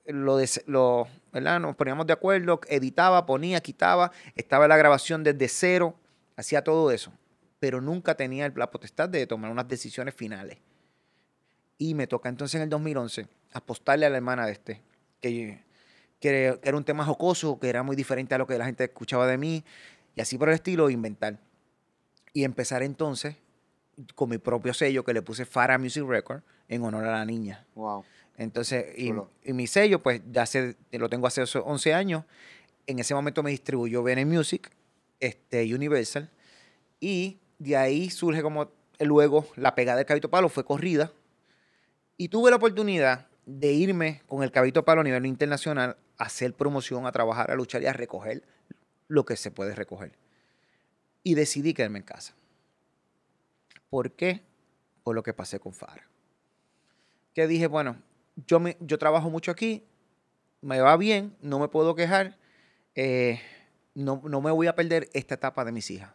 lo, 0.05 0.38
des- 0.38 0.63
lo 0.67 1.07
¿verdad? 1.32 1.59
Nos 1.59 1.76
poníamos 1.76 2.05
de 2.07 2.13
acuerdo, 2.13 2.59
editaba, 2.67 3.26
ponía, 3.26 3.61
quitaba, 3.61 4.11
estaba 4.36 4.67
la 4.67 4.76
grabación 4.78 5.24
desde 5.24 5.47
cero, 5.47 5.95
hacía 6.36 6.61
todo 6.63 6.91
eso, 6.91 7.13
pero 7.59 7.80
nunca 7.80 8.15
tenía 8.15 8.51
la 8.53 8.70
potestad 8.72 9.07
de 9.07 9.28
tomar 9.28 9.49
unas 9.51 9.67
decisiones 9.67 10.13
finales. 10.13 10.57
Y 11.78 11.93
me 11.93 12.07
toca 12.07 12.28
entonces 12.28 12.55
en 12.55 12.63
el 12.63 12.70
2011 12.70 13.28
apostarle 13.54 14.06
a 14.06 14.10
la 14.10 14.18
hermana 14.18 14.45
de 14.45 14.54
este, 14.54 14.82
que, 15.22 15.64
que 16.20 16.60
era 16.64 16.78
un 16.78 16.84
tema 16.84 17.06
jocoso, 17.06 17.60
que 17.60 17.70
era 17.70 17.84
muy 17.84 17.95
diferente 17.95 18.36
a 18.36 18.38
lo 18.38 18.47
que 18.47 18.58
la 18.58 18.66
gente 18.66 18.84
escuchaba 18.84 19.28
de 19.28 19.38
mí, 19.38 19.64
y 20.16 20.22
así 20.22 20.38
por 20.38 20.50
el 20.50 20.56
estilo, 20.56 20.89
inventar. 20.89 21.39
Y 22.34 22.43
empezar 22.43 22.84
entonces 22.84 23.36
con 24.16 24.30
mi 24.30 24.38
propio 24.38 24.74
sello 24.74 25.04
que 25.04 25.14
le 25.14 25.22
puse 25.22 25.45
Farah 25.45 25.78
Music 25.78 26.04
Record 26.06 26.41
en 26.68 26.84
honor 26.84 27.06
a 27.06 27.12
la 27.12 27.26
niña. 27.26 27.66
Wow. 27.76 28.06
Entonces, 28.38 28.97
y, 28.97 29.12
mi 29.52 29.68
sello, 29.68 30.02
pues 30.02 30.22
ya 30.32 30.43
hace, 30.43 30.78
lo 30.91 31.10
tengo 31.10 31.28
hace 31.28 31.41
oso- 31.41 31.64
11 31.66 31.93
años. 31.93 32.24
En 32.88 33.00
ese 33.00 33.14
momento 33.14 33.43
me 33.43 33.52
distribuyó 33.52 34.02
Bene 34.02 34.26
Music, 34.26 34.72
este, 35.20 35.74
Universal. 35.74 36.30
Y 37.02 37.39
de 37.58 37.76
ahí 37.76 38.10
surge 38.10 38.41
como 38.41 38.72
luego 39.00 39.45
la 39.56 39.76
pegada 39.76 39.97
del 39.97 40.06
Cabito 40.06 40.30
Palo, 40.30 40.47
fue 40.47 40.64
corrida. 40.64 41.12
Y 42.16 42.30
tuve 42.30 42.50
la 42.50 42.58
oportunidad 42.58 43.28
de 43.50 43.74
irme 43.74 44.22
con 44.28 44.43
el 44.43 44.52
Cabito 44.52 44.86
Palo 44.86 45.02
a 45.02 45.04
nivel 45.04 45.26
internacional 45.26 45.97
a 46.18 46.26
hacer 46.26 46.54
promoción, 46.54 47.08
a 47.08 47.12
trabajar, 47.12 47.50
a 47.50 47.56
luchar 47.56 47.82
y 47.82 47.88
a 47.88 47.93
recoger 47.93 48.43
lo 49.08 49.26
que 49.26 49.36
se 49.36 49.50
puede 49.50 49.74
recoger. 49.74 50.12
Y 51.24 51.34
decidí 51.34 51.74
quedarme 51.74 52.00
en 52.00 52.06
casa. 52.06 52.36
¿Por 53.89 54.12
qué? 54.12 54.43
Por 55.04 55.16
lo 55.16 55.24
que 55.24 55.34
pasé 55.34 55.60
con 55.60 55.74
Farah. 55.74 56.08
Que 57.34 57.47
dije, 57.47 57.66
bueno, 57.66 57.97
yo, 58.36 58.60
me, 58.60 58.78
yo 58.82 59.00
trabajo 59.00 59.32
mucho 59.32 59.50
aquí, 59.50 59.84
me 60.62 60.80
va 60.80 60.95
bien, 60.95 61.36
no 61.41 61.58
me 61.58 61.70
puedo 61.70 61.95
quejar, 61.95 62.38
eh, 62.93 63.41
no, 63.95 64.22
no 64.26 64.41
me 64.41 64.52
voy 64.52 64.68
a 64.68 64.76
perder 64.76 65.10
esta 65.14 65.36
etapa 65.36 65.66
de 65.66 65.72
mis 65.72 65.89
hijas. 65.89 66.12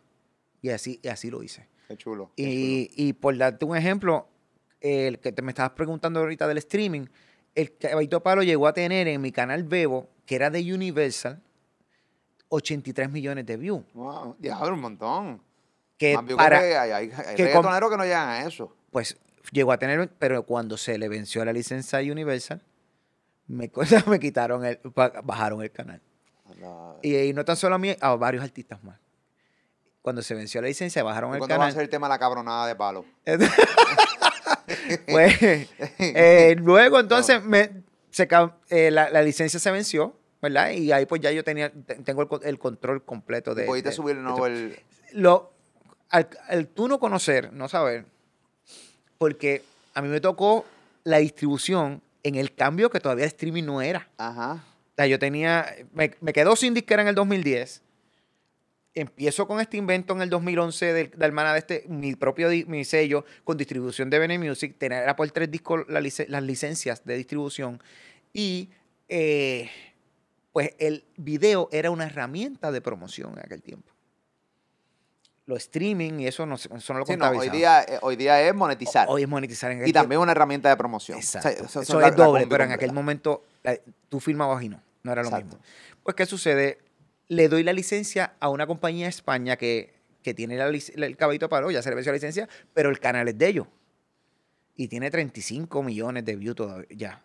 Y 0.62 0.70
así, 0.70 1.00
y 1.02 1.08
así 1.08 1.30
lo 1.30 1.42
hice. 1.42 1.66
Qué 1.88 1.96
chulo. 1.96 2.30
qué 2.36 2.44
chulo. 2.44 2.52
Y, 2.54 2.90
y 2.96 3.12
por 3.14 3.36
darte 3.36 3.64
un 3.64 3.76
ejemplo, 3.76 4.28
el 4.84 5.18
que 5.18 5.32
te 5.32 5.40
me 5.42 5.50
estabas 5.52 5.72
preguntando 5.72 6.20
ahorita 6.20 6.46
del 6.46 6.58
streaming, 6.58 7.06
el 7.54 7.76
Caballito 7.78 8.22
Palo 8.22 8.42
llegó 8.42 8.66
a 8.66 8.74
tener 8.74 9.08
en 9.08 9.20
mi 9.20 9.32
canal 9.32 9.64
Bebo, 9.64 10.10
que 10.26 10.36
era 10.36 10.50
de 10.50 10.60
Universal, 10.74 11.40
83 12.48 13.10
millones 13.10 13.46
de 13.46 13.56
views. 13.56 13.82
Wow, 13.94 14.36
diablo, 14.38 14.74
un 14.74 14.80
montón. 14.80 15.42
Que 15.96 16.16
Más 16.16 16.24
para, 16.34 16.60
que 16.60 16.76
hay, 16.76 16.90
hay, 16.90 17.10
hay 17.10 17.34
que 17.36 17.44
no 17.54 18.04
llegan 18.04 18.28
a 18.28 18.46
eso. 18.46 18.76
pues 18.90 19.16
llegó 19.52 19.72
a 19.72 19.78
tener, 19.78 20.10
pero 20.18 20.42
cuando 20.44 20.76
se 20.76 20.98
le 20.98 21.08
venció 21.08 21.44
la 21.44 21.52
licencia 21.52 21.98
a 21.98 22.02
Universal, 22.02 22.60
me, 23.46 23.70
me 24.06 24.20
quitaron 24.20 24.64
el, 24.64 24.80
bajaron 25.24 25.62
el 25.62 25.70
canal. 25.70 26.00
La- 26.60 26.96
Y, 27.02 27.16
y 27.16 27.32
no 27.32 27.44
tan 27.44 27.56
solo 27.56 27.76
a 27.76 27.78
mí, 27.78 27.96
a 28.00 28.14
varios 28.16 28.44
artistas 28.44 28.82
más. 28.84 28.98
Cuando 30.02 30.20
se 30.20 30.34
venció 30.34 30.60
la 30.60 30.68
licencia, 30.68 31.02
bajaron 31.02 31.30
¿Y 31.30 31.34
el 31.34 31.38
¿Cuándo 31.38 31.52
va 31.54 31.56
a 31.56 31.58
canal. 31.60 31.72
ser 31.72 31.82
el 31.84 31.88
tema 31.88 32.08
de 32.08 32.14
la 32.14 32.18
cabronada 32.18 32.66
de 32.66 32.74
palo? 32.76 33.06
Pues, 35.06 35.68
eh, 35.98 36.56
luego 36.58 36.98
entonces 37.00 37.42
me, 37.42 37.70
se 38.10 38.26
ca- 38.26 38.56
eh, 38.70 38.90
la, 38.90 39.10
la 39.10 39.22
licencia 39.22 39.58
se 39.60 39.70
venció, 39.70 40.16
¿verdad? 40.42 40.70
Y 40.70 40.92
ahí 40.92 41.06
pues 41.06 41.20
ya 41.20 41.30
yo 41.30 41.44
tenía, 41.44 41.70
te- 41.70 41.96
tengo 41.96 42.22
el, 42.22 42.28
co- 42.28 42.42
el 42.42 42.58
control 42.58 43.04
completo 43.04 43.54
de... 43.54 43.64
Pudiste 43.64 43.92
subir 43.92 44.16
todo. 44.24 44.46
el... 44.46 44.78
Lo, 45.12 45.52
al, 46.10 46.28
al 46.48 46.66
tú 46.68 46.88
no 46.88 46.98
conocer, 46.98 47.52
no 47.52 47.68
saber, 47.68 48.04
porque 49.18 49.62
a 49.94 50.02
mí 50.02 50.08
me 50.08 50.20
tocó 50.20 50.64
la 51.04 51.18
distribución 51.18 52.02
en 52.22 52.34
el 52.36 52.54
cambio 52.54 52.90
que 52.90 53.00
todavía 53.00 53.24
el 53.24 53.28
streaming 53.28 53.64
no 53.64 53.82
era. 53.82 54.08
Ajá. 54.18 54.54
O 54.54 54.92
sea, 54.96 55.06
yo 55.06 55.18
tenía, 55.18 55.66
me, 55.92 56.12
me 56.20 56.32
quedó 56.32 56.56
sin 56.56 56.72
disquera 56.74 57.02
en 57.02 57.08
el 57.08 57.14
2010. 57.14 57.82
Empiezo 58.96 59.48
con 59.48 59.60
este 59.60 59.76
invento 59.76 60.14
en 60.14 60.22
el 60.22 60.30
2011 60.30 60.92
de, 60.92 61.04
de 61.08 61.26
hermana 61.26 61.52
de 61.52 61.58
este, 61.58 61.84
mi 61.88 62.14
propio 62.14 62.48
mi 62.68 62.84
sello 62.84 63.24
con 63.42 63.56
distribución 63.56 64.08
de 64.08 64.20
Bene 64.20 64.38
Music. 64.38 64.76
Tenía, 64.78 65.02
era 65.02 65.16
por 65.16 65.28
tres 65.32 65.50
discos 65.50 65.84
la 65.88 66.00
lic- 66.00 66.26
las 66.28 66.42
licencias 66.44 67.04
de 67.04 67.16
distribución. 67.16 67.82
Y 68.32 68.70
eh, 69.08 69.68
pues 70.52 70.70
el 70.78 71.04
video 71.16 71.68
era 71.72 71.90
una 71.90 72.06
herramienta 72.06 72.70
de 72.70 72.80
promoción 72.80 73.32
en 73.32 73.40
aquel 73.40 73.62
tiempo. 73.62 73.90
Lo 75.46 75.56
streaming 75.56 76.20
y 76.20 76.26
eso 76.28 76.46
no, 76.46 76.54
eso 76.54 76.92
no 76.92 77.00
lo 77.00 77.04
Sí, 77.04 77.16
no, 77.16 77.28
hoy, 77.30 77.50
día, 77.50 77.82
eh, 77.82 77.98
hoy 78.00 78.14
día 78.16 78.40
es 78.40 78.54
monetizar. 78.54 79.08
Hoy 79.10 79.22
es 79.24 79.28
monetizar 79.28 79.72
en 79.72 79.78
aquel 79.78 79.90
y 79.90 79.92
también 79.92 80.20
una 80.20 80.30
herramienta 80.32 80.68
de 80.68 80.76
promoción. 80.76 81.18
Exacto. 81.18 81.64
O 81.64 81.68
sea, 81.68 81.82
Eso, 81.82 82.00
es 82.00 82.02
la 82.02 82.10
doble, 82.12 82.46
pero 82.46 82.62
en 82.62 82.70
aquel 82.70 82.92
momento 82.92 83.44
la- 83.64 83.76
tú 84.08 84.20
firmabas 84.20 84.62
y 84.62 84.68
no, 84.68 84.80
no 85.02 85.10
era 85.12 85.22
lo 85.22 85.28
Exacto. 85.28 85.46
mismo. 85.56 85.60
Pues, 86.04 86.14
¿qué 86.14 86.24
sucede? 86.26 86.78
Le 87.28 87.48
doy 87.48 87.62
la 87.62 87.72
licencia 87.72 88.34
a 88.40 88.48
una 88.48 88.66
compañía 88.66 89.06
de 89.06 89.10
España 89.10 89.56
que, 89.56 89.94
que 90.22 90.34
tiene 90.34 90.56
la 90.56 90.66
el 90.66 91.16
caballito 91.16 91.48
palo, 91.48 91.70
ya 91.70 91.82
se 91.82 91.88
le 91.88 91.94
venció 91.94 92.12
la 92.12 92.16
licencia, 92.16 92.48
pero 92.74 92.90
el 92.90 93.00
canal 93.00 93.28
es 93.28 93.38
de 93.38 93.46
ellos. 93.48 93.66
Y 94.76 94.88
tiene 94.88 95.10
35 95.10 95.82
millones 95.82 96.24
de 96.24 96.36
views 96.36 96.56
todavía, 96.56 96.86
ya. 96.90 97.22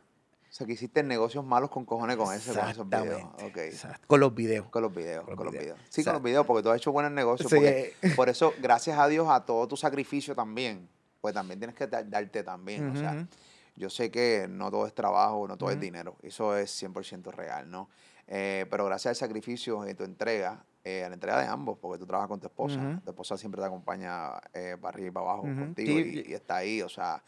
O 0.50 0.52
sea, 0.52 0.66
que 0.68 0.74
hiciste 0.74 1.04
negocios 1.04 1.44
malos 1.46 1.70
con 1.70 1.86
cojones 1.86 2.16
con 2.18 2.34
ese, 2.34 2.54
con 2.54 2.70
esos 2.70 2.88
videos. 2.90 3.06
Exactamente, 3.08 3.46
Ok. 3.46 3.58
exacto. 3.58 4.08
Con 4.08 4.20
los 4.20 4.34
videos. 4.34 4.68
Con 4.70 4.82
los 4.82 4.94
videos, 4.94 5.26
Con 5.26 5.36
con, 5.36 5.46
los 5.46 5.54
los 5.54 5.62
videos. 5.62 5.78
videos. 5.78 5.94
Sí, 5.94 6.04
con 6.04 6.14
los 6.14 6.24
videos, 6.24 6.46
porque 6.46 6.64
tú 6.64 6.70
has 6.70 6.78
hecho 6.78 6.92
buenos 6.92 7.12
negocios. 7.12 7.50
Sí, 7.50 7.56
porque- 7.56 7.94
eh. 8.02 8.10
por 8.16 8.30
eso, 8.30 8.54
gracias 8.62 8.98
a 8.98 9.08
Dios, 9.08 9.28
a 9.30 9.46
todo 9.46 9.68
tu 9.68 9.78
sacrificio 9.78 10.34
también, 10.36 10.90
pues 11.22 11.34
también 11.34 11.60
tienes 11.60 11.76
que 11.76 11.88
dar- 11.88 12.10
darte 12.10 12.44
también. 12.44 12.90
O 12.90 12.96
sea, 13.00 13.28
yo 13.76 13.90
sé 13.90 14.10
que 14.12 14.48
no 14.50 14.70
todo 14.72 14.86
es 14.88 14.94
trabajo, 14.94 15.48
no 15.48 15.56
todo 15.58 15.70
es 15.72 15.80
dinero. 15.80 16.18
Eso 16.24 16.56
es 16.58 16.72
100% 16.82 17.32
real, 17.32 17.70
¿no? 17.70 17.90
Eh, 18.32 18.68
pero 18.70 18.86
gracias 18.86 19.10
al 19.10 19.16
sacrificio 19.28 19.90
y 19.90 19.96
tu 19.96 20.04
entrega, 20.04 20.64
eh, 20.84 21.04
a 21.04 21.10
la 21.10 21.16
entrega 21.16 21.40
de 21.42 21.48
ambos, 21.48 21.80
porque 21.80 21.98
tú 21.98 22.06
trabajas 22.06 22.30
con 22.30 22.40
tu 22.40 22.46
esposa. 22.46 23.02
Tu 23.04 23.10
esposa 23.10 23.36
siempre 23.38 23.60
te 23.60 23.66
acompaña 23.66 24.34
eh, 24.54 24.78
para 24.80 24.94
arriba 24.94 25.08
y 25.08 25.12
para 25.12 25.26
abajo 25.26 25.42
contigo 25.44 25.98
Sí, 25.98 26.24
y, 26.28 26.32
y 26.32 26.34
está 26.36 26.58
ahí, 26.58 26.82
o 26.84 26.90
sea. 26.90 27.24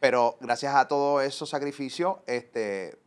Pero 0.00 0.36
gracias 0.40 0.74
a 0.74 0.86
todos 0.86 1.24
esos 1.24 1.48
sacrificios, 1.48 2.16
este, 2.26 2.98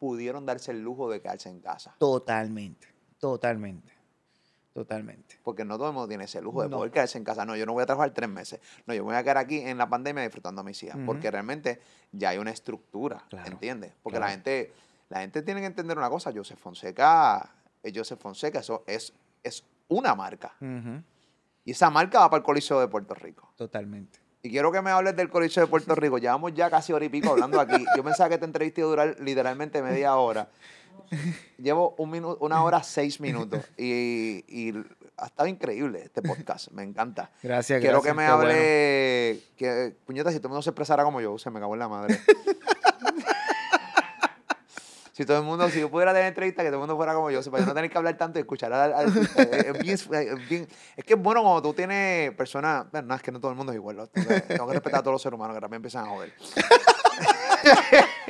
pudieron 0.00 0.44
darse 0.44 0.72
el 0.72 0.82
lujo 0.82 1.08
de 1.08 1.20
quedarse 1.20 1.48
en 1.48 1.60
casa. 1.60 1.94
Totalmente, 1.98 2.88
totalmente, 3.20 3.92
totalmente. 4.74 5.38
Porque 5.44 5.64
no 5.64 5.76
todo 5.78 5.86
el 5.88 5.94
mundo 5.94 6.08
tiene 6.08 6.24
ese 6.24 6.40
lujo 6.42 6.62
de 6.62 6.68
No. 6.68 6.78
poder 6.78 6.90
quedarse 6.90 7.16
en 7.16 7.22
casa. 7.22 7.44
No, 7.44 7.54
yo 7.54 7.64
no 7.64 7.74
voy 7.74 7.84
a 7.84 7.86
trabajar 7.86 8.12
tres 8.12 8.28
meses. 8.28 8.58
No, 8.86 8.94
yo 8.94 9.02
me 9.04 9.10
voy 9.12 9.16
a 9.16 9.22
quedar 9.22 9.38
aquí 9.38 9.58
en 9.60 9.78
la 9.78 9.88
pandemia 9.88 10.24
disfrutando 10.24 10.62
a 10.62 10.64
mis 10.64 10.82
hijas. 10.82 10.98
Porque 11.06 11.30
realmente 11.30 11.80
ya 12.10 12.30
hay 12.30 12.38
una 12.38 12.50
estructura, 12.50 13.24
Claro, 13.28 13.52
¿entiendes? 13.52 13.92
Porque 14.02 14.16
claro. 14.18 14.30
la 14.30 14.32
gente 14.32 14.72
la 15.12 15.20
gente 15.20 15.42
tiene 15.42 15.60
que 15.60 15.66
entender 15.66 15.98
una 15.98 16.08
cosa. 16.08 16.32
Joseph 16.34 16.58
Fonseca, 16.58 17.50
eh, 17.82 17.92
Joseph 17.94 18.18
Fonseca, 18.18 18.60
eso 18.60 18.82
es, 18.86 19.12
es 19.42 19.62
una 19.88 20.14
marca. 20.14 20.54
Y 21.64 21.70
esa 21.72 21.90
marca 21.90 22.20
va 22.20 22.30
para 22.30 22.38
el 22.38 22.44
Coliseo 22.44 22.80
de 22.80 22.88
Puerto 22.88 23.14
Rico. 23.14 23.52
Totalmente. 23.56 24.18
Y 24.42 24.48
quiero 24.50 24.72
que 24.72 24.80
me 24.80 24.90
hables 24.90 25.14
del 25.14 25.28
Coliseo 25.28 25.64
de 25.64 25.66
Puerto 25.68 25.94
Rico. 25.94 26.16
Llevamos 26.16 26.54
ya 26.54 26.70
casi 26.70 26.94
hora 26.94 27.04
y 27.04 27.10
pico 27.10 27.30
hablando 27.30 27.60
aquí. 27.60 27.84
Yo 27.94 28.02
pensaba 28.02 28.28
que 28.30 28.34
esta 28.36 28.46
entrevista 28.46 28.80
iba 28.80 28.88
a 28.88 28.90
durar 28.90 29.16
literalmente 29.20 29.82
media 29.82 30.16
hora. 30.16 30.48
Llevo 31.58 31.94
un 31.98 32.10
minuto, 32.10 32.38
una 32.44 32.64
hora 32.64 32.82
seis 32.82 33.20
minutos. 33.20 33.60
Y, 33.76 34.44
y 34.48 34.72
ha 35.18 35.26
estado 35.26 35.46
increíble 35.46 36.04
este 36.04 36.22
podcast. 36.22 36.70
Me 36.72 36.82
encanta. 36.84 37.30
Gracias, 37.42 37.80
Quiero 37.80 38.00
gracias, 38.00 38.14
que 38.14 38.16
me 38.16 38.26
qué 38.26 38.32
bueno. 38.32 38.50
hable. 38.50 39.40
Que, 39.56 39.94
puñeta, 40.06 40.30
si 40.32 40.38
todo 40.38 40.48
el 40.48 40.52
mundo 40.52 40.62
se 40.62 40.70
expresara 40.70 41.04
como 41.04 41.20
yo, 41.20 41.36
se 41.38 41.50
me 41.50 41.58
acabó 41.58 41.74
en 41.74 41.80
la 41.80 41.88
madre. 41.88 42.18
Si 45.12 45.26
todo 45.26 45.38
el 45.38 45.44
mundo, 45.44 45.68
si 45.68 45.80
yo 45.80 45.90
pudiera 45.90 46.12
tener 46.12 46.28
entrevista, 46.28 46.62
que 46.62 46.68
todo 46.70 46.76
el 46.76 46.80
mundo 46.80 46.96
fuera 46.96 47.12
como 47.14 47.30
yo, 47.30 47.42
para 47.50 47.62
yo 47.62 47.66
no 47.66 47.74
tener 47.74 47.90
que 47.90 47.98
hablar 47.98 48.16
tanto 48.16 48.38
y 48.38 48.42
escuchar 48.42 48.72
al. 48.72 48.92
al- 48.94 49.08
eh, 49.36 49.72
es, 49.74 49.78
bien, 49.78 49.94
es 49.94 50.48
bien- 50.48 50.68
es 50.96 51.04
que 51.04 51.14
es 51.14 51.20
bueno 51.20 51.42
cuando 51.42 51.62
tú 51.62 51.74
tienes 51.74 52.32
personas. 52.32 52.86
Bueno, 52.90 53.08
no, 53.08 53.14
es 53.14 53.22
que 53.22 53.30
no 53.30 53.38
todo 53.40 53.50
el 53.50 53.56
mundo 53.56 53.72
es 53.72 53.76
igual. 53.76 54.08
Tengo 54.10 54.28
que, 54.28 54.40
tengo 54.40 54.66
que 54.66 54.72
respetar 54.72 55.00
a 55.00 55.02
todos 55.02 55.12
los 55.14 55.22
seres 55.22 55.36
humanos 55.36 55.54
que 55.54 55.60
también 55.60 55.76
empiezan 55.78 56.06
a 56.06 56.08
joder. 56.08 56.32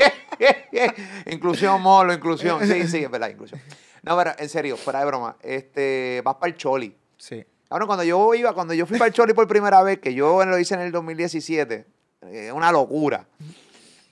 inclusión, 1.27 1.81
molo, 1.81 2.13
inclusión. 2.13 2.67
Sí, 2.67 2.87
sí, 2.89 3.05
es 3.05 3.11
verdad, 3.11 3.29
inclusión. 3.31 3.61
No, 4.03 4.17
pero 4.17 4.33
en 4.37 4.49
serio, 4.49 4.77
fuera 4.77 5.01
de 5.01 5.07
broma. 5.07 5.37
Este, 5.43 6.21
vas 6.25 6.37
para 6.37 6.51
el 6.53 6.57
Choli. 6.57 6.97
Sí. 7.17 7.45
Ahora, 7.71 7.87
cuando 7.87 8.05
yo 8.05 8.35
iba, 8.35 8.53
cuando 8.53 8.75
yo 8.75 8.85
fui 8.87 8.99
para 8.99 9.09
el 9.09 9.15
Choli 9.15 9.33
por 9.33 9.47
primera 9.47 9.83
vez, 9.83 9.99
que 9.99 10.13
yo 10.13 10.45
lo 10.45 10.59
hice 10.59 10.75
en 10.75 10.81
el 10.81 10.93
2017, 10.93 11.87
es 12.23 12.53
una 12.53 12.73
locura. 12.73 13.27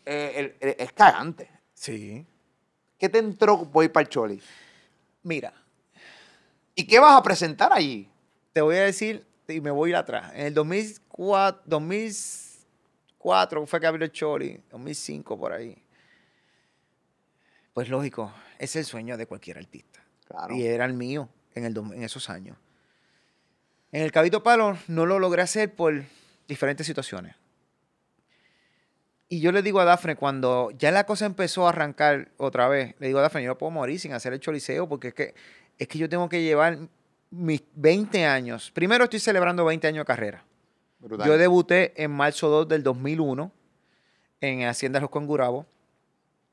Eh, 0.06 0.32
el- 0.36 0.56
el- 0.60 0.76
es 0.78 0.92
cagante. 0.92 1.50
Sí. 1.74 2.24
¿Qué 3.00 3.08
te 3.08 3.18
entró 3.18 3.68
ir 3.82 3.90
para 3.90 4.02
el 4.02 4.08
Choli? 4.08 4.40
Mira, 5.24 5.52
¿Y 6.74 6.86
qué 6.86 6.98
vas 6.98 7.18
a 7.18 7.22
presentar 7.22 7.72
allí? 7.72 8.08
te 8.52 8.62
voy 8.62 8.76
a 8.76 8.84
decir, 8.84 9.26
y 9.48 9.60
me 9.60 9.70
voy 9.70 9.88
a 9.88 9.90
ir 9.90 9.96
atrás. 9.96 10.32
En 10.34 10.46
el 10.46 10.54
2004, 10.54 11.62
2004 11.66 13.66
fue 13.66 13.80
que 13.80 13.86
abrió 13.86 14.04
el 14.04 14.12
Choli, 14.12 14.60
2005 14.70 15.38
por 15.38 15.52
ahí. 15.52 15.82
Pues 17.74 17.88
lógico, 17.88 18.32
es 18.58 18.74
el 18.76 18.84
sueño 18.84 19.16
de 19.16 19.26
cualquier 19.26 19.58
artista. 19.58 20.00
Claro. 20.26 20.54
Y 20.54 20.66
era 20.66 20.84
el 20.84 20.94
mío 20.94 21.28
en, 21.54 21.64
el, 21.64 21.76
en 21.76 22.02
esos 22.02 22.30
años. 22.30 22.56
En 23.92 24.02
el 24.02 24.10
Cabito 24.10 24.42
Palo 24.42 24.76
no 24.88 25.06
lo 25.06 25.18
logré 25.18 25.42
hacer 25.42 25.74
por 25.74 26.02
diferentes 26.48 26.86
situaciones. 26.86 27.36
Y 29.32 29.38
yo 29.38 29.52
le 29.52 29.62
digo 29.62 29.78
a 29.78 29.84
Dafne, 29.84 30.16
cuando 30.16 30.72
ya 30.76 30.90
la 30.90 31.06
cosa 31.06 31.24
empezó 31.24 31.64
a 31.64 31.68
arrancar 31.68 32.32
otra 32.36 32.66
vez, 32.66 32.96
le 32.98 33.06
digo 33.06 33.20
a 33.20 33.22
Dafne, 33.22 33.44
yo 33.44 33.50
no 33.50 33.56
puedo 33.58 33.70
morir 33.70 34.00
sin 34.00 34.12
hacer 34.12 34.32
el 34.32 34.40
choliseo 34.40 34.88
porque 34.88 35.08
es 35.08 35.14
que, 35.14 35.34
es 35.78 35.86
que 35.86 35.98
yo 35.98 36.08
tengo 36.08 36.28
que 36.28 36.42
llevar 36.42 36.78
mis 37.30 37.62
20 37.76 38.26
años. 38.26 38.72
Primero 38.72 39.04
estoy 39.04 39.20
celebrando 39.20 39.64
20 39.64 39.86
años 39.86 40.00
de 40.00 40.04
carrera. 40.04 40.44
Brutal. 40.98 41.28
Yo 41.28 41.38
debuté 41.38 42.02
en 42.02 42.10
marzo 42.10 42.48
2 42.48 42.66
del 42.66 42.82
2001 42.82 43.52
en 44.40 44.64
Hacienda 44.64 44.98
Los 44.98 45.10
Congurabo 45.10 45.64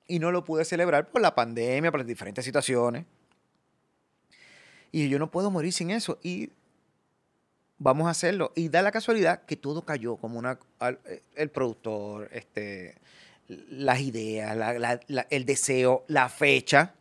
y 0.06 0.20
no 0.20 0.32
lo 0.32 0.44
pude 0.44 0.64
celebrar 0.64 1.10
por 1.10 1.20
la 1.20 1.34
pandemia, 1.34 1.90
por 1.90 2.02
las 2.02 2.08
diferentes 2.08 2.46
situaciones. 2.46 3.06
Y 4.92 5.10
yo 5.10 5.18
no 5.18 5.32
puedo 5.32 5.50
morir 5.50 5.74
sin 5.74 5.90
eso 5.90 6.20
y 6.22 6.52
vamos 7.80 8.08
a 8.08 8.12
hacerlo. 8.12 8.52
Y 8.56 8.70
da 8.70 8.82
la 8.82 8.92
casualidad 8.92 9.44
que 9.46 9.56
todo 9.56 9.84
cayó 9.84 10.18
como 10.18 10.40
una 10.40 10.60
eh, 10.82 11.22
el 11.36 11.50
productor, 11.50 12.30
este 12.32 12.96
las 13.48 14.02
ideas, 14.02 14.58
la- 14.58 15.28
el 15.30 15.46
deseo, 15.46 16.04
la 16.08 16.28
fecha, 16.28 16.94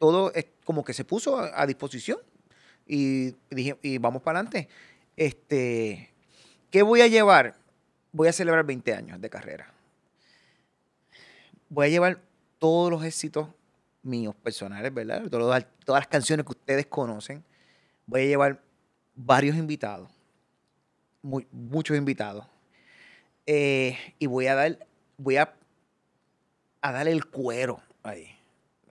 todo 0.00 0.32
es 0.34 0.46
como 0.64 0.84
que 0.84 0.92
se 0.92 1.04
puso 1.04 1.38
a, 1.38 1.62
a 1.62 1.66
disposición 1.66 2.18
y 2.88 3.34
dije 3.50 3.76
y 3.82 3.98
vamos 3.98 4.22
para 4.22 4.40
adelante. 4.40 4.68
Este, 5.16 6.10
¿qué 6.70 6.82
voy 6.82 7.02
a 7.02 7.06
llevar? 7.06 7.54
Voy 8.12 8.28
a 8.28 8.32
celebrar 8.32 8.64
20 8.66 8.94
años 8.94 9.20
de 9.20 9.30
carrera. 9.30 9.72
Voy 11.68 11.86
a 11.86 11.88
llevar 11.90 12.20
todos 12.58 12.90
los 12.90 13.04
éxitos 13.04 13.48
míos 14.02 14.34
personales, 14.42 14.92
¿verdad? 14.92 15.24
Todos 15.30 15.42
los- 15.62 15.66
todas 15.84 16.00
las 16.00 16.08
canciones 16.08 16.44
que 16.46 16.52
ustedes 16.52 16.86
conocen. 16.86 17.44
Voy 18.06 18.22
a 18.22 18.26
llevar 18.26 18.62
varios 19.16 19.56
invitados, 19.56 20.08
mu- 21.22 21.42
muchos 21.50 21.96
invitados. 21.96 22.46
Eh, 23.46 23.96
y 24.18 24.26
voy 24.26 24.46
a 24.46 24.54
dar, 24.54 24.86
voy 25.16 25.36
a, 25.36 25.54
a 26.82 26.92
darle 26.92 27.12
el 27.12 27.26
cuero 27.26 27.80
ahí. 28.02 28.28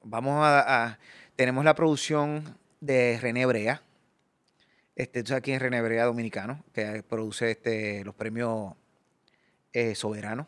Vamos 0.03 0.43
a, 0.43 0.85
a- 0.85 0.99
tenemos 1.35 1.63
la 1.65 1.75
producción 1.75 2.57
de 2.79 3.17
René 3.21 3.45
Brea. 3.45 3.81
Este, 4.95 5.23
tú 5.23 5.29
sabes 5.29 5.43
quién 5.43 5.57
es 5.57 5.61
René 5.61 5.81
Brea 5.81 6.05
dominicano, 6.05 6.63
que 6.73 7.03
produce 7.03 7.51
este, 7.51 8.03
los 8.05 8.15
premios 8.15 8.73
eh, 9.73 9.93
soberanos. 9.95 10.47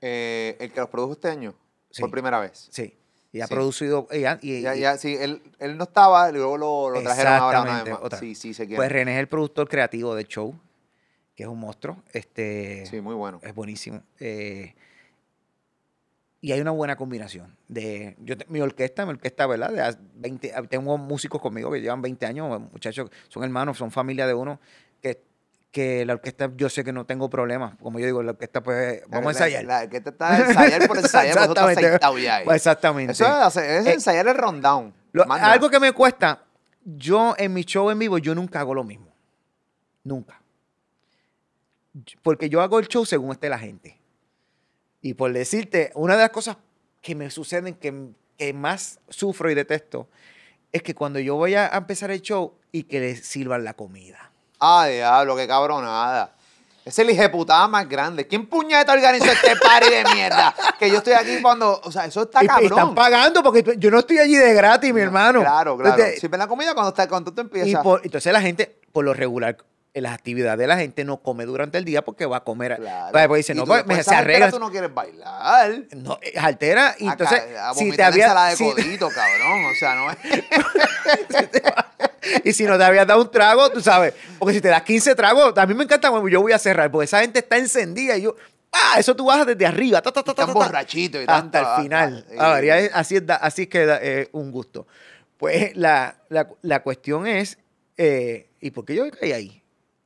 Eh, 0.00 0.56
el 0.60 0.72
que 0.72 0.80
los 0.80 0.88
produjo 0.88 1.12
este 1.14 1.28
año, 1.28 1.54
Sí. 1.90 2.00
por 2.02 2.10
primera 2.12 2.38
vez. 2.38 2.68
Sí. 2.70 2.96
Y 3.32 3.40
ha 3.40 3.46
Sí. 3.46 3.54
producido. 3.54 4.08
y 4.10 4.60
Ya, 4.62 4.96
sí, 4.98 5.16
él, 5.18 5.42
él 5.58 5.76
no 5.76 5.84
estaba, 5.84 6.30
luego 6.32 6.56
lo, 6.58 6.90
lo 6.90 7.02
trajeron 7.02 7.32
ahora 7.34 7.58
Exactamente, 7.60 7.90
más. 7.92 8.00
otra. 8.02 8.18
Sí, 8.18 8.34
sí, 8.34 8.54
se 8.54 8.64
quiere. 8.66 8.76
pues 8.76 8.90
René 8.90 9.14
es 9.14 9.20
el 9.20 9.28
productor 9.28 9.68
creativo 9.68 10.14
del 10.14 10.26
show, 10.26 10.54
que 11.36 11.44
es 11.44 11.48
un 11.48 11.58
monstruo. 11.60 12.02
Este, 12.12 12.84
sí, 12.86 13.00
muy 13.00 13.14
bueno. 13.14 13.38
Es 13.42 13.54
buenísimo. 13.54 14.02
Eh, 14.18 14.74
y 16.42 16.52
hay 16.52 16.60
una 16.60 16.70
buena 16.70 16.96
combinación. 16.96 17.54
De, 17.68 18.16
yo 18.20 18.34
mi 18.48 18.60
orquesta, 18.60 19.04
mi 19.04 19.12
orquesta, 19.12 19.46
¿verdad? 19.46 19.70
De 19.70 19.80
hace 19.82 19.98
20, 20.14 20.52
tengo 20.68 20.96
músicos 20.98 21.40
conmigo 21.40 21.70
que 21.70 21.80
llevan 21.80 22.00
20 22.02 22.24
años, 22.26 22.60
muchachos, 22.72 23.10
son 23.28 23.44
hermanos, 23.44 23.76
son 23.76 23.90
familia 23.90 24.26
de 24.26 24.34
uno, 24.34 24.58
que, 25.02 25.22
que 25.70 26.04
la 26.04 26.14
orquesta 26.14 26.50
yo 26.56 26.68
sé 26.68 26.82
que 26.84 26.92
no 26.92 27.06
tengo 27.06 27.30
problemas. 27.30 27.76
Como 27.80 27.98
yo 28.00 28.06
digo, 28.06 28.22
la 28.22 28.32
orquesta 28.32 28.62
pues 28.62 29.02
vamos 29.08 29.36
a 29.36 29.40
La- 29.40 29.46
ensayar. 29.46 29.64
La, 29.64 29.88
que 29.88 30.00
te 30.00 30.10
está 30.10 30.36
ensayar 30.38 30.86
por 30.88 30.98
ensayar, 30.98 31.28
está 31.28 31.42
Exactamente. 31.44 31.86
aceitado 31.86 32.18
ya 32.18 32.36
ahí. 32.36 32.44
Pues 32.44 32.56
exactamente. 32.56 33.12
Eso 33.12 33.46
es, 33.48 33.56
Eh, 33.56 33.92
ensayar 33.92 34.26
el 34.28 34.34
rundown. 34.36 34.92
Lo- 35.12 35.24
algo 35.32 35.70
que 35.70 35.78
me 35.80 35.92
cuesta, 35.92 36.44
yo 36.84 37.34
en 37.38 37.52
mi 37.52 37.62
show 37.64 37.90
en 37.90 37.98
vivo, 37.98 38.18
yo 38.18 38.34
nunca 38.34 38.60
hago 38.60 38.74
lo 38.74 38.84
mismo. 38.84 39.12
Nunca. 40.02 40.40
Porque 42.22 42.48
yo 42.48 42.60
hago 42.62 42.78
el 42.78 42.88
show 42.88 43.04
según 43.04 43.32
esté 43.32 43.48
la 43.48 43.58
gente. 43.58 43.98
Y 45.02 45.14
por 45.14 45.32
decirte, 45.32 45.90
una 45.94 46.14
de 46.14 46.20
las 46.22 46.30
cosas 46.30 46.56
que 47.00 47.14
me 47.14 47.30
suceden, 47.30 47.74
que, 47.74 48.10
que 48.36 48.52
más 48.52 49.00
sufro 49.08 49.50
y 49.50 49.54
detesto, 49.54 50.08
es 50.72 50.82
que 50.82 50.94
cuando 50.94 51.18
yo 51.18 51.34
voy 51.36 51.54
a 51.54 51.68
empezar 51.68 52.10
el 52.10 52.20
show 52.22 52.54
y 52.70 52.84
que 52.84 53.00
le 53.00 53.16
sirvan 53.16 53.64
la 53.64 53.74
comida. 53.74 54.29
Ah, 54.60 54.86
diablo, 54.86 55.36
qué 55.36 55.48
cabronada. 55.48 56.32
Es 56.84 56.98
el 56.98 57.10
hijeputada 57.10 57.68
más 57.68 57.88
grande. 57.88 58.26
¿Quién 58.26 58.46
puñeta 58.46 58.92
organizó 58.92 59.30
este 59.30 59.54
party 59.56 59.88
de 59.90 60.04
mierda? 60.14 60.54
Que 60.78 60.90
yo 60.90 60.98
estoy 60.98 61.12
aquí 61.12 61.40
cuando. 61.42 61.80
O 61.84 61.92
sea, 61.92 62.06
eso 62.06 62.22
está 62.22 62.40
Y- 62.42 62.46
y 62.46 62.48
cabrón. 62.48 62.66
están 62.66 62.94
pagando 62.94 63.42
porque 63.42 63.62
tú- 63.62 63.72
yo 63.74 63.90
no 63.90 63.98
estoy 64.00 64.18
allí 64.18 64.34
de 64.36 64.54
gratis, 64.54 64.92
mi 64.92 65.00
hermano. 65.00 65.40
Claro, 65.40 65.76
claro. 65.76 65.94
Entonces, 65.94 66.20
Sirven 66.20 66.38
la 66.40 66.46
comida 66.46 66.72
cuando, 66.74 66.88
está, 66.90 67.06
cuando 67.08 67.32
tú 67.32 67.42
Y 67.42 67.44
empiezas. 67.44 67.82
por- 67.82 68.00
entonces 68.04 68.32
la 68.32 68.40
gente, 68.40 68.76
por 68.92 69.04
lo 69.04 69.12
regular, 69.14 69.58
en 69.92 70.04
las 70.04 70.14
actividades 70.14 70.58
de 70.58 70.66
la 70.68 70.76
gente 70.78 71.04
no 71.04 71.18
come 71.18 71.44
durante 71.44 71.76
el 71.76 71.84
día 71.84 72.02
porque 72.02 72.24
va 72.24 72.38
a 72.38 72.44
comer. 72.44 72.76
Claro. 72.76 73.10
Pues, 73.28 73.38
dice, 73.38 73.52
Y 73.52 73.56
no, 73.56 73.66
pues, 73.66 74.06
se 74.06 74.14
arregla. 74.14 74.50
Tú 74.50 74.58
no 74.58 74.70
quieres 74.70 74.92
bailar. 74.94 75.72
No, 75.96 76.18
eh, 76.22 76.32
altera. 76.38 76.94
Y 76.98 77.06
entonces, 77.08 77.42
a 77.60 77.74
si 77.74 77.92
te 77.92 78.02
había. 78.02 78.32
de 78.46 78.56
si- 78.56 78.64
codito, 78.64 79.08
cabrón. 79.10 79.64
O 79.66 79.74
sea, 79.78 79.94
no 79.96 80.10
es. 80.10 80.18
y 82.44 82.52
si 82.52 82.64
no 82.64 82.76
te 82.78 82.84
habías 82.84 83.06
dado 83.06 83.22
un 83.22 83.30
trago, 83.30 83.70
tú 83.70 83.80
sabes. 83.80 84.14
Porque 84.38 84.54
si 84.54 84.60
te 84.60 84.68
das 84.68 84.82
15 84.82 85.14
tragos, 85.14 85.56
a 85.56 85.66
mí 85.66 85.74
me 85.74 85.84
encanta, 85.84 86.10
bueno, 86.10 86.28
yo 86.28 86.40
voy 86.40 86.52
a 86.52 86.58
cerrar, 86.58 86.90
porque 86.90 87.04
esa 87.06 87.20
gente 87.20 87.38
está 87.40 87.56
encendida 87.56 88.16
y 88.16 88.22
yo. 88.22 88.36
Ah, 88.72 89.00
eso 89.00 89.16
tú 89.16 89.24
bajas 89.26 89.46
desde 89.48 89.66
arriba. 89.66 90.00
ta, 90.00 90.12
ta, 90.12 90.22
ta, 90.22 90.32
ta, 90.32 90.46
Tan 90.46 90.54
ta, 90.54 90.60
ta, 90.60 90.66
borrachito 90.66 91.20
y 91.20 91.24
hasta 91.26 91.58
el 91.58 91.64
ah, 91.66 91.78
final. 91.82 92.26
ah, 92.38 92.50
A 92.50 92.54
ver, 92.54 92.64
ya 92.64 92.78
es- 92.78 92.90
así, 92.94 93.16
es, 93.16 93.22
así 93.28 93.62
es 93.62 93.68
que 93.68 93.84
da 93.84 93.98
eh, 94.00 94.28
un 94.32 94.52
gusto. 94.52 94.86
Pues 95.38 95.74
la, 95.76 96.16
la, 96.28 96.48
la 96.62 96.82
cuestión 96.82 97.26
es, 97.26 97.58
eh, 97.96 98.48
¿y 98.60 98.70
por 98.70 98.84
qué 98.84 98.94
yo 98.94 99.10
caí 99.10 99.32
ahí? 99.32 99.62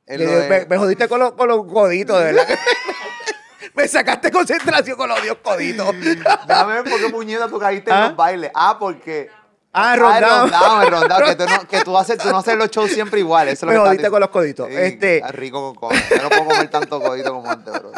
Le 0.07 0.17
de- 0.25 0.49
me, 0.49 0.65
me 0.65 0.77
jodiste 0.77 1.07
con 1.07 1.19
los, 1.19 1.33
con 1.33 1.47
los 1.47 1.65
coditos, 1.71 2.17
de 2.17 2.25
verdad. 2.25 2.47
me 3.75 3.87
sacaste 3.87 4.31
concentración 4.31 4.97
con 4.97 5.09
los 5.09 5.21
dios 5.21 5.37
coditos. 5.43 5.87
Ver 5.99 6.83
por 6.89 6.99
qué 6.99 7.09
puñeta 7.11 7.47
tú 7.47 7.59
caíste 7.59 7.91
en 7.91 7.97
¿Ah? 7.97 8.07
los 8.07 8.15
bailes. 8.15 8.49
Ah, 8.53 8.77
porque. 8.79 9.29
Ah, 9.77 9.93
el 9.93 9.99
rondado. 9.99 10.81
el 10.83 10.89
rondado, 10.89 11.25
que 11.25 11.35
tú 11.35 11.43
no, 11.45 11.67
que 11.67 11.81
tú 11.81 11.97
haces, 11.97 12.17
tú 12.17 12.29
no 12.29 12.37
haces 12.37 12.55
los 12.55 12.71
shows 12.71 12.91
siempre 12.91 13.19
igual. 13.19 13.49
Eso 13.49 13.65
Me 13.65 13.77
jodiste 13.77 14.09
con 14.09 14.21
los 14.21 14.29
coditos. 14.29 14.69
Sí, 14.69 14.75
Este- 14.75 15.21
rico 15.33 15.61
con 15.61 15.75
cojones. 15.75 16.09
Yo 16.09 16.23
no 16.23 16.29
puedo 16.29 16.45
comer 16.45 16.69
tanto 16.69 17.01
codito 17.01 17.33
como 17.33 17.49
antes, 17.49 17.73
bro. 17.73 17.91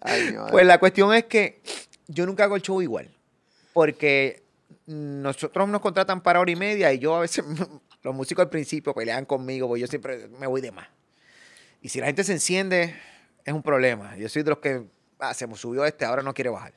Ay, 0.00 0.32
madre. 0.32 0.52
Pues 0.52 0.66
la 0.66 0.78
cuestión 0.78 1.12
es 1.12 1.24
que 1.24 1.60
yo 2.06 2.26
nunca 2.26 2.44
hago 2.44 2.54
el 2.54 2.62
show 2.62 2.80
igual. 2.80 3.10
Porque 3.72 4.44
nosotros 4.86 5.68
nos 5.68 5.80
contratan 5.80 6.20
para 6.20 6.40
hora 6.40 6.50
y 6.50 6.56
media 6.56 6.92
y 6.92 6.98
yo 7.00 7.16
a 7.16 7.20
veces, 7.20 7.44
los 8.02 8.14
músicos 8.14 8.44
al 8.44 8.50
principio 8.50 8.94
pelean 8.94 9.24
conmigo, 9.24 9.66
porque 9.66 9.80
yo 9.80 9.86
siempre 9.88 10.28
me 10.38 10.46
voy 10.46 10.60
de 10.60 10.70
más. 10.70 10.86
Y 11.82 11.88
si 11.88 11.98
la 12.00 12.06
gente 12.06 12.22
se 12.24 12.32
enciende, 12.32 12.96
es 13.44 13.52
un 13.52 13.62
problema. 13.62 14.16
Yo 14.16 14.28
soy 14.28 14.42
de 14.44 14.50
los 14.50 14.58
que, 14.58 14.84
ah, 15.18 15.34
se 15.34 15.46
me 15.46 15.56
subió 15.56 15.84
este, 15.84 16.04
ahora 16.04 16.22
no 16.22 16.32
quiere 16.32 16.50
bajar. 16.50 16.72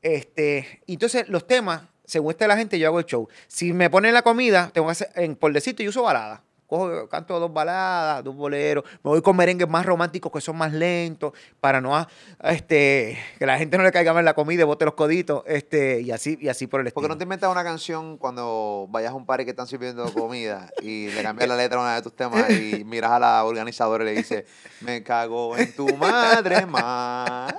Este, 0.00 0.82
entonces 0.86 1.28
los 1.28 1.46
temas, 1.46 1.82
según 2.08 2.30
esté 2.30 2.48
la 2.48 2.56
gente, 2.56 2.78
yo 2.78 2.88
hago 2.88 2.98
el 2.98 3.04
show. 3.04 3.28
Si 3.46 3.72
me 3.72 3.90
ponen 3.90 4.14
la 4.14 4.22
comida, 4.22 4.70
tengo 4.72 4.86
que 4.88 4.92
hacer, 4.92 5.10
en, 5.14 5.36
por 5.36 5.52
decirte, 5.52 5.84
yo 5.84 5.90
uso 5.90 6.02
balada. 6.02 6.42
Cojo, 6.66 7.08
canto 7.08 7.40
dos 7.40 7.50
baladas, 7.50 8.22
dos 8.22 8.36
boleros. 8.36 8.84
Me 9.02 9.08
voy 9.10 9.22
con 9.22 9.34
merengues 9.34 9.66
más 9.70 9.86
románticos 9.86 10.30
que 10.30 10.42
son 10.42 10.54
más 10.58 10.70
lentos, 10.70 11.32
para 11.60 11.80
no 11.80 11.96
a- 11.96 12.06
este, 12.44 13.18
que 13.38 13.46
la 13.46 13.56
gente 13.56 13.78
no 13.78 13.84
le 13.84 13.90
caiga 13.90 14.12
mal 14.12 14.22
la 14.22 14.34
comida 14.34 14.62
y 14.62 14.64
bote 14.66 14.84
los 14.84 14.92
coditos. 14.92 15.42
Este, 15.46 16.02
y 16.02 16.10
así, 16.10 16.36
y 16.40 16.48
así 16.48 16.66
por 16.66 16.80
el 16.80 16.84
¿Por 16.92 16.92
qué 16.92 17.06
estilo. 17.06 17.14
no 17.14 17.16
te 17.18 17.22
inventas 17.24 17.50
una 17.50 17.64
canción 17.64 18.18
cuando 18.18 18.86
vayas 18.90 19.12
a 19.12 19.14
un 19.14 19.24
party 19.24 19.44
que 19.46 19.50
están 19.52 19.66
sirviendo 19.66 20.12
comida 20.12 20.70
y 20.82 21.08
le 21.10 21.22
cambias 21.22 21.48
la 21.48 21.56
letra 21.56 21.78
a 21.78 21.82
una 21.82 21.94
de 21.94 22.02
tus 22.02 22.14
temas 22.14 22.50
y 22.50 22.84
miras 22.84 23.12
a 23.12 23.18
la 23.18 23.44
organizadora 23.44 24.04
y 24.04 24.06
le 24.08 24.12
dices, 24.16 24.44
me 24.82 25.02
cago 25.02 25.56
en 25.56 25.72
tu 25.74 25.86
madre 25.96 26.66
más? 26.66 27.54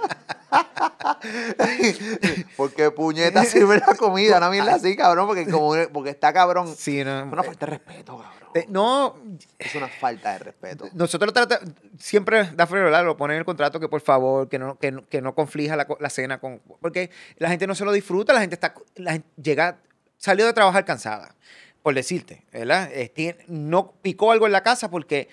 porque 2.57 2.91
puñeta 2.91 3.43
sirve 3.43 3.79
la 3.79 3.95
comida, 3.95 4.39
no 4.39 4.49
mierda 4.49 4.75
así, 4.75 4.95
cabrón, 4.95 5.27
porque 5.27 5.47
como 5.47 5.73
porque 5.91 6.11
está 6.11 6.33
cabrón. 6.33 6.73
Sí, 6.75 7.03
no, 7.03 7.21
Es 7.21 7.31
una 7.31 7.43
falta 7.43 7.65
de 7.65 7.71
respeto, 7.71 8.17
cabrón. 8.17 8.49
eh, 8.55 8.65
no, 8.69 9.15
Es 9.57 9.75
una 9.75 9.87
falta 9.87 10.33
de 10.33 10.39
respeto. 10.39 10.89
Nosotros 10.93 11.33
trata, 11.33 11.59
siempre 11.97 12.49
da 12.55 13.03
lo 13.03 13.17
pone 13.17 13.35
en 13.35 13.39
el 13.39 13.45
contrato 13.45 13.79
que 13.79 13.87
por 13.87 14.01
favor, 14.01 14.49
que 14.49 14.59
no, 14.59 14.77
que 14.77 14.91
no, 14.91 15.07
que 15.07 15.21
no 15.21 15.35
conflija 15.35 15.75
la, 15.75 15.87
la 15.99 16.09
cena 16.09 16.39
con. 16.39 16.61
Porque 16.81 17.11
la 17.37 17.49
gente 17.49 17.67
no 17.67 17.75
se 17.75 17.85
lo 17.85 17.91
disfruta, 17.91 18.33
la 18.33 18.41
gente 18.41 18.55
está. 18.55 18.73
La 18.95 19.13
gente 19.13 19.27
llega, 19.41 19.77
salió 20.17 20.45
de 20.45 20.53
trabajar 20.53 20.85
cansada, 20.85 21.35
por 21.83 21.93
decirte, 21.93 22.43
¿verdad? 22.51 22.89
Eh, 22.91 23.37
no 23.47 23.93
picó 24.01 24.31
algo 24.31 24.45
en 24.45 24.51
la 24.51 24.63
casa 24.63 24.89
porque. 24.89 25.27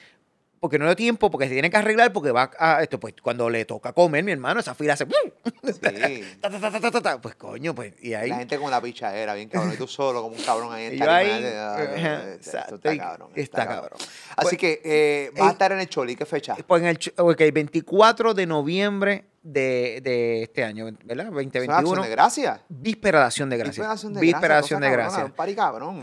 Porque 0.61 0.79
no 0.79 0.87
dio 0.87 0.97
tiempo, 0.97 1.31
porque 1.31 1.47
se 1.49 1.53
tiene 1.53 1.71
que 1.71 1.77
arreglar, 1.77 2.13
porque 2.13 2.31
va 2.31 2.51
a 2.59 2.83
esto, 2.83 2.99
pues 2.99 3.15
cuando 3.23 3.51
le 3.51 3.65
toca 3.65 3.93
comer, 3.93 4.25
mi 4.25 4.33
hermano, 4.33 4.61
esa 4.61 4.75
fila 4.75 4.95
hace. 4.95 5.07
Sí. 5.07 6.25
ta, 6.41 6.51
ta, 6.51 6.59
ta, 6.61 6.71
ta, 6.71 6.81
ta, 6.81 6.91
ta, 6.91 7.01
ta. 7.01 7.21
Pues 7.21 7.35
coño, 7.37 7.75
pues, 7.75 7.95
y 8.03 8.15
ahí. 8.15 8.31
La 8.31 8.39
gente 8.39 8.59
con 8.59 8.71
la 8.71 8.81
pichadera, 8.81 9.35
bien 9.35 9.49
cabrón. 9.49 9.75
Y 9.75 9.77
tú 9.77 9.87
solo, 9.87 10.23
como 10.23 10.35
un 10.35 10.43
cabrón 10.43 10.73
ahí 10.73 10.87
en 10.87 10.99
tarima, 10.99 11.37
ah, 11.75 12.25
Está 12.41 12.67
cabrón. 12.97 13.31
está 13.35 13.67
cabrón. 13.67 13.99
Así 14.37 14.57
Pues, 14.57 14.59
que 14.59 14.81
eh, 14.85 15.31
vas 15.35 15.43
a 15.43 15.49
eh, 15.49 15.53
estar 15.53 15.73
en 15.73 15.81
el 15.81 15.89
Choli, 15.89 16.17
¿qué 16.17 16.25
fecha? 16.27 16.57
Pues 16.67 16.83
en 16.83 16.89
el, 16.89 16.99
ok, 17.19 17.43
24 17.53 18.35
de 18.35 18.47
noviembre 18.47 19.25
de, 19.53 20.01
de 20.03 20.43
este 20.43 20.65
año, 20.65 20.87
¿verdad? 21.05 21.27
¿Es 21.27 21.31
una 21.31 21.41
acción 21.41 21.55
2021. 21.55 22.03
de 22.03 22.09
gracia? 22.11 22.61
Víspera 22.69 23.21
de 23.21 23.25
acción 23.27 23.49
de 23.51 23.57
gracias. 23.57 23.87
Víspera 24.21 24.55
de 24.55 24.59
acción 24.59 24.81
de 24.81 24.87
gracias. 24.91 25.31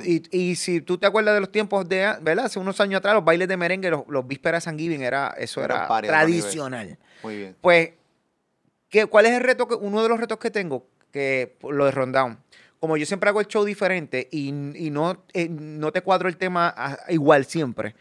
Y, 0.06 0.24
y 0.38 0.56
si 0.56 0.82
tú 0.82 0.98
te 0.98 1.06
acuerdas 1.08 1.34
de 1.34 1.40
los 1.42 1.52
tiempos 1.52 1.88
de, 1.90 2.16
¿verdad? 2.22 2.46
Hace 2.46 2.60
unos 2.60 2.80
años 2.80 3.00
atrás, 3.00 3.14
los 3.16 3.26
bailes 3.26 3.48
de 3.48 3.58
merengue, 3.58 3.90
los, 3.90 4.04
los 4.08 4.26
vísperas 4.26 4.64
de 4.64 4.66
San 4.72 4.80
Giving, 4.80 5.02
era, 5.02 5.36
eso 5.38 5.62
Era 5.64 5.86
era, 5.86 6.02
tradicional. 6.08 6.98
Muy 7.22 7.38
bien. 7.38 7.56
Pues, 7.60 7.90
¿qué, 8.90 9.06
¿cuál 9.08 9.26
es 9.26 9.34
el 9.34 9.42
reto? 9.42 9.68
Que, 9.68 9.76
uno 9.76 10.02
de 10.04 10.10
los 10.10 10.20
retos 10.20 10.38
que 10.38 10.50
tengo, 10.52 10.86
que 11.12 11.58
lo 11.70 11.86
de 11.86 11.92
Rundown. 11.92 12.40
Como 12.80 12.98
yo 12.98 13.06
siempre 13.06 13.30
hago 13.30 13.40
el 13.40 13.48
show 13.48 13.64
diferente 13.64 14.28
y, 14.32 14.50
y 14.50 14.90
no, 14.90 15.24
eh, 15.34 15.48
no 15.50 15.92
te 15.94 16.02
cuadro 16.02 16.28
el 16.28 16.36
tema 16.36 16.74
a- 16.76 16.98
igual 17.10 17.46
siempre, 17.46 17.96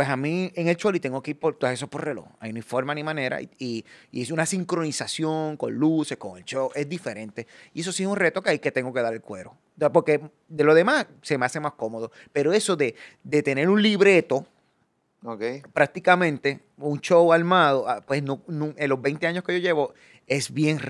pues 0.00 0.08
a 0.08 0.16
mí 0.16 0.50
en 0.54 0.66
el 0.66 0.78
Choli 0.78 0.98
tengo 0.98 1.22
que 1.22 1.32
ir 1.32 1.38
por 1.38 1.56
todo 1.56 1.70
eso 1.70 1.86
por 1.86 2.02
reloj. 2.02 2.26
Hay 2.38 2.54
ni 2.54 2.62
forma 2.62 2.94
ni 2.94 3.02
manera. 3.04 3.42
Y, 3.42 3.50
y, 3.58 3.84
y 4.10 4.22
es 4.22 4.30
una 4.30 4.46
sincronización 4.46 5.58
con 5.58 5.74
luces, 5.74 6.16
con 6.16 6.38
el 6.38 6.44
show. 6.46 6.70
Es 6.74 6.88
diferente. 6.88 7.46
Y 7.74 7.82
eso 7.82 7.92
sí 7.92 8.04
es 8.04 8.08
un 8.08 8.16
reto 8.16 8.40
que 8.40 8.48
hay 8.48 8.58
que 8.60 8.72
tengo 8.72 8.94
que 8.94 9.02
dar 9.02 9.12
el 9.12 9.20
cuero. 9.20 9.58
Porque 9.92 10.22
de 10.48 10.64
lo 10.64 10.72
demás 10.72 11.06
se 11.20 11.36
me 11.36 11.44
hace 11.44 11.60
más 11.60 11.74
cómodo. 11.74 12.10
Pero 12.32 12.54
eso 12.54 12.76
de, 12.76 12.94
de 13.24 13.42
tener 13.42 13.68
un 13.68 13.82
libreto, 13.82 14.46
prácticamente, 15.74 16.60
un 16.78 16.98
show 17.02 17.30
armado, 17.30 17.86
ah, 17.86 18.00
pues 18.00 18.22
no, 18.22 18.40
no- 18.46 18.72
en 18.78 18.88
los 18.88 19.02
20 19.02 19.26
años 19.26 19.44
que 19.44 19.52
yo 19.52 19.58
llevo, 19.58 19.92
es 20.26 20.50
bien, 20.50 20.80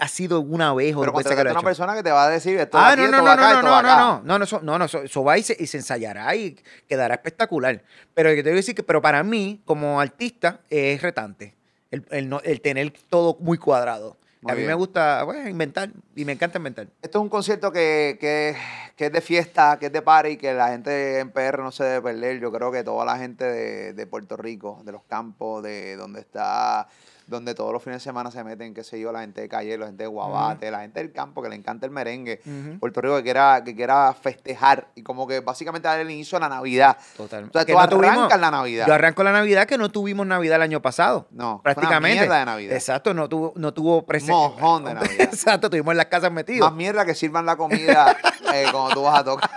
ha 0.00 0.08
sido 0.08 0.40
una 0.40 0.74
vez 0.74 0.94
o 0.96 1.00
Pero 1.00 1.12
dos 1.12 1.18
veces 1.22 1.36
que 1.36 1.44
lo 1.44 1.50
una 1.50 1.60
hecho. 1.60 1.64
persona 1.64 1.94
que 1.94 2.02
te 2.02 2.10
va 2.10 2.24
a 2.24 2.28
decir 2.30 2.58
esto 2.58 2.78
Ah, 2.78 2.96
no, 2.96 3.08
no, 3.08 3.18
no, 3.18 3.36
no, 3.36 3.36
no, 3.36 3.62
no, 3.62 3.82
no, 3.82 4.22
no, 4.24 4.38
no, 4.38 4.44
eso, 4.44 4.60
no, 4.62 4.78
no, 4.78 4.84
eso, 4.86 5.02
eso 5.02 5.22
va 5.24 5.38
y 5.38 5.42
se, 5.42 5.56
y 5.58 5.66
se 5.66 5.76
ensayará 5.78 6.34
y 6.34 6.56
quedará 6.88 7.14
espectacular. 7.14 7.82
Pero 8.14 8.30
yo 8.32 8.42
te 8.42 8.50
voy 8.50 8.54
a 8.54 8.56
decir 8.56 8.74
que, 8.74 8.82
pero 8.82 9.00
para 9.02 9.22
mí, 9.22 9.62
como 9.64 10.00
artista, 10.00 10.60
es 10.70 11.00
retante 11.02 11.54
el, 11.90 12.04
el 12.10 12.34
el 12.44 12.60
tener 12.60 12.92
todo 13.08 13.36
muy 13.40 13.58
cuadrado. 13.58 14.16
Muy 14.42 14.52
a 14.52 14.54
mí 14.54 14.60
bien. 14.60 14.68
me 14.68 14.74
gusta 14.74 15.20
pues, 15.26 15.46
inventar 15.48 15.90
y 16.16 16.24
me 16.24 16.32
encanta 16.32 16.56
inventar. 16.56 16.88
Esto 17.02 17.18
es 17.18 17.22
un 17.22 17.28
concierto 17.28 17.70
que, 17.70 18.16
que, 18.18 18.56
que 18.96 19.06
es 19.06 19.12
de 19.12 19.20
fiesta, 19.20 19.78
que 19.78 19.86
es 19.86 19.92
de 19.92 20.00
party, 20.00 20.38
que 20.38 20.54
la 20.54 20.68
gente 20.68 21.18
en 21.18 21.30
PR 21.30 21.58
no 21.58 21.70
se 21.72 21.84
debe 21.84 22.00
perder. 22.00 22.40
Yo 22.40 22.50
creo 22.50 22.72
que 22.72 22.82
toda 22.82 23.04
la 23.04 23.18
gente 23.18 23.44
de, 23.44 23.92
de 23.92 24.06
Puerto 24.06 24.38
Rico, 24.38 24.80
de 24.84 24.92
los 24.92 25.02
campos, 25.04 25.62
de 25.62 25.94
donde 25.96 26.20
está, 26.20 26.88
donde 27.30 27.54
todos 27.54 27.72
los 27.72 27.82
fines 27.82 27.96
de 27.96 28.04
semana 28.04 28.30
se 28.30 28.42
meten, 28.44 28.74
qué 28.74 28.82
sé 28.84 29.00
yo, 29.00 29.12
la 29.12 29.20
gente 29.20 29.40
de 29.40 29.48
calle, 29.48 29.78
la 29.78 29.86
gente 29.86 30.02
de 30.02 30.08
Guabate, 30.08 30.70
la 30.70 30.80
gente 30.80 31.00
del 31.00 31.12
campo 31.12 31.40
que 31.42 31.48
le 31.48 31.54
encanta 31.56 31.86
el 31.86 31.92
merengue. 31.92 32.40
Ujú. 32.44 32.78
Puerto 32.80 33.00
Rico 33.00 33.16
que 33.16 33.22
quiera, 33.22 33.62
que 33.64 33.74
quiera 33.74 34.12
festejar 34.12 34.88
y 34.94 35.02
como 35.02 35.26
que 35.26 35.40
básicamente 35.40 35.86
dar 35.88 36.00
el 36.00 36.10
inicio 36.10 36.36
a 36.36 36.40
la 36.40 36.48
Navidad. 36.48 36.96
Totalmente. 37.16 37.56
O 37.56 37.60
sea, 37.60 37.64
Que 37.64 37.72
tú 37.72 37.78
no 37.78 37.88
tuvimos- 37.88 38.16
arrancas 38.18 38.40
la 38.40 38.50
Navidad. 38.50 38.86
Yo 38.88 38.94
arranco 38.94 39.22
la 39.22 39.32
Navidad 39.32 39.66
que 39.66 39.78
no 39.78 39.88
tuvimos 39.90 40.26
Navidad 40.26 40.56
el 40.56 40.62
año 40.62 40.82
pasado. 40.82 41.28
No, 41.30 41.44
fue 41.46 41.52
una 41.54 41.62
prácticamente. 41.62 42.18
mierda 42.20 42.38
de 42.40 42.44
Navidad. 42.44 42.74
Exacto, 42.74 43.14
no 43.14 43.28
tuvo, 43.28 43.52
no 43.56 43.72
tuvo 43.72 44.04
presente. 44.04 44.32
Mojón 44.32 44.84
de 44.84 44.94
Navidad. 44.94 45.20
Exacto, 45.20 45.68
estuvimos 45.68 45.92
en 45.92 45.98
las 45.98 46.06
casas 46.06 46.32
metidos. 46.32 46.68
Más 46.68 46.76
mierda 46.76 47.04
que 47.06 47.14
sirvan 47.14 47.46
la 47.46 47.56
comida 47.56 48.16
eh, 48.52 48.66
cuando 48.72 48.90
tú 48.94 49.02
vas 49.02 49.20
a 49.20 49.24
tocar. 49.24 49.50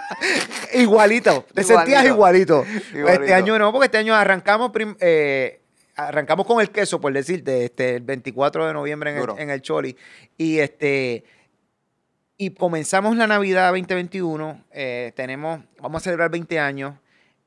Igualito, 0.73 1.45
te 1.53 1.63
sentías 1.63 2.05
igualito. 2.05 2.63
Igualito. 2.93 3.23
Este 3.23 3.33
año 3.33 3.57
no, 3.59 3.71
porque 3.71 3.85
este 3.85 3.97
año 3.97 4.13
arrancamos 4.15 4.71
eh, 4.99 5.62
arrancamos 5.95 6.45
con 6.45 6.61
el 6.61 6.71
queso, 6.71 6.99
por 6.99 7.13
decirte, 7.13 7.65
este, 7.65 7.95
el 7.95 8.03
24 8.03 8.67
de 8.67 8.73
noviembre 8.73 9.11
en 9.11 9.17
el, 9.17 9.39
en 9.39 9.49
el 9.49 9.61
Choli. 9.61 9.95
Y 10.37 10.59
este 10.59 11.23
y 12.37 12.49
comenzamos 12.51 13.15
la 13.15 13.27
Navidad 13.27 13.69
2021. 13.69 14.65
eh, 14.71 15.13
tenemos, 15.15 15.61
vamos 15.79 16.01
a 16.01 16.03
celebrar 16.03 16.31
20 16.31 16.59
años. 16.59 16.95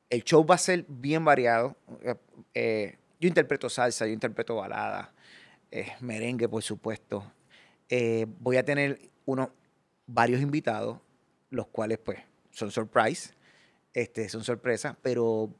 El 0.09 0.23
show 0.23 0.45
va 0.45 0.55
a 0.55 0.57
ser 0.57 0.85
bien 0.87 1.25
variado. 1.25 1.75
Eh, 2.01 2.15
eh, 2.53 2.97
yo 3.19 3.27
interpreto 3.27 3.69
salsa, 3.69 4.05
yo 4.05 4.13
interpreto 4.13 4.55
balada, 4.55 5.13
eh, 5.71 5.91
merengue, 5.99 6.47
por 6.47 6.63
supuesto. 6.63 7.31
Eh, 7.89 8.25
voy 8.39 8.57
a 8.57 8.63
tener 8.65 8.99
unos 9.25 9.49
varios 10.05 10.41
invitados, 10.41 10.99
los 11.49 11.67
cuales 11.67 11.97
pues 11.97 12.19
son 12.51 12.71
surprise, 12.71 13.33
este, 13.93 14.29
son 14.29 14.43
sorpresas, 14.43 14.95
pero 15.01 15.53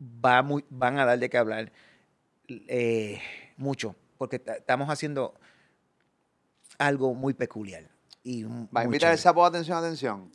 va 0.00 0.42
muy, 0.42 0.64
van 0.70 0.98
a 0.98 1.04
dar 1.04 1.18
de 1.18 1.28
qué 1.28 1.38
hablar 1.38 1.72
eh, 2.48 3.20
mucho, 3.56 3.94
porque 4.18 4.38
ta- 4.38 4.54
estamos 4.56 4.88
haciendo 4.90 5.34
algo 6.78 7.14
muy 7.14 7.34
peculiar. 7.34 7.84
Y 8.22 8.44
Va 8.44 8.80
a 8.80 8.84
invitar 8.84 9.12
el 9.12 9.18
sapo, 9.18 9.44
atención, 9.44 9.78
atención. 9.78 10.30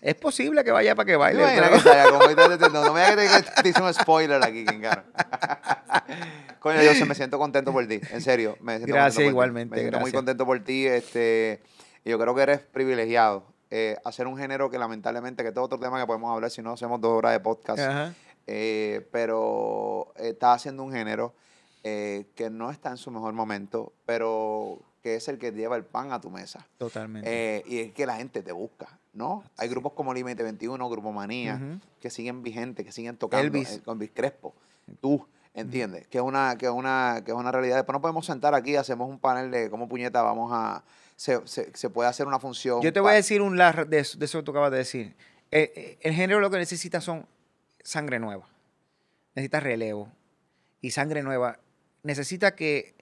Es 0.00 0.16
posible 0.16 0.64
que 0.64 0.72
vaya 0.72 0.96
para 0.96 1.06
que 1.06 1.14
baile. 1.16 1.40
Imagina 1.42 1.62
pero- 1.68 1.76
que 1.76 1.82
salga 1.88 2.04
como 2.10 2.22
ahorita 2.24 2.58
te- 2.58 2.70
no, 2.70 2.84
no 2.84 2.92
me 2.92 3.00
digas 3.16 3.42
que 3.54 3.62
te, 3.62 3.68
hice 3.68 3.80
un 3.82 3.94
spoiler 3.94 4.42
aquí, 4.42 4.64
King 4.64 4.80
Caro. 4.80 5.04
Coño, 6.58 6.82
yo 6.82 6.94
se 6.94 7.04
me 7.04 7.14
siento 7.14 7.38
contento 7.38 7.72
por 7.72 7.86
ti, 7.86 8.00
en 8.10 8.20
serio. 8.20 8.56
Me 8.60 8.76
siento 8.78 8.94
Gracias, 8.94 9.28
igualmente, 9.28 9.74
Me 9.76 9.80
siento 9.82 10.00
muy 10.00 10.10
contento 10.12 10.44
por 10.44 10.58
ti. 10.64 10.86
Este, 10.86 11.62
yo 12.04 12.18
creo 12.18 12.34
que 12.34 12.42
eres 12.42 12.60
privilegiado. 12.60 13.46
Eh, 13.70 13.96
hacer 14.04 14.26
un 14.26 14.36
género 14.36 14.68
que 14.70 14.78
lamentablemente, 14.78 15.42
que 15.42 15.48
este 15.48 15.60
es 15.60 15.64
otro 15.64 15.78
tema 15.78 15.98
que 16.00 16.06
podemos 16.06 16.30
hablar 16.34 16.50
si 16.50 16.60
no 16.62 16.72
hacemos 16.72 17.00
dos 17.00 17.12
horas 17.18 17.32
de 17.32 17.40
podcast. 17.40 17.78
Ajá. 17.80 18.14
Eh, 18.46 19.06
pero 19.12 20.12
está 20.16 20.52
haciendo 20.52 20.82
un 20.82 20.92
género 20.92 21.34
eh, 21.84 22.26
que 22.34 22.50
no 22.50 22.70
está 22.70 22.90
en 22.90 22.96
su 22.96 23.10
mejor 23.10 23.32
momento, 23.32 23.92
pero 24.06 24.80
que 25.02 25.16
es 25.16 25.28
el 25.28 25.38
que 25.38 25.50
lleva 25.50 25.76
el 25.76 25.84
pan 25.84 26.12
a 26.12 26.20
tu 26.20 26.30
mesa. 26.30 26.66
Totalmente. 26.78 27.28
Eh, 27.28 27.62
y 27.66 27.78
es 27.80 27.92
que 27.92 28.06
la 28.06 28.16
gente 28.16 28.42
te 28.42 28.52
busca, 28.52 29.00
¿no? 29.12 29.42
Hay 29.56 29.68
grupos 29.68 29.92
como 29.92 30.14
Límite 30.14 30.42
21, 30.42 30.88
Grupo 30.88 31.12
Manía, 31.12 31.80
que 32.00 32.08
siguen 32.08 32.42
vigentes, 32.42 32.86
que 32.86 32.92
siguen 32.92 33.16
tocando. 33.16 33.44
Elvis. 33.44 33.80
con 33.84 33.98
Luis 33.98 34.12
Crespo. 34.14 34.54
Tú, 35.00 35.26
¿entiendes? 35.54 36.06
Que 36.06 36.18
es 36.18 36.24
una, 36.24 36.56
que 36.56 36.66
es 36.66 36.72
una, 36.72 37.22
que 37.24 37.32
es 37.32 37.36
una 37.36 37.50
realidad. 37.50 37.76
Después 37.76 37.94
nos 37.94 38.02
podemos 38.02 38.26
sentar 38.26 38.54
aquí, 38.54 38.76
hacemos 38.76 39.08
un 39.08 39.18
panel 39.18 39.50
de 39.50 39.68
cómo 39.68 39.88
puñeta 39.88 40.22
vamos 40.22 40.50
a. 40.52 40.84
Se, 41.16 41.40
se, 41.46 41.76
se 41.76 41.90
puede 41.90 42.08
hacer 42.08 42.28
una 42.28 42.38
función. 42.38 42.80
Yo 42.80 42.92
te 42.92 43.00
voy 43.00 43.12
a 43.12 43.14
decir 43.14 43.42
un 43.42 43.58
lar 43.58 43.88
de 43.88 43.98
eso, 43.98 44.18
de 44.18 44.24
eso 44.24 44.38
que 44.38 44.44
tú 44.44 44.50
acabas 44.52 44.70
de 44.70 44.78
decir. 44.78 45.16
Eh, 45.50 45.98
el 46.00 46.14
género 46.14 46.40
lo 46.40 46.50
que 46.50 46.58
necesita 46.58 47.00
son 47.00 47.26
sangre 47.82 48.18
nueva. 48.18 48.48
Necesita 49.34 49.60
relevo. 49.60 50.12
Y 50.80 50.90
sangre 50.90 51.22
nueva. 51.22 51.58
Necesita 52.02 52.54
que, 52.54 52.94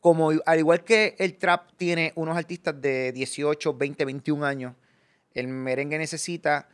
como 0.00 0.30
al 0.44 0.58
igual 0.58 0.84
que 0.84 1.14
el 1.18 1.36
trap 1.36 1.70
tiene 1.76 2.12
unos 2.16 2.36
artistas 2.36 2.80
de 2.80 3.12
18, 3.12 3.74
20, 3.74 4.04
21 4.04 4.44
años, 4.44 4.74
El 5.34 5.48
merengue 5.48 5.98
necesita 5.98 6.66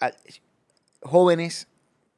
a- 0.00 0.10
jóvenes, 1.02 1.68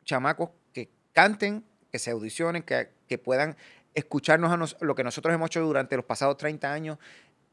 chamacos 0.05 0.51
que 0.73 0.89
canten, 1.13 1.65
que 1.91 1.99
se 1.99 2.11
audicionen, 2.13 2.63
que, 2.63 2.91
que 3.09 3.19
puedan 3.19 3.57
escucharnos 3.95 4.53
a 4.53 4.57
nos- 4.57 4.77
lo 4.81 4.95
que 4.95 5.03
nosotros 5.03 5.35
hemos 5.35 5.49
hecho 5.51 5.63
durante 5.63 5.97
los 5.97 6.05
pasados 6.05 6.37
30 6.37 6.73
años 6.73 6.99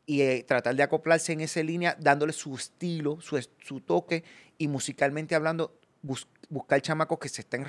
y 0.06 0.22
eh, 0.22 0.44
tratar 0.48 0.76
de 0.76 0.84
acoplarse 0.84 1.34
en 1.34 1.42
esa 1.42 1.64
línea, 1.64 1.96
dándole 2.00 2.34
su 2.34 2.54
estilo, 2.56 3.20
su, 3.22 3.42
su 3.60 3.80
toque 3.82 4.24
y 4.58 4.68
musicalmente 4.68 5.34
hablando, 5.34 5.80
bus- 6.04 6.28
buscar 6.50 6.80
chamacos 6.82 7.18
que 7.18 7.30
se 7.30 7.42
estén... 7.42 7.66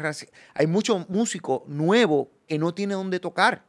Hay 0.52 0.66
muchos 0.66 1.08
músicos 1.08 1.62
nuevos 1.66 2.28
que 2.46 2.58
no 2.58 2.74
tienen 2.74 2.98
dónde 2.98 3.18
tocar, 3.20 3.64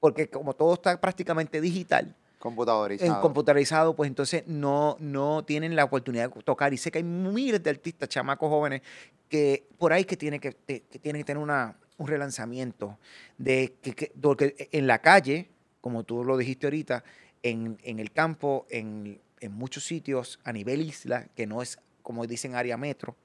porque 0.00 0.28
como 0.28 0.54
todo 0.54 0.74
está 0.74 1.00
prácticamente 1.00 1.60
digital, 1.60 2.16
Computadorizado. 2.40 3.14
en 3.16 3.20
computarizado, 3.20 3.94
pues 3.94 4.08
entonces 4.08 4.44
no, 4.46 4.96
no 4.98 5.44
tienen 5.44 5.76
la 5.76 5.84
oportunidad 5.84 6.32
de 6.32 6.42
tocar. 6.42 6.72
Y 6.72 6.78
sé 6.78 6.90
que 6.90 6.98
hay 6.98 7.04
miles 7.04 7.62
de 7.62 7.68
artistas, 7.68 8.08
chamacos 8.08 8.48
jóvenes, 8.48 8.80
que 9.28 9.68
por 9.78 9.92
ahí 9.92 10.04
que 10.06 10.16
tienen 10.16 10.40
que, 10.40 10.54
que 10.66 10.80
tienen 10.80 11.20
que 11.20 11.24
tener 11.26 11.42
una, 11.42 11.76
un 11.98 12.08
relanzamiento. 12.08 12.98
De 13.36 13.76
que, 13.82 13.92
que- 13.94 14.12
porque 14.20 14.68
en 14.72 14.86
la 14.86 15.00
calle, 15.02 15.50
como 15.82 16.02
tú 16.04 16.24
lo 16.24 16.38
dijiste 16.38 16.66
ahorita, 16.66 17.04
en, 17.42 17.78
en 17.82 17.98
el 18.00 18.10
campo, 18.10 18.66
en, 18.70 19.20
en 19.40 19.52
muchos 19.52 19.84
sitios, 19.84 20.40
a 20.42 20.52
nivel 20.52 20.80
isla, 20.80 21.28
que 21.36 21.46
no 21.46 21.60
es, 21.60 21.78
como 22.02 22.26
dicen, 22.26 22.54
área 22.54 22.78
metro, 22.78 23.16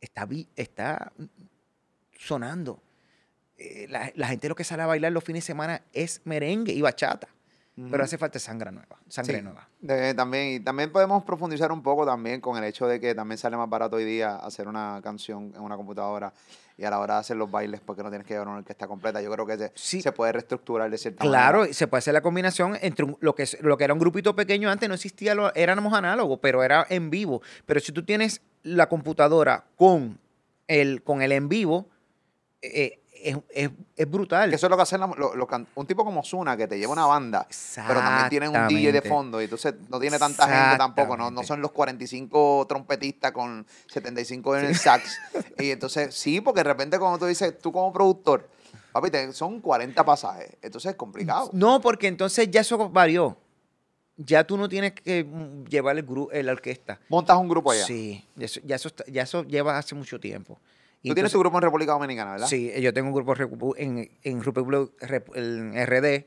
está, 0.00 0.26
está 0.56 1.12
sonando. 2.18 2.82
Eh, 3.58 3.86
la, 3.90 4.10
la 4.14 4.28
gente 4.28 4.48
lo 4.48 4.54
que 4.54 4.64
sale 4.64 4.82
a 4.82 4.86
bailar 4.86 5.12
los 5.12 5.22
fines 5.24 5.44
de 5.44 5.46
semana 5.48 5.82
es 5.92 6.22
merengue 6.24 6.72
y 6.72 6.80
bachata. 6.80 7.28
Pero 7.76 7.88
Ujú. 7.96 8.02
hace 8.02 8.18
falta 8.18 8.38
sangre 8.38 8.70
nueva. 8.72 8.98
Sangre 9.08 9.38
Sí. 9.38 9.42
nueva. 9.42 9.66
De- 9.80 10.12
también, 10.12 10.48
y 10.48 10.60
también 10.60 10.92
podemos 10.92 11.24
profundizar 11.24 11.72
un 11.72 11.82
poco 11.82 12.04
también 12.04 12.40
con 12.40 12.58
el 12.58 12.64
hecho 12.64 12.86
de 12.86 13.00
que 13.00 13.14
también 13.14 13.38
sale 13.38 13.56
más 13.56 13.70
barato 13.70 13.96
hoy 13.96 14.04
día 14.04 14.36
hacer 14.36 14.68
una 14.68 15.00
canción 15.02 15.52
en 15.54 15.60
una 15.62 15.76
computadora 15.76 16.32
y 16.76 16.84
a 16.84 16.90
la 16.90 16.98
hora 16.98 17.14
de 17.14 17.20
hacer 17.20 17.36
los 17.38 17.50
bailes 17.50 17.80
porque 17.80 18.02
no 18.02 18.10
tienes 18.10 18.26
que 18.26 18.34
llevar 18.34 18.48
una 18.48 18.58
orquesta 18.58 18.86
completa. 18.86 19.22
Yo 19.22 19.30
creo 19.30 19.46
que 19.46 19.56
se, 19.56 19.72
Sí. 19.76 20.02
se 20.02 20.12
puede 20.12 20.32
reestructurar 20.32 20.90
de 20.90 20.98
cierta 20.98 21.22
Claro, 21.24 21.58
manera. 21.60 21.74
se 21.74 21.86
puede 21.86 22.00
hacer 22.00 22.12
la 22.12 22.20
combinación 22.20 22.76
entre 22.82 23.04
un- 23.06 23.16
lo, 23.20 23.34
que, 23.34 23.46
lo 23.60 23.78
que 23.78 23.84
era 23.84 23.94
un 23.94 24.00
grupito 24.00 24.34
pequeño 24.36 24.68
antes, 24.70 24.86
no 24.88 24.94
existía, 24.94 25.34
lo, 25.34 25.54
éramos 25.54 25.94
análogos, 25.94 26.38
pero 26.42 26.62
era 26.62 26.86
en 26.90 27.08
vivo. 27.08 27.40
Pero 27.64 27.80
si 27.80 27.92
tú 27.92 28.04
tienes 28.04 28.42
la 28.62 28.88
computadora 28.88 29.64
con 29.76 30.18
el, 30.68 31.02
con 31.02 31.22
el 31.22 31.32
en 31.32 31.48
vivo, 31.48 31.86
eh, 32.62 32.96
es, 33.22 33.36
es- 33.50 33.70
es 33.96 34.10
brutal. 34.10 34.48
Que 34.48 34.56
eso 34.56 34.66
es 34.66 34.70
lo 34.70 34.76
que 34.76 34.82
hacen 34.82 35.00
lo- 35.00 35.34
lo 35.34 35.48
un 35.74 35.86
tipo 35.86 36.04
como 36.04 36.22
Zuna 36.24 36.56
que 36.56 36.66
te 36.66 36.78
lleva 36.78 36.92
una 36.94 37.04
banda, 37.06 37.46
pero 37.86 38.00
también 38.00 38.28
tienen 38.30 38.48
un 38.50 38.54
DJ 38.68 38.92
de 38.92 39.02
fondo 39.08 39.40
y 39.40 39.44
entonces 39.44 39.74
no 39.90 40.00
tiene 40.00 40.18
tanta 40.18 40.44
gente 40.44 40.78
tampoco, 40.78 41.16
no, 41.18 41.30
no 41.30 41.42
son 41.46 41.60
los 41.60 41.70
45 41.72 42.64
trompetistas 42.68 43.32
con 43.32 43.66
75 43.92 44.56
en 44.56 44.64
el 44.66 44.74
sax. 44.76 45.18
y 45.58 45.70
entonces 45.70 46.14
sí, 46.14 46.40
porque 46.40 46.60
de 46.60 46.64
repente 46.64 46.98
como 46.98 47.18
tú 47.18 47.26
dices, 47.26 47.58
tú 47.58 47.70
como 47.72 47.92
productor, 47.92 48.48
papi, 48.92 49.10
te- 49.10 49.32
son 49.34 49.60
40 49.60 50.02
pasajes, 50.04 50.56
entonces 50.62 50.90
es 50.92 50.96
complicado. 50.96 51.50
No, 51.52 51.80
porque 51.82 52.06
entonces 52.08 52.50
ya 52.50 52.62
eso 52.62 52.88
varió. 52.88 53.36
Ya 54.22 54.44
tú 54.46 54.58
no 54.58 54.68
tienes 54.68 54.92
que 54.92 55.24
mm, 55.24 55.64
llevar 55.64 55.96
el 55.96 56.02
grupo, 56.04 56.30
la 56.32 56.52
orquesta. 56.52 57.00
Montas 57.08 57.38
un 57.38 57.48
grupo 57.48 57.70
allá. 57.70 57.84
Sí, 57.86 58.22
eso- 58.38 58.60
ya, 58.64 58.76
eso 58.76 58.88
está- 58.88 59.04
ya 59.06 59.22
eso 59.22 59.44
lleva 59.44 59.78
hace 59.78 59.94
mucho 59.94 60.20
tiempo. 60.20 60.58
Y 61.02 61.08
Tú 61.08 61.14
tienes 61.14 61.32
tu 61.32 61.38
grupo 61.38 61.56
en 61.56 61.62
República 61.62 61.92
Dominicana, 61.92 62.32
¿verdad? 62.32 62.46
Sí, 62.46 62.70
yo 62.82 62.92
tengo 62.92 63.08
un 63.08 63.14
grupo 63.14 63.74
en, 63.78 64.10
en, 64.22 64.42
en 65.34 65.86
RD. 65.86 66.26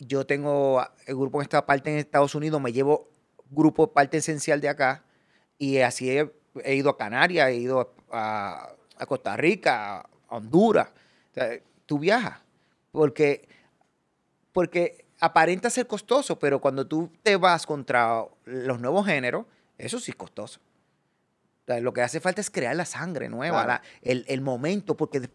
Yo 0.00 0.26
tengo 0.26 0.82
el 1.06 1.14
grupo 1.14 1.38
en 1.38 1.42
esta 1.42 1.64
parte 1.64 1.92
en 1.92 1.98
Estados 1.98 2.34
Unidos. 2.34 2.60
Me 2.60 2.72
llevo 2.72 3.08
grupo 3.50 3.92
parte 3.92 4.16
esencial 4.16 4.60
de 4.60 4.68
acá. 4.68 5.04
Y 5.58 5.78
así 5.78 6.10
he, 6.10 6.28
he 6.64 6.74
ido 6.74 6.90
a 6.90 6.96
Canarias, 6.98 7.50
he 7.50 7.54
ido 7.56 7.94
a, 8.10 8.72
a 8.96 9.06
Costa 9.06 9.36
Rica, 9.36 9.98
a 10.00 10.08
Honduras. 10.28 10.88
O 11.30 11.34
sea, 11.34 11.60
tú 11.86 12.00
viajas. 12.00 12.40
Porque, 12.90 13.46
porque 14.52 15.04
aparenta 15.20 15.70
ser 15.70 15.86
costoso, 15.86 16.38
pero 16.38 16.60
cuando 16.60 16.86
tú 16.86 17.10
te 17.22 17.36
vas 17.36 17.66
contra 17.66 18.24
los 18.44 18.80
nuevos 18.80 19.06
géneros, 19.06 19.44
eso 19.78 19.98
sí 20.00 20.10
es 20.10 20.16
costoso. 20.16 20.60
O 21.64 21.72
sea, 21.72 21.80
lo 21.80 21.92
que 21.92 22.02
hace 22.02 22.20
falta 22.20 22.40
es 22.40 22.50
crear 22.50 22.74
la 22.74 22.84
sangre 22.84 23.28
nueva, 23.28 23.64
Claro. 23.64 23.82
la- 23.84 24.10
el, 24.10 24.24
el 24.28 24.40
momento, 24.40 24.96
porque 24.96 25.28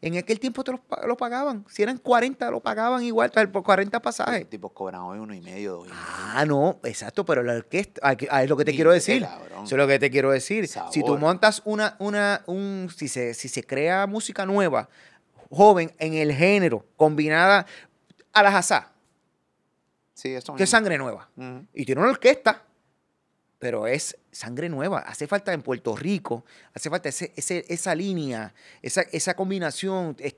en 0.00 0.16
aquel 0.16 0.40
tiempo 0.40 0.64
te 0.64 0.72
lo, 0.72 0.80
lo 1.06 1.16
pagaban. 1.16 1.64
Si 1.68 1.82
eran 1.82 1.98
40, 1.98 2.50
lo 2.50 2.60
pagaban 2.60 3.02
igual, 3.04 3.30
por 3.30 3.62
40 3.62 4.00
pasajes. 4.00 4.40
Los 4.40 4.50
tipos 4.50 4.72
cobran 4.72 5.02
hoy 5.02 5.18
uno 5.18 5.34
y 5.34 5.40
medio, 5.40 5.72
dos 5.72 5.86
y 5.86 5.90
medio. 5.90 6.02
Ah, 6.06 6.44
no, 6.46 6.80
exacto, 6.84 7.24
pero 7.24 7.42
la 7.42 7.54
orquesta, 7.54 8.00
ah, 8.02 8.16
ah, 8.30 8.42
es 8.42 8.48
lo 8.48 8.56
que 8.56 8.64
te 8.64 8.74
quiero 8.74 8.90
decir. 8.92 9.22
Eso 9.22 9.62
es 9.64 9.72
lo 9.72 9.86
que 9.86 9.98
te 9.98 10.10
quiero 10.10 10.30
decir. 10.30 10.66
Si 10.90 11.02
tú 11.04 11.18
montas 11.18 11.62
una, 11.64 11.96
una, 11.98 12.42
un, 12.46 12.88
si 12.96 13.06
se, 13.08 13.34
si 13.34 13.48
se 13.48 13.62
crea 13.64 14.06
música 14.06 14.46
nueva, 14.46 14.88
joven, 15.50 15.92
en 15.98 16.14
el 16.14 16.32
género, 16.32 16.84
combinada 16.96 17.66
a 18.32 18.42
las 18.42 18.54
asá, 18.54 18.91
Sí, 20.22 20.34
eso 20.34 20.54
que 20.54 20.62
es 20.62 20.70
sangre 20.70 20.96
nueva. 20.98 21.28
Y 21.74 21.84
tiene 21.84 22.00
una 22.00 22.10
orquesta, 22.10 22.62
pero 23.58 23.86
es 23.86 24.16
sangre 24.30 24.68
nueva. 24.68 25.00
Hace 25.00 25.26
falta 25.26 25.52
en 25.52 25.62
Puerto 25.62 25.96
Rico, 25.96 26.44
hace 26.74 26.90
falta 26.90 27.08
ese, 27.08 27.32
ese- 27.36 27.64
esa 27.68 27.94
línea, 27.94 28.54
esa, 28.82 29.02
esa 29.12 29.34
combinación, 29.34 30.14
es- 30.20 30.36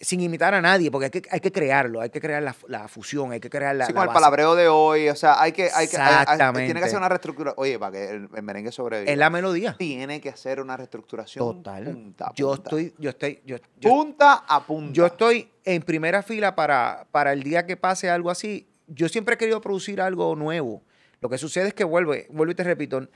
sin 0.00 0.20
imitar 0.20 0.52
a 0.54 0.60
nadie, 0.60 0.90
porque 0.90 1.04
hay 1.04 1.10
que, 1.10 1.22
hay 1.30 1.38
que 1.40 1.52
crearlo, 1.52 2.00
hay 2.00 2.10
que 2.10 2.20
crear 2.20 2.42
la, 2.42 2.56
la 2.66 2.88
fusión, 2.88 3.30
hay 3.32 3.38
que 3.38 3.48
crear 3.48 3.76
la. 3.76 3.86
Sí, 3.86 3.92
la 3.92 3.96
con 3.96 4.02
el 4.02 4.08
base. 4.08 4.14
palabreo 4.16 4.54
de 4.56 4.66
hoy, 4.68 5.08
o 5.08 5.14
sea, 5.14 5.40
hay 5.40 5.52
que, 5.52 5.64
hay 5.72 5.86
que, 5.86 5.96
hay- 5.96 6.08
tiene 6.08 6.16
que 6.26 6.32
Exactamente. 6.32 6.84
hacer 6.84 6.96
una 6.98 7.08
reestructura. 7.08 7.54
Oye, 7.56 7.78
para 7.78 7.92
que 7.92 8.10
el, 8.10 8.28
el 8.34 8.42
merengue 8.42 8.72
sobreviva. 8.72 9.12
Es 9.12 9.16
la 9.18 9.30
melodía. 9.30 9.76
tiene 9.78 10.20
que 10.20 10.30
hacer 10.30 10.58
una 10.60 10.76
reestructuración 10.76 11.62
Total. 11.62 11.84
punta 11.84 12.26
a 12.28 12.32
yo 12.34 12.54
estoy, 12.54 12.94
yo 12.98 13.10
estoy, 13.10 13.42
yo, 13.46 13.58
yo- 13.78 13.90
punta 13.90 14.44
a 14.48 14.66
punta. 14.66 14.92
yo 14.92 15.06
estoy 15.06 15.48
en 15.64 15.82
primera 15.82 16.22
fila 16.24 16.54
para, 16.56 17.06
para 17.12 17.32
el 17.32 17.42
día 17.44 17.64
que 17.66 17.76
pase 17.76 18.10
algo 18.10 18.30
así. 18.30 18.66
Yo 18.86 19.08
siempre 19.08 19.34
he 19.34 19.38
querido 19.38 19.60
producir 19.60 20.00
algo 20.00 20.34
nuevo. 20.36 20.82
Lo 21.20 21.28
que 21.28 21.38
sucede 21.38 21.68
es 21.68 21.74
que 21.74 21.84
vuelve, 21.84 22.26
vuelvo 22.30 22.52
y 22.52 22.54
te 22.54 22.64
repito, 22.64 23.06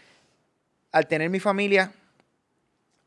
al 0.92 1.06
tener 1.08 1.28
mi 1.28 1.40
familia, 1.40 1.92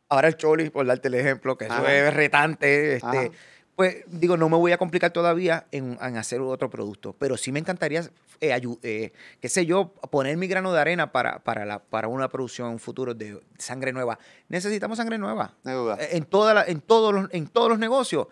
ahora 0.10 0.28
el 0.28 0.36
Choli, 0.38 0.70
por 0.70 0.86
darte 0.86 1.08
el 1.08 1.16
ejemplo, 1.16 1.58
que 1.58 1.66
eso 1.66 1.88
es 1.88 2.14
retante, 2.14 2.96
este, 2.96 3.08
Ajá. 3.08 3.30
pues 3.76 4.04
digo, 4.08 4.36
no 4.38 4.50
me 4.50 4.58
voy 4.58 4.72
a 4.72 4.78
complicar 4.78 5.12
todavía 5.12 5.68
en, 5.72 5.98
en 6.02 6.18
hacer 6.18 6.42
otro 6.42 6.70
producto, 6.70 7.16
pero 7.18 7.38
sí 7.38 7.52
me 7.52 7.60
encantaría, 7.60 8.02
eh, 8.42 8.60
eh, 8.84 9.14
qué 9.40 9.50
sé 9.50 9.66
yo, 9.66 9.94
poner 10.12 10.36
mi 10.38 10.48
grano 10.48 10.74
de 10.74 10.82
arena 10.82 11.12
para, 11.12 11.40
para, 11.40 11.66
la, 11.66 11.80
para 11.80 12.08
una 12.10 12.28
producción 12.30 12.78
futuro 12.80 13.14
de 13.14 13.40
sangre 13.58 13.94
nueva. 13.94 14.20
Necesitamos 14.50 14.98
sangre 14.98 15.18
nueva. 15.18 15.54
No 15.64 15.72
hay 15.72 15.78
duda. 15.78 15.98
En, 16.12 16.26
toda 16.26 16.54
la- 16.54 16.66
en, 16.66 16.82
todos 16.82 17.14
los, 17.14 17.34
en 17.34 17.48
todos 17.48 17.70
los 17.70 17.80
negocios 17.80 18.28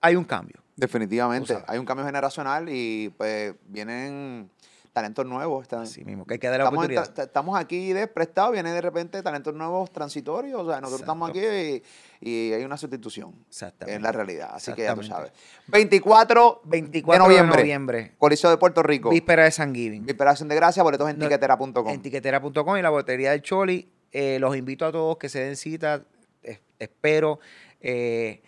hay 0.00 0.14
un 0.16 0.24
cambio. 0.24 0.61
Definitivamente. 0.86 1.56
Hay 1.66 1.78
un 1.78 1.84
cambio 1.86 2.04
generacional 2.04 2.68
y 2.68 3.08
pues 3.16 3.54
vienen 3.68 4.50
talentos 4.92 5.24
nuevos. 5.24 5.62
Están- 5.62 5.82
Así 5.82 6.04
mismo, 6.04 6.26
que 6.26 6.34
hay 6.34 6.38
que 6.38 6.48
dar 6.48 6.58
la 6.58 6.64
estamos, 6.64 6.84
oportunidad. 6.84 7.18
estamos 7.20 7.58
aquí 7.58 7.92
desprestados, 7.94 8.52
vienen 8.52 8.74
de 8.74 8.80
repente 8.82 9.22
talentos 9.22 9.54
nuevos 9.54 9.90
transitorios. 9.90 10.60
O 10.60 10.68
sea, 10.68 10.80
nosotros 10.80 11.00
estamos 11.00 11.30
aquí 11.30 11.40
y, 11.40 11.82
y 12.20 12.52
hay 12.52 12.64
una 12.64 12.76
sustitución. 12.76 13.32
Exactamente. 13.48 13.96
En 13.96 14.02
la 14.02 14.12
realidad. 14.12 14.50
Así 14.52 14.72
que 14.74 14.82
ya 14.82 14.94
tú 14.94 15.02
sabes. 15.02 15.32
24, 15.68 16.60
24 16.64 17.28
de 17.28 17.34
de 17.34 17.42
noviembre. 17.46 18.12
Coliseo 18.18 18.50
de 18.50 18.56
Puerto 18.58 18.82
Rico. 18.82 19.08
Víspera 19.10 19.44
de 19.44 19.50
San 19.50 19.74
Giving. 19.74 20.04
Visperación 20.04 20.48
de 20.48 20.56
gracia, 20.56 20.82
boletos 20.82 21.08
en 21.08 21.18
No, 21.18 21.24
tiquetera.com. 21.26 21.88
En 21.88 22.02
tiquetera.com 22.02 22.76
y 22.76 22.82
la 22.82 22.90
botería 22.90 23.30
del 23.30 23.40
Choli. 23.42 23.88
Eh, 24.10 24.38
los 24.40 24.54
invito 24.56 24.84
a 24.84 24.92
todos 24.92 25.16
que 25.16 25.28
se 25.30 25.38
den 25.40 25.56
cita. 25.56 26.02
Es- 26.42 26.60
espero. 26.78 27.38
eh, 27.80 28.42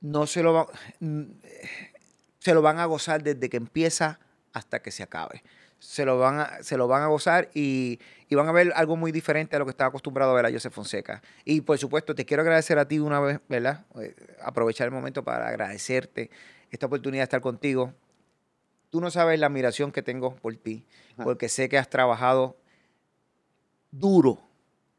no 0.00 0.26
se 0.26 0.42
lo, 0.42 0.52
va- 0.52 0.68
se 2.38 2.54
lo 2.54 2.62
van 2.62 2.78
a 2.78 2.84
gozar 2.86 3.22
desde 3.22 3.48
que 3.48 3.56
empieza 3.56 4.18
hasta 4.52 4.80
que 4.80 4.90
se 4.90 5.02
acabe. 5.02 5.42
Se 5.78 6.04
lo 6.06 6.18
van 6.18 6.40
a, 6.40 6.62
se 6.62 6.76
lo 6.78 6.88
van 6.88 7.02
a 7.02 7.06
gozar 7.08 7.50
y, 7.52 8.00
y 8.28 8.34
van 8.34 8.48
a 8.48 8.52
ver 8.52 8.72
algo 8.76 8.96
muy 8.96 9.12
diferente 9.12 9.56
a 9.56 9.58
lo 9.58 9.66
que 9.66 9.70
estaba 9.72 9.88
acostumbrado 9.88 10.30
a 10.32 10.34
ver 10.34 10.46
a 10.46 10.50
Joseph 10.50 10.72
Fonseca. 10.72 11.22
Y 11.44 11.60
por 11.60 11.76
supuesto, 11.78 12.14
te 12.14 12.24
quiero 12.24 12.42
agradecer 12.42 12.78
a 12.78 12.88
ti 12.88 12.98
una 12.98 13.20
vez, 13.20 13.40
¿verdad? 13.48 13.84
Eh, 14.00 14.14
aprovechar 14.42 14.86
el 14.86 14.92
momento 14.94 15.22
para 15.22 15.48
agradecerte 15.48 16.30
esta 16.70 16.86
oportunidad 16.86 17.20
de 17.20 17.24
estar 17.24 17.40
contigo. 17.42 17.92
Tú 18.88 19.00
no 19.02 19.10
sabes 19.10 19.38
la 19.38 19.46
admiración 19.48 19.92
que 19.92 20.02
tengo 20.02 20.34
por 20.36 20.56
ti, 20.56 20.86
Ajá. 21.14 21.24
porque 21.24 21.48
sé 21.50 21.68
que 21.68 21.76
has 21.76 21.90
trabajado 21.90 22.56
duro. 23.90 24.40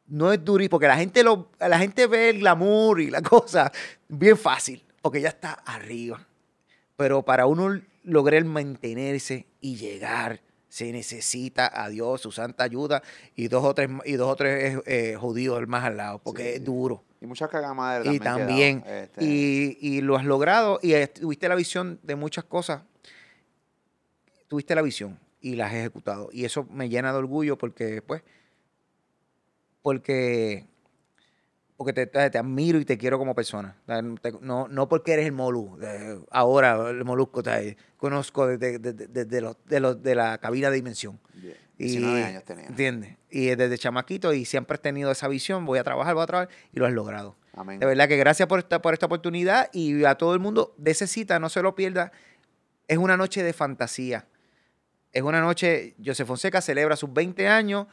No 0.05 0.31
es 0.31 0.43
duro, 0.43 0.63
porque 0.69 0.87
la 0.87 0.95
gente, 0.97 1.23
lo, 1.23 1.49
la 1.59 1.79
gente 1.79 2.07
ve 2.07 2.29
el 2.29 2.39
glamour 2.39 3.01
y 3.01 3.09
la 3.09 3.21
cosa 3.23 3.71
bien 4.07 4.37
fácil, 4.37 4.85
porque 5.07 5.21
ya 5.21 5.29
está 5.29 5.53
arriba. 5.53 6.27
Pero 6.97 7.23
para 7.23 7.45
uno 7.45 7.79
lograr 8.03 8.43
mantenerse 8.43 9.45
y 9.61 9.77
llegar, 9.77 10.41
se 10.67 10.91
necesita 10.91 11.71
a 11.81 11.87
Dios, 11.87 12.19
su 12.19 12.33
santa 12.33 12.65
ayuda 12.65 13.01
y 13.37 13.47
dos 13.47 13.63
o 13.63 13.73
tres, 13.73 13.89
y 14.03 14.13
dos 14.13 14.29
o 14.33 14.35
tres 14.35 14.79
eh, 14.85 15.15
judíos 15.17 15.65
más 15.65 15.85
al 15.85 15.95
lado, 15.95 16.19
porque 16.19 16.43
Sí. 16.43 16.49
es 16.55 16.63
duro. 16.65 17.05
Y 17.21 17.25
muchas 17.25 17.49
cagamadres 17.49 18.13
Y 18.13 18.19
también. 18.19 18.83
este, 18.85 19.23
y, 19.23 19.77
y 19.79 20.01
lo 20.01 20.17
has 20.17 20.25
logrado 20.25 20.77
y 20.83 20.91
eh, 20.93 21.07
tuviste 21.07 21.47
la 21.47 21.55
visión 21.55 21.99
de 22.03 22.15
muchas 22.17 22.43
cosas. 22.43 22.81
Tuviste 24.49 24.75
la 24.75 24.81
visión, 24.81 25.17
y 25.39 25.55
las 25.55 25.71
he 25.73 25.79
ejecutado. 25.79 26.27
Y 26.33 26.43
eso 26.43 26.65
me 26.69 26.89
llena 26.89 27.13
de 27.13 27.19
orgullo 27.19 27.57
porque, 27.57 28.01
pues, 28.01 28.23
porque, 29.81 30.65
porque 31.77 31.93
te, 31.93 32.07
te 32.07 32.37
admiro 32.37 32.79
y 32.79 32.85
te 32.85 32.97
quiero 32.97 33.19
como 33.19 33.35
persona. 33.35 33.77
No, 34.41 34.67
no 34.67 34.89
porque 34.89 35.13
eres 35.13 35.27
el 35.27 35.31
Molu. 35.31 35.77
Ahora, 36.31 36.89
el 36.89 37.05
Molusco, 37.05 37.43
te, 37.43 37.77
conozco 37.97 38.47
desde, 38.47 38.79
de, 38.79 39.41
los, 39.41 40.03
de, 40.03 40.15
la 40.15 40.39
cabina 40.39 40.71
de 40.71 40.75
dimensión. 40.77 41.19
Y, 41.77 42.03
años 42.03 42.43
tenía. 42.43 42.65
¿Entiendes? 42.65 43.17
Y 43.29 43.53
desde 43.55 43.77
chamaquito 43.77 44.33
y 44.33 44.45
siempre 44.45 44.73
has 44.73 44.81
tenido 44.81 45.11
esa 45.11 45.27
visión, 45.27 45.65
voy 45.65 45.77
a 45.77 45.83
trabajar, 45.83 46.15
voy 46.15 46.23
a 46.23 46.25
trabajar, 46.25 46.49
y 46.73 46.79
lo 46.79 46.87
has 46.87 46.93
logrado. 46.93 47.35
Amén. 47.53 47.79
De 47.79 47.85
verdad 47.85 48.07
que 48.07 48.17
gracias 48.17 48.47
por 48.47 48.57
esta, 48.57 48.81
por 48.81 48.93
esta 48.93 49.05
oportunidad 49.05 49.69
y 49.71 50.03
a 50.03 50.15
todo 50.15 50.33
el 50.33 50.39
mundo 50.39 50.73
de 50.77 50.89
esa 50.89 51.05
cita, 51.05 51.37
no 51.37 51.49
se 51.49 51.61
lo 51.61 51.75
pierda. 51.75 52.11
Es 52.87 52.97
una 52.97 53.17
noche 53.17 53.43
de 53.43 53.53
fantasía. 53.53 54.25
Es 55.11 55.21
una 55.21 55.41
noche, 55.41 55.95
José 56.03 56.25
Fonseca 56.25 56.61
celebra 56.61 56.95
sus 56.95 57.13
20 57.13 57.47
años 57.47 57.85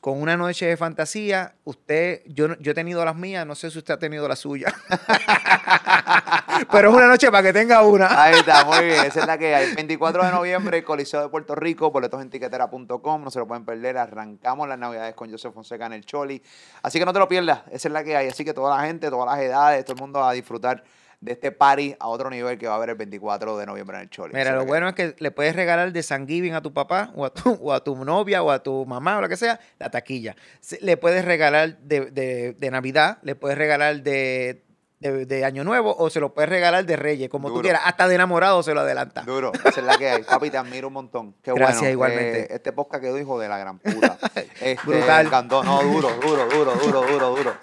con 0.00 0.20
una 0.20 0.36
noche 0.36 0.66
de 0.66 0.76
fantasía. 0.76 1.56
Usted, 1.64 2.22
yo, 2.26 2.56
yo 2.58 2.70
he 2.72 2.74
tenido 2.74 3.04
las 3.04 3.16
mías, 3.16 3.44
no 3.46 3.54
sé 3.54 3.70
si 3.70 3.78
usted 3.78 3.94
ha 3.94 3.98
tenido 3.98 4.28
la 4.28 4.36
suya. 4.36 4.72
Pero 6.70 6.90
es 6.90 6.94
una 6.94 7.08
noche 7.08 7.30
para 7.30 7.42
que 7.42 7.52
tenga 7.52 7.82
una. 7.82 8.22
Ahí 8.22 8.34
está, 8.34 8.64
muy 8.64 8.84
bien. 8.84 9.04
Esa 9.04 9.20
es 9.20 9.26
la 9.26 9.36
que 9.36 9.54
hay. 9.54 9.74
24 9.74 10.24
de 10.24 10.30
noviembre, 10.30 10.84
Coliseo 10.84 11.22
de 11.22 11.28
Puerto 11.28 11.56
Rico, 11.56 11.90
boletos 11.90 12.22
en 12.22 12.30
tiquetera.com. 12.30 13.24
No 13.24 13.30
se 13.30 13.40
lo 13.40 13.48
pueden 13.48 13.64
perder. 13.64 13.98
Arrancamos 13.98 14.68
las 14.68 14.78
navidades 14.78 15.14
con 15.14 15.30
José 15.30 15.50
Fonseca 15.50 15.86
en 15.86 15.94
el 15.94 16.04
Choli. 16.04 16.40
Así 16.82 17.00
que 17.00 17.04
no 17.04 17.12
te 17.12 17.18
lo 17.18 17.26
pierdas. 17.26 17.62
Esa 17.72 17.88
es 17.88 17.92
la 17.92 18.04
que 18.04 18.16
hay. 18.16 18.28
Así 18.28 18.44
que 18.44 18.54
toda 18.54 18.76
la 18.76 18.86
gente, 18.86 19.10
todas 19.10 19.34
las 19.34 19.44
edades, 19.44 19.84
todo 19.84 19.96
el 19.96 20.00
mundo 20.00 20.20
va 20.20 20.30
a 20.30 20.32
disfrutar 20.32 20.84
de 21.22 21.32
este 21.32 21.52
party 21.52 21.94
a 21.98 22.08
otro 22.08 22.28
nivel 22.28 22.58
que 22.58 22.66
va 22.66 22.74
a 22.74 22.76
haber 22.76 22.90
el 22.90 22.96
24 22.96 23.56
de 23.56 23.64
noviembre 23.64 23.96
en 23.96 24.02
el 24.02 24.10
Choli. 24.10 24.34
Mira, 24.34 24.52
lo 24.56 24.66
bueno 24.66 24.88
es 24.88 24.94
que 24.94 25.14
le 25.18 25.30
puedes 25.30 25.54
regalar 25.56 25.92
de 25.92 26.02
San 26.02 26.26
Giving 26.26 26.52
a 26.52 26.60
tu 26.60 26.72
papá 26.74 27.12
o 27.14 27.24
a 27.24 27.32
tu, 27.32 27.52
o 27.52 27.72
a 27.72 27.82
tu 27.82 27.96
novia 28.04 28.42
o 28.42 28.50
a 28.50 28.62
tu 28.62 28.84
mamá 28.84 29.18
o 29.18 29.20
lo 29.20 29.28
que 29.28 29.36
sea, 29.36 29.58
la 29.78 29.88
taquilla. 29.88 30.36
Le 30.80 30.96
puedes 30.96 31.24
regalar 31.24 31.78
de, 31.78 32.54
de 32.58 32.70
Navidad, 32.70 33.18
le 33.22 33.36
puedes 33.36 33.56
regalar 33.56 34.02
de, 34.02 34.64
de, 35.02 35.44
Año 35.44 35.64
Nuevo 35.64 35.94
o 35.98 36.10
se 36.10 36.20
lo 36.20 36.32
puedes 36.32 36.48
regalar 36.48 36.86
de 36.86 36.96
Reyes, 36.96 37.28
como 37.28 37.52
tú 37.52 37.60
quieras. 37.60 37.82
Hasta 37.84 38.06
de 38.08 38.14
enamorado 38.14 38.62
se 38.62 38.72
lo 38.72 38.80
adelanta. 38.80 39.22
Duro, 39.22 39.52
esa 39.52 39.80
es 39.80 39.86
la 39.86 39.98
que 39.98 40.08
hay. 40.08 40.22
Papi, 40.28 40.50
te 40.50 40.56
admiro 40.56 40.88
un 40.88 40.94
montón. 40.94 41.34
Qué 41.42 41.52
Gracias, 41.52 41.90
igualmente. 41.90 42.54
este 42.54 42.72
podcast 42.72 43.02
quedó 43.02 43.18
hijo 43.18 43.38
de 43.38 43.48
la 43.48 43.58
gran 43.58 43.78
puta. 43.78 44.18
Este, 44.62 44.78
Brutal. 44.86 45.26
Encantó. 45.26 45.64
No, 45.64 45.82
duro, 45.82 46.08
duro, 46.20 46.46
duro, 46.46 46.74
duro, 46.76 47.02
duro, 47.02 47.34
duro. 47.34 47.54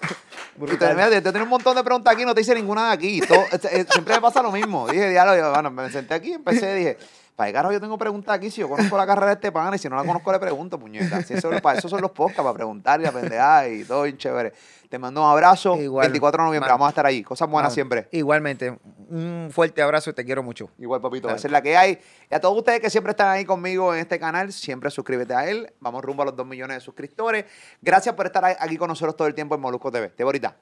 Y 0.66 0.76
te, 0.76 0.94
mira, 0.94 1.08
te, 1.10 1.20
tengo 1.22 1.44
un 1.44 1.50
montón 1.50 1.76
de 1.76 1.82
preguntas 1.82 2.12
aquí, 2.12 2.24
no 2.24 2.34
te 2.34 2.40
hice 2.40 2.54
ninguna 2.54 2.88
de 2.88 2.92
aquí. 2.92 3.20
Este, 3.52 3.80
eh, 3.80 3.86
siempre 3.90 4.14
me 4.14 4.20
pasa 4.20 4.42
lo 4.42 4.52
mismo. 4.52 4.86
Dije, 4.88 5.10
diálogo, 5.10 5.50
bueno, 5.50 5.70
me 5.70 5.90
senté 5.90 6.14
aquí, 6.14 6.32
empecé, 6.32 6.74
dije, 6.74 6.98
para 7.40 7.54
carajo 7.54 7.72
yo 7.72 7.80
tengo 7.80 7.96
preguntas 7.96 8.34
aquí, 8.34 8.50
si 8.50 8.60
yo 8.60 8.68
conozco 8.68 8.98
la 8.98 9.06
carrera 9.06 9.28
de 9.28 9.32
este 9.32 9.50
pan 9.50 9.72
y 9.72 9.78
si 9.78 9.88
no 9.88 9.96
la 9.96 10.04
conozco 10.04 10.30
le 10.30 10.38
pregunto, 10.38 10.78
puñeta. 10.78 11.22
Si 11.22 11.32
eso, 11.32 11.48
para 11.62 11.78
eso 11.78 11.88
son 11.88 12.02
los 12.02 12.10
podcasts, 12.10 12.42
para 12.42 12.52
preguntar 12.52 13.00
y 13.00 13.06
aprender 13.06 13.72
y 13.72 13.84
todo 13.84 14.02
bien 14.02 14.18
chévere. 14.18 14.52
Te 14.90 14.98
mando 14.98 15.22
un 15.22 15.30
abrazo. 15.30 15.74
24 15.74 16.42
de 16.42 16.46
noviembre, 16.46 16.70
vamos 16.70 16.84
a 16.84 16.88
estar 16.90 17.06
ahí. 17.06 17.22
Cosas 17.22 17.48
buenas 17.48 17.72
siempre. 17.72 18.08
Igualmente, 18.10 18.78
un 19.08 19.48
fuerte 19.50 19.80
abrazo 19.80 20.10
y 20.10 20.12
te 20.12 20.22
quiero 20.22 20.42
mucho. 20.42 20.68
Igual, 20.76 21.00
papito, 21.00 21.30
esa 21.30 21.48
es 21.48 21.50
la 21.50 21.62
que 21.62 21.78
hay. 21.78 21.98
Y 22.30 22.34
a 22.34 22.40
todos 22.42 22.58
ustedes 22.58 22.80
que 22.80 22.90
siempre 22.90 23.12
están 23.12 23.30
ahí 23.30 23.46
conmigo 23.46 23.94
en 23.94 24.00
este 24.00 24.18
canal, 24.18 24.52
siempre 24.52 24.90
suscríbete 24.90 25.32
a 25.32 25.48
él. 25.48 25.72
Vamos 25.80 26.04
rumbo 26.04 26.24
a 26.24 26.26
los 26.26 26.36
2 26.36 26.46
millones 26.46 26.76
de 26.76 26.80
suscriptores. 26.82 27.46
Gracias 27.80 28.14
por 28.14 28.26
estar 28.26 28.44
aquí 28.44 28.76
con 28.76 28.88
nosotros 28.88 29.16
todo 29.16 29.28
el 29.28 29.34
tiempo 29.34 29.54
en 29.54 29.62
Molusco 29.62 29.90
TV. 29.90 30.10
Te 30.10 30.24
ahorita. 30.24 30.54